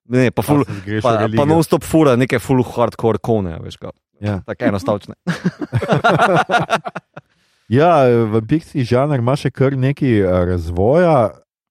ne, 0.09 0.29
to 0.31 0.35
pa, 0.39 0.41
ful, 0.41 0.65
pa 1.03 1.27
pa, 1.29 1.45
non-stop 1.45 1.85
fura 1.85 2.15
neke 2.17 2.39
ful 2.41 2.63
hardcore 2.65 3.21
kone, 3.21 3.59
veš, 3.61 3.77
ga. 3.77 3.93
Ja. 4.19 4.41
tako 4.43 4.65
enostavčne. 4.65 5.15
Ja, 7.69 8.01
vampirski 8.33 8.83
žanr 8.83 9.21
ima 9.21 9.35
še 9.37 9.51
kar 9.53 9.77
nekaj 9.77 10.19
eh, 10.19 10.43
razvoja, 10.49 11.15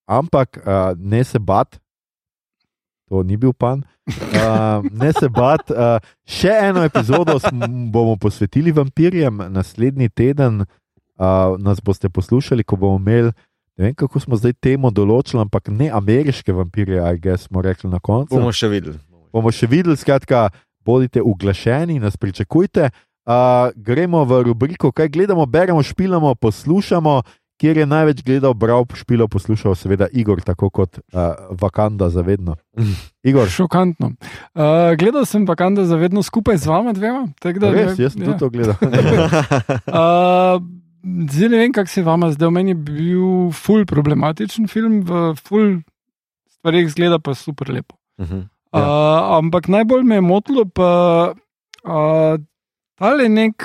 ampak 0.06 0.60
eh, 0.62 0.94
ne 0.98 1.24
se 1.24 1.38
bat. 1.38 1.80
to 3.08 3.22
ni 3.22 3.36
bil 3.36 3.54
pan. 3.56 3.82
Uh, 4.08 4.84
ne 4.92 5.12
se 5.16 5.28
bat. 5.32 5.70
Uh, 5.72 5.96
še 6.28 6.52
eno 6.68 6.82
epizodo 6.84 7.38
bomo 7.94 8.16
posvetili 8.20 8.72
vampirjem, 8.72 9.48
naslednji 9.48 10.08
teden 10.08 10.60
uh, 10.62 11.56
nas 11.56 11.80
boste 11.80 12.08
poslušali, 12.12 12.64
ko 12.64 12.76
bomo 12.76 13.00
imeli. 13.00 13.32
Ne 13.78 13.88
vem, 13.88 13.94
kako 13.96 14.20
smo 14.20 14.36
zdaj 14.36 14.58
temu 14.60 14.90
določili, 14.92 15.40
ampak 15.40 15.70
ne 15.72 15.88
ameriške 15.94 16.52
vampirje, 16.52 17.00
aj 17.00 17.20
ga 17.24 17.36
smo 17.40 17.64
rekli 17.64 17.90
na 17.90 18.00
koncu. 18.00 18.36
Bomo 18.36 18.52
še 18.52 18.68
videli. 18.68 19.00
bomo 19.32 19.52
še 19.54 19.68
videli, 19.70 19.96
skratka, 19.96 20.48
bodite 20.84 21.22
uglašeni, 21.24 22.00
nas 22.02 22.16
pričakujte. 22.16 22.90
Uh, 23.28 23.68
gremo 23.76 24.24
v 24.24 24.40
rubriko, 24.42 24.88
kaj 24.88 25.10
gledamo, 25.12 25.44
beremo, 25.46 25.82
špilamo, 25.84 26.32
poslušamo, 26.34 27.22
kjer 27.60 27.82
je 27.82 27.86
največ 27.86 28.22
gledal, 28.24 28.54
bral, 28.54 28.86
špilo, 28.94 29.26
poslušal, 29.28 29.74
seveda 29.76 30.06
Igor, 30.16 30.40
tako 30.40 30.70
kot 30.70 30.96
uh, 30.96 31.36
Vakanda 31.60 32.08
za 32.08 32.24
vedno. 32.24 32.56
Igor, 33.28 33.50
Šokantno. 33.52 34.14
Uh, 34.54 34.96
gledal 34.96 35.26
sem 35.28 35.44
pa 35.46 35.58
kanda 35.60 35.84
za 35.84 36.00
vedno 36.00 36.22
skupaj 36.22 36.56
z 36.56 36.72
vama 36.72 36.96
dvema. 36.96 37.26
Da, 37.42 37.72
res, 37.74 37.98
jaz 37.98 38.16
sem 38.16 38.24
ja. 38.24 38.32
tudi 38.32 38.38
to 38.38 38.50
gledal. 38.50 38.76
Uh, 39.88 40.62
zdaj 41.28 41.48
ne 41.48 41.58
vem, 41.58 41.72
kako 41.72 41.90
se 41.90 42.02
vam 42.02 42.24
zdi. 42.32 42.50
Meni 42.50 42.70
je 42.70 42.80
bil 42.88 43.50
ful 43.52 43.84
problematičen 43.86 44.68
film, 44.72 45.02
v 45.04 45.34
ful 45.36 45.80
stvarih 46.58 46.88
zgleda 46.90 47.18
pa 47.18 47.34
super 47.34 47.70
lepo. 47.70 47.96
Mhm. 48.20 48.46
Ja. 48.72 48.80
Uh, 48.80 49.38
ampak 49.38 49.68
najbolj 49.68 50.02
me 50.04 50.18
je 50.18 50.20
motilo 50.20 50.64
pa 50.64 50.88
uh, 51.84 52.40
tale 52.98 53.28
nek, 53.28 53.64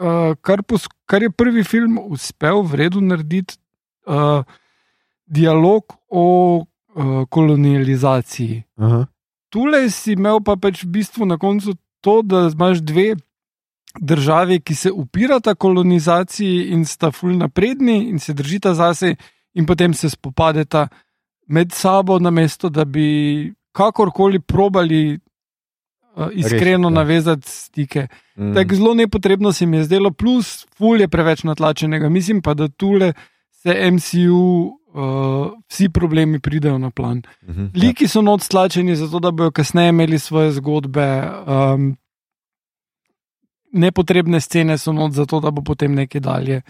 uh, 0.00 0.32
kar, 0.42 0.62
pos, 0.64 0.88
kar 1.06 1.22
je 1.22 1.30
prvi 1.30 1.64
film 1.64 1.98
uspel 2.10 2.62
v 2.64 2.82
redu 2.84 3.02
narediti, 3.04 3.58
uh, 4.08 4.42
dialog 5.26 5.84
o 6.08 6.26
uh, 6.60 7.24
kolonializaciji. 7.28 8.62
Aha. 8.80 9.04
Tule 9.50 9.84
si 9.90 10.14
imel 10.14 10.40
pa 10.46 10.56
pač 10.56 10.84
v 10.84 10.94
bistvu 10.98 11.26
na 11.26 11.36
koncu 11.38 11.74
to, 12.00 12.20
da 12.22 12.48
imaš 12.48 12.80
dve 12.86 13.14
državi, 13.98 14.60
ki 14.62 14.74
se 14.74 14.90
upirata 14.94 15.54
kolonizaciji 15.54 16.70
in 16.74 16.84
sta 16.86 17.10
ful 17.10 17.34
napredni 17.36 18.08
in 18.10 18.18
se 18.22 18.34
držita 18.34 18.74
zase, 18.78 19.16
in 19.54 19.66
potem 19.66 19.94
se 19.94 20.10
spopadeta 20.10 20.86
med 21.50 21.74
sabo, 21.74 22.18
namesto 22.22 22.70
da 22.70 22.84
bi 22.84 23.50
kakorkoli 23.74 24.38
probali 24.38 25.02
uh, 25.14 25.29
iskreno 26.32 26.88
Res, 26.88 26.94
ja. 26.94 26.98
navezati 27.00 27.50
stike. 27.50 28.06
Mm. 28.36 28.54
Tako 28.54 28.74
zelo 28.74 28.94
nepotrebno 28.94 29.52
se 29.52 29.66
mi 29.66 29.76
je 29.76 29.84
zdelo, 29.84 30.10
plus 30.10 30.66
ful 30.76 31.00
je 31.00 31.08
preveč 31.08 31.44
natlačenega. 31.44 32.08
Mislim 32.08 32.42
pa, 32.42 32.54
da 32.54 32.68
tule 32.68 33.12
se 33.50 33.90
MCU. 33.90 34.76
Uh, 34.90 35.52
vsi 35.70 35.86
problemi 35.88 36.40
pridejo 36.40 36.78
na 36.78 36.90
plan. 36.90 37.22
Mhm. 37.46 37.66
Liki 37.74 38.08
so 38.08 38.22
not 38.22 38.42
stlačeni, 38.42 38.96
zato 38.96 39.20
da 39.20 39.30
bodo 39.30 39.50
kasneje 39.50 39.88
imeli 39.88 40.18
svoje 40.18 40.52
zgodbe. 40.52 41.22
Um, 41.46 41.96
nepotrebne 43.72 44.40
scene 44.40 44.78
so 44.78 44.92
not, 44.92 45.12
zato 45.12 45.40
da 45.40 45.50
bo 45.50 45.62
potem 45.62 45.94
nekaj 45.94 46.20
dalje. 46.20 46.62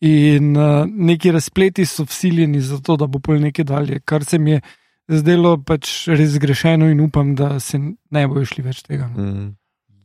In 0.00 0.56
uh, 0.56 0.86
neki 0.86 1.32
razpleti 1.32 1.86
so 1.86 2.04
vsiljeni, 2.04 2.60
zato 2.60 2.96
da 2.96 3.06
bo 3.06 3.18
pol 3.18 3.40
nekaj 3.40 3.64
dalje, 3.64 4.00
kar 4.00 4.24
se 4.24 4.38
mi 4.38 4.50
je 4.50 4.60
zdelo 5.08 5.56
pač 5.58 6.08
res 6.08 6.36
zgrešeno 6.36 6.90
in 6.92 7.00
upam, 7.00 7.34
da 7.34 7.58
se 7.60 7.78
ne 7.80 8.26
bojo 8.28 8.44
šli 8.44 8.64
več 8.64 8.82
tega. 8.86 9.08
no. 9.08 9.24
Mhm. 9.24 9.48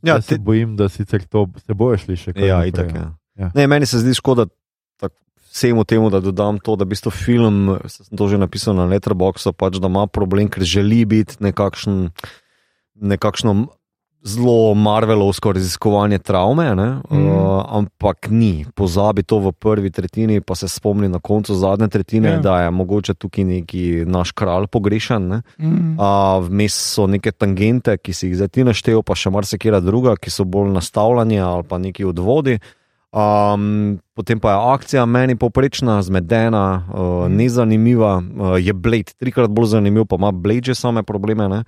Ja, 0.03 0.15
Ja, 0.15 0.21
se 0.21 0.35
ti, 0.35 0.41
bojim, 0.43 0.75
da 0.75 0.89
sicer 0.91 1.23
to 1.23 1.47
se 1.63 1.73
bojo 1.73 1.95
šli 1.97 2.17
še 2.19 2.33
kaj. 2.33 2.43
ja, 2.47 2.57
itak, 2.67 2.89
ja. 2.91 2.99
ja. 2.99 3.11
Ja. 3.39 3.51
Ne, 3.55 3.67
meni 3.67 3.85
se 3.87 3.99
zdi 3.99 4.11
škoda 4.13 4.45
tak, 4.99 5.13
vsemu 5.49 5.85
temu, 5.87 6.09
da 6.11 6.19
dodam 6.19 6.59
to, 6.59 6.75
da 6.75 6.83
v 6.83 6.91
bistvu 6.91 7.11
film, 7.11 7.79
sem 7.87 8.11
to 8.17 8.27
že 8.27 8.37
napisal 8.37 8.75
na 8.75 8.83
Letterboxu, 8.85 9.53
pač, 9.55 9.79
da 9.79 9.87
ima 9.87 10.03
problem, 10.07 10.49
ker 10.51 10.61
želi 10.67 11.05
biti 11.07 11.39
nekakšen, 11.39 12.11
nekakšno 12.99 13.71
zelo 14.23 14.73
marvelovsko 14.73 15.51
raziskovanje 15.51 16.19
travme, 16.19 16.75
ne? 16.75 16.89
Mhm. 17.11 17.27
uh, 17.27 17.65
ampak 17.69 18.27
ni. 18.29 18.65
Pozabi 18.75 19.23
to 19.23 19.39
v 19.39 19.51
prvi 19.51 19.91
tretjini, 19.91 20.41
pa 20.41 20.55
se 20.55 20.67
spomni 20.67 21.09
na 21.09 21.19
koncu 21.19 21.55
zadnje 21.55 21.87
tretjine, 21.87 22.29
Ja. 22.29 22.39
da 22.39 22.61
je 22.61 22.71
mogoče 22.71 23.13
tukaj 23.13 23.43
neki 23.43 24.03
naš 24.05 24.31
kralj 24.31 24.67
pogrešan. 24.67 25.27
Ne? 25.27 25.41
Mm. 25.59 25.95
A, 25.99 26.39
Vmes 26.39 26.73
so 26.93 27.07
neke 27.07 27.31
tangente, 27.31 27.97
ki 27.97 28.13
si 28.13 28.27
jih 28.27 28.35
zdaj 28.35 28.47
ti 28.47 28.63
naštel, 28.63 29.03
pa 29.03 29.15
še 29.15 29.29
marsikera 29.29 29.79
druga, 29.79 30.15
ki 30.15 30.29
so 30.31 30.43
bolj 30.43 30.71
nastavljeni 30.71 31.39
ali 31.39 31.63
pa 31.63 31.77
neki 31.77 32.05
odvodi. 32.05 32.59
Um, 33.13 33.99
potem 34.15 34.39
pa 34.39 34.51
je 34.51 34.57
akcija 34.73 35.05
meni 35.05 35.35
poprečna, 35.35 36.01
zmedena, 36.01 36.87
uh, 36.89 37.29
nezanimiva, 37.29 38.17
uh, 38.17 38.57
je 38.57 38.73
Blade 38.73 39.13
trikrat 39.19 39.49
bolj 39.49 39.65
zanimiv, 39.75 40.05
pa 40.05 40.15
ima 40.15 40.31
Blade 40.31 40.61
že 40.65 40.75
same 40.75 41.03
probleme. 41.03 41.49
ne. 41.49 41.63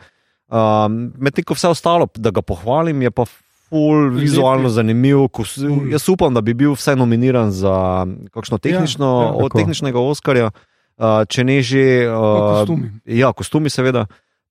Um, 0.47 1.11
Medtem 1.17 1.43
ko 1.43 1.53
vse 1.53 1.67
ostalo, 1.67 2.07
da 2.15 2.29
ga 2.29 2.41
pohvalim, 2.41 3.01
je 3.01 3.11
pa 3.11 3.25
full 3.25 4.11
vizualno 4.11 4.69
zanimiv. 4.69 5.27
Ko, 5.29 5.41
s- 5.43 5.57
Ful. 5.57 5.89
jaz 5.89 6.05
upam, 6.09 6.33
da 6.33 6.41
bi 6.41 6.53
bil 6.53 6.71
vsaj 6.71 6.95
nominiran 6.95 7.51
za 7.51 8.05
kakšno 8.31 8.57
tehnično, 8.57 9.05
ja, 9.05 9.31
od 9.31 9.43
tako. 9.43 9.57
tehničnega 9.57 9.99
Oscarja, 9.99 10.51
uh, 10.97 11.25
če 11.25 11.43
ne 11.43 11.61
že. 11.61 11.85
Uh, 12.05 12.61
kostumi. 12.61 12.91
Ja, 13.05 13.33
kostumi, 13.33 13.69
seveda. 13.69 14.05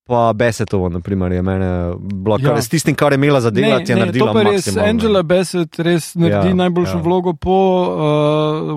Pa 0.04 0.32
Besetovo, 0.32 0.88
naprimer, 0.88 1.32
je 1.32 1.40
mene 1.40 1.68
bila, 1.96 2.36
Ja. 2.36 2.48
kar, 2.48 2.58
s 2.58 2.68
tistim, 2.68 2.92
kar 2.92 3.12
je 3.12 3.16
imela 3.16 3.40
za 3.40 3.48
delati, 3.50 3.88
je 3.88 3.96
naredila 3.96 4.26
to 4.26 4.32
pa 4.34 4.40
je 4.40 4.50
res. 4.50 4.76
Angela 4.76 5.22
Bassett 5.22 5.78
res 5.78 6.14
naredi 6.14 6.48
Ja, 6.48 6.54
najboljšo 6.56 6.92
ja. 6.92 7.00
vlogo 7.00 7.32
po 7.32 7.56
uh, 7.88 7.96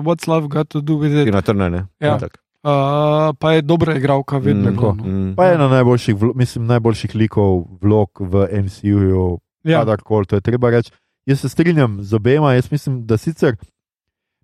What's 0.00 0.24
Love 0.26 0.48
Got 0.48 0.68
to 0.68 0.80
Do 0.80 0.94
with 0.94 1.12
It. 1.12 1.26
Tina 1.26 1.42
Turner, 1.42 1.70
ne? 1.70 1.84
Ja. 2.00 2.16
Itak. 2.16 2.38
Uh, 2.62 3.34
pa 3.38 3.52
je 3.52 3.62
dobra 3.62 3.96
igralka, 3.96 4.38
vedno. 4.38 4.70
Mm, 4.70 4.74
no. 4.74 4.92
mm. 4.92 5.34
Pa 5.36 5.46
je 5.46 5.54
ena 5.54 5.68
najboljših, 5.68 6.16
vlo- 6.16 6.34
mislim, 6.34 6.66
najboljših 6.66 7.14
likov 7.14 7.64
vlog 7.80 8.10
v 8.20 8.48
MCU-ju, 8.62 9.38
ja. 9.64 9.78
kadarkoli, 9.78 10.26
to 10.26 10.36
je 10.36 10.40
treba 10.40 10.70
reči. 10.70 10.90
Jaz 11.26 11.40
se 11.40 11.48
strinjam 11.48 12.02
z 12.02 12.14
obema, 12.14 12.54
jaz 12.54 12.72
mislim, 12.72 13.06
da 13.06 13.16
sicer 13.16 13.56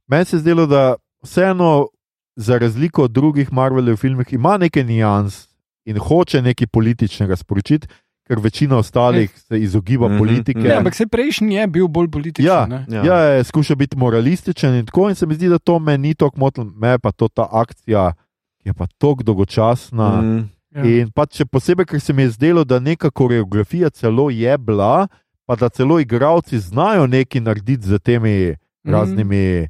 meni 0.07 0.25
se 0.25 0.39
zdelo, 0.39 0.67
da 0.67 0.95
vseeno, 1.23 1.89
za 2.37 2.59
razliko 2.59 3.05
od 3.05 3.11
drugih 3.11 3.53
Marvelov 3.53 3.97
filmov, 3.97 4.25
ima 4.31 4.57
nekaj 4.59 4.85
nijans 4.85 5.49
in 5.85 5.99
hoče 5.99 6.43
nekaj 6.43 6.67
političnega 6.67 7.37
sporočiti, 7.37 7.89
ker 8.25 8.39
večina 8.39 8.77
ostalih 8.77 9.31
se 9.39 9.59
izogiba 9.59 10.09
Mhm, 10.09 10.19
politike. 10.19 10.59
mhm. 10.59 10.69
Ne, 10.69 10.75
ampak 10.75 10.95
se 10.95 11.07
prejšnji 11.07 11.55
je 11.55 11.67
bil 11.69 11.89
bolj 11.89 12.09
političen. 12.09 12.47
Ja, 12.47 12.67
ne? 12.67 12.87
Ja. 12.89 13.05
ja. 13.05 13.19
ja, 13.27 13.45
skuša 13.45 13.75
biti 13.75 13.97
moralističen 13.97 14.75
in 14.75 14.87
tako, 14.87 15.09
in 15.09 15.15
se 15.15 15.27
mi 15.27 15.35
zdi, 15.35 15.49
da 15.49 15.59
to 15.59 15.79
me 15.79 15.99
ni 15.99 16.15
tako 16.15 16.39
motilo, 16.39 16.65
me 16.67 16.89
je 16.89 16.99
pa 16.99 17.13
to 17.13 17.29
ta 17.29 17.49
akcija, 17.53 18.13
ki 18.59 18.69
je 18.69 18.75
pa 18.75 18.87
tako 18.89 19.23
dolgočasna. 19.23 20.09
Mm. 20.13 20.27
Mm. 20.27 20.49
Ja. 20.75 20.85
In 20.85 21.11
pa 21.11 21.27
še 21.27 21.45
posebej, 21.45 21.87
ker 21.87 22.01
se 22.01 22.13
mi 22.13 22.23
je 22.23 22.31
zdelo, 22.31 22.65
da 22.65 22.81
neka 22.81 23.11
koreografija 23.13 23.91
celo 23.91 24.31
je 24.31 24.59
bila, 24.59 25.07
pa 25.45 25.57
da 25.57 25.69
celo 25.69 26.01
igravci 26.01 26.59
znajo 26.59 27.07
nekaj 27.07 27.41
narediti 27.43 27.85
z 27.85 27.99
temi 28.01 28.55
Mhm. 28.85 28.93
raznimi 28.93 29.69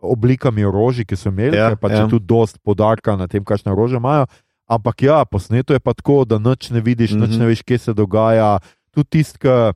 oblikami 0.00 0.64
orožja, 0.64 1.04
ki 1.04 1.16
so 1.16 1.28
imeli, 1.28 1.56
Ja, 1.56 1.70
ja, 1.70 1.76
pač 1.76 1.92
ja. 1.92 1.98
je 1.98 2.08
tudi 2.10 2.26
dost 2.26 2.58
podarka 2.60 3.16
na 3.16 3.26
tem, 3.26 3.40
kakšne 3.40 3.72
orožje 3.72 3.96
imajo. 3.96 4.26
Ampak 4.66 5.02
ja, 5.02 5.24
posneto 5.24 5.72
je 5.72 5.80
pa 5.80 5.92
tako, 5.94 6.24
da 6.24 6.38
noč 6.38 6.70
ne 6.70 6.80
vidiš, 6.80 7.12
mm 7.12 7.16
-hmm. 7.16 7.20
noč 7.20 7.38
ne 7.38 7.46
veš, 7.46 7.62
kje 7.62 7.78
se 7.78 7.92
dogaja. 7.94 8.58
Tudi 8.90 9.08
tisto, 9.10 9.38
kar 9.38 9.74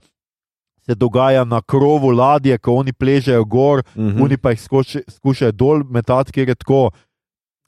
se 0.88 0.94
dogaja 0.94 1.44
na 1.44 1.60
krovu 1.60 2.10
ladje, 2.10 2.58
ko 2.58 2.72
oni 2.80 2.92
pležejo 2.92 3.44
gor, 3.44 3.82
Mm 3.94 4.08
-hmm. 4.08 4.22
oni 4.24 4.36
pa 4.36 4.50
jih 4.50 4.60
skoči, 4.60 5.02
skušajo 5.08 5.52
dol 5.52 5.84
metati, 5.90 6.32
ker 6.32 6.48
je 6.48 6.54
tako 6.54 6.90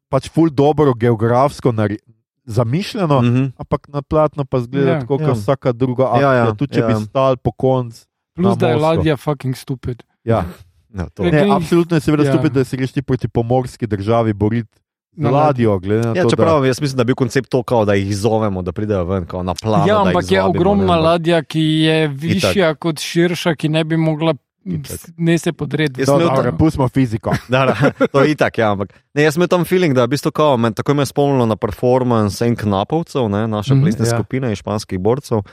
pač 0.09 0.31
ful 0.31 0.51
dobro 0.51 0.95
geografsko 0.95 1.75
zamišljeno. 2.45 3.23
Mm 3.23 3.27
-hmm. 3.27 3.53
Ampak 3.57 3.89
na 3.89 4.03
platno 4.03 4.45
pa 4.45 4.61
zgleda 4.61 4.91
Ja, 4.91 5.01
tako, 5.01 5.19
kot 5.19 5.27
ja. 5.27 5.33
vsaka 5.33 5.73
druga 5.73 6.05
akcija. 6.11 6.33
Ja, 6.33 6.39
Ja, 6.39 6.55
tudi 6.55 6.75
če 6.75 6.81
ja. 6.81 6.87
bi 6.87 6.95
stal 6.95 7.37
po 7.37 7.53
koncu. 7.53 8.07
Plus, 8.35 8.57
da 8.57 8.69
je 8.69 8.77
ladja 8.77 9.17
fucking 9.17 9.57
stupid. 9.57 10.03
Ja. 10.25 10.45
To. 11.15 11.23
Ne, 11.23 11.31
Ne, 11.31 11.51
absolutno 11.51 11.97
je 11.97 12.01
seveda 12.01 12.25
ja. 12.25 12.33
stupid, 12.33 12.53
da 12.53 12.65
se 12.65 12.77
greš 12.77 12.93
ti 12.93 13.03
proti 13.03 13.29
pomorski 13.29 13.87
državi 13.87 14.33
boriti 14.33 14.80
Na 15.13 15.31
ladjo. 15.31 15.79
glede 15.79 16.01
na 16.03 16.09
Ja, 16.11 16.15
to, 16.15 16.23
da- 16.23 16.31
čeprav 16.31 16.67
jaz 16.67 16.81
mislim, 16.81 16.97
da 16.97 17.01
je 17.01 17.07
bil 17.07 17.15
koncept 17.17 17.49
to, 17.49 17.63
kao, 17.63 17.85
da 17.85 17.95
jih 17.95 18.09
izzovemo, 18.09 18.63
da 18.63 18.73
pridejo 18.73 19.05
ven 19.05 19.27
kao 19.27 19.43
na 19.43 19.55
plan. 19.55 19.89
Ja, 19.89 20.03
ampak 20.03 20.31
je 20.31 20.43
ogromna 20.43 20.97
ladja, 20.97 21.43
ki 21.43 21.61
je 21.61 22.09
višja 22.09 22.75
kot 22.75 23.01
širša, 23.01 23.55
ki 23.55 23.69
ne 23.69 23.85
bi 23.85 23.97
mogla 23.97 24.35
Itak. 24.67 25.01
ne 25.17 25.39
se 25.39 25.53
podrediti. 25.53 26.01
Jaz 26.01 26.07
Da, 26.07 26.13
sem 26.13 26.21
imel 26.21 26.29
dobro, 26.29 26.51
tam- 26.51 26.59
Pustimo 26.59 26.89
fiziko. 26.89 27.33
Da, 27.49 27.67
da, 27.67 28.07
to 28.07 28.21
je 28.21 28.31
itak, 28.31 28.59
ja, 28.59 28.73
ampak 28.73 28.93
ne, 29.15 29.23
jaz 29.23 29.35
sem 29.35 29.41
imel 29.41 29.49
tam 29.49 29.65
feeling, 29.65 29.95
da 29.95 30.01
je 30.01 30.07
v 30.07 30.11
bistvu 30.11 30.31
kao, 30.31 30.57
me, 30.57 30.71
tako 30.71 30.95
me 30.95 31.03
je 31.03 31.07
spomnilo 31.07 31.47
na 31.47 31.57
performance 31.57 32.43
en 32.43 32.57
knapovcev, 32.57 33.29
ne, 33.29 33.47
naše 33.49 33.75
Mhm. 33.75 33.83
plesne 33.83 34.05
Ja. 34.05 34.11
skupine 34.11 34.49
in 34.49 34.57
španskih 34.57 34.99
borcev. 34.99 35.39
Uh, 35.39 35.45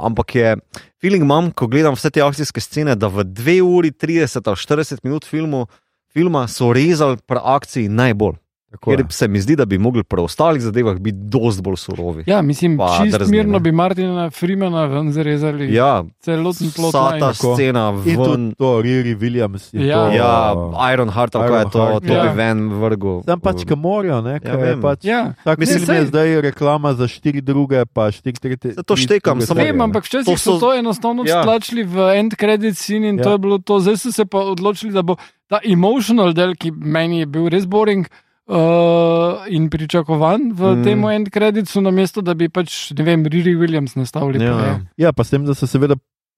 ampak 0.00 0.34
je 0.34 0.56
feeling 0.96 1.22
imam, 1.22 1.50
ko 1.50 1.66
gledam 1.66 1.94
vse 1.94 2.10
te 2.10 2.22
akcijske 2.22 2.60
scene, 2.60 2.94
da 2.94 3.06
v 3.08 3.24
2 3.26 3.60
uri 3.60 3.90
30 3.90 4.46
ali 4.46 4.56
40 4.56 4.98
minut 5.02 5.24
filmu, 5.24 5.66
filma 6.08 6.48
so 6.48 6.72
rezali 6.72 7.16
pri 7.18 7.38
akciji 7.44 7.88
najbolj. 7.90 8.34
Ker 8.78 9.04
se 9.10 9.28
mi 9.28 9.40
zdi, 9.40 9.56
da 9.56 9.64
bi 9.64 9.78
mogli 9.78 10.02
pri 10.02 10.20
ostalih 10.20 10.62
zadevah 10.62 10.96
biti 10.98 11.18
dosti 11.20 11.62
bolj 11.62 11.76
surovi. 11.76 12.24
Ja, 12.26 12.42
mislim, 12.42 12.76
Pa 12.76 12.98
čist 12.98 13.18
drzni, 13.18 13.36
mirno 13.36 13.58
bi 13.58 13.72
Martina 13.72 14.30
Freemana 14.30 14.84
ven 14.84 15.12
zarezali. 15.12 15.74
Ja, 15.74 16.04
celoten 16.20 16.70
plot. 16.70 16.90
vsa 16.90 17.10
ta 17.10 17.26
line. 17.26 17.34
scena 17.34 17.90
ven. 17.92 18.54
to, 18.54 18.80
Riri 18.80 19.14
Williams. 19.14 19.72
in 19.72 19.80
Ja. 19.82 19.96
to, 19.96 20.12
Ja, 20.12 20.52
uh, 20.52 20.92
Iron 20.92 21.08
Heart, 21.08 21.34
ali 21.34 21.48
kaj 21.48 21.58
je 21.58 21.64
to, 21.66 21.78
Ironheart, 21.78 22.06
to 22.06 22.12
ja. 22.12 22.22
bi 22.22 22.36
ven 22.36 22.58
vrgel. 22.70 23.22
Tam 23.22 23.40
pač 23.40 23.64
kamorijo, 23.64 24.20
ne? 24.20 24.38
Ja, 24.38 24.52
Ja, 24.52 24.64
je 24.66 24.76
pač, 24.76 24.98
Ja. 25.02 25.34
tak 25.44 25.58
Mislim, 25.58 25.78
film 25.80 25.96
je 25.96 26.06
zdaj 26.06 26.40
reklama 26.42 26.94
za 26.94 27.06
štiri 27.06 27.40
druge, 27.40 27.84
pa 27.86 28.10
štiri 28.10 28.34
tretje. 28.34 28.74
To 28.76 28.94
štekam, 28.94 29.40
samo- 29.40 29.60
Vem, 29.60 29.80
ampak 29.80 30.04
včasih 30.04 30.34
so 30.34 30.52
so- 30.52 30.60
to 30.60 30.74
enostavno 30.74 31.22
Ja. 31.22 31.42
stlačili 31.42 31.82
v 31.82 31.96
end 32.14 32.34
credit 32.34 32.76
scene 32.76 33.08
in 33.08 33.16
Ja. 33.16 33.24
to 33.24 33.30
je 33.30 33.38
bilo 33.38 33.58
to. 33.58 33.78
Zdaj 33.78 33.96
so 33.96 34.12
se 34.12 34.24
pa 34.24 34.38
odločili, 34.40 34.92
da 34.92 35.02
bo 35.02 35.16
ta 35.46 35.60
emotional 35.62 36.32
del, 36.32 36.54
ki 36.54 36.70
meni 36.72 37.18
je 37.18 37.26
bil 37.26 37.46
res 37.46 37.64
boring. 37.64 38.06
Uh, 38.06 38.25
in 39.50 39.70
pričakovan 39.70 40.52
v 40.54 40.76
Mm. 40.76 40.84
tem 40.84 41.04
end 41.04 41.30
creditsu, 41.30 41.80
namesto 41.80 42.22
da 42.22 42.34
bi 42.34 42.48
pač, 42.48 42.92
ne 42.98 43.04
vem, 43.04 43.26
Riri 43.26 43.56
Williams 43.56 43.96
nastavili. 43.96 44.44
Ja. 44.44 44.52
pa 44.54 44.66
je. 44.66 44.86
Ja, 44.96 45.12
pa 45.12 45.24
s 45.24 45.30
tem, 45.30 45.44
da 45.44 45.54
so 45.54 45.66
seveda 45.66 45.94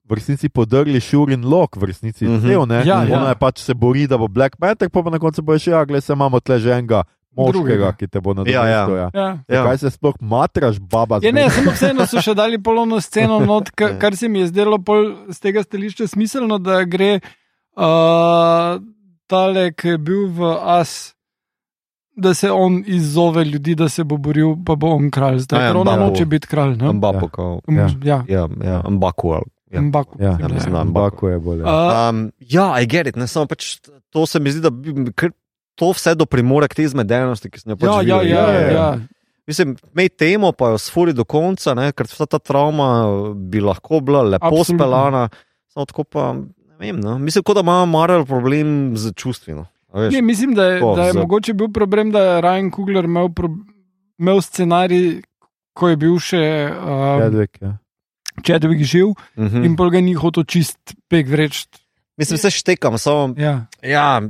v 0.08 0.14
resnici 0.16 0.48
podrli 0.48 1.00
Šurin 1.00 1.44
Lok, 1.44 1.76
v 1.76 1.84
resnici 1.84 2.24
mm 2.24 2.40
-hmm. 2.40 2.86
Ja, 2.86 3.04
ja. 3.04 3.20
Ona 3.20 3.28
je 3.28 3.34
pač 3.34 3.58
se 3.60 3.74
bori, 3.74 4.06
da 4.06 4.16
bo 4.16 4.28
Black 4.28 4.56
Panther, 4.56 4.88
pa, 4.90 5.02
pa 5.02 5.10
na 5.10 5.18
koncu 5.18 5.42
boš 5.42 5.66
ja, 5.66 5.84
gledaj, 5.84 6.00
se 6.00 6.12
imamo 6.12 6.40
tle 6.40 6.58
že 6.58 6.72
enega 6.72 7.02
moškega, 7.36 7.92
ki 7.92 8.08
te 8.08 8.20
bo 8.20 8.30
Ja, 8.30 8.66
ja. 8.66 8.86
nadomestil. 8.86 8.96
Ja, 8.96 8.96
ja. 8.96 9.10
Ja. 9.14 9.38
Ja. 9.48 9.64
Kaj 9.64 9.78
se 9.78 9.90
sploh 9.90 10.14
matraš, 10.20 10.78
baba? 10.80 11.18
Ja, 11.22 11.32
ne, 11.32 11.50
samo 11.50 11.70
vseeno 11.70 12.06
so 12.06 12.20
še 12.20 12.34
dali 12.34 12.58
polovno 12.58 13.00
sceno, 13.00 13.38
not, 13.50 13.70
kar, 13.70 13.98
kar 13.98 14.16
se 14.16 14.28
mi 14.28 14.38
je 14.38 14.46
zdelo 14.46 14.78
pol 14.78 15.14
z 15.28 15.40
tega 15.40 15.62
stališča 15.62 16.06
smiselno, 16.08 16.58
da 16.58 16.84
gre 16.84 17.20
uh, 17.76 18.80
tale, 19.26 19.72
ki 19.72 19.88
je 19.88 19.98
bil 19.98 20.26
v 20.26 20.56
As, 20.62 21.14
da 22.18 22.34
se 22.34 22.50
on 22.50 22.82
izzove 22.86 23.44
ljudi, 23.44 23.74
da 23.74 23.88
se 23.88 24.04
bo 24.04 24.16
boril, 24.16 24.56
pa 24.66 24.74
bo 24.74 24.88
on 24.88 25.10
kralj. 25.10 25.38
Zdaj, 25.38 25.64
ja, 25.64 25.70
ona 25.72 25.92
Mbaku. 25.92 26.00
noče 26.02 26.24
biti 26.26 26.46
kralj. 26.46 26.76
Ne? 26.76 26.92
Mbapo, 26.92 27.28
kao. 27.28 27.60
Um, 27.66 27.76
Ja. 27.76 27.88
Ja, 28.02 28.24
Ja, 28.28 28.48
ja, 28.64 28.82
Mbaku. 28.90 29.34
Ja. 29.70 29.80
Mbaku. 29.80 30.22
Ja, 30.22 30.38
mislim, 30.44 30.74
ja, 30.74 30.84
da 30.84 31.28
je. 31.28 31.38
bolje. 31.38 31.62
Uh, 31.62 31.70
Um, 32.10 32.32
ja, 32.40 32.80
I 32.80 32.86
get 32.86 33.06
it, 33.06 33.16
ne 33.16 33.26
samo 33.26 33.46
pač 33.46 33.78
to 34.10 34.26
se 34.26 34.40
mi 34.40 34.50
zdi, 34.50 34.60
da 34.60 34.70
bi, 34.70 35.12
ker 35.12 35.30
to 35.74 35.92
vse 35.92 36.14
doprimore 36.14 36.68
k 36.68 36.74
tej 36.74 36.88
zmedenosti, 36.88 37.50
ki 37.50 37.60
sem 37.60 37.70
jo 37.70 37.76
pač 37.76 37.86
Ja, 37.86 38.02
ja, 38.02 38.18
videl. 38.18 38.28
ja, 38.28 38.42
ja, 38.42 38.52
ja, 38.52 38.60
ja. 38.60 38.72
ja. 38.72 38.98
Mislim, 39.46 39.76
imej 39.94 40.08
temo, 40.10 40.52
pa 40.52 40.68
jo 40.68 40.78
sfuri 40.78 41.12
do 41.12 41.24
konca, 41.24 41.74
ne, 41.74 41.92
ker 41.92 42.04
vsa 42.04 42.26
ta 42.26 42.38
travma 42.38 42.88
bi 43.34 43.60
lahko 43.60 44.00
bila 44.00 44.22
lepo 44.22 44.46
Absolutno. 44.46 44.76
speljana, 44.76 45.28
samo 45.68 45.86
tako 45.86 46.04
pa 46.04 46.32
ne 46.32 46.44
vem. 46.80 47.00
No. 47.00 47.18
Mislim, 47.18 47.44
kot 47.44 47.54
da 47.54 47.60
ima 47.60 47.84
Marvel 47.84 48.26
problem 48.26 48.92
z 48.96 49.12
čustvi. 49.12 49.54
No. 49.54 49.66
Veš? 49.90 50.12
Ne, 50.12 50.22
mislim, 50.22 50.54
da 50.54 50.64
je, 50.66 50.80
To, 50.80 50.94
da 50.94 51.04
je 51.04 51.12
za- 51.12 51.18
mogoče 51.18 51.54
bil 51.54 51.68
problem, 51.70 52.10
da 52.10 52.20
je 52.20 52.40
Ryan 52.40 52.70
Kugler 52.70 53.04
imel, 53.04 53.28
pro, 53.30 53.48
imel 54.18 54.40
scenarij, 54.40 55.22
ko 55.72 55.88
je 55.88 55.96
bil 55.96 56.18
še 56.18 56.42
uh, 56.68 57.18
Chadwick, 57.18 57.62
ja. 57.62 57.78
Chadwick 58.40 58.84
živ 58.84 59.14
Mhm. 59.36 59.64
in 59.64 59.76
pol 59.76 59.90
ga 59.90 60.00
ni 60.00 60.12
hotel 60.14 60.44
čist 60.44 60.78
pek 61.08 61.26
vreč. 61.26 61.66
Mislim, 62.18 62.38
se 62.38 62.50
štekam, 62.50 62.98
samo 62.98 63.34
Ja. 63.38 63.66
ja, 63.82 64.20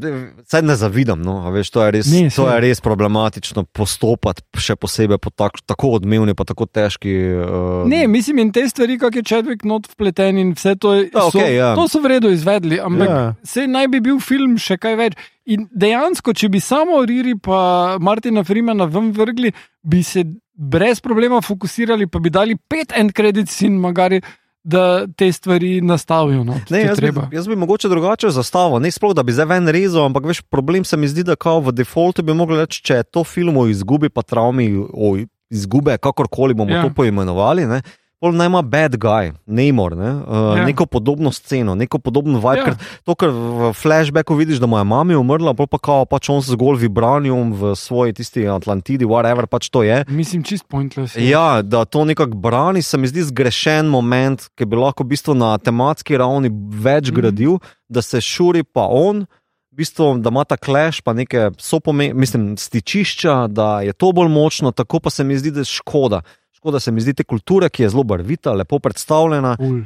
saj 0.47 0.63
ne 0.63 0.77
zavidam. 0.77 1.23
No, 1.23 1.39
a 1.47 1.51
veš, 1.51 1.71
to, 1.73 1.81
je 1.85 1.91
res, 1.91 2.07
Ne, 2.13 2.29
to 2.31 2.45
je 2.51 2.61
res 2.61 2.81
problematično 2.85 3.65
postopati, 3.73 4.45
še 4.61 4.77
posebej 4.77 5.19
po 5.19 5.31
tak, 5.33 5.57
tako 5.67 5.95
odmevni, 5.97 6.35
pa 6.37 6.45
tako 6.45 6.67
težki. 6.69 7.15
Uh, 7.33 7.89
Ne, 7.89 8.05
mislim, 8.09 8.39
in 8.45 8.53
te 8.53 8.67
stvari, 8.69 8.99
kako 9.01 9.19
je 9.19 9.25
Chadwick 9.25 9.65
not 9.65 9.89
vpleten 9.89 10.39
in 10.39 10.53
vse 10.53 10.77
to, 10.77 10.93
je, 10.95 11.09
Ja, 11.15 11.25
so, 11.31 11.39
okej, 11.39 11.57
ja. 11.57 11.71
to 11.75 11.89
so 11.89 12.03
v 12.05 12.13
redu 12.13 12.29
izvedli, 12.31 12.77
ampak 12.81 13.09
Ja. 13.09 13.17
ja. 13.17 13.35
se 13.45 13.65
naj 13.67 13.89
bi 13.89 14.01
bil 14.05 14.21
film 14.21 14.59
še 14.61 14.77
kaj 14.77 14.97
več. 15.01 15.17
In 15.49 15.65
dejansko, 15.73 16.35
če 16.37 16.51
bi 16.53 16.61
samo 16.61 17.01
Riri 17.09 17.33
pa 17.41 17.97
Martina 18.05 18.45
Freemana 18.45 18.85
ven 18.85 19.15
vrgli, 19.17 19.49
bi 19.81 20.03
se 20.05 20.27
brez 20.53 21.01
problema 21.01 21.41
fokusirali, 21.41 22.05
pa 22.07 22.21
bi 22.21 22.29
dali 22.31 22.57
pet 22.69 22.93
end 22.93 23.17
credits 23.17 23.63
in 23.65 23.81
magari. 23.81 24.21
Da 24.69 25.07
te 25.17 25.31
stvari 25.33 25.81
nastavijo. 25.81 26.43
No, 26.45 26.59
Ne, 26.71 26.83
jaz, 26.83 26.99
bi, 26.99 27.07
treba. 27.07 27.29
jaz 27.33 27.49
bi 27.49 27.57
mogoče 27.57 27.89
drugače 27.89 28.31
zastavil, 28.31 28.83
ne 28.85 28.91
sploh, 28.93 29.15
da 29.17 29.23
bi 29.25 29.33
zdaj 29.33 29.47
ven 29.49 29.69
rezal, 29.73 30.05
ampak 30.11 30.27
veš, 30.29 30.43
problem 30.53 30.85
se 30.85 30.97
mi 30.97 31.09
zdi, 31.09 31.25
da 31.25 31.37
kao 31.41 31.63
v 31.65 31.73
defaultu 31.73 32.23
bi 32.23 32.37
mogli 32.37 32.59
reči, 32.61 32.83
če 32.85 33.01
je 33.01 33.07
to 33.09 33.25
film 33.25 33.57
o 33.57 33.65
izgubi, 33.73 34.13
pa 34.13 34.23
travmi, 34.23 34.69
o 34.93 35.15
izgube, 35.49 35.97
kakorkoli 35.97 36.55
bomo 36.55 36.77
ja. 36.77 36.83
to 36.85 36.93
poimenovali. 36.93 37.65
Ne? 37.67 37.81
Pol 38.19 38.35
naj 38.35 38.49
ima 38.51 38.63
bad 38.67 38.97
guy, 38.99 39.31
Neymar, 39.47 39.95
ne? 39.97 40.11
uh, 40.11 40.59
Ja. 40.59 40.65
neko 40.67 40.87
podobno 40.87 41.31
sceno, 41.33 41.75
neko 41.75 41.99
podobno 41.99 42.39
vibe. 42.39 42.71
Ja. 42.71 42.77
To, 43.07 43.15
kar 43.15 43.31
v 43.31 43.73
flashbacku 43.73 44.35
vidiš, 44.35 44.59
da 44.59 44.67
moja 44.67 44.83
mama 44.85 45.13
je 45.13 45.19
umrla, 45.19 45.55
pol 45.55 45.69
pa 45.71 45.79
kao 45.79 46.05
pač 46.05 46.29
on 46.35 46.43
zgolj 46.43 46.81
vibranijum 46.83 47.53
v 47.55 47.75
svoji 47.79 48.17
tisti 48.19 48.49
Atlantidi, 48.51 49.07
whatever 49.07 49.47
pač 49.47 49.71
to 49.71 49.85
je. 49.87 50.03
Mislim, 50.09 50.43
čist 50.43 50.67
pointless. 50.67 51.15
Ja, 51.15 51.63
da 51.63 51.85
to 51.85 52.03
nekako 52.05 52.35
brani, 52.43 52.83
se 52.83 52.99
mi 52.99 53.07
zdi 53.07 53.23
zgrešen 53.23 53.87
moment, 53.87 54.49
ki 54.59 54.67
bi 54.67 54.77
lahko 54.77 55.07
v 55.07 55.15
bistvu 55.15 55.39
na 55.39 55.55
tematski 55.59 56.19
ravni 56.19 56.51
več 56.75 57.13
mm. 57.13 57.15
gradil, 57.15 57.61
da 57.89 58.03
se 58.03 58.21
šuri 58.21 58.65
pa 58.67 58.89
on. 58.91 59.29
V 59.71 59.85
bistvu, 59.85 60.19
da 60.19 60.35
ima 60.35 60.43
ta 60.43 60.57
kleš, 60.59 61.05
pa 61.07 61.15
neke 61.15 61.53
sopome, 61.63 62.11
mislim, 62.11 62.57
stičišča, 62.59 63.47
da 63.47 63.81
je 63.87 63.95
to 63.95 64.11
bolj 64.11 64.27
močno, 64.27 64.75
tako 64.75 64.99
pa 64.99 65.11
se 65.11 65.23
mi 65.23 65.39
zdi, 65.39 65.55
da 65.55 65.63
je 65.63 65.71
škoda. 65.71 66.25
Škoda 66.59 66.81
se 66.81 66.91
mi 66.91 67.01
zdi 67.01 67.15
te 67.15 67.23
kulture, 67.23 67.69
ki 67.69 67.83
je 67.83 67.89
zelo 67.89 68.03
barvita, 68.03 68.51
lepo 68.53 68.79
predstavljena. 68.79 69.53
Uh, 69.55 69.79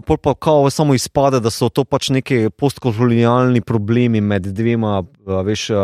pol 0.00 0.16
pa 0.16 0.34
kao 0.36 0.70
samo 0.70 0.94
izpade, 0.94 1.40
da 1.40 1.50
so 1.50 1.66
to 1.68 1.82
pač 1.84 2.08
neki 2.08 2.50
postkolonialni 2.50 3.60
problemi 3.60 4.20
med 4.20 4.46
dvema, 4.46 5.00
uh, 5.02 5.40
veš, 5.42 5.70
uh, 5.70 5.76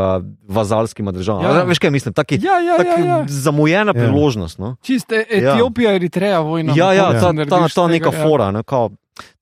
vazalskima 0.44 1.10
državama. 1.12 1.48
Ja. 1.48 1.56
Ja. 1.56 1.64
Veš, 1.64 1.78
kaj 1.78 1.90
mislim? 1.90 2.14
Taki, 2.14 2.34
Ja, 2.36 2.60
ja, 2.60 2.76
taki 2.76 3.02
ja, 3.02 3.06
ja. 3.08 3.24
zamujena 3.26 3.90
Ja. 3.90 3.92
priložnost. 3.92 4.58
No? 4.58 4.76
Čist 4.82 5.12
e- 5.12 5.26
Etiopija, 5.30 5.94
Eritreja, 5.94 6.40
vojna. 6.40 6.72
Ja, 6.76 6.92
ja, 6.92 7.10
ta, 7.10 7.32
ta, 7.32 7.44
ta 7.44 7.68
tega, 7.68 7.86
neka 7.88 8.14
ja. 8.14 8.22
fora. 8.22 8.50
Ne, 8.50 8.62
kao, 8.62 8.90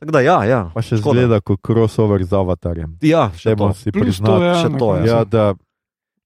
tako 0.00 0.12
da, 0.12 0.20
ja, 0.20 0.44
ja. 0.44 0.70
Pa 0.74 0.82
še 0.82 0.96
škoda. 0.96 1.20
zgleda 1.20 1.40
kot 1.40 1.60
crossover 1.66 2.24
z 2.24 2.32
avatarjem. 2.32 2.96
Ja, 3.02 3.28
še 3.36 3.52
Dajmo 3.52 3.68
to. 3.68 3.74
si 3.74 3.92
priznati. 3.92 4.32
to, 4.32 4.42
ja, 4.42 4.54
še 4.54 4.68
na 4.68 4.78
to, 4.78 4.86
koncu. 4.86 5.06
Ja, 5.06 5.24
da, 5.24 5.54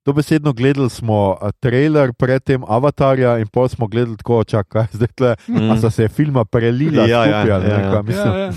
dobesedno 0.06 0.52
gledali 0.52 0.90
smo 0.90 1.36
a, 1.40 1.50
trailer 1.52 2.12
pred 2.12 2.42
tem 2.42 2.62
avatarja 2.64 3.38
in 3.38 3.46
pol 3.46 3.68
smo 3.68 3.86
gledali 3.86 4.16
tako, 4.16 4.44
čakaj, 4.44 4.86
zdaj 4.92 5.08
tle. 5.08 5.34
Mm. 5.48 5.70
A 5.70 5.76
so 5.76 5.90
se 5.90 6.08
filma 6.08 6.44
prelila 6.44 7.04
Ja, 7.04 7.24
ja, 7.24 7.42
skupaj, 7.42 7.48
ja, 7.48 7.78
ja. 7.78 7.90
kaj, 7.92 8.02
mislim, 8.02 8.26
Ja, 8.28 8.38
ja. 8.38 8.52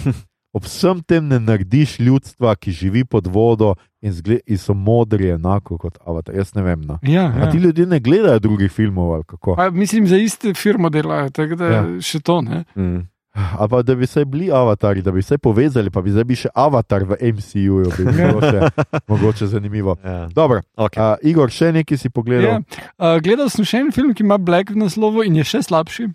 Ob 0.54 0.64
vsem 0.64 1.02
tem 1.02 1.28
ne 1.28 1.36
narediš 1.38 2.00
ljudstva, 2.00 2.56
ki 2.56 2.72
živi 2.72 3.02
pod 3.04 3.28
vodo 3.28 3.74
in, 4.02 4.14
zgle, 4.14 4.38
in 4.48 4.58
so 4.58 4.72
modri, 4.74 5.28
enako 5.30 5.76
kot 5.78 5.98
avatar. 6.02 6.36
Jaz 6.36 6.54
ne 6.56 6.62
vem. 6.62 6.82
No. 6.82 6.96
Ja, 7.04 7.26
A 7.28 7.40
ja. 7.40 7.50
ti 7.52 7.58
ljudje 7.58 7.86
ne 7.86 8.00
gledajo 8.00 8.40
drugih 8.40 8.72
filmov 8.72 9.14
ali 9.14 9.24
kako? 9.24 9.56
Pa, 9.56 9.70
mislim, 9.70 10.08
za 10.08 10.16
iste 10.18 10.54
firmo 10.54 10.90
delajo, 10.90 11.30
tako 11.30 11.56
da 11.56 11.66
Ja. 11.66 11.74
ja. 11.74 12.02
še 12.02 12.20
to. 12.20 12.42
Ne? 12.42 12.64
Mm. 12.76 13.04
Ali 13.36 13.68
pa 13.68 13.82
da 13.82 13.96
bi 13.96 14.08
se 14.08 14.26
bili 14.26 14.48
avatari, 14.50 15.02
da 15.02 15.12
bi 15.12 15.22
se 15.22 15.38
povezali, 15.38 15.90
pa 15.90 16.02
bi 16.02 16.12
zdaj 16.12 16.24
bi 16.24 16.36
še 16.36 16.50
avatar 16.56 17.04
v 17.04 17.18
MCU-ju, 17.30 17.90
bi 17.92 18.04
bilo 18.08 18.40
še 18.40 18.70
mogoče 19.10 19.48
zanimivo. 19.48 19.98
Ja. 20.00 20.28
Dobro, 20.30 20.62
Okay. 20.78 21.00
uh, 21.02 21.20
Igor, 21.22 21.50
še 21.50 21.72
nekaj 21.74 21.98
si 21.98 22.08
Ja. 22.08 22.12
pogledal. 22.12 22.64
Uh, 22.96 23.20
gledal 23.20 23.50
sem 23.50 23.64
še 23.64 23.78
en 23.78 23.92
film, 23.92 24.14
ki 24.14 24.24
ima 24.24 24.38
Black 24.38 24.70
v 24.70 24.78
naslovu 24.78 25.24
in 25.24 25.36
je 25.36 25.44
še 25.46 25.64
slabši. 25.64 26.08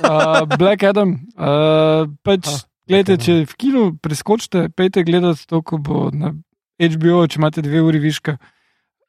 Uh, 0.00 0.42
Black 0.52 0.82
Adam. 0.82 1.16
Uh, 1.32 2.10
pač, 2.20 2.50
gledajte, 2.84 3.16
če 3.18 3.32
v 3.44 3.54
kinu 3.56 3.82
preskočite, 3.96 4.68
pejte 4.70 5.02
gledati 5.02 5.46
to, 5.46 5.62
ko 5.62 5.78
bo 5.78 6.10
na 6.10 6.34
HBO, 6.76 7.26
če 7.26 7.38
imate 7.38 7.62
dve 7.62 7.78
uri 7.80 8.00
viška. 8.00 8.38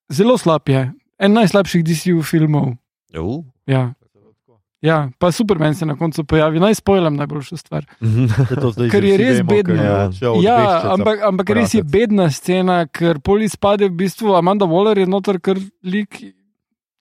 Zelo 0.10 0.38
slab 0.38 0.68
je. 0.68 0.92
En 1.18 1.34
najslabših 1.34 1.82
DCU 1.82 2.22
filmov. 2.22 2.76
Uh. 3.12 3.42
Ja. 3.66 3.94
Ja, 4.82 5.12
pa 5.22 5.30
Superman 5.32 5.76
se 5.78 5.86
na 5.86 5.94
koncu 5.96 6.24
pojavi, 6.24 6.60
naj 6.60 6.76
spojlam 6.76 7.16
najboljšo 7.16 7.58
stvar. 7.58 7.86
Ker 8.50 8.62
to 8.62 8.72
zdaj 8.74 8.90
Ker 8.90 9.06
je 9.06 9.18
res 9.18 9.38
vemo, 9.38 9.50
bedno. 9.50 9.76
je 9.78 9.84
Ja. 9.86 10.10
Ja, 10.42 10.94
ampak, 10.96 11.22
ampak 11.22 11.54
res 11.54 11.76
je 11.78 11.84
bedna 11.86 12.32
scena, 12.34 12.88
ker 12.90 13.20
poli 13.22 13.50
spade 13.50 13.86
v 13.86 13.94
bistvu 14.00 14.34
Amanda 14.36 14.66
Waller 14.66 14.98
je 14.98 15.06
noter 15.06 15.38
kar 15.40 15.62
lik 15.84 16.18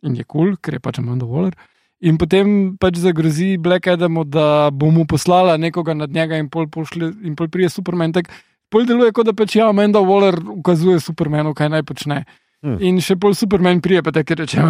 in 0.02 0.16
je 0.16 0.24
kul, 0.24 0.52
cool, 0.52 0.56
ker 0.60 0.76
je 0.76 0.80
pač 0.80 1.00
Amanda 1.00 1.24
Waller. 1.24 1.56
In 2.00 2.16
potem 2.20 2.76
pač 2.80 3.00
zagrozi 3.00 3.56
Black 3.60 3.88
Adamu, 3.88 4.24
da 4.24 4.70
bo 4.72 4.88
mu 4.92 5.04
poslala 5.08 5.56
nekoga 5.56 5.94
nad 5.94 6.12
njega 6.12 6.36
in 6.40 6.48
pol, 6.48 6.68
pošle, 6.68 7.12
in 7.24 7.36
pol 7.36 7.48
prije 7.48 7.68
Superman. 7.68 8.12
Tak, 8.12 8.28
pol 8.72 8.84
deluje 8.88 9.12
kot 9.12 9.28
da 9.28 9.36
pač 9.36 9.56
ja, 9.56 9.68
Amanda 9.68 10.00
Waller 10.04 10.36
ukazuje 10.52 11.00
Supermanu, 11.00 11.52
kaj 11.56 11.72
naj 11.72 11.84
počne. 11.88 12.24
Hm. 12.60 12.76
In 12.84 13.00
še 13.04 13.16
pol 13.16 13.36
Superman 13.36 13.80
prije, 13.84 14.04
pa 14.04 14.12
tako 14.12 14.40
reče. 14.40 14.64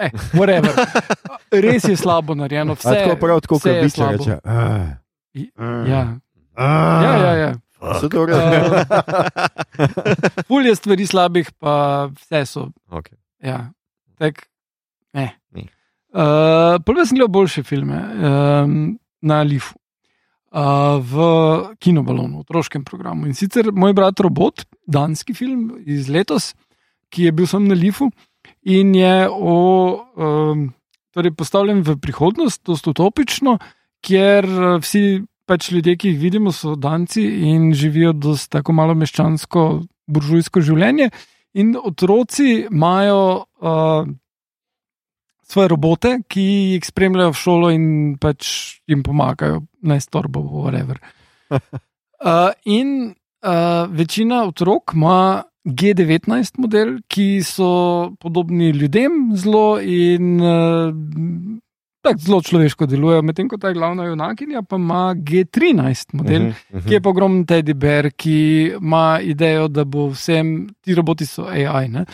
"Ah, 0.00 0.06
Eh, 0.06 0.10
whatever. 0.32 0.72
Res 1.52 1.84
je 1.84 1.96
slabo 1.96 2.34
narejeno, 2.34 2.74
vse, 2.74 2.88
tako 2.94 3.16
prav, 3.16 3.40
tako 3.40 3.54
vse 3.56 3.62
kot 3.62 3.76
je 3.76 3.82
biče 3.82 3.96
slabo. 3.96 4.12
reče. 4.18 4.38
"Ah, 4.44 4.96
Ja, 5.86 6.02
ah." 6.56 7.02
ja, 7.04 7.16
ja. 7.16 7.32
ja. 7.34 7.50
Vse 7.80 8.08
to 8.08 8.24
reče. 8.26 8.84
Ful 10.46 10.66
je 10.66 10.74
stvari 10.74 11.06
slabih, 11.06 11.52
pa 11.58 11.74
vse 12.12 12.46
so. 12.46 12.68
Okay. 12.88 13.16
Ja, 13.42 13.70
tak, 14.18 14.46
ne. 15.12 15.36
Ni. 15.52 15.68
Uh, 16.10 16.76
Prvi 16.84 17.06
sem 17.06 17.16
gledal 17.16 17.28
boljše 17.28 17.62
filme 17.62 17.96
um, 17.96 18.98
na 19.22 19.42
Lifu, 19.42 19.76
uh, 20.52 20.98
v 21.00 21.14
kinobalonu, 21.78 22.36
v 22.36 22.40
otroškem 22.40 22.84
programu. 22.84 23.26
In 23.26 23.34
sicer 23.34 23.70
moj 23.72 23.94
brat 23.94 24.20
Robot, 24.20 24.64
danski 24.86 25.34
film 25.34 25.78
iz 25.86 26.08
letos, 26.08 26.54
ki 27.10 27.28
je 27.28 27.32
bil 27.32 27.46
sam 27.46 27.64
na 27.68 27.74
Lifu. 27.74 28.10
In 28.62 28.94
je 28.94 29.28
o, 29.30 29.56
um, 30.16 30.68
torej 31.14 31.34
postavljen 31.36 31.82
v 31.86 31.96
prihodnost, 32.00 32.62
dosta 32.66 32.90
utopično, 32.90 33.58
kjer 34.04 34.46
uh, 34.46 34.78
vsi 34.82 35.22
pač 35.50 35.70
ljudje, 35.74 35.96
ki 35.96 36.12
jih 36.12 36.20
vidimo, 36.20 36.52
so 36.54 36.76
danci 36.78 37.24
in 37.50 37.72
živijo 37.74 38.12
dosta 38.12 38.60
tako 38.60 38.76
malo 38.78 38.94
meščansko, 38.94 39.66
buržujsko 40.06 40.62
življenje. 40.62 41.10
In 41.58 41.74
otroci 41.74 42.66
imajo 42.70 43.22
uh, 43.42 44.10
svoje 45.50 45.72
robote, 45.72 46.14
ki 46.30 46.46
jih 46.76 46.86
spremljajo 46.86 47.32
v 47.32 47.40
šolo 47.40 47.70
in 47.74 47.86
pač 48.22 48.52
jim 48.86 49.02
pomagajo, 49.02 49.64
naj 49.82 50.04
storbo, 50.06 50.44
whatever. 50.46 51.00
Uh, 51.50 52.52
in 52.78 53.10
uh, 53.10 53.90
večina 53.90 54.44
otrok 54.46 54.94
ima 54.94 55.42
G19 55.64 56.58
model, 56.58 56.94
ki 57.08 57.42
so 57.44 58.14
podobni 58.20 58.70
ljudem 58.70 59.36
zelo 59.36 59.80
in 59.80 60.40
uh, 60.40 60.94
tako 62.00 62.18
zelo 62.18 62.40
človeško 62.42 62.86
delujejo, 62.86 63.22
medtem 63.22 63.48
ko 63.48 63.58
ta 63.60 63.72
glavna 63.76 64.06
junakinja 64.08 64.62
pa 64.62 64.76
ima 64.76 65.14
G13 65.14 66.14
model, 66.16 66.42
uh 66.42 66.48
-huh, 66.48 66.76
uh 66.76 66.80
-huh. 66.80 66.88
ki 66.88 66.94
je 66.94 67.00
pa 67.00 67.08
ogromen 67.08 67.46
Teddy 67.46 67.74
Bear, 67.74 68.10
ki 68.10 68.72
ima 68.80 69.20
idejo, 69.22 69.68
da 69.68 69.84
bo 69.84 70.08
vsem, 70.08 70.68
ti 70.80 70.94
roboti 70.94 71.26
so 71.26 71.44
AI. 71.44 71.88
Ne? 71.88 72.04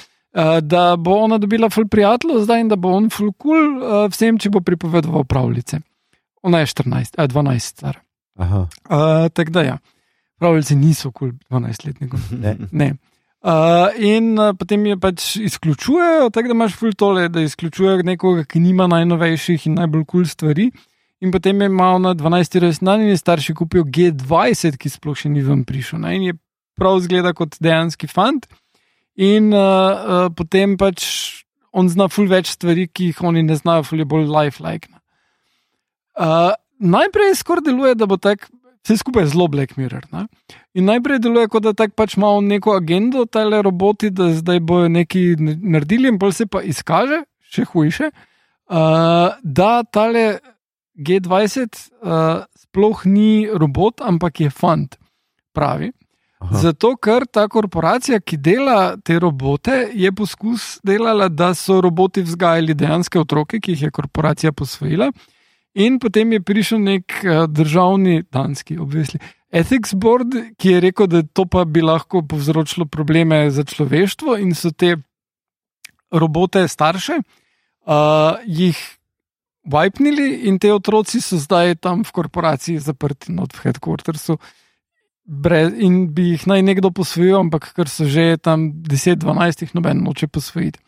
Da 0.62 0.96
bo 0.96 1.14
ona 1.14 1.38
dobila 1.38 1.70
ful 1.70 1.88
prijateljev 1.88 2.42
zdaj 2.42 2.60
in 2.60 2.68
da 2.68 2.76
bo 2.76 2.88
on 2.88 3.10
ful 3.10 3.32
kul 3.32 3.80
cool, 3.80 4.08
vsem, 4.08 4.38
če 4.38 4.50
bo 4.50 4.60
pripovedoval 4.60 5.24
pravljice. 5.24 5.80
Ona 6.42 6.58
je 6.58 6.66
14, 6.66 7.14
a 7.18 7.26
12 7.26 7.58
star. 7.58 7.98
Uh, 8.38 8.66
Tako 9.32 9.50
da 9.50 9.62
ja, 9.62 9.78
pravljice 10.38 10.74
niso 10.76 11.10
kul 11.10 11.30
cool 11.48 11.60
12-letnikom. 11.60 12.20
Ne. 12.40 12.56
ne. 12.72 12.94
Uh, 13.46 13.92
in 14.02 14.32
uh, 14.34 14.50
potem 14.58 14.82
je 14.90 14.96
pač 14.98 15.24
izključujejo, 15.38 16.30
tako 16.34 16.50
da 16.50 16.54
imaš 16.56 16.72
ful 16.74 16.94
tole, 16.98 17.28
da 17.30 17.44
izključujejo 17.46 18.02
nekoga, 18.02 18.42
ki 18.44 18.58
nima 18.60 18.88
najnovejših 18.90 19.68
in 19.68 19.76
najbolj 19.78 20.02
kul 20.02 20.24
cool 20.24 20.26
stvari. 20.26 20.70
In 21.22 21.30
potem 21.30 21.60
je 21.62 21.68
imel 21.70 22.00
na 22.02 22.14
12 22.18 22.58
rojstni 22.60 22.86
dan 22.86 23.04
in 23.04 23.12
je 23.14 23.20
starši 23.20 23.54
kupil 23.54 23.86
G20, 23.86 24.74
ki 24.76 24.90
sploh 24.90 25.14
še 25.14 25.30
ni 25.30 25.46
vam 25.46 25.62
prišel. 25.64 26.02
Ne? 26.02 26.16
In 26.18 26.26
je 26.26 26.34
prav 26.76 26.98
zgleda 27.06 27.32
kot 27.38 27.54
dejanski 27.62 28.10
fant. 28.10 28.50
In 29.14 29.52
uh, 29.54 29.62
uh, 29.62 30.26
potem 30.34 30.74
pač 30.76 31.06
on 31.70 31.86
zna 31.88 32.10
ful 32.10 32.26
več 32.26 32.50
stvari, 32.56 32.88
ki 32.90 33.12
jih 33.12 33.22
oni 33.30 33.46
ne 33.46 33.54
znajo, 33.56 33.86
ful 33.86 34.02
je 34.02 34.08
bolj 34.10 34.26
lifelike. 34.26 34.90
Uh, 36.18 36.50
najprej 36.82 37.38
skoraj 37.38 37.68
deluje, 37.70 37.94
da 37.94 38.10
bo 38.10 38.18
tak. 38.18 38.50
Vse 38.86 39.00
skupaj 39.02 39.24
je 39.24 39.28
zelo 39.32 39.48
Black 39.50 39.76
Mirror. 39.76 40.04
Ne? 40.12 40.28
In 40.78 40.84
najprej 40.86 41.18
deluje, 41.18 41.48
kot 41.50 41.64
da 41.66 41.72
tak 41.74 41.96
pač 41.98 42.14
ima 42.14 42.28
neko 42.40 42.76
agendo, 42.78 43.24
tale 43.26 43.58
roboti, 43.62 44.12
da 44.14 44.28
zdaj 44.30 44.60
bojo 44.62 44.88
nekaj 44.94 45.34
naredili, 45.42 46.12
in 46.12 46.20
pol 46.22 46.30
se 46.30 46.46
pa 46.46 46.62
izkaže, 46.62 47.24
še 47.50 47.66
hujše, 47.72 48.12
uh, 48.14 49.34
da 49.42 49.70
tale 49.90 50.38
G20 50.94 51.66
uh, 51.66 52.46
sploh 52.62 53.02
ni 53.10 53.48
robot, 53.50 54.06
ampak 54.06 54.44
je 54.46 54.54
fant, 54.54 54.94
pravi. 55.50 55.90
Aha. 56.38 56.62
Zato, 56.62 56.94
ker 57.02 57.26
ta 57.26 57.48
korporacija, 57.50 58.20
ki 58.22 58.38
dela 58.38 58.94
te 59.02 59.18
robote, 59.18 59.88
je 59.98 60.14
poskus 60.14 60.76
delala, 60.86 61.26
da 61.26 61.56
so 61.58 61.80
roboti 61.82 62.22
vzgajali 62.22 62.78
dejanske 62.78 63.18
otroke, 63.18 63.58
ki 63.58 63.74
jih 63.74 63.88
je 63.88 63.96
korporacija 63.98 64.54
posvojila. 64.54 65.10
In 65.76 65.98
potem 66.00 66.32
je 66.32 66.40
prišel 66.40 66.80
nek 66.80 67.18
uh, 67.20 67.44
državni, 67.52 68.22
danski, 68.32 68.78
obvesli, 68.80 69.20
ethics 69.52 69.92
board, 69.92 70.32
ki 70.56 70.76
je 70.76 70.80
rekel, 70.80 71.08
da 71.10 71.20
to 71.22 71.44
pa 71.44 71.66
bi 71.68 71.84
lahko 71.84 72.22
povzročilo 72.24 72.86
probleme 72.88 73.44
za 73.52 73.64
človeštvo, 73.64 74.38
in 74.40 74.54
so 74.56 74.72
te 74.72 74.96
robote 76.08 76.64
starše, 76.68 77.20
uh, 77.20 78.40
jih 78.46 78.78
wipnili, 79.66 80.46
in 80.48 80.56
te 80.62 80.72
otroci 80.72 81.20
so 81.20 81.36
zdaj 81.36 81.76
tam 81.84 82.06
v 82.06 82.14
korporaciji 82.14 82.80
zaprti, 82.80 83.34
not 83.36 83.52
v 83.52 83.68
headquartersu. 83.68 84.38
Brez, 85.26 85.74
in 85.82 86.06
bi 86.14 86.30
jih 86.32 86.46
naj 86.46 86.62
nekdo 86.62 86.92
posvojil, 86.94 87.36
ampak 87.40 87.72
ker 87.74 87.90
so 87.90 88.06
že 88.06 88.38
tam 88.38 88.70
10-12, 88.86 89.66
jih 89.66 89.74
noben 89.74 90.04
noče 90.06 90.30
posvojiti. 90.30 90.85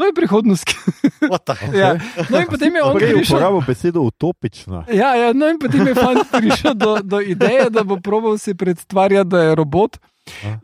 To 0.00 0.06
je 0.08 0.12
prihodnost. 0.16 0.64
ja. 1.82 1.92
No, 2.30 2.40
in 2.40 2.46
potem 2.48 2.76
je 2.76 2.82
on 2.82 2.96
prišel. 2.96 3.36
Uporabil 3.36 3.60
besedo 3.66 4.00
utopična. 4.08 4.84
Ja, 4.88 5.12
ja, 5.12 5.32
no, 5.36 5.50
in 5.52 5.58
potem 5.60 5.84
je 5.90 5.94
fant 5.94 6.24
prišel 6.32 6.72
do, 6.72 6.94
do 7.04 7.20
ideje, 7.20 7.68
da 7.68 7.84
bo 7.84 7.98
probal 8.00 8.38
si 8.40 8.54
predstavljati, 8.56 9.28
da 9.28 9.42
je 9.42 9.58
robot. 9.60 10.00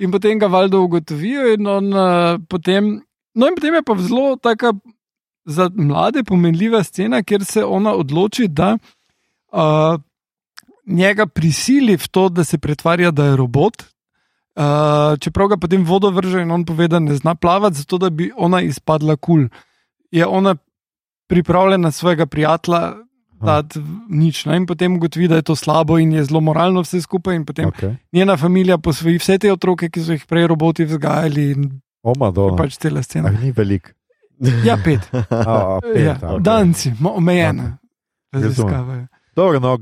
In 0.00 0.08
potem 0.08 0.40
ga 0.40 0.48
valjda 0.48 0.80
ugotovijo. 0.80 1.52
In 1.52 1.68
on, 1.68 1.92
uh, 1.92 2.40
potem, 2.48 3.04
no, 3.36 3.50
in 3.50 3.58
potem 3.60 3.76
je 3.76 3.84
pa 3.84 3.98
zelo 4.00 4.36
taka 4.40 4.72
za 5.44 5.68
mlade 5.74 6.24
pomenljiva 6.24 6.80
scena, 6.80 7.20
kjer 7.22 7.44
se 7.44 7.64
ona 7.64 7.92
odloči, 7.92 8.48
da 8.48 8.78
uh, 9.52 10.00
njega 10.86 11.26
prisili 11.26 11.96
v 11.96 12.08
to, 12.08 12.28
da 12.32 12.44
se 12.44 12.58
pretvarja, 12.58 13.12
da 13.12 13.28
je 13.28 13.36
robot, 13.36 13.84
Uh, 14.56 15.18
čeprav 15.20 15.50
ga 15.52 15.56
potem 15.60 15.84
vodo 15.84 16.08
vrže 16.10 16.40
in 16.42 16.50
on 16.50 16.64
pove, 16.64 16.88
da 16.88 16.98
ne 16.98 17.16
zna 17.16 17.34
plavati, 17.34 17.76
zato 17.76 17.98
da 17.98 18.10
bi 18.10 18.30
ona 18.36 18.62
izpadla 18.64 19.16
kul. 19.16 19.48
Cool. 19.48 19.48
Je 20.10 20.26
ona 20.26 20.56
pripravljena 21.28 21.90
svojega 21.90 22.26
prijatelja 22.26 22.94
dati 23.40 23.80
nič. 24.08 24.44
No? 24.46 24.54
In 24.56 24.66
potem 24.66 24.96
ugotovi, 24.96 25.28
da 25.28 25.36
je 25.36 25.42
to 25.42 25.56
slabo 25.56 25.98
in 25.98 26.12
je 26.12 26.24
zelo 26.24 26.40
moralno 26.40 26.80
vse 26.80 27.00
skupaj. 27.02 27.38
Okay. 27.38 27.96
njena 28.12 28.36
družina 28.36 28.78
posvoji 28.78 29.18
vse 29.18 29.38
te 29.38 29.52
otroke, 29.52 29.90
ki 29.90 30.00
so 30.00 30.12
jih 30.12 30.24
prej 30.26 30.46
roboti 30.46 30.84
vzgajali. 30.84 31.56
Oma, 32.02 32.30
do. 32.30 32.54
Pač 32.56 32.78
cela 32.78 33.02
scena. 33.02 33.28
Ah, 33.28 33.42
ni 33.42 33.52
velik. 33.52 33.94
Ja, 34.64 34.76
pet. 34.84 35.08
A, 35.30 35.78
pet 35.82 36.04
ja, 36.04 36.16
okay. 36.22 36.42
Danci, 36.42 36.92
omejene. 37.02 37.76
Okay. 38.32 39.06
Dobro, 39.36 39.60
no, 39.60 39.78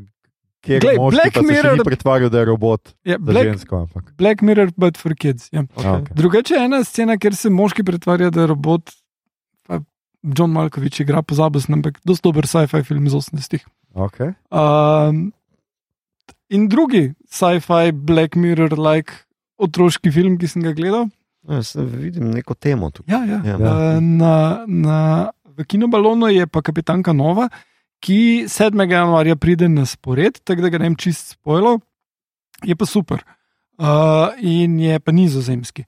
Glej, 0.64 0.98
Black 0.98 1.36
Mirror 1.44 1.78
je 1.78 1.84
pretvarjal, 1.84 2.30
da 2.32 2.40
je 2.40 2.48
robot. 2.48 2.94
Ja, 3.04 3.18
Black, 3.18 3.50
žensko, 3.50 3.86
Black 4.18 4.42
Mirror, 4.42 4.72
but 4.76 4.96
for 4.96 5.14
kids. 5.14 5.48
Ja. 5.52 5.66
Okay. 5.76 6.00
Okay. 6.00 6.16
Drugače 6.16 6.54
je 6.54 6.64
ena 6.64 6.84
scena, 6.84 7.18
kjer 7.20 7.36
se 7.36 7.50
moški 7.52 7.84
pretvarja, 7.84 8.30
da 8.32 8.46
je 8.46 8.52
robot. 8.52 8.94
John 10.24 10.54
Malkovič 10.56 11.02
igra 11.04 11.20
pozabil, 11.22 11.60
ampak 11.68 12.00
dosto 12.00 12.30
dober 12.32 12.48
sci-fi 12.48 12.80
film 12.80 13.04
iz 13.06 13.12
80-ih. 13.12 13.64
Okay. 13.92 14.32
Um, 14.48 15.34
in 16.48 16.68
drugi 16.72 17.12
sci-fi 17.28 17.92
Black 17.92 18.36
Mirror-like 18.40 19.12
otroški 19.60 20.10
film, 20.14 20.38
ki 20.40 20.48
sem 20.48 20.64
ga 20.64 20.72
gledal. 20.72 21.10
Ja, 21.44 21.60
vidim 21.76 22.32
neko 22.32 22.56
temo 22.56 22.88
tu. 22.90 23.04
Ja, 23.06 23.20
ja. 23.28 23.42
Ja. 23.44 23.56
Uh, 23.60 24.00
na, 24.00 24.64
na, 24.64 24.98
v 25.44 25.68
kinobalonu 25.68 26.32
je 26.32 26.48
pa 26.48 26.64
kapitanka 26.64 27.12
Nova, 27.12 27.50
ki 28.04 28.44
7. 28.48 28.84
januarja 28.90 29.36
pride 29.36 29.68
na 29.68 29.86
spored, 29.88 30.40
tako 30.44 30.66
da 30.66 30.70
ga 30.72 30.78
ne 30.78 30.90
vem 30.90 30.96
čist 31.00 31.34
spojilo, 31.38 31.78
je 32.64 32.76
pa 32.76 32.86
super. 32.86 33.24
Uh, 33.80 34.36
in 34.38 34.76
je 34.80 35.00
pa 35.00 35.12
nizozemski. 35.12 35.86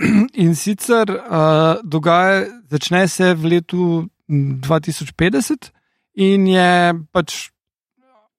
In 0.42 0.54
sicer 0.56 1.10
uh, 1.10 1.82
dogaja, 1.84 2.46
začne 2.70 3.02
se 3.08 3.34
v 3.34 3.50
letu 3.52 4.08
2050 4.30 5.68
in 6.16 6.46
je 6.48 6.70
pač 7.12 7.50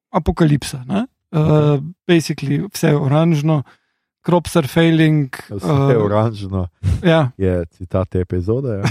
apokalipsa. 0.10 0.82
Uh, 0.88 1.78
basically 2.08 2.64
vse 2.66 2.96
je 2.96 2.98
oranžno, 2.98 3.62
crops 3.62 3.81
are 4.30 4.68
failing. 4.68 5.30
Vse 5.50 5.68
je 5.68 5.98
uh, 5.98 6.06
oranžno. 6.06 6.68
Ja. 7.04 7.32
Je 7.38 7.66
citat 7.78 8.10
te 8.10 8.20
epizode. 8.20 8.82
Ja. 8.82 8.84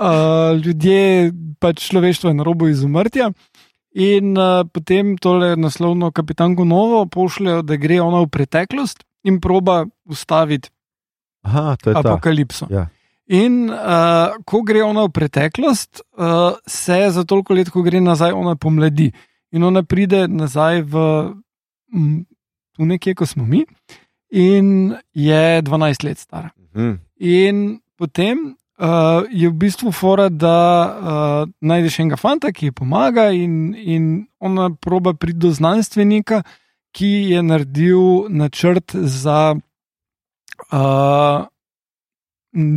uh, 0.00 0.58
ljudje, 0.64 1.32
pač 1.58 1.88
človeštvo 1.88 2.30
je 2.30 2.34
na 2.34 2.44
robu 2.44 2.68
izumrtja. 2.68 3.32
In 3.94 4.36
uh, 4.36 4.66
potem 4.72 5.16
tole 5.16 5.56
naslovno 5.56 6.10
kapitanko 6.12 6.64
Novo 6.64 7.06
pošljajo, 7.06 7.62
da 7.62 7.76
gre 7.76 8.00
ona 8.00 8.20
v 8.20 8.28
preteklost 8.28 9.02
in 9.24 9.40
proba 9.40 9.86
ustaviti 10.04 10.68
Aha, 11.42 11.76
apokalipso. 11.94 12.68
Ja. 12.70 12.88
In 13.28 13.68
uh, 13.68 14.36
ko 14.44 14.62
gre 14.64 14.82
ona 14.84 15.04
v 15.08 15.12
preteklost, 15.12 16.00
uh, 16.16 16.56
se 16.66 17.10
za 17.10 17.24
toliko 17.24 17.56
let, 17.56 17.70
ko 17.72 17.82
gre 17.84 18.00
nazaj, 18.00 18.32
ona 18.32 18.56
pomladi. 18.56 19.10
In 19.52 19.64
ona 19.64 19.82
pride 19.84 20.26
nazaj 20.28 20.82
v, 20.84 21.04
v 22.78 22.88
nekje, 22.88 23.16
ko 23.16 23.28
smo 23.28 23.44
mi, 23.48 23.64
in 24.30 24.94
je 25.14 25.62
12 25.62 26.04
let 26.04 26.18
stara. 26.18 26.50
Mhm. 26.74 26.94
In 27.16 27.80
potem 27.96 28.56
uh, 28.78 29.26
je 29.30 29.48
v 29.48 29.54
bistvu 29.54 29.92
fora, 29.92 30.28
da 30.28 30.58
uh, 30.86 31.50
najdeš 31.60 31.98
enega 31.98 32.16
fanta, 32.16 32.52
ki 32.52 32.70
ji 32.70 32.72
pomaga, 32.72 33.30
in, 33.34 33.74
in 33.74 34.26
ona 34.38 34.70
proba 34.70 35.14
priti 35.14 35.38
do 35.38 35.50
znanstvenika, 35.50 36.42
ki 36.94 37.12
je 37.32 37.42
naredil 37.42 38.28
načrt 38.28 38.94
za 38.94 39.54
uh, 40.72 41.46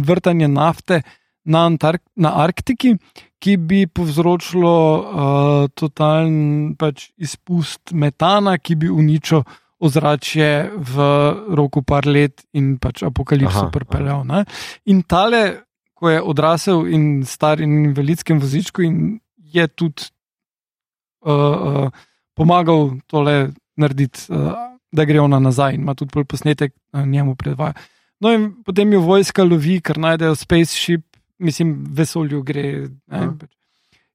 vrtanje 0.05 0.47
nafte 0.47 1.01
na, 1.45 1.65
Antark 1.65 2.03
na 2.15 2.35
Arktiki, 2.43 2.95
ki 3.41 3.57
bi 3.57 3.87
povzročilo 3.87 4.73
uh, 4.73 5.69
totalen 5.73 6.75
pač, 6.77 7.09
izpust 7.17 7.93
metana, 7.97 8.57
ki 8.61 8.75
bi 8.77 8.89
uničil 8.89 9.41
ozračje 9.81 10.69
v 10.77 11.09
roku 11.57 11.81
par 11.81 12.05
let 12.05 12.45
in 12.53 12.75
pač 12.77 13.01
apokalipso 13.07 13.67
pripeljal. 13.73 14.23
Ne? 14.29 14.45
In 14.85 15.01
tale 15.03 15.41
ko 16.01 16.09
je 16.09 16.21
odrasel 16.21 16.87
in 16.89 17.21
star 17.29 17.61
in 17.61 17.85
invalidskem 17.85 18.39
vozičku, 18.41 18.81
in 18.81 19.19
je 19.53 19.67
tudi 19.67 20.09
uh, 21.21 21.33
uh, 21.33 21.89
pomagal 22.33 22.97
tole 23.05 23.51
narediti, 23.77 24.25
uh, 24.33 24.55
da 24.91 25.05
gre 25.05 25.21
ona 25.21 25.37
nazaj 25.39 25.77
in 25.77 25.85
ima 25.85 25.93
tudi 25.93 26.09
pol 26.09 26.25
posnetek 26.25 26.73
uh, 26.73 27.05
njemu 27.05 27.35
predvaja. 27.37 27.77
No, 28.21 28.33
in 28.33 28.49
potem 28.65 28.93
jo 28.93 29.03
vojska 29.05 29.45
lovi, 29.45 29.77
ker 29.81 30.01
najdejo 30.01 30.35
spaceship, 30.35 31.05
mislim, 31.37 31.77
vesolju 31.93 32.41
gre. 32.49 32.65
Ne, 33.05 33.27
pač. 33.37 33.53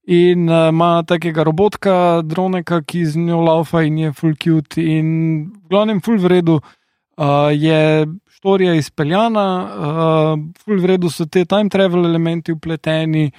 In 0.07 0.47
uh, 0.49 0.69
ima 0.71 1.03
takega 1.03 1.43
robotka, 1.43 2.23
droneka, 2.23 2.79
ki 2.87 3.05
z 3.07 3.19
njo 3.19 3.41
laufa 3.43 3.83
in 3.83 3.99
je 3.99 4.13
full 4.15 4.37
cute. 4.39 4.79
In 4.79 5.09
v 5.51 5.71
glavnem, 5.71 6.01
full 6.01 6.21
v 6.23 6.31
redu 6.31 6.61
uh, 6.61 7.51
je 7.51 8.07
štorija 8.39 8.77
izpeljana, 8.79 9.47
uh, 9.67 10.45
full 10.63 10.79
v 10.79 10.93
redu 10.93 11.11
so 11.11 11.27
te 11.27 11.43
time 11.45 11.69
travel 11.69 12.07
elementi 12.07 12.55
upleteni 12.55 13.33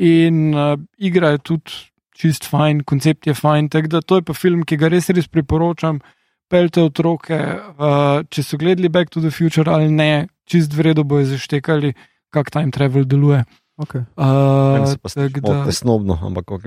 in 0.00 0.54
uh, 0.54 0.78
igra 0.96 1.34
je 1.34 1.42
tudi 1.44 1.76
čist 2.16 2.48
fajn, 2.48 2.84
koncept 2.88 3.26
je 3.26 3.34
fajn. 3.34 3.68
Tako 3.68 3.92
da 3.92 4.00
to 4.00 4.16
je 4.16 4.24
pa 4.24 4.32
film, 4.32 4.62
ki 4.64 4.78
ga 4.80 4.88
res 4.88 5.10
res 5.12 5.28
priporočam. 5.28 6.00
Pelte 6.48 6.80
otroke, 6.84 7.36
uh, 7.36 8.24
če 8.30 8.42
so 8.44 8.56
gledali 8.56 8.88
Back 8.88 9.12
to 9.12 9.20
the 9.20 9.32
Future 9.32 9.68
ali 9.68 9.90
ne, 9.92 10.28
čist 10.48 10.72
v 10.72 10.88
redu 10.88 11.04
bojo 11.04 11.28
zaštekali, 11.34 11.92
kako 12.32 12.56
time 12.56 12.72
travel 12.72 13.04
deluje. 13.04 13.42
Okay. 13.76 14.06
Uh, 14.16 14.86
se 14.86 14.98
pa 14.98 15.08
da... 15.42 15.72
snobno, 15.72 16.14
ampak 16.22 16.46
ok. 16.48 16.64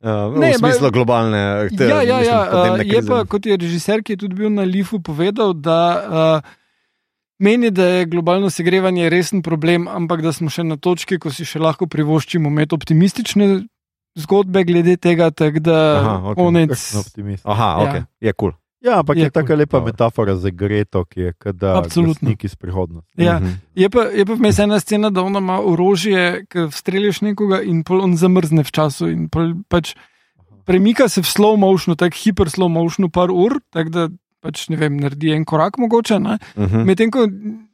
Uh, 0.00 0.34
Ne, 0.34 0.50
v 0.50 0.58
smislu 0.58 0.82
ba- 0.82 0.90
globalne. 0.90 1.68
te- 1.68 1.84
Ja, 1.84 2.02
ja, 2.02 2.18
mislim, 2.18 2.34
ja. 2.34 2.72
Uh, 2.74 2.80
je 2.82 3.00
pa, 3.06 3.24
kot 3.24 3.46
je 3.46 3.56
režiser, 3.56 4.02
ki 4.02 4.12
je 4.12 4.16
tudi 4.18 4.34
bil 4.34 4.50
na 4.50 4.62
Lifu, 4.62 4.98
povedal, 4.98 5.52
da 5.52 5.78
uh, 6.00 6.50
meni, 7.38 7.70
da 7.70 7.84
je 7.84 8.06
globalno 8.06 8.50
segrevanje 8.50 9.08
resen 9.08 9.42
problem, 9.42 9.86
ampak 9.88 10.22
da 10.22 10.32
smo 10.32 10.48
še 10.48 10.64
na 10.64 10.76
točki, 10.76 11.18
ko 11.18 11.30
si 11.30 11.44
še 11.44 11.60
lahko 11.60 11.86
privoščimo 11.86 12.48
imeti 12.48 12.74
optimistične 12.74 13.62
zgodbe 14.16 14.64
glede 14.64 14.96
tega, 14.96 15.30
tako 15.30 15.60
da 15.60 15.76
Aha, 15.96 16.14
okej. 16.24 16.34
konec. 16.34 16.72
Optimist. 16.96 17.46
Aha, 17.46 17.76
ok, 17.78 17.94
Ja. 17.94 18.04
je 18.20 18.32
kul. 18.32 18.50
Cool. 18.50 18.58
Ja, 18.80 18.98
ampak 18.98 19.16
je, 19.16 19.22
Je 19.22 19.30
tako 19.30 19.54
lepa 19.54 19.76
Dobro. 19.78 19.92
metafora 19.92 20.36
za 20.36 20.50
Greto, 20.50 21.04
ki 21.04 21.20
je 21.20 21.32
da 21.52 21.82
neki 22.20 22.46
iz 22.46 22.56
prihodnosti. 22.56 23.12
Ja. 23.16 23.40
Mhm. 23.40 23.52
Je 23.74 23.90
pa, 23.90 24.00
je 24.00 24.26
pa 24.26 24.34
vmes 24.34 24.58
ena 24.58 24.80
scena, 24.80 25.10
da 25.10 25.22
ona 25.22 25.38
ima 25.38 25.60
orožje, 25.60 26.44
ki 26.48 26.68
streljaš 26.72 27.20
nekoga 27.20 27.60
in 27.62 27.84
pol 27.84 28.00
on 28.00 28.16
zamrzne 28.16 28.64
v 28.64 28.70
času. 28.70 29.08
In 29.08 29.28
pol 29.28 29.52
pač 29.68 29.94
premika 30.64 31.08
se 31.08 31.20
v 31.20 31.28
slow 31.28 31.58
motionu, 31.60 31.96
tako 31.96 32.16
hiper 32.24 32.48
slow 32.48 32.72
motionu, 32.72 33.10
par 33.10 33.30
ur, 33.30 33.60
tako 33.70 33.90
da 33.90 34.08
pač 34.40 34.68
ne 34.72 34.76
vem, 34.80 34.96
naredi 34.96 35.34
en 35.36 35.44
korak 35.44 35.78
mogoče. 35.78 36.20
Ne? 36.20 36.38
Mhm. 36.56 36.86
Medtem 36.88 37.10
ko 37.10 37.28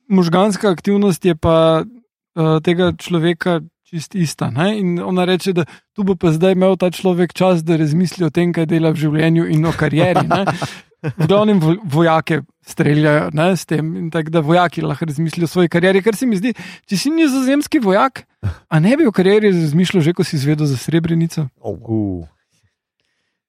možganska 0.08 0.70
aktivnost 0.70 1.24
je 1.24 1.34
pa 1.34 1.84
uh, 1.86 2.58
tega 2.62 2.92
človeka 2.98 3.60
čist 3.86 4.14
ista. 4.14 4.50
Ne? 4.50 4.78
In 4.78 4.98
ona 4.98 5.24
reče, 5.24 5.52
da 5.52 5.64
tu 5.94 6.02
bo 6.02 6.16
pa 6.18 6.32
zdaj 6.34 6.56
imel 6.58 6.74
ta 6.76 6.90
človek 6.90 7.32
čas, 7.32 7.62
da 7.62 7.78
razmisli 7.78 8.26
o 8.26 8.30
tem, 8.30 8.52
kaj 8.52 8.66
dela 8.66 8.90
v 8.90 8.98
življenju 8.98 9.46
in 9.54 9.66
o 9.66 9.72
karieri. 9.72 10.26
Ne? 10.26 10.42
V 11.02 11.26
glavnem 11.26 11.60
vo- 11.60 11.76
vojake 11.84 12.40
streljajo 12.62 13.30
ne, 13.32 13.52
s 13.52 13.64
tem, 13.64 13.96
in 13.96 14.10
tako 14.10 14.30
da 14.30 14.40
vojaki 14.40 14.82
lahko 14.82 15.04
razmislijo 15.04 15.44
o 15.44 15.48
svoji 15.48 15.68
karieri. 15.68 16.02
Kar 16.02 16.16
se 16.16 16.26
mi 16.26 16.36
zdi, 16.36 16.54
če 16.82 16.96
si 16.96 17.10
nizozemski 17.10 17.78
vojak, 17.78 18.24
a 18.66 18.80
ne 18.80 18.96
bi 18.96 19.06
o 19.06 19.12
karieri 19.12 19.52
razmišljal, 19.52 20.02
že 20.02 20.12
ko 20.12 20.24
si 20.24 20.36
izvedel 20.36 20.66
za 20.66 20.76
srebrenico. 20.76 21.46
Oh, 21.58 21.78
Uh, 21.78 22.24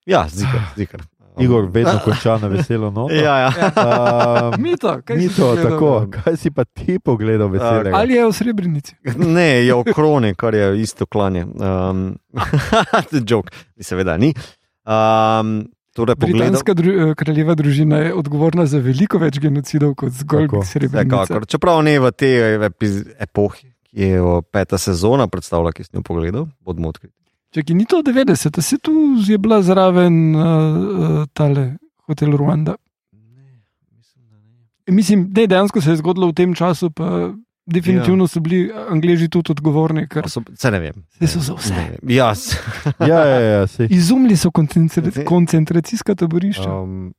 ja, 0.06 0.26
zikar. 0.28 0.60
zikar. 0.76 1.02
Igor 1.38 1.66
vedno 1.66 2.00
konča 2.00 2.36
na 2.36 2.48
veselo 2.48 2.90
noto. 2.90 3.14
Ja, 3.24 3.38
ja. 3.38 3.50
Uh, 3.70 4.58
Mito, 4.60 5.00
kaj 5.02 5.16
Ni 5.16 5.28
si 5.28 5.40
pogledal? 5.40 5.70
tako, 5.70 5.90
kaj 6.12 6.36
si 6.36 6.50
pa 6.50 6.64
ti 6.64 6.98
pogledal 6.98 7.48
veselega? 7.48 7.94
Ali 7.94 8.14
je 8.14 8.24
v 8.24 8.32
srebrenici? 8.32 8.92
Ne, 9.16 9.62
je 9.62 9.74
okrone, 9.74 10.34
kar 10.34 10.54
je 10.54 10.80
isto 10.80 11.06
klanje. 11.06 11.46
Um, 11.48 12.18
Jok, 13.20 13.50
seveda 13.80 14.16
ni. 14.16 14.34
Um, 14.84 15.66
torej, 15.98 16.16
Britanska 16.22 16.74
dru, 16.78 16.92
eh, 16.92 17.14
kraljeva 17.18 17.56
družina 17.58 17.98
je 18.06 18.14
odgovorna 18.14 18.66
za 18.66 18.78
veliko 18.82 19.18
več 19.18 19.40
genocidov 19.42 19.94
kot 19.98 20.14
zgolj 20.22 20.48
srebrenica. 20.64 21.24
Vsekakor. 21.26 21.46
Čeprav 21.50 21.82
ne 21.86 21.98
v 22.00 22.12
tej 22.14 22.34
epohi, 23.18 23.70
ki 23.90 24.12
je 24.14 24.40
peta 24.54 24.78
sezona 24.78 25.26
predstavlja, 25.28 25.74
ki 25.76 25.88
sem 25.88 26.00
jo 26.00 26.06
pogledal, 26.06 26.48
bodimo 26.64 26.92
odkriti. 26.94 27.14
Če 27.56 27.64
ni 27.72 27.86
to 27.88 28.02
90, 28.04 28.60
se 28.60 28.76
tu 28.78 28.92
je 29.24 29.38
bila 29.40 29.62
zraven 29.64 30.36
uh, 30.36 30.42
uh, 30.42 31.22
tale 31.32 31.78
hotel 32.04 32.36
Ruanda. 32.36 32.76
E, 34.84 34.92
Mislim, 34.92 35.26
da 35.32 35.46
dejansko 35.46 35.80
se 35.80 35.90
je 35.90 36.00
zgodilo 36.02 36.28
v 36.28 36.36
tem 36.36 36.54
času, 36.54 36.90
pa 36.90 37.32
definitivno 37.68 38.26
so 38.26 38.40
bili 38.40 38.60
Angleži 38.88 39.28
tudi 39.28 39.50
odgovorni, 39.50 40.06
ker 40.06 40.24
So, 40.26 40.40
se 40.54 40.70
ne 40.70 40.80
vem. 40.80 41.04
Saj 41.14 41.28
so 41.28 41.40
za 41.40 41.54
vse. 41.54 41.84
Ja, 42.04 42.32
s- 42.32 42.56
Ja, 43.02 43.20
ja, 43.20 43.38
ja, 43.40 43.66
sej. 43.66 43.88
izumili 43.90 44.36
so 44.36 44.50
koncentra 44.50 45.02
Zdaj- 45.04 45.24
koncentracijska 45.24 46.14
taborišča. 46.14 46.70
um, 46.72 47.12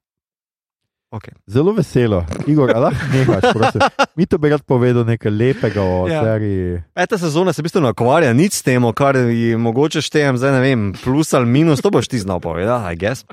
okay. 1.12 1.34
Zelo 1.48 1.72
veselo. 1.72 2.26
Igor, 2.46 2.70
a 2.70 2.80
lahko 2.80 3.06
nehaš, 3.10 3.54
prosim. 3.54 3.82
Mi 4.16 4.26
to 4.26 4.38
bi 4.38 4.50
rad 4.50 4.62
povedal 4.64 5.06
nekaj 5.06 5.32
lepega 5.32 5.82
o 5.82 6.08
Ja. 6.08 6.14
ja. 6.14 6.24
seriji. 6.24 6.82
Peta 6.94 7.18
sezona 7.18 7.54
se 7.54 7.62
v 7.62 7.66
bistvu 7.66 7.82
ne 7.82 7.90
ukvarja 7.90 8.34
nič 8.34 8.54
s 8.54 8.62
tem, 8.62 8.84
kar 8.94 9.16
ji 9.18 9.56
mogoče 9.56 10.02
štejem, 10.02 10.38
zdaj 10.38 10.52
ne 10.52 10.62
vem, 10.62 10.82
plus 10.96 11.34
ali 11.34 11.46
minus, 11.48 11.82
to 11.82 11.90
boš 11.90 12.08
ti 12.08 12.20
znal 12.20 12.40
povedati, 12.40 12.94
I 12.94 12.98
guess. 12.98 13.26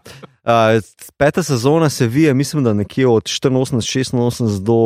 Uh, 0.42 0.78
peta 1.16 1.42
sezona 1.42 1.88
se 1.88 2.06
vije, 2.06 2.34
mislim, 2.34 2.62
da 2.62 2.72
nekje 2.72 3.06
od 3.08 3.24
84, 3.24 3.82
86 4.14 4.62
do 4.62 4.78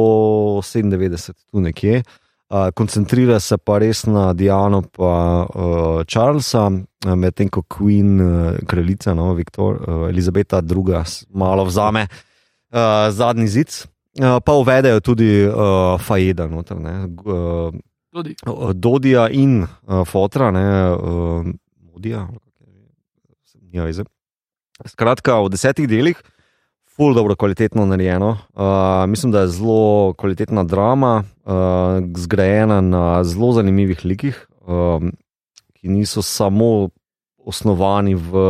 97, 0.64 1.30
tu 1.46 1.60
nekje. 1.60 2.02
Uh, 2.50 2.72
koncentrira 2.74 3.38
se 3.38 3.54
pa 3.62 3.76
res 3.78 4.06
na 4.10 4.32
Diano 4.34 4.80
in 4.82 5.46
uh, 5.54 6.02
Charlesa, 6.02 6.64
uh, 6.66 7.14
medtem 7.14 7.46
ko 7.48 7.62
Queen, 7.62 8.18
uh, 8.20 8.58
kraljica, 8.66 9.14
no, 9.14 9.34
Viktor, 9.38 9.78
uh, 9.86 10.08
Elizabeta 10.08 10.58
II, 10.58 11.04
malo 11.30 11.64
vzame 11.64 12.08
uh, 12.10 13.06
zadnji 13.10 13.46
zid. 13.46 13.70
Uh, 14.18 14.40
pa 14.42 14.56
uvedejo 14.58 14.98
tudi 15.00 15.46
uh, 15.46 15.94
Fajeda, 16.02 16.48
noter, 16.50 16.80
ne, 16.82 17.06
uh, 17.22 17.70
Tudi. 18.10 18.34
uh, 18.42 18.72
Dodija 18.74 19.28
in 19.30 19.62
uh, 19.62 20.02
Fotra, 20.02 20.50
ne, 20.50 20.66
uh, 20.90 21.46
Modija. 21.92 22.26
Ja, 23.70 23.84
veze. 23.86 24.02
Skratka, 24.90 25.38
v 25.38 25.54
desetih 25.54 25.86
delih, 25.86 26.18
full 27.00 27.14
dobro, 27.14 27.36
kvalitetno 27.36 27.86
narejeno. 27.86 28.28
Uh, 28.54 29.08
mislim, 29.08 29.32
da 29.32 29.40
je 29.40 29.48
zelo 29.48 30.12
kvalitetna 30.12 30.64
drama, 30.64 31.24
uh, 31.44 31.52
zgrajena 32.16 32.80
na 32.80 33.24
zelo 33.24 33.52
zanimivih 33.52 34.04
likih, 34.04 34.46
um, 34.66 35.12
ki 35.72 35.88
niso 35.88 36.22
samo 36.22 36.90
osnovani 37.38 38.14
v 38.14 38.44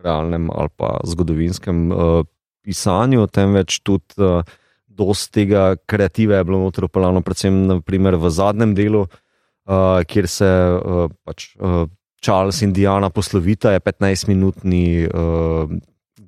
realnem 0.00 0.48
ali 0.50 0.72
pa 0.76 0.96
zgodovinskem 1.04 1.92
uh, 1.92 2.24
pisanju, 2.64 3.26
temveč 3.26 3.82
tudi 3.84 4.16
uh, 4.16 4.40
dosti 4.86 5.32
tega 5.32 5.76
kreative 5.86 6.40
je 6.40 6.44
bilo 6.44 6.64
noter 6.64 6.88
upeljano, 6.88 7.20
predvsem 7.20 7.66
naprimer, 7.68 8.16
v 8.16 8.32
zadnjem 8.32 8.74
delu, 8.74 9.04
uh, 9.04 10.00
kjer 10.08 10.28
se 10.28 10.52
uh, 10.80 11.10
pač. 11.24 11.52
Uh, 11.60 11.84
Charles 12.24 12.62
in 12.64 12.72
Diana 12.72 13.10
poslovita, 13.12 13.74
je 13.74 13.80
15-minutni 13.84 14.84
uh, 15.04 15.68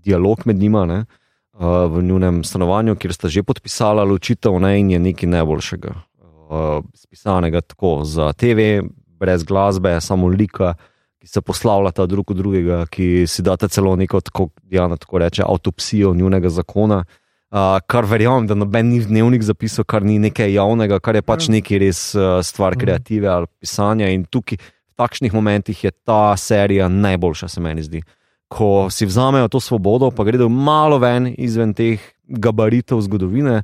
dialog 0.05 0.43
med 0.45 0.59
njima 0.61 0.85
ne, 0.85 0.99
uh, 1.07 1.23
v 1.59 2.03
njunem 2.03 2.45
stanovanju, 2.45 2.97
kjer 2.97 3.15
sta 3.15 3.29
že 3.29 3.43
podpisala 3.43 4.05
ločitev 4.05 4.59
ne, 4.61 4.77
in 4.81 4.91
je 4.91 4.99
nekaj 5.01 5.29
najboljšega. 5.29 5.95
Uh, 6.47 6.85
spisanega 6.95 7.61
tako 7.61 8.05
za 8.05 8.33
TV, 8.33 8.85
brez 9.19 9.45
glasbe, 9.45 9.97
samo 10.01 10.29
lika, 10.29 10.75
ki 11.19 11.27
se 11.27 11.41
poslavljata 11.41 12.07
drug 12.07 12.31
od 12.31 12.37
drugega, 12.37 12.85
ki 12.87 13.27
si 13.27 13.43
data 13.43 13.69
celo 13.69 13.97
neko, 13.97 14.21
tako 14.21 14.49
Diana 14.63 14.97
tako 14.97 15.19
reče, 15.19 15.43
avtopsijo 15.47 16.15
njunega 16.15 16.49
zakona. 16.49 17.05
Uh, 17.51 17.79
kar 17.87 18.05
verjamem, 18.05 18.47
da 18.47 18.55
noben 18.55 18.89
ni 18.91 19.01
dnevnik 19.01 19.43
zapisal, 19.43 19.85
kar 19.85 20.05
ni 20.05 20.19
nekaj 20.19 20.53
javnega, 20.53 21.01
kar 21.01 21.17
je 21.17 21.23
pač 21.23 21.49
nekaj 21.49 21.79
res 21.79 22.01
uh, 22.15 22.43
stvar 22.45 22.77
kreative 22.77 23.29
ali 23.33 23.47
pisanja. 23.61 24.11
In 24.13 24.27
tukaj, 24.29 24.59
v 24.61 24.95
takšnih 24.99 25.35
momentih, 25.35 25.85
je 25.85 25.91
ta 26.05 26.37
serija 26.37 26.89
najboljša, 26.89 27.49
se 27.49 27.61
meni 27.61 27.83
zdi. 27.87 28.03
Ko 28.49 28.87
si 28.91 29.07
vzamejo 29.07 29.49
to 29.49 29.61
svobodo, 29.61 30.11
pa 30.15 30.25
gredo 30.25 30.49
malo 30.49 30.99
ven 31.03 31.33
izven 31.39 31.75
teh 31.75 32.03
gabaritov 32.29 33.01
zgodovine, 33.03 33.63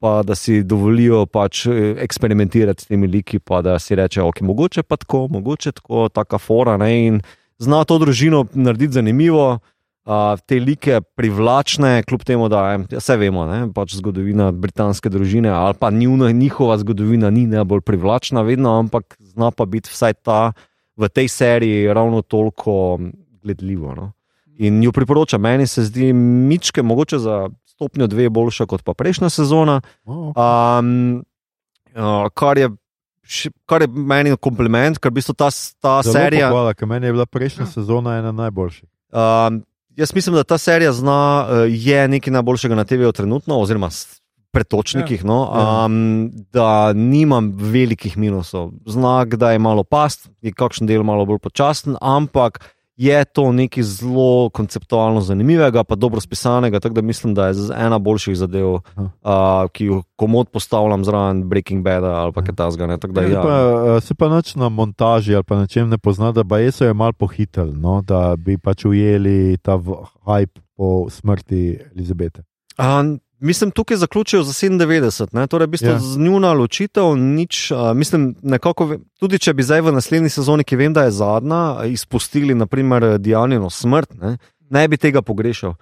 pa 0.00 0.22
da 0.26 0.34
si 0.34 0.62
dovolijo 0.66 1.26
pač 1.26 1.66
eh, 1.66 1.94
eksperimentirati 2.02 2.82
s 2.82 2.88
temi 2.90 3.06
liki, 3.06 3.38
pa 3.38 3.62
da 3.62 3.78
si 3.78 3.94
reče, 3.94 4.22
ok, 4.22 4.40
mogoče 4.40 4.82
pa 4.82 4.96
tako, 4.96 5.26
mogoče 5.30 5.72
tako, 5.72 6.08
taka 6.08 6.38
fora. 6.38 6.76
Ne? 6.76 6.90
In 7.06 7.20
zna 7.62 7.84
to 7.84 7.98
družino 8.02 8.46
narediti 8.54 8.98
zanimivo. 8.98 9.58
Te 10.46 10.56
like 10.58 10.96
privlačne, 11.14 12.02
kljub 12.02 12.24
temu, 12.26 12.48
da 12.50 12.62
ja, 12.72 12.78
vse 12.90 13.14
vemo, 13.20 13.44
ne, 13.46 13.60
pač 13.70 13.92
zgodovina 13.94 14.48
britanske 14.50 15.06
družine 15.06 15.52
ali 15.54 15.78
pa 15.78 15.92
njuna, 15.94 16.32
njihova 16.34 16.74
zgodovina 16.82 17.30
ni 17.30 17.44
najbolj 17.46 17.84
privlačna, 17.86 18.42
vedno, 18.42 18.72
ampak 18.80 19.14
zna 19.20 19.52
pa 19.54 19.62
biti 19.62 19.92
vsaj 19.94 20.16
ta 20.26 20.40
v 20.98 21.06
tej 21.08 21.28
seriji 21.28 21.94
ravno 21.94 22.22
toliko 22.22 22.98
gledljivo. 23.42 23.94
No. 23.94 24.10
In 24.58 24.82
jo 24.82 24.92
priporočam, 24.92 25.40
meni 25.40 25.66
se 25.66 25.84
zdi 25.84 26.12
mičke, 26.12 26.82
mogoče 26.82 27.18
za 27.18 27.48
stopnjo 27.66 28.06
dve 28.06 28.28
boljša 28.30 28.66
kot 28.66 28.82
pa 28.84 28.94
prejšnja 28.94 29.30
sezona. 29.30 29.80
Oh, 30.04 30.32
Um, 30.36 31.22
uh, 31.96 32.28
kar 32.34 32.58
je 32.58 32.68
kar 33.66 33.82
je 33.82 33.88
meni 33.88 34.36
kompliment, 34.36 34.98
ker 34.98 35.10
v 35.10 35.14
bistvu 35.20 35.34
ta, 35.34 35.48
ta 35.80 36.02
serija. 36.02 36.50
Hvala, 36.50 36.74
ker 36.74 36.88
meni 36.90 37.06
je 37.06 37.12
bila 37.12 37.26
prejšnja 37.26 37.66
sezona 37.66 38.18
ena 38.18 38.32
najboljših. 38.32 38.88
Um, 39.12 39.62
jaz 39.96 40.14
mislim, 40.14 40.34
da 40.34 40.44
ta 40.44 40.58
serija 40.58 40.92
zna, 40.92 41.46
uh, 41.46 41.64
je 41.68 42.08
nekaj 42.08 42.32
najboljšega 42.32 42.74
na 42.74 42.84
TV-u 42.84 43.12
trenutno, 43.12 43.60
oziroma 43.60 43.88
pretočnikih, 44.52 45.24
no, 45.24 45.38
Ja. 45.54 45.84
um, 45.86 46.30
da 46.52 46.92
nimam 46.92 47.52
velikih 47.56 48.18
minusov. 48.18 48.70
Znak, 48.86 49.36
da 49.40 49.52
je 49.52 49.58
malo 49.58 49.84
past, 49.84 50.28
je 50.42 50.52
kakšen 50.52 50.86
del 50.86 51.02
malo 51.02 51.24
bolj 51.24 51.38
počasten, 51.38 51.96
ampak 52.00 52.60
je 53.02 53.24
to 53.24 53.52
nekaj 53.52 53.82
zelo 53.82 54.50
konceptualno 54.50 55.20
zanimivega, 55.20 55.84
pa 55.84 55.94
dobro 55.94 56.20
spisanega, 56.20 56.80
tako 56.80 56.94
da 56.94 57.02
mislim, 57.02 57.34
da 57.34 57.46
je 57.46 57.54
ena 57.76 57.98
boljših 57.98 58.36
zadev, 58.36 58.68
uh, 58.74 58.80
ki 59.72 59.84
jo 59.84 60.02
komod 60.16 60.48
postavljam 60.48 61.04
zraven 61.04 61.48
Breaking 61.48 61.84
Bad 61.84 62.04
ali 62.04 62.32
pa 62.32 62.42
kaj 62.42 62.54
tasga. 62.54 62.96
Tako 62.96 63.12
da 63.12 63.22
Ja, 63.22 63.28
ja. 63.28 63.42
pa, 63.42 64.00
se 64.00 64.14
pa 64.14 64.28
nič 64.36 64.54
na 64.54 64.68
montaži 64.68 65.34
ali 65.34 65.44
pa 65.44 65.56
na 65.56 65.66
čem 65.66 65.88
ne 65.88 65.98
pozna, 65.98 66.32
da 66.32 66.44
pa 66.44 66.56
so 66.72 66.84
jo 66.84 66.94
malo 66.94 67.12
pohitili, 67.12 67.72
no, 67.72 68.02
da 68.02 68.36
bi 68.36 68.58
pač 68.58 68.84
ujeli 68.84 69.56
ta 69.62 69.78
hype 70.26 70.60
po 70.76 71.10
smrti 71.10 71.78
Elizabete. 71.94 72.42
Mislim, 73.42 73.70
tukaj 73.70 73.96
zaključijo 73.96 74.42
za 74.42 74.52
97, 74.52 75.34
ne? 75.34 75.46
torej 75.46 75.66
v 75.66 75.70
bistvu 75.70 75.88
Ja. 75.88 75.92
ja. 75.92 75.98
z 75.98 76.18
njuna 76.18 76.52
ločitev, 76.52 77.16
nič, 77.16 77.70
uh, 77.70 77.92
mislim, 77.94 78.34
nekako, 78.42 78.96
tudi 79.20 79.38
če 79.38 79.54
bi 79.54 79.62
zdaj 79.62 79.80
v 79.80 79.92
naslednji 79.92 80.30
sezoni, 80.30 80.64
ki 80.64 80.76
vem, 80.76 80.92
da 80.92 81.04
je 81.04 81.16
zadnja, 81.18 81.84
izpustili 81.90 82.54
naprimer 82.54 83.18
Dianino 83.18 83.70
smrt, 83.70 84.14
ne, 84.20 84.36
ne 84.70 84.88
bi 84.88 84.96
tega 84.96 85.22
pogrešal. 85.22 85.74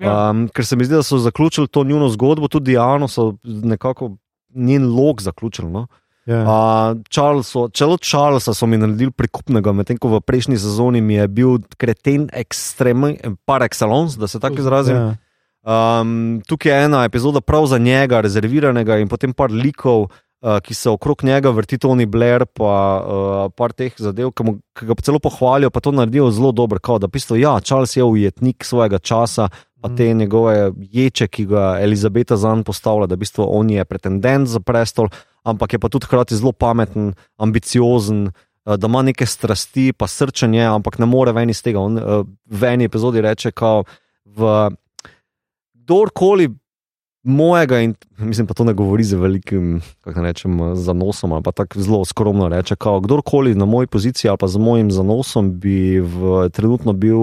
Ja. 0.00 0.30
Um, 0.30 0.46
ker 0.48 0.64
se 0.64 0.76
mi 0.76 0.84
zdi, 0.84 0.96
da 0.96 1.02
so 1.02 1.18
zaključili 1.18 1.68
to 1.68 1.84
njuno 1.84 2.08
zgodbo, 2.08 2.48
tudi 2.48 2.72
Diano 2.72 3.08
so 3.08 3.34
nekako 3.44 4.16
njen 4.54 4.86
log 4.94 5.22
zaključili. 5.22 5.68
No? 5.68 5.86
Ja. 6.26 6.42
Uh, 6.42 7.02
Charlesu, 7.10 7.68
celo 7.74 7.96
Charlesa 7.98 8.54
so 8.54 8.66
mi 8.66 8.78
naredili 8.78 9.10
prikupnega, 9.10 9.72
medtem 9.72 9.98
ko 9.98 10.08
v 10.08 10.20
prejšnji 10.20 10.58
sezoni 10.58 11.00
mi 11.00 11.14
je 11.14 11.26
bil 11.28 11.58
kreten 11.76 12.28
ekstremen, 12.32 13.16
par 13.44 13.64
excellence, 13.66 14.18
da 14.18 14.28
se 14.28 14.40
tako 14.40 14.62
izrazim. 14.62 14.96
Ja. 14.96 15.16
Um, 15.60 16.40
tukaj 16.48 16.72
je 16.72 16.84
ena 16.84 17.04
epizoda 17.04 17.40
prav 17.40 17.66
za 17.66 17.78
njega, 17.78 18.20
rezerviranega, 18.20 18.96
in 18.98 19.08
potem 19.08 19.32
par 19.36 19.52
likov, 19.52 20.06
uh, 20.08 20.56
ki 20.64 20.74
se 20.74 20.90
okrog 20.90 21.24
njega 21.24 21.50
vrti 21.52 21.78
Tony 21.78 22.06
Blair, 22.08 22.46
pa 22.46 22.72
uh, 23.00 23.52
par 23.56 23.74
teh 23.76 23.92
zadev, 23.98 24.32
ki, 24.32 24.46
mu, 24.46 24.56
ki 24.78 24.88
ga 24.88 24.96
celo 25.04 25.20
pohvalijo, 25.20 25.70
pa 25.70 25.84
to 25.84 25.92
naredijo 25.92 26.30
zelo 26.32 26.52
dobro. 26.52 26.80
Kao, 26.80 26.98
da, 26.98 27.12
bistvu, 27.12 27.36
ja, 27.36 27.58
Charles 27.60 27.96
je 27.96 28.04
ujetnik 28.04 28.64
svojega 28.64 28.98
časa, 28.98 29.50
pa 29.80 29.92
te 29.96 30.08
njegove 30.14 30.72
ječe, 30.80 31.28
ki 31.28 31.46
ga 31.52 31.76
Elizabeta 31.80 32.36
zanj 32.40 32.64
postavlja, 32.64 33.06
da 33.06 33.20
v 33.20 33.24
bistvu 33.26 33.44
on 33.44 33.70
je 33.70 33.84
pretendent 33.84 34.48
za 34.48 34.60
prestol, 34.64 35.12
ampak 35.44 35.76
je 35.76 35.78
pa 35.78 35.88
tudi 35.88 36.08
hkrati 36.08 36.36
zelo 36.36 36.52
pameten, 36.52 37.12
ambiciozen. 37.36 38.26
uh, 38.26 38.76
Da 38.76 38.86
ima 38.86 39.00
neke 39.02 39.26
strasti, 39.26 39.92
pa 39.92 40.06
srčanje, 40.06 40.60
ampak 40.68 40.98
ne 41.00 41.06
more 41.08 41.32
ven 41.32 41.50
iz 41.50 41.62
tega. 41.64 41.80
On 41.80 41.96
v 42.46 42.64
eni 42.68 42.84
epizodi 42.84 43.20
reče, 43.24 43.50
kao, 43.56 43.84
v 44.24 44.70
kdorkoli 45.90 46.46
mojega, 47.22 47.80
in 47.80 47.94
mislim, 48.18 48.46
pa 48.46 48.54
to 48.54 48.64
ne 48.64 48.72
govori 48.72 49.04
z 49.04 49.18
velikim, 49.18 49.80
kako 50.00 50.22
rečem, 50.22 50.54
zanosom, 50.74 51.32
ali 51.32 51.42
pa 51.42 51.52
tako 51.52 51.80
zelo 51.80 52.04
skromno 52.04 52.48
reče, 52.48 52.76
kao, 52.76 53.00
kdorkoli 53.00 53.54
na 53.54 53.64
moji 53.64 53.86
poziciji 53.86 54.28
ali 54.28 54.38
pa 54.38 54.48
z 54.48 54.58
mojim 54.58 54.90
zanosom 54.90 55.50
bi 55.60 56.00
v, 56.00 56.48
trenutno 56.52 56.92
bil 56.92 57.18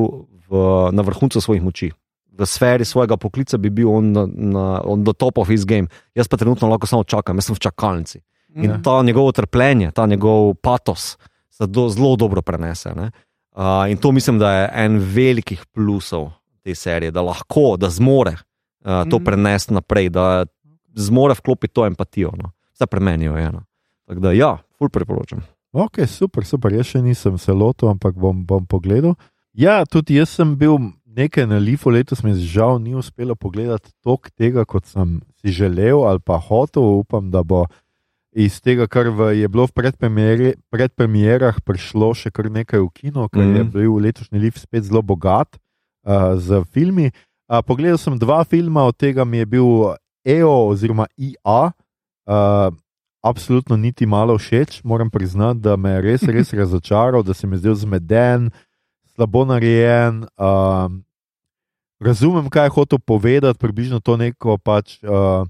v, 0.49 0.91
na 0.91 1.01
vrhuncu 1.01 1.41
svojih 1.41 1.63
moči. 1.63 1.91
V 2.37 2.45
sferi 2.45 2.85
svojega 2.85 3.17
poklica 3.17 3.57
bi 3.57 3.69
bil 3.69 3.89
on, 3.89 4.11
na, 4.11 4.27
na, 4.27 4.65
on 4.85 5.01
the 5.03 5.13
top 5.13 5.37
of 5.37 5.47
his 5.49 5.65
game, 5.65 5.87
jaz 6.15 6.27
pa 6.27 6.37
trenutno 6.37 6.69
lahko 6.69 6.87
samo 6.87 7.03
čakam, 7.03 7.39
jaz 7.39 7.49
sem 7.49 7.55
v 7.55 7.59
čakalnici. 7.59 8.19
In 8.55 8.69
Ja. 8.69 8.81
ta 8.83 9.01
njegovo 9.01 9.31
trpljenje, 9.31 9.91
ta 9.91 10.05
njegov 10.05 10.53
patos 10.61 11.17
se 11.49 11.65
do, 11.67 11.89
zelo 11.89 12.15
dobro 12.15 12.41
prenese. 12.41 12.93
ne. 12.95 13.11
Uh, 13.55 13.89
in 13.89 13.97
to 13.97 14.11
mislim, 14.11 14.39
da 14.39 14.51
je 14.53 14.69
en 14.73 14.99
velikih 14.99 15.65
plusov 15.73 16.29
te 16.63 16.75
serije, 16.75 17.11
da 17.11 17.21
lahko, 17.21 17.77
da 17.77 17.89
zmore 17.89 18.35
uh, 18.87 19.03
to 19.09 19.19
Mhm. 19.19 19.25
prenesti 19.25 19.73
naprej, 19.73 20.09
da 20.09 20.45
zmore 20.95 21.35
vklopiti 21.35 21.73
to 21.73 21.85
empatijo. 21.85 22.31
No. 22.39 22.51
Zdaj 22.75 22.87
premenijo 22.87 23.35
eno. 23.37 23.63
Tako 24.07 24.19
da, 24.19 24.31
ja, 24.31 24.57
ful 24.77 24.89
priporočam. 24.89 25.43
Ok, 25.73 26.07
super, 26.07 26.45
super. 26.45 26.71
Jaz 26.73 26.85
še 26.87 27.01
nisem 27.01 27.37
se 27.37 27.51
lotil, 27.53 27.89
ampak 27.89 28.15
bom, 28.15 28.45
bom 28.45 28.65
pogledal. 28.65 29.15
Ja, 29.53 29.83
tudi 29.85 30.15
jaz 30.15 30.29
sem 30.29 30.55
bil 30.55 30.77
nekaj 31.05 31.47
na 31.49 31.57
Lifu, 31.57 31.89
letos 31.89 32.23
mi 32.23 32.33
žal 32.33 32.79
ni 32.79 32.95
uspelo 32.95 33.35
pogledati 33.35 33.91
toliko 34.01 34.29
tega, 34.37 34.65
kot 34.65 34.85
sem 34.85 35.19
si 35.41 35.51
želel 35.51 36.05
ali 36.07 36.19
pa 36.19 36.37
hotel. 36.39 36.83
Upam, 37.01 37.31
da 37.31 37.43
bo 37.43 37.65
iz 38.31 38.61
tega, 38.61 38.87
kar 38.87 39.09
v, 39.09 39.33
je 39.41 39.47
bilo 39.49 39.65
v 39.67 39.73
predpremierah, 40.71 41.57
prišlo 41.65 42.13
še 42.13 42.31
kar 42.31 42.49
nekaj 42.51 42.79
v 42.79 42.89
kino, 42.93 43.27
ker 43.29 43.41
mm 43.43 43.47
-hmm. 43.47 43.57
je 43.57 43.63
Mhm. 43.63 43.71
bil 43.71 43.95
letošnji 43.97 44.39
Lif 44.39 44.57
spet 44.57 44.83
zelo 44.83 45.01
bogat 45.01 45.57
uh, 46.05 46.37
z 46.37 46.63
filmi. 46.71 47.11
Uh, 47.47 47.63
pogledal 47.63 47.97
sem 47.97 48.17
dva 48.19 48.43
filma, 48.43 48.83
od 48.83 48.97
tega 48.99 49.23
mi 49.23 49.37
je 49.37 49.45
bil 49.45 49.95
EO 50.25 50.67
oziroma 50.67 51.07
IA. 51.15 51.71
Uh, 52.27 52.75
absolutno 53.23 53.77
niti 53.77 54.05
malo 54.05 54.37
všeč, 54.37 54.83
moram 54.83 55.09
priznati, 55.09 55.59
da 55.59 55.75
me 55.75 55.89
je 55.89 56.01
res, 56.01 56.23
res 56.35 56.53
razočaral, 56.53 57.23
da 57.23 57.33
se 57.33 57.47
mi 57.47 57.55
je 57.55 57.63
zdel 57.63 57.75
zmeden, 57.75 58.49
slabo 59.15 59.45
narejen. 59.45 60.25
Um, 60.35 61.03
razumem, 61.99 62.49
kaj 62.49 62.65
je 62.65 62.75
hotel 62.75 62.99
povedati, 62.99 63.59
približno 63.59 63.99
to 63.99 64.17
neko 64.17 64.57
pač. 64.57 64.99
Uh, 65.03 65.47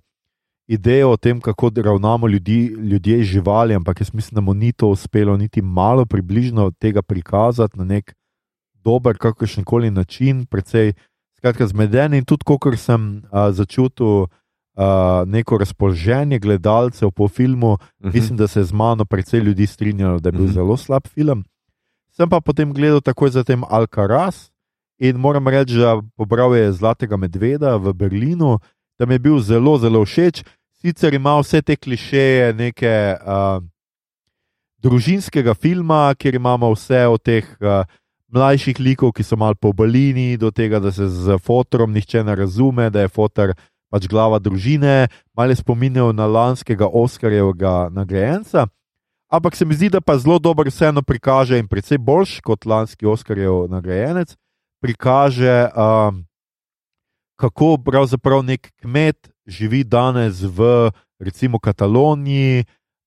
Idejo 0.67 1.13
o 1.15 1.17
tem, 1.17 1.39
kako 1.39 1.69
ravnamo 1.79 2.27
ljudi, 2.27 2.75
ljudje 2.75 3.21
z 3.23 3.23
živali, 3.23 3.75
ampak 3.75 4.01
jaz 4.01 4.09
mislim, 4.13 4.35
da 4.35 4.41
mu 4.41 4.53
ni 4.53 4.73
to 4.73 4.89
uspelo 4.91 5.37
niti 5.37 5.61
malo 5.61 6.05
približno 6.05 6.71
tega 6.71 7.01
prikazati 7.01 7.77
na 7.79 7.85
nek 7.85 8.11
dober, 8.83 9.17
kakršen 9.17 9.63
koli 9.63 9.91
način, 9.91 10.45
precej 10.45 10.91
skratka, 11.37 11.67
zmeden 11.67 12.13
in 12.13 12.25
tudi, 12.25 12.43
kot 12.43 12.61
sem 12.75 13.01
uh, 13.23 13.49
začutil 13.51 14.25
uh, 14.25 14.29
neko 15.25 15.57
razpoloženje 15.57 16.39
gledalcev 16.39 17.11
po 17.11 17.27
filmu, 17.27 17.77
Mhm. 17.99 18.11
Mislim, 18.13 18.37
da 18.37 18.47
se 18.47 18.59
je 18.59 18.63
z 18.63 18.73
mano 18.73 19.05
precej 19.05 19.39
ljudi 19.39 19.67
strinjalo, 19.67 20.19
da 20.19 20.27
je 20.27 20.33
bil 20.33 20.45
Mhm. 20.45 20.53
zelo 20.53 20.77
slab 20.77 21.07
film. 21.07 21.45
Sem 22.11 22.29
pa 22.29 22.41
potem 22.41 22.73
gledal 22.73 23.01
takoj 23.01 23.29
zatem 23.29 23.63
Alcaraz 23.63 24.49
in 24.99 25.15
moram 25.15 25.47
reči, 25.47 25.75
da 25.75 26.01
pobral 26.15 26.55
je 26.55 26.71
Zlatega 26.71 27.17
medveda 27.17 27.75
v 27.75 27.93
Berlinu, 27.93 28.59
da 28.99 29.05
mi 29.05 29.13
je 29.13 29.19
bil 29.19 29.39
zelo, 29.39 29.77
zelo 29.77 30.01
všeč. 30.01 30.43
Sicer 30.73 31.13
ima 31.13 31.37
vse 31.37 31.61
te 31.61 31.75
klišeje 31.75 32.53
neke 32.53 32.89
uh, 33.15 33.61
družinskega 34.77 35.53
filma, 35.53 36.13
kjer 36.15 36.35
imamo 36.35 36.71
vse 36.71 37.07
od 37.07 37.21
teh 37.21 37.45
uh, 37.59 37.85
mlajših 38.33 38.79
likov, 38.79 39.13
ki 39.15 39.23
so 39.23 39.37
mal 39.39 39.55
po 39.55 39.71
balini, 39.73 40.37
do 40.37 40.51
tega, 40.51 40.79
da 40.79 40.91
se 40.91 41.07
z 41.07 41.37
fotorom 41.39 41.91
nihče 41.93 42.23
ne 42.23 42.35
razume, 42.35 42.89
da 42.89 43.05
je 43.05 43.11
fotor 43.11 43.53
pač 43.89 44.07
glava 44.07 44.39
družine, 44.39 45.07
malo 45.31 45.55
spominjal 45.55 46.11
na 46.11 46.25
lanskega 46.27 46.87
Oskarjevega 46.91 47.87
nagrajenca. 47.91 48.67
Ampak 49.31 49.55
se 49.55 49.65
mi 49.65 49.75
zdi, 49.75 49.89
da 49.89 50.01
pa 50.01 50.17
zelo 50.17 50.39
dobro 50.39 50.67
vseeno 50.67 51.01
prikaže 51.03 51.59
in 51.59 51.67
predvsem 51.67 51.99
boljš 51.99 52.39
kot 52.43 52.65
lanski 52.65 53.05
Oskarjev 53.07 53.67
nagrajenec, 53.71 54.35
prikaže, 54.83 55.67
um, 55.75 56.23
kako 57.35 57.77
pravzaprav 57.77 58.43
nek 58.43 58.71
kmet 58.81 59.29
živi 59.47 59.83
danes 59.83 60.41
v 60.43 60.91
recimo 61.19 61.59
Kataloniji, 61.59 62.63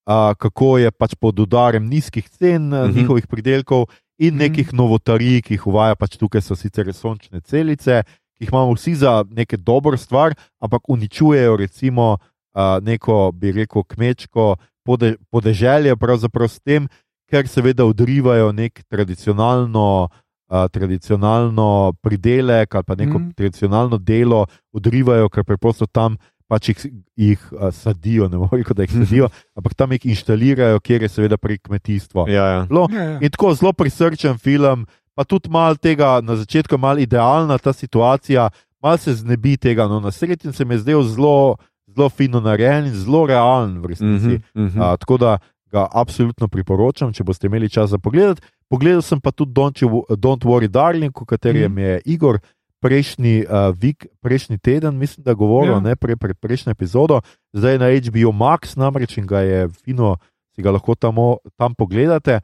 uh, 0.07 0.35
kako 0.37 0.79
je 0.79 0.91
pač 0.91 1.15
pod 1.21 1.41
udarem 1.41 1.89
nizkih 1.89 2.29
cen 2.29 2.73
uh, 2.73 2.89
Mhm. 2.89 2.99
njihovih 2.99 3.27
pridelkov 3.27 3.87
in 4.21 4.35
Mhm. 4.35 4.39
nekih 4.39 4.73
novotarij, 4.73 5.41
ki 5.43 5.55
jih 5.57 5.67
uvaja 5.67 5.97
pač 5.97 6.17
tukaj, 6.21 6.43
so 6.45 6.55
sicer 6.55 6.93
sončne 6.93 7.41
celice, 7.41 8.03
ki 8.37 8.45
jih 8.45 8.51
imamo 8.53 8.75
vsi 8.77 8.95
za 8.95 9.25
neke 9.31 9.57
dobro 9.57 9.97
stvar, 9.97 10.35
ampak 10.61 10.89
uničujejo 10.89 11.57
recimo 11.57 12.19
uh, 12.55 12.79
neko, 12.83 13.33
bi 13.33 13.53
rekel, 13.53 13.83
kmečko 13.83 14.57
pode, 14.85 15.17
podeželje, 15.31 15.97
pravzaprav 15.97 16.49
s 16.49 16.61
tem, 16.61 16.89
ker 17.31 17.49
seveda 17.49 17.85
odrivajo 17.85 18.53
nek 18.53 18.83
tradicionalno. 18.89 20.09
Uh, 20.51 20.67
tradicionalno 20.67 21.93
pridelek 22.03 22.75
ali 22.75 22.85
pa 22.85 22.95
neko 22.99 23.19
mm. 23.19 23.33
Tradicionalno 23.39 23.99
delo 23.99 24.47
odrivajo, 24.75 25.29
ker 25.31 25.45
preprosto 25.45 25.87
tam 25.87 26.17
pač 26.51 26.69
jih, 26.69 26.81
jih 27.17 27.43
uh, 27.53 27.69
sadijo, 27.71 28.27
ne 28.29 28.41
morem 28.41 28.59
reči, 28.59 28.75
da 28.75 28.83
jih 28.83 28.95
sadijo, 28.97 29.29
ampak 29.55 29.77
tam 29.79 29.93
jih 29.95 30.09
inštalirajo, 30.11 30.81
kjer 30.81 31.03
je 31.03 31.09
seveda 31.09 31.39
pri 31.39 31.59
kmetijstvu. 31.59 32.27
Ja, 32.29 32.47
ja. 32.49 32.61
Bilo, 32.67 32.89
Ja, 32.91 33.05
ja. 33.05 33.19
In 33.21 33.31
tako 33.31 33.55
zelo 33.55 33.71
prisrčen 33.73 34.35
film, 34.37 34.83
pa 35.15 35.23
tudi 35.25 35.47
malo 35.49 35.77
tega, 35.77 36.19
na 36.21 36.35
začetku 36.35 36.75
je 36.75 36.81
malo 36.81 36.99
idealna 36.99 37.55
ta 37.57 37.73
situacija, 37.73 38.49
malo 38.83 38.97
se 38.97 39.15
znebi 39.15 39.55
tega. 39.57 39.87
No, 39.87 40.01
na 40.01 40.11
sredini 40.11 40.53
se 40.53 40.65
mi 40.65 40.75
je 40.75 40.79
zdel 40.79 41.03
zelo, 41.05 41.57
zelo 41.87 42.09
fino 42.11 42.41
narejen 42.41 42.87
in 42.87 42.95
zelo 42.97 43.27
realen 43.27 43.79
v 43.79 43.87
resnici. 43.87 44.41
Mhm, 44.51 44.65
mhm. 44.67 44.81
Uh, 44.81 44.97
tako 44.97 45.17
da 45.17 45.39
ga 45.71 45.87
absolutno 45.93 46.49
priporočam, 46.49 47.13
če 47.13 47.23
boste 47.23 47.47
imeli 47.47 47.69
čas 47.71 47.91
za 47.91 47.99
pogled. 47.99 48.41
Pogledal 48.67 49.03
sem 49.03 49.21
pa 49.21 49.31
tudi 49.31 49.53
Don't, 49.53 49.79
you, 49.79 50.03
Don't 50.19 50.43
Worry 50.43 50.67
Darling, 50.69 51.15
o 51.15 51.25
katerem 51.25 51.71
Mhm. 51.73 51.79
je 51.79 52.01
Igor 52.07 52.39
prejšnji, 52.81 53.45
uh, 53.45 53.71
vik, 53.77 54.07
prejšnji 54.21 54.59
teden, 54.59 54.97
mislim, 54.99 55.25
da 55.25 55.35
govoril, 55.35 55.73
Ja. 55.73 55.81
ne 55.81 55.97
pre, 55.97 56.17
pre, 56.17 56.35
prejšnjo 56.35 56.73
epizodo, 56.73 57.21
zdaj 57.53 57.79
na 57.79 57.89
HBO 57.93 58.33
Max, 58.33 58.77
namreč 58.77 59.19
in 59.19 59.27
ga 59.27 59.41
je 59.41 59.69
fino 59.85 60.17
si 60.55 60.63
ga 60.63 60.71
lahko 60.71 60.95
tamo, 60.95 61.39
tam 61.57 61.75
pogledate. 61.75 62.41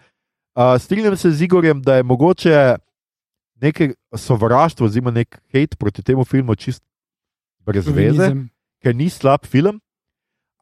Uh, 0.56 0.78
strinjam 0.80 1.16
se 1.16 1.30
z 1.30 1.42
Igorjem, 1.42 1.82
da 1.82 1.96
je 1.96 2.02
mogoče 2.02 2.76
nekaj 3.60 3.92
sovraštva, 4.16 4.86
oziroma 4.86 5.10
nek 5.10 5.40
hate 5.52 5.76
proti 5.76 6.02
temu 6.02 6.24
filmu 6.24 6.54
čist 6.54 6.82
brez 7.60 7.88
veze, 7.88 8.30
ker 8.82 8.94
ni 8.96 9.10
slab 9.10 9.44
film. 9.44 9.80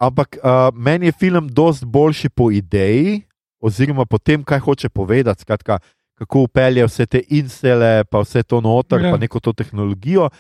Ampak 0.01 0.39
uh, 0.43 0.75
meni 0.75 1.07
je 1.07 1.13
film 1.13 1.49
dosti 1.49 1.87
boljši 1.87 2.29
po 2.29 2.51
ideji, 2.51 3.23
oziroma 3.61 4.07
po 4.07 4.19
tem, 4.19 4.43
kaj 4.43 4.59
hoče 4.59 4.89
povedati. 4.89 5.43
Skratka, 5.43 5.79
kako 6.15 6.41
upelje 6.47 6.85
vse 6.87 7.07
te 7.07 7.23
insele, 7.29 8.05
pa 8.05 8.21
vse 8.21 8.43
to 8.43 8.61
noter, 8.61 9.03
Ja. 9.05 9.13
pa 9.13 9.19
neko 9.19 9.41
to 9.41 9.53
tehnologijo. 9.53 10.31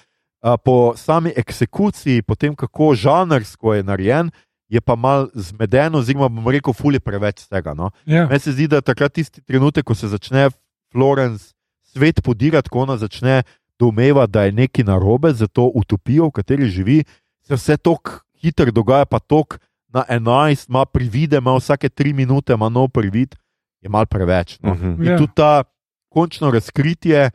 Uh, 0.45 0.55
po 0.65 0.93
sami 0.97 1.33
eksekuciji, 1.37 2.23
po 2.23 2.35
tem, 2.35 2.55
kako 2.55 2.95
žanrsko 2.95 3.75
je 3.75 3.83
narejen, 3.83 4.31
je 4.69 4.81
pa 4.81 4.95
mal 4.97 5.29
zmeden, 5.35 5.95
oziroma 5.95 6.29
bom 6.29 6.49
rekel, 6.49 6.73
fulje 6.73 7.01
preveč 7.01 7.47
tega. 7.49 7.75
No? 7.75 7.91
Ja. 8.07 8.27
Meni 8.29 8.41
se 8.41 8.53
zdi, 8.53 8.67
da 8.69 8.81
takrat 8.81 9.13
tisti 9.13 9.41
trenutek, 9.41 9.85
ko 9.85 9.95
se 9.95 10.09
začne 10.09 10.51
Florence 10.93 11.55
svet 11.83 12.23
podirati, 12.23 12.69
ko 12.69 12.79
ona 12.85 12.97
začne 12.97 13.43
domeva, 13.81 14.27
da 14.27 14.45
je 14.45 14.53
nekaj 14.53 14.85
narobe 14.85 15.33
za 15.33 15.47
to 15.47 15.71
utopijo, 15.75 16.29
v 16.29 16.31
kateri 16.31 16.69
živi, 16.71 17.05
se 17.43 17.55
vse 17.55 17.77
tako 17.77 18.21
hitro 18.39 18.71
dogaja, 18.71 19.05
pa 19.05 19.19
tok 19.19 19.59
na 19.89 20.05
11, 20.11 20.69
ima 20.69 20.85
privide, 20.85 21.37
ima 21.39 21.57
vsake 21.57 21.89
3 21.89 22.13
minute, 22.15 22.53
ima 22.53 22.69
nov 22.69 22.89
privid, 22.89 23.35
je 23.85 23.91
mal 23.91 24.07
preveč. 24.07 24.57
No? 24.59 24.73
Mhm. 24.73 24.97
In 24.99 25.07
Ja. 25.07 25.19
tudi 25.19 25.33
ta 25.35 25.65
končno 26.09 26.51
razkritje 26.51 27.31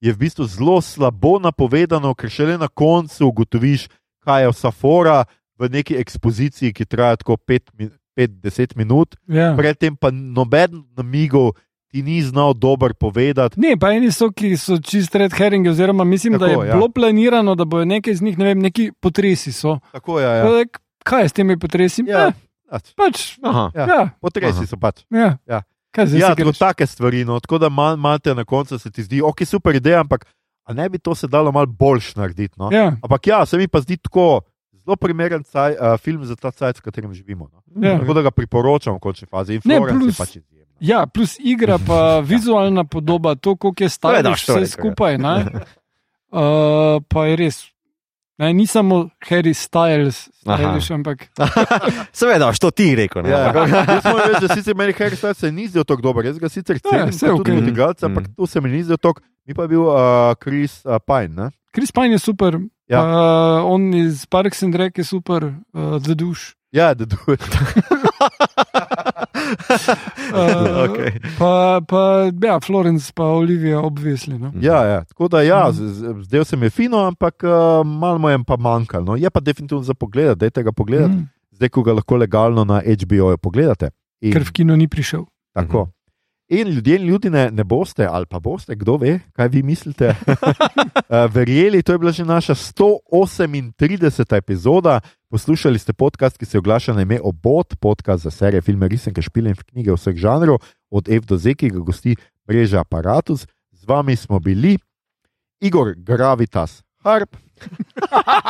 je 0.00 0.10
v 0.10 0.18
bistvu 0.18 0.44
zelo 0.44 0.80
slabo 0.80 1.38
napovedano, 1.38 2.14
ker 2.14 2.26
šele 2.28 2.56
na 2.56 2.66
koncu 2.66 3.22
ugotoviš, 3.24 3.86
kaj 4.18 4.42
je 4.42 4.48
vsa 4.48 4.70
fora 4.70 5.24
v 5.54 5.68
neki 5.68 5.94
ekspoziciji, 5.94 6.72
ki 6.72 6.84
traja 6.84 7.16
tako 7.16 7.36
5-10 7.36 8.74
minut, 8.74 9.14
Ja. 9.28 9.54
predtem 9.54 9.94
pa 9.94 10.10
noben 10.10 10.82
namigov 10.92 11.52
ti 11.88 12.00
ni 12.00 12.22
znal 12.22 12.54
dobro 12.54 12.94
povedati. 12.94 13.60
Ne, 13.60 13.76
pa 13.76 13.92
eni 13.92 14.08
so, 14.08 14.30
ki 14.30 14.56
so 14.56 14.78
čist 14.78 15.14
red 15.14 15.30
herringi, 15.30 15.68
oziroma 15.68 16.04
mislim, 16.04 16.32
Tako, 16.32 16.40
da 16.40 16.48
je 16.48 16.68
ja. 16.68 16.74
bilo 16.74 16.88
planirano, 16.88 17.54
da 17.54 17.64
bojo 17.64 17.84
nekaj 17.84 18.14
z 18.14 18.22
njih, 18.22 18.38
ne 18.38 18.44
vem, 18.46 18.58
neki 18.60 18.92
potresi 18.94 19.52
so. 19.52 19.78
Tako 19.92 20.18
je. 20.18 20.24
Ja. 20.26 20.34
Ja. 20.50 20.64
Kaj 21.04 21.22
je 21.22 21.28
s 21.28 21.32
temi 21.32 21.58
potresi? 21.58 22.02
Ja. 22.06 22.26
Eh, 22.26 22.32
Pač, 22.70 22.94
pač, 22.96 23.36
Aha. 23.42 23.70
Ja. 23.74 23.84
ja, 23.86 24.08
Potresi 24.18 24.56
Aha. 24.56 24.66
so 24.66 24.76
pač. 24.76 25.04
ja. 25.10 25.36
Ja. 25.46 25.62
Kaj 25.92 26.06
Ja, 26.14 26.34
greš? 26.34 26.58
take 26.58 26.86
stvari. 26.86 27.24
No. 27.24 27.36
Tako 27.36 27.58
da 27.58 27.68
mal, 27.68 27.96
mal 27.96 28.18
te 28.18 28.34
na 28.34 28.44
koncu 28.44 28.78
se 28.78 28.90
ti 28.90 29.02
zdi, 29.02 29.22
ok, 29.22 29.44
super 29.44 29.74
ideja, 29.74 30.00
ampak 30.00 30.24
a 30.64 30.72
ne 30.72 30.88
bi 30.88 30.98
to 30.98 31.14
se 31.14 31.26
dalo 31.26 31.52
malo 31.52 31.66
boljš 31.68 32.14
narediti. 32.14 32.54
No? 32.56 32.70
Ja, 32.72 32.96
Ampak 32.98 33.26
ja, 33.26 33.46
se 33.46 33.58
mi 33.58 33.68
pa 33.68 33.80
zdi 33.80 33.96
tako 33.96 34.40
zelo 34.74 34.96
primeren 34.96 35.42
caj, 35.42 35.72
uh, 35.72 35.96
film 35.96 36.24
za 36.24 36.36
ta 36.36 36.50
cajt, 36.50 36.78
v 36.78 36.82
katerem 36.82 37.14
živimo. 37.14 37.48
No? 37.48 37.62
Ja. 37.78 37.98
Tako 37.98 38.14
da 38.14 38.22
ga 38.22 38.30
priporočam 38.30 38.94
v 38.94 39.00
končni 39.00 39.28
fazi. 39.28 39.54
In 39.54 39.60
Ne, 39.64 39.78
plus- 39.80 40.16
pač 40.16 40.36
izjemna. 40.36 40.76
ja, 40.80 41.06
plus 41.06 41.36
igra, 41.38 41.78
pa 41.78 41.98
vizualna 42.24 42.84
podoba, 42.84 43.34
to, 43.34 43.56
koliko 43.56 43.82
je 43.82 43.88
Seveda, 43.90 44.30
vse 44.30 44.52
je 44.52 44.60
ja. 44.60 44.66
skupaj. 44.68 45.18
ne. 45.18 45.36
Uh, 46.32 46.40
pa 47.08 47.26
je 47.26 47.36
res. 47.36 47.71
Ne, 48.38 48.52
ni 48.52 48.66
samo 48.66 49.08
Harry 49.22 49.52
Styles, 49.52 50.28
stylish, 50.36 50.90
ampak 50.90 51.26
Seveda, 52.12 52.52
što 52.52 52.70
ti 52.70 52.94
rekel. 52.94 53.22
Ne? 53.22 53.30
Ja, 53.30 53.38
jaz 53.38 54.04
moram 54.04 54.28
reči, 54.28 54.40
da 54.40 54.54
sicer 54.54 54.74
meni 54.74 54.92
Harry 54.92 55.14
Styles 55.14 55.34
se 55.36 55.52
ni 55.52 55.68
zdel 55.68 55.84
tako 55.84 56.02
dober. 56.02 56.24
Jaz 56.24 56.38
ga 56.38 56.48
sicer 56.48 56.78
cenim, 56.80 57.00
Ja, 57.00 57.12
saj 57.12 57.28
pa 57.28 57.36
tudi 57.36 57.52
kot 57.52 57.68
igralca, 57.68 58.06
ampak 58.06 58.24
Mm. 58.24 58.34
to 58.34 58.46
se 58.46 58.60
mi 58.60 58.70
ni 58.70 58.82
zdel 58.82 58.96
tako. 58.98 59.20
Mi 59.46 59.54
pa 59.54 59.62
je 59.62 59.68
bil 59.68 59.82
uh, 59.82 59.94
Chris 60.36 60.80
uh, 60.84 60.96
Pine. 60.98 61.28
Ne? 61.36 61.50
Chris 61.72 61.92
Pine 61.92 62.10
je 62.10 62.18
super, 62.20 62.58
Ja. 62.88 63.00
uh, 63.00 63.08
on 63.66 63.94
iz 63.94 64.26
Parks 64.26 64.62
and 64.62 64.74
Rec 64.74 64.92
je 64.96 65.04
super, 65.04 65.44
uh, 65.44 65.52
The 65.98 66.14
Duš. 66.14 66.54
Ja, 66.72 66.94
da 66.94 67.04
duh. 67.04 67.20
Uh, 69.52 70.82
Okej. 70.84 71.10
Pa, 71.38 71.52
pa 71.80 72.02
ja, 72.38 72.58
Florence, 72.58 73.12
pa 73.12 73.24
Olivia, 73.26 73.80
obvisli. 73.80 74.34
No. 74.34 74.52
Ja, 74.54 74.84
ja. 74.84 75.04
Tako 75.04 75.28
da, 75.28 75.42
ja, 75.42 75.68
z- 75.68 75.92
z- 75.92 76.14
zdel 76.22 76.44
se 76.44 76.56
mi 76.56 76.66
je 76.66 76.70
fino, 76.72 76.98
ampak 77.00 77.42
uh, 77.42 77.50
malo 77.82 78.28
je 78.28 78.38
pa 78.42 78.56
manjkalo. 78.56 79.04
No. 79.04 79.16
Je 79.16 79.30
pa 79.30 79.40
definitivno 79.40 79.82
za 79.82 79.94
pogled, 79.94 80.38
dajte 80.38 80.62
ga 80.62 80.72
pogledati, 80.72 81.12
Mm, 81.12 81.28
zdaj 81.52 81.68
ko 81.68 81.82
ga 81.82 81.92
lahko 81.92 82.16
legalno 82.16 82.64
na 82.64 82.80
HBO-ju 82.80 83.36
pogledate. 83.36 83.90
In, 84.20 84.32
ker 84.32 84.42
v 84.42 84.52
kino 84.52 84.76
ni 84.76 84.86
prišel. 84.86 85.24
tako. 85.52 85.88
In 86.48 86.68
ljudje 86.68 86.96
in 86.96 87.02
ljudi 87.04 87.30
ne, 87.30 87.50
ne 87.50 87.64
boste, 87.64 88.04
ali 88.04 88.26
pa 88.26 88.38
boste, 88.38 88.74
kdo 88.74 88.96
ve, 88.96 89.20
kaj 89.32 89.48
vi 89.48 89.62
mislite. 89.62 90.12
uh, 90.28 90.36
verjeli, 91.34 91.82
to 91.82 91.92
je 91.92 91.98
bila 91.98 92.12
že 92.12 92.24
naša 92.24 92.54
138. 92.54 93.80
epizoda. 94.32 95.00
Poslušali 95.32 95.78
ste 95.78 95.92
podcast, 95.92 96.36
ki 96.36 96.44
se 96.44 96.58
oglaša 96.58 96.92
na 96.92 97.02
ime 97.02 97.16
Obot, 97.16 97.74
podcast 97.80 98.22
za 98.22 98.30
serije, 98.30 98.60
filme, 98.60 98.88
risanke, 98.88 99.22
špile 99.22 99.48
in 99.50 99.56
knjige 99.56 99.92
vseh 99.92 100.16
žanrov, 100.16 100.58
od 100.90 101.08
F 101.08 101.24
do 101.24 101.38
Z, 101.40 101.54
ki 101.54 101.70
ga 101.70 101.80
gosti 101.80 102.16
mreža 102.44 102.80
Apparatus. 102.80 103.46
Z 103.72 103.88
vami 103.88 104.12
smo 104.12 104.36
bili 104.36 104.76
Igor 105.56 105.94
Gravitas, 105.96 106.82
Harp, 107.00 107.32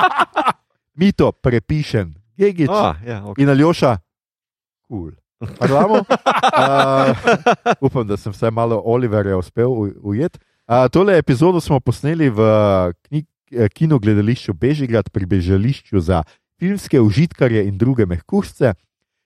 Mito, 0.99 1.31
prepišen, 1.33 2.15
Gigič 2.35 2.67
Ah, 2.69 2.99
ja, 3.07 3.23
okay. 3.23 3.43
in 3.43 3.49
Aljoša, 3.49 3.97
kul. 4.83 5.13
Cool. 5.39 6.03
Uh, 6.53 7.15
upam, 7.81 8.07
da 8.07 8.17
sem 8.17 8.33
vsaj 8.33 8.51
malo 8.51 8.83
Oliverja 8.85 9.37
uspel 9.37 9.67
u- 9.67 9.95
ujeti. 10.03 10.39
Uh, 10.69 10.87
tole 10.93 11.19
epizodo 11.19 11.61
smo 11.61 11.81
posneli 11.81 12.29
v 12.31 12.39
knjig, 13.03 13.27
kinu 13.75 13.99
gledališču 13.99 14.53
Bežigrad 14.53 15.11
pri 15.11 15.27
bežališču 15.27 16.01
za 16.01 16.23
filmske 16.63 17.01
užitkarje 17.01 17.65
in 17.67 17.79
druge 17.79 18.07
mehkužce. 18.07 18.77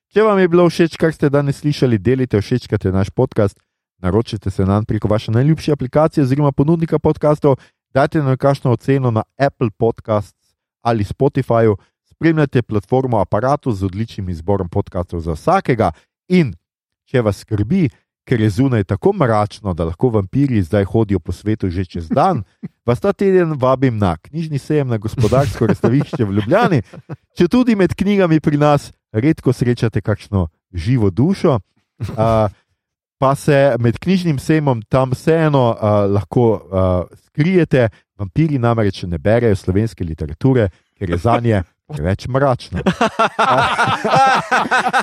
Če 0.08 0.22
vam 0.24 0.38
je 0.40 0.48
bilo 0.48 0.64
všeč, 0.70 0.94
kar 0.96 1.12
ste 1.12 1.28
danes 1.28 1.60
slišali, 1.60 1.98
delite, 2.00 2.40
všečkate 2.40 2.92
naš 2.94 3.10
podcast, 3.12 3.58
naročite 4.00 4.50
se 4.50 4.64
nam 4.64 4.86
preko 4.88 5.10
vaše 5.12 5.34
najljubše 5.34 5.74
aplikacije 5.74 6.24
oziroma 6.24 6.52
ponudnika 6.52 6.98
podkastov, 6.98 7.58
dajte 7.92 8.22
nam 8.24 8.38
kakšno 8.40 8.72
oceno 8.72 9.10
na 9.10 9.26
Apple 9.36 9.68
Podcasts 9.76 10.54
ali 10.80 11.04
Spotifyju, 11.04 11.76
spremljate 12.08 12.62
platformo 12.62 13.20
Apparatu 13.20 13.72
z 13.72 13.84
odličnim 13.84 14.28
izborom 14.32 14.68
podkastov 14.68 15.20
za 15.20 15.36
vsakega. 15.36 15.90
In 16.28 16.54
če 17.04 17.20
vas 17.20 17.42
skrbi, 17.44 17.90
ker 18.26 18.40
je 18.40 18.50
zunaj 18.50 18.84
tako 18.84 19.12
mračno, 19.12 19.74
da 19.74 19.84
lahko 19.86 20.10
vampiri 20.10 20.62
zdaj 20.62 20.84
hodijo 20.84 21.18
po 21.18 21.32
svetu 21.32 21.70
že 21.70 21.84
čez 21.84 22.08
dan, 22.08 22.42
vas 22.86 23.00
ta 23.00 23.12
teden 23.12 23.54
vabim 23.54 23.98
na 23.98 24.16
knjižni 24.16 24.58
sejem 24.58 24.88
na 24.88 24.98
gospodarsko 24.98 25.66
razstavišče 25.66 26.24
v 26.24 26.32
Ljubljani. 26.40 26.82
Če 27.38 27.48
tudi 27.48 27.76
med 27.76 27.94
knjigami 27.94 28.40
pri 28.40 28.58
nas 28.58 28.92
redko 29.12 29.52
srečate 29.52 30.00
kakšno 30.00 30.48
živo 30.74 31.10
dušo. 31.10 31.60
Uh, 31.98 32.50
Pa 33.18 33.34
se 33.34 33.76
med 33.80 33.96
knjižnim 33.98 34.38
sejmom 34.38 34.82
tam 34.92 35.14
vseeno 35.16 35.70
uh, 35.70 36.04
lahko 36.12 36.42
uh, 36.52 37.16
skrijete, 37.26 37.88
vampiri 38.18 38.58
namreč 38.58 39.02
ne 39.08 39.18
berejo 39.18 39.56
slovenske 39.56 40.04
literature, 40.04 40.68
ker 40.98 41.10
je 41.10 41.16
za 41.16 41.38
nje 41.40 41.62
preveč 41.88 42.26
mračno. 42.28 42.80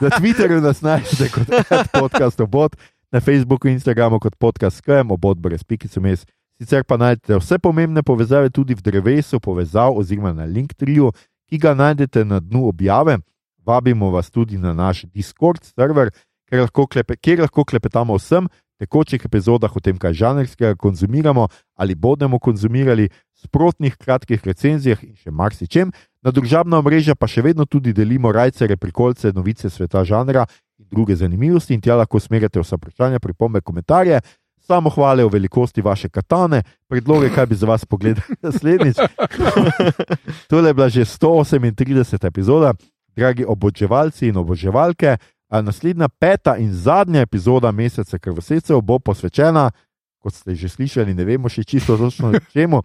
Na 0.02 0.10
Twitterju 0.18 0.62
nas 0.62 0.82
najdete 0.82 1.30
kot 1.32 1.48
podcast 1.94 2.40
obot, 2.40 2.76
na 3.14 3.22
Facebooku 3.22 3.68
in 3.68 3.74
Instagramu 3.74 4.20
kot 4.20 4.36
podcast 4.36 4.78
SKM, 4.78 5.12
obot 5.14 5.38
brez 5.38 5.62
pikice 5.64 6.02
mes. 6.02 6.26
Sicer 6.58 6.82
pa 6.84 6.98
najdete 6.98 7.38
vse 7.38 7.60
pomembne 7.62 8.02
povezave 8.02 8.50
tudi 8.50 8.74
v 8.74 8.82
drevesu 8.82 9.40
povezav 9.40 9.94
oziroma 9.94 10.34
na 10.34 10.48
Linktriju, 10.50 11.12
ki 11.50 11.60
ga 11.62 11.76
najdete 11.78 12.26
na 12.26 12.40
dnu 12.42 12.66
objave. 12.68 13.20
Vabimo 13.66 14.10
vas 14.10 14.32
tudi 14.34 14.58
na 14.58 14.74
naš 14.74 15.06
Discord 15.14 15.62
server, 15.62 16.10
kjer 16.50 16.66
lahko, 16.66 16.88
klepe, 16.90 17.16
kjer 17.16 17.46
lahko 17.46 17.64
klepetamo 17.64 18.18
vsem 18.18 18.50
tekočih 18.82 19.22
epizodah, 19.26 19.70
o 19.70 19.80
tem, 19.80 19.98
kaj 19.98 20.18
žanrskega 20.18 20.76
konzumiramo 20.76 21.48
ali 21.78 21.96
bomo 21.96 22.40
konzumirali, 22.40 23.10
sprotnih 23.38 23.96
kratkih 23.98 24.42
recenzijah 24.42 25.04
in 25.04 25.14
še 25.16 25.32
marsičem. 25.32 25.92
Na 26.24 26.32
družabna 26.32 26.80
omrežja 26.82 27.16
pa 27.16 27.28
še 27.28 27.44
vedno 27.46 27.66
tudi 27.66 27.94
delimo 27.94 28.32
rajce, 28.32 28.68
prikolce, 28.80 29.34
novice 29.36 29.70
sveta 29.70 30.04
žanra 30.04 30.48
druge 30.94 31.18
zanimivosti, 31.18 31.74
in 31.74 31.82
tja 31.82 31.98
lahko 31.98 32.22
smerite 32.22 32.62
vsa 32.62 32.78
vprašanja, 32.78 33.20
pripombe, 33.20 33.62
komentarje. 33.62 34.22
Samo 34.64 34.90
hvale 34.90 35.26
o 35.26 35.30
velikosti 35.30 35.82
vaše 35.82 36.10
katane, 36.10 36.62
predloge, 36.88 37.30
kaj 37.36 37.46
bi 37.52 37.56
za 37.56 37.68
vas 37.68 37.86
pogledali 37.86 38.38
naslednjič. 38.46 39.02
Tole 40.50 40.70
je 40.70 40.74
bila 40.74 40.90
že 40.90 41.06
138. 41.06 42.28
epizoda, 42.28 42.74
dragi 43.16 43.46
oboževalci 43.46 44.28
in 44.28 44.38
oboževalke. 44.38 45.18
A 45.50 45.62
naslednja 45.62 46.08
peta 46.10 46.56
in 46.58 46.72
zadnja 46.74 47.22
epizoda 47.22 47.72
meseca 47.72 48.18
krvosecev 48.20 48.82
bo 48.82 49.00
posvečena, 49.00 49.72
kot 50.18 50.34
ste 50.34 50.56
že 50.56 50.70
slišali, 50.70 51.14
ne 51.14 51.26
vemo 51.28 51.50
še 51.50 51.64
čisto 51.64 51.98
točno 51.98 52.32
čemu. 52.54 52.82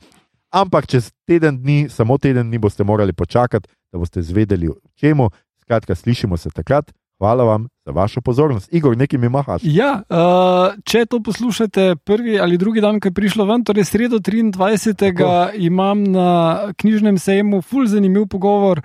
Ampak 0.51 0.89
čez 0.89 1.12
teden 1.28 1.60
dni, 1.62 1.89
samo 1.89 2.18
teden 2.18 2.51
dni 2.51 2.59
boste 2.59 2.85
morali 2.85 3.12
počakati, 3.12 3.68
da 3.93 3.98
boste 3.98 4.22
zvedeli 4.22 4.68
čemu. 4.97 5.30
Skratka, 5.60 5.94
slišimo 5.94 6.36
se 6.36 6.51
takrat. 6.51 6.93
Hvala 7.19 7.45
vam 7.45 7.66
za 7.85 7.93
vašo 7.93 8.20
pozornost. 8.20 8.73
Igor, 8.73 8.97
nekaj 8.97 9.19
mi 9.19 9.28
mahaš. 9.28 9.62
Ja, 9.65 10.03
uh, 10.09 10.78
če 10.85 11.07
to 11.07 11.19
poslušate 11.23 11.97
prvi 11.97 12.39
ali 12.40 12.59
drugi 12.59 12.81
dan, 12.81 13.01
ko 13.01 13.11
je 13.11 13.15
prišlo 13.16 13.45
ven, 13.45 13.65
torej 13.65 13.85
sredo 13.85 14.20
23. 14.23 14.95
Tako. 14.95 15.51
imam 15.59 16.05
na 16.05 16.59
knjižnem 16.77 17.19
sejmu 17.19 17.62
ful 17.62 17.86
zanimiv 17.86 18.28
pogovor 18.31 18.82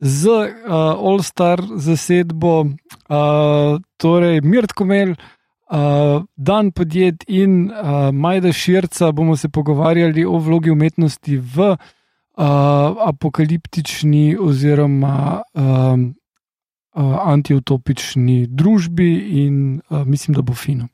z 0.00 0.28
uh, 0.28 0.48
All-Star 0.96 1.60
zasedbo, 1.76 2.64
uh, 2.64 3.80
torej 3.96 4.40
Mirt 4.40 4.72
Komel, 4.72 5.12
uh, 5.12 6.24
Dan 6.36 6.72
Podjet 6.72 7.24
in 7.28 7.68
uh, 7.68 8.10
Majda 8.12 8.52
Širca, 8.52 9.12
bomo 9.12 9.36
se 9.36 9.48
pogovarjali 9.48 10.24
o 10.24 10.38
vlogi 10.38 10.70
umetnosti 10.70 11.36
v 11.36 11.70
uh, 11.70 11.78
apokaliptični 13.08 14.36
oziroma 14.40 15.42
um, 15.52 15.62
uh, 15.62 16.23
antiutopični 16.94 18.46
družbi 18.46 19.10
in 19.44 19.80
uh, 19.90 20.04
mislim, 20.06 20.34
da 20.34 20.42
bo 20.42 20.54
fino. 20.54 20.88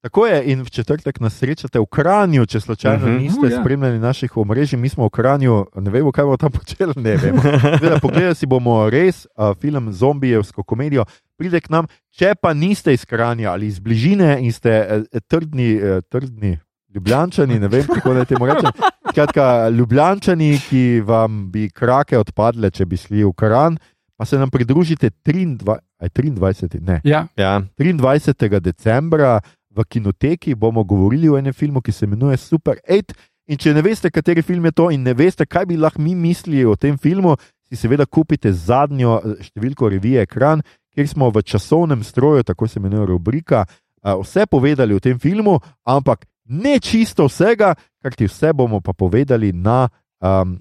Tako 0.00 0.26
je, 0.26 0.42
in 0.52 0.62
v 0.62 0.70
četrtek 0.70 1.20
nas 1.20 1.34
srečate 1.38 1.80
v 1.82 1.86
Kranju, 1.90 2.46
če 2.46 2.60
slučajno 2.60 3.04
uh 3.04 3.10
Mhm. 3.10 3.16
-huh. 3.18 3.22
niste 3.22 3.40
Uh, 3.40 3.44
uh, 3.44 3.50
ja. 3.50 3.56
ja. 3.56 3.62
spremljali 3.62 3.98
naših 3.98 4.36
omrežij, 4.36 4.78
mi 4.78 4.88
smo 4.88 5.04
v 5.04 5.10
Kranju, 5.10 5.66
ne 5.74 5.90
vemo, 5.90 6.12
kaj 6.12 6.24
bomo 6.24 6.36
tam 6.36 6.50
počeli, 6.52 6.92
ne 6.96 7.16
vemo. 7.16 7.42
Zdaj, 7.82 8.00
pogledali 8.00 8.34
si 8.34 8.46
bomo 8.46 8.90
res 8.90 9.26
uh, 9.26 9.56
film 9.60 9.92
Zombijevsko 9.92 10.62
komedijo. 10.62 11.04
Pride 11.36 11.60
k 11.60 11.70
nam, 11.70 11.86
če 12.10 12.34
pa 12.42 12.54
niste 12.54 12.92
iz 12.92 13.04
Kranja 13.04 13.50
ali 13.50 13.66
iz 13.66 13.78
bližine 13.78 14.38
in 14.40 14.52
ste 14.52 14.86
uh, 14.90 15.20
trdni, 15.28 15.74
uh, 15.74 16.02
trdni 16.08 16.58
ljubljančani, 16.94 17.58
ne 17.58 17.68
vem, 17.68 17.86
kako 17.86 18.14
naj 18.14 18.24
temu 18.24 18.46
rečem. 18.46 18.70
Skratka, 19.10 19.68
ljubljančani, 19.68 20.60
ki 20.68 21.00
vam 21.04 21.50
bi 21.52 21.70
krake 21.70 22.18
odpadle, 22.18 22.70
če 22.70 22.86
bi 22.86 22.96
šli 22.96 23.24
v 23.24 23.32
Kran, 23.32 23.78
pa 24.18 24.24
se 24.26 24.38
nam 24.38 24.50
pridružite 24.50 25.10
23, 25.24 25.78
aj 26.02 26.08
23 26.10 26.80
ne, 26.82 27.00
Ja, 27.04 27.26
Ja. 27.36 27.62
23. 27.78 28.60
decembra 28.60 29.40
v 29.70 29.84
kinoteki 29.84 30.54
bomo 30.54 30.84
govorili 30.84 31.28
o 31.28 31.38
enem 31.38 31.52
filmu, 31.52 31.80
ki 31.80 31.92
se 31.92 32.04
imenuje 32.04 32.36
Super 32.36 32.80
8. 32.88 33.14
In 33.48 33.56
če 33.56 33.72
ne 33.74 33.82
veste, 33.82 34.10
kateri 34.10 34.42
film 34.42 34.66
je 34.68 34.72
to, 34.72 34.90
in 34.90 35.02
ne 35.06 35.14
veste, 35.14 35.46
kaj 35.46 35.66
bi 35.70 35.76
lahko 35.76 36.02
mi 36.02 36.14
mislili 36.14 36.66
o 36.66 36.74
tem 36.76 36.98
filmu, 36.98 37.36
si 37.68 37.76
seveda 37.76 38.04
kupite 38.06 38.52
zadnjo 38.52 39.20
eh, 39.22 39.44
številko 39.46 39.88
revije 39.88 40.26
Ekran, 40.26 40.62
kjer 40.92 41.08
smo 41.08 41.30
v 41.32 41.44
časovnem 41.46 42.02
stroju, 42.04 42.44
tako 42.44 42.68
se 42.68 42.80
imenuje 42.80 43.06
rubrika, 43.06 43.64
eh, 43.64 44.12
vse 44.18 44.46
povedali 44.50 44.94
o 44.94 45.00
tem 45.00 45.18
filmu, 45.18 45.60
ampak 45.86 46.26
ne 46.48 46.76
čisto 46.80 47.28
vsega, 47.28 47.74
kar 48.02 48.16
ti 48.18 48.26
vse 48.28 48.52
bomo 48.52 48.80
pa 48.80 48.92
povedali 48.92 49.52
na. 49.52 49.86
Um, 50.18 50.58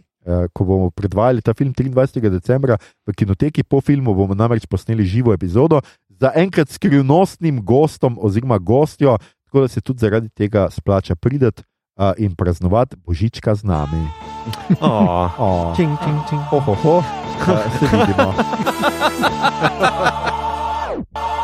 Ko 0.54 0.66
bomo 0.68 0.90
predvajali 0.92 1.42
ta 1.42 1.54
film 1.56 1.72
23. 1.72 2.20
decembra 2.30 2.76
v 3.08 3.14
kinoteki, 3.16 3.64
po 3.64 3.80
filmu 3.82 4.12
bomo 4.12 4.36
namreč 4.36 4.68
posneli 4.68 5.06
živo 5.08 5.32
epizodo, 5.34 5.80
za 6.20 6.32
enkrat 6.36 6.70
skrivnostnim 6.70 7.62
gostom 7.64 8.18
oziroma 8.20 8.58
gostjo, 8.58 9.18
tako 9.46 9.62
da 9.62 9.68
se 9.68 9.82
tudi 9.82 10.00
zaradi 10.00 10.30
tega 10.30 10.68
splača 10.70 11.16
prideti 11.16 11.64
uh, 11.98 12.12
in 12.18 12.36
praznovati 12.36 12.96
božička 13.06 13.56
z 13.56 13.64
nami. 13.64 14.08
Oh. 14.80 15.40
Oh. 15.40 15.76
Čing, 15.76 15.98
čing, 16.04 16.20
čing. 16.30 16.42
Ho, 16.52 16.60
ho, 16.60 16.74
ho. 16.74 16.98
Uh, 16.98 17.04
se 17.80 17.86
vidimo. 17.98 18.34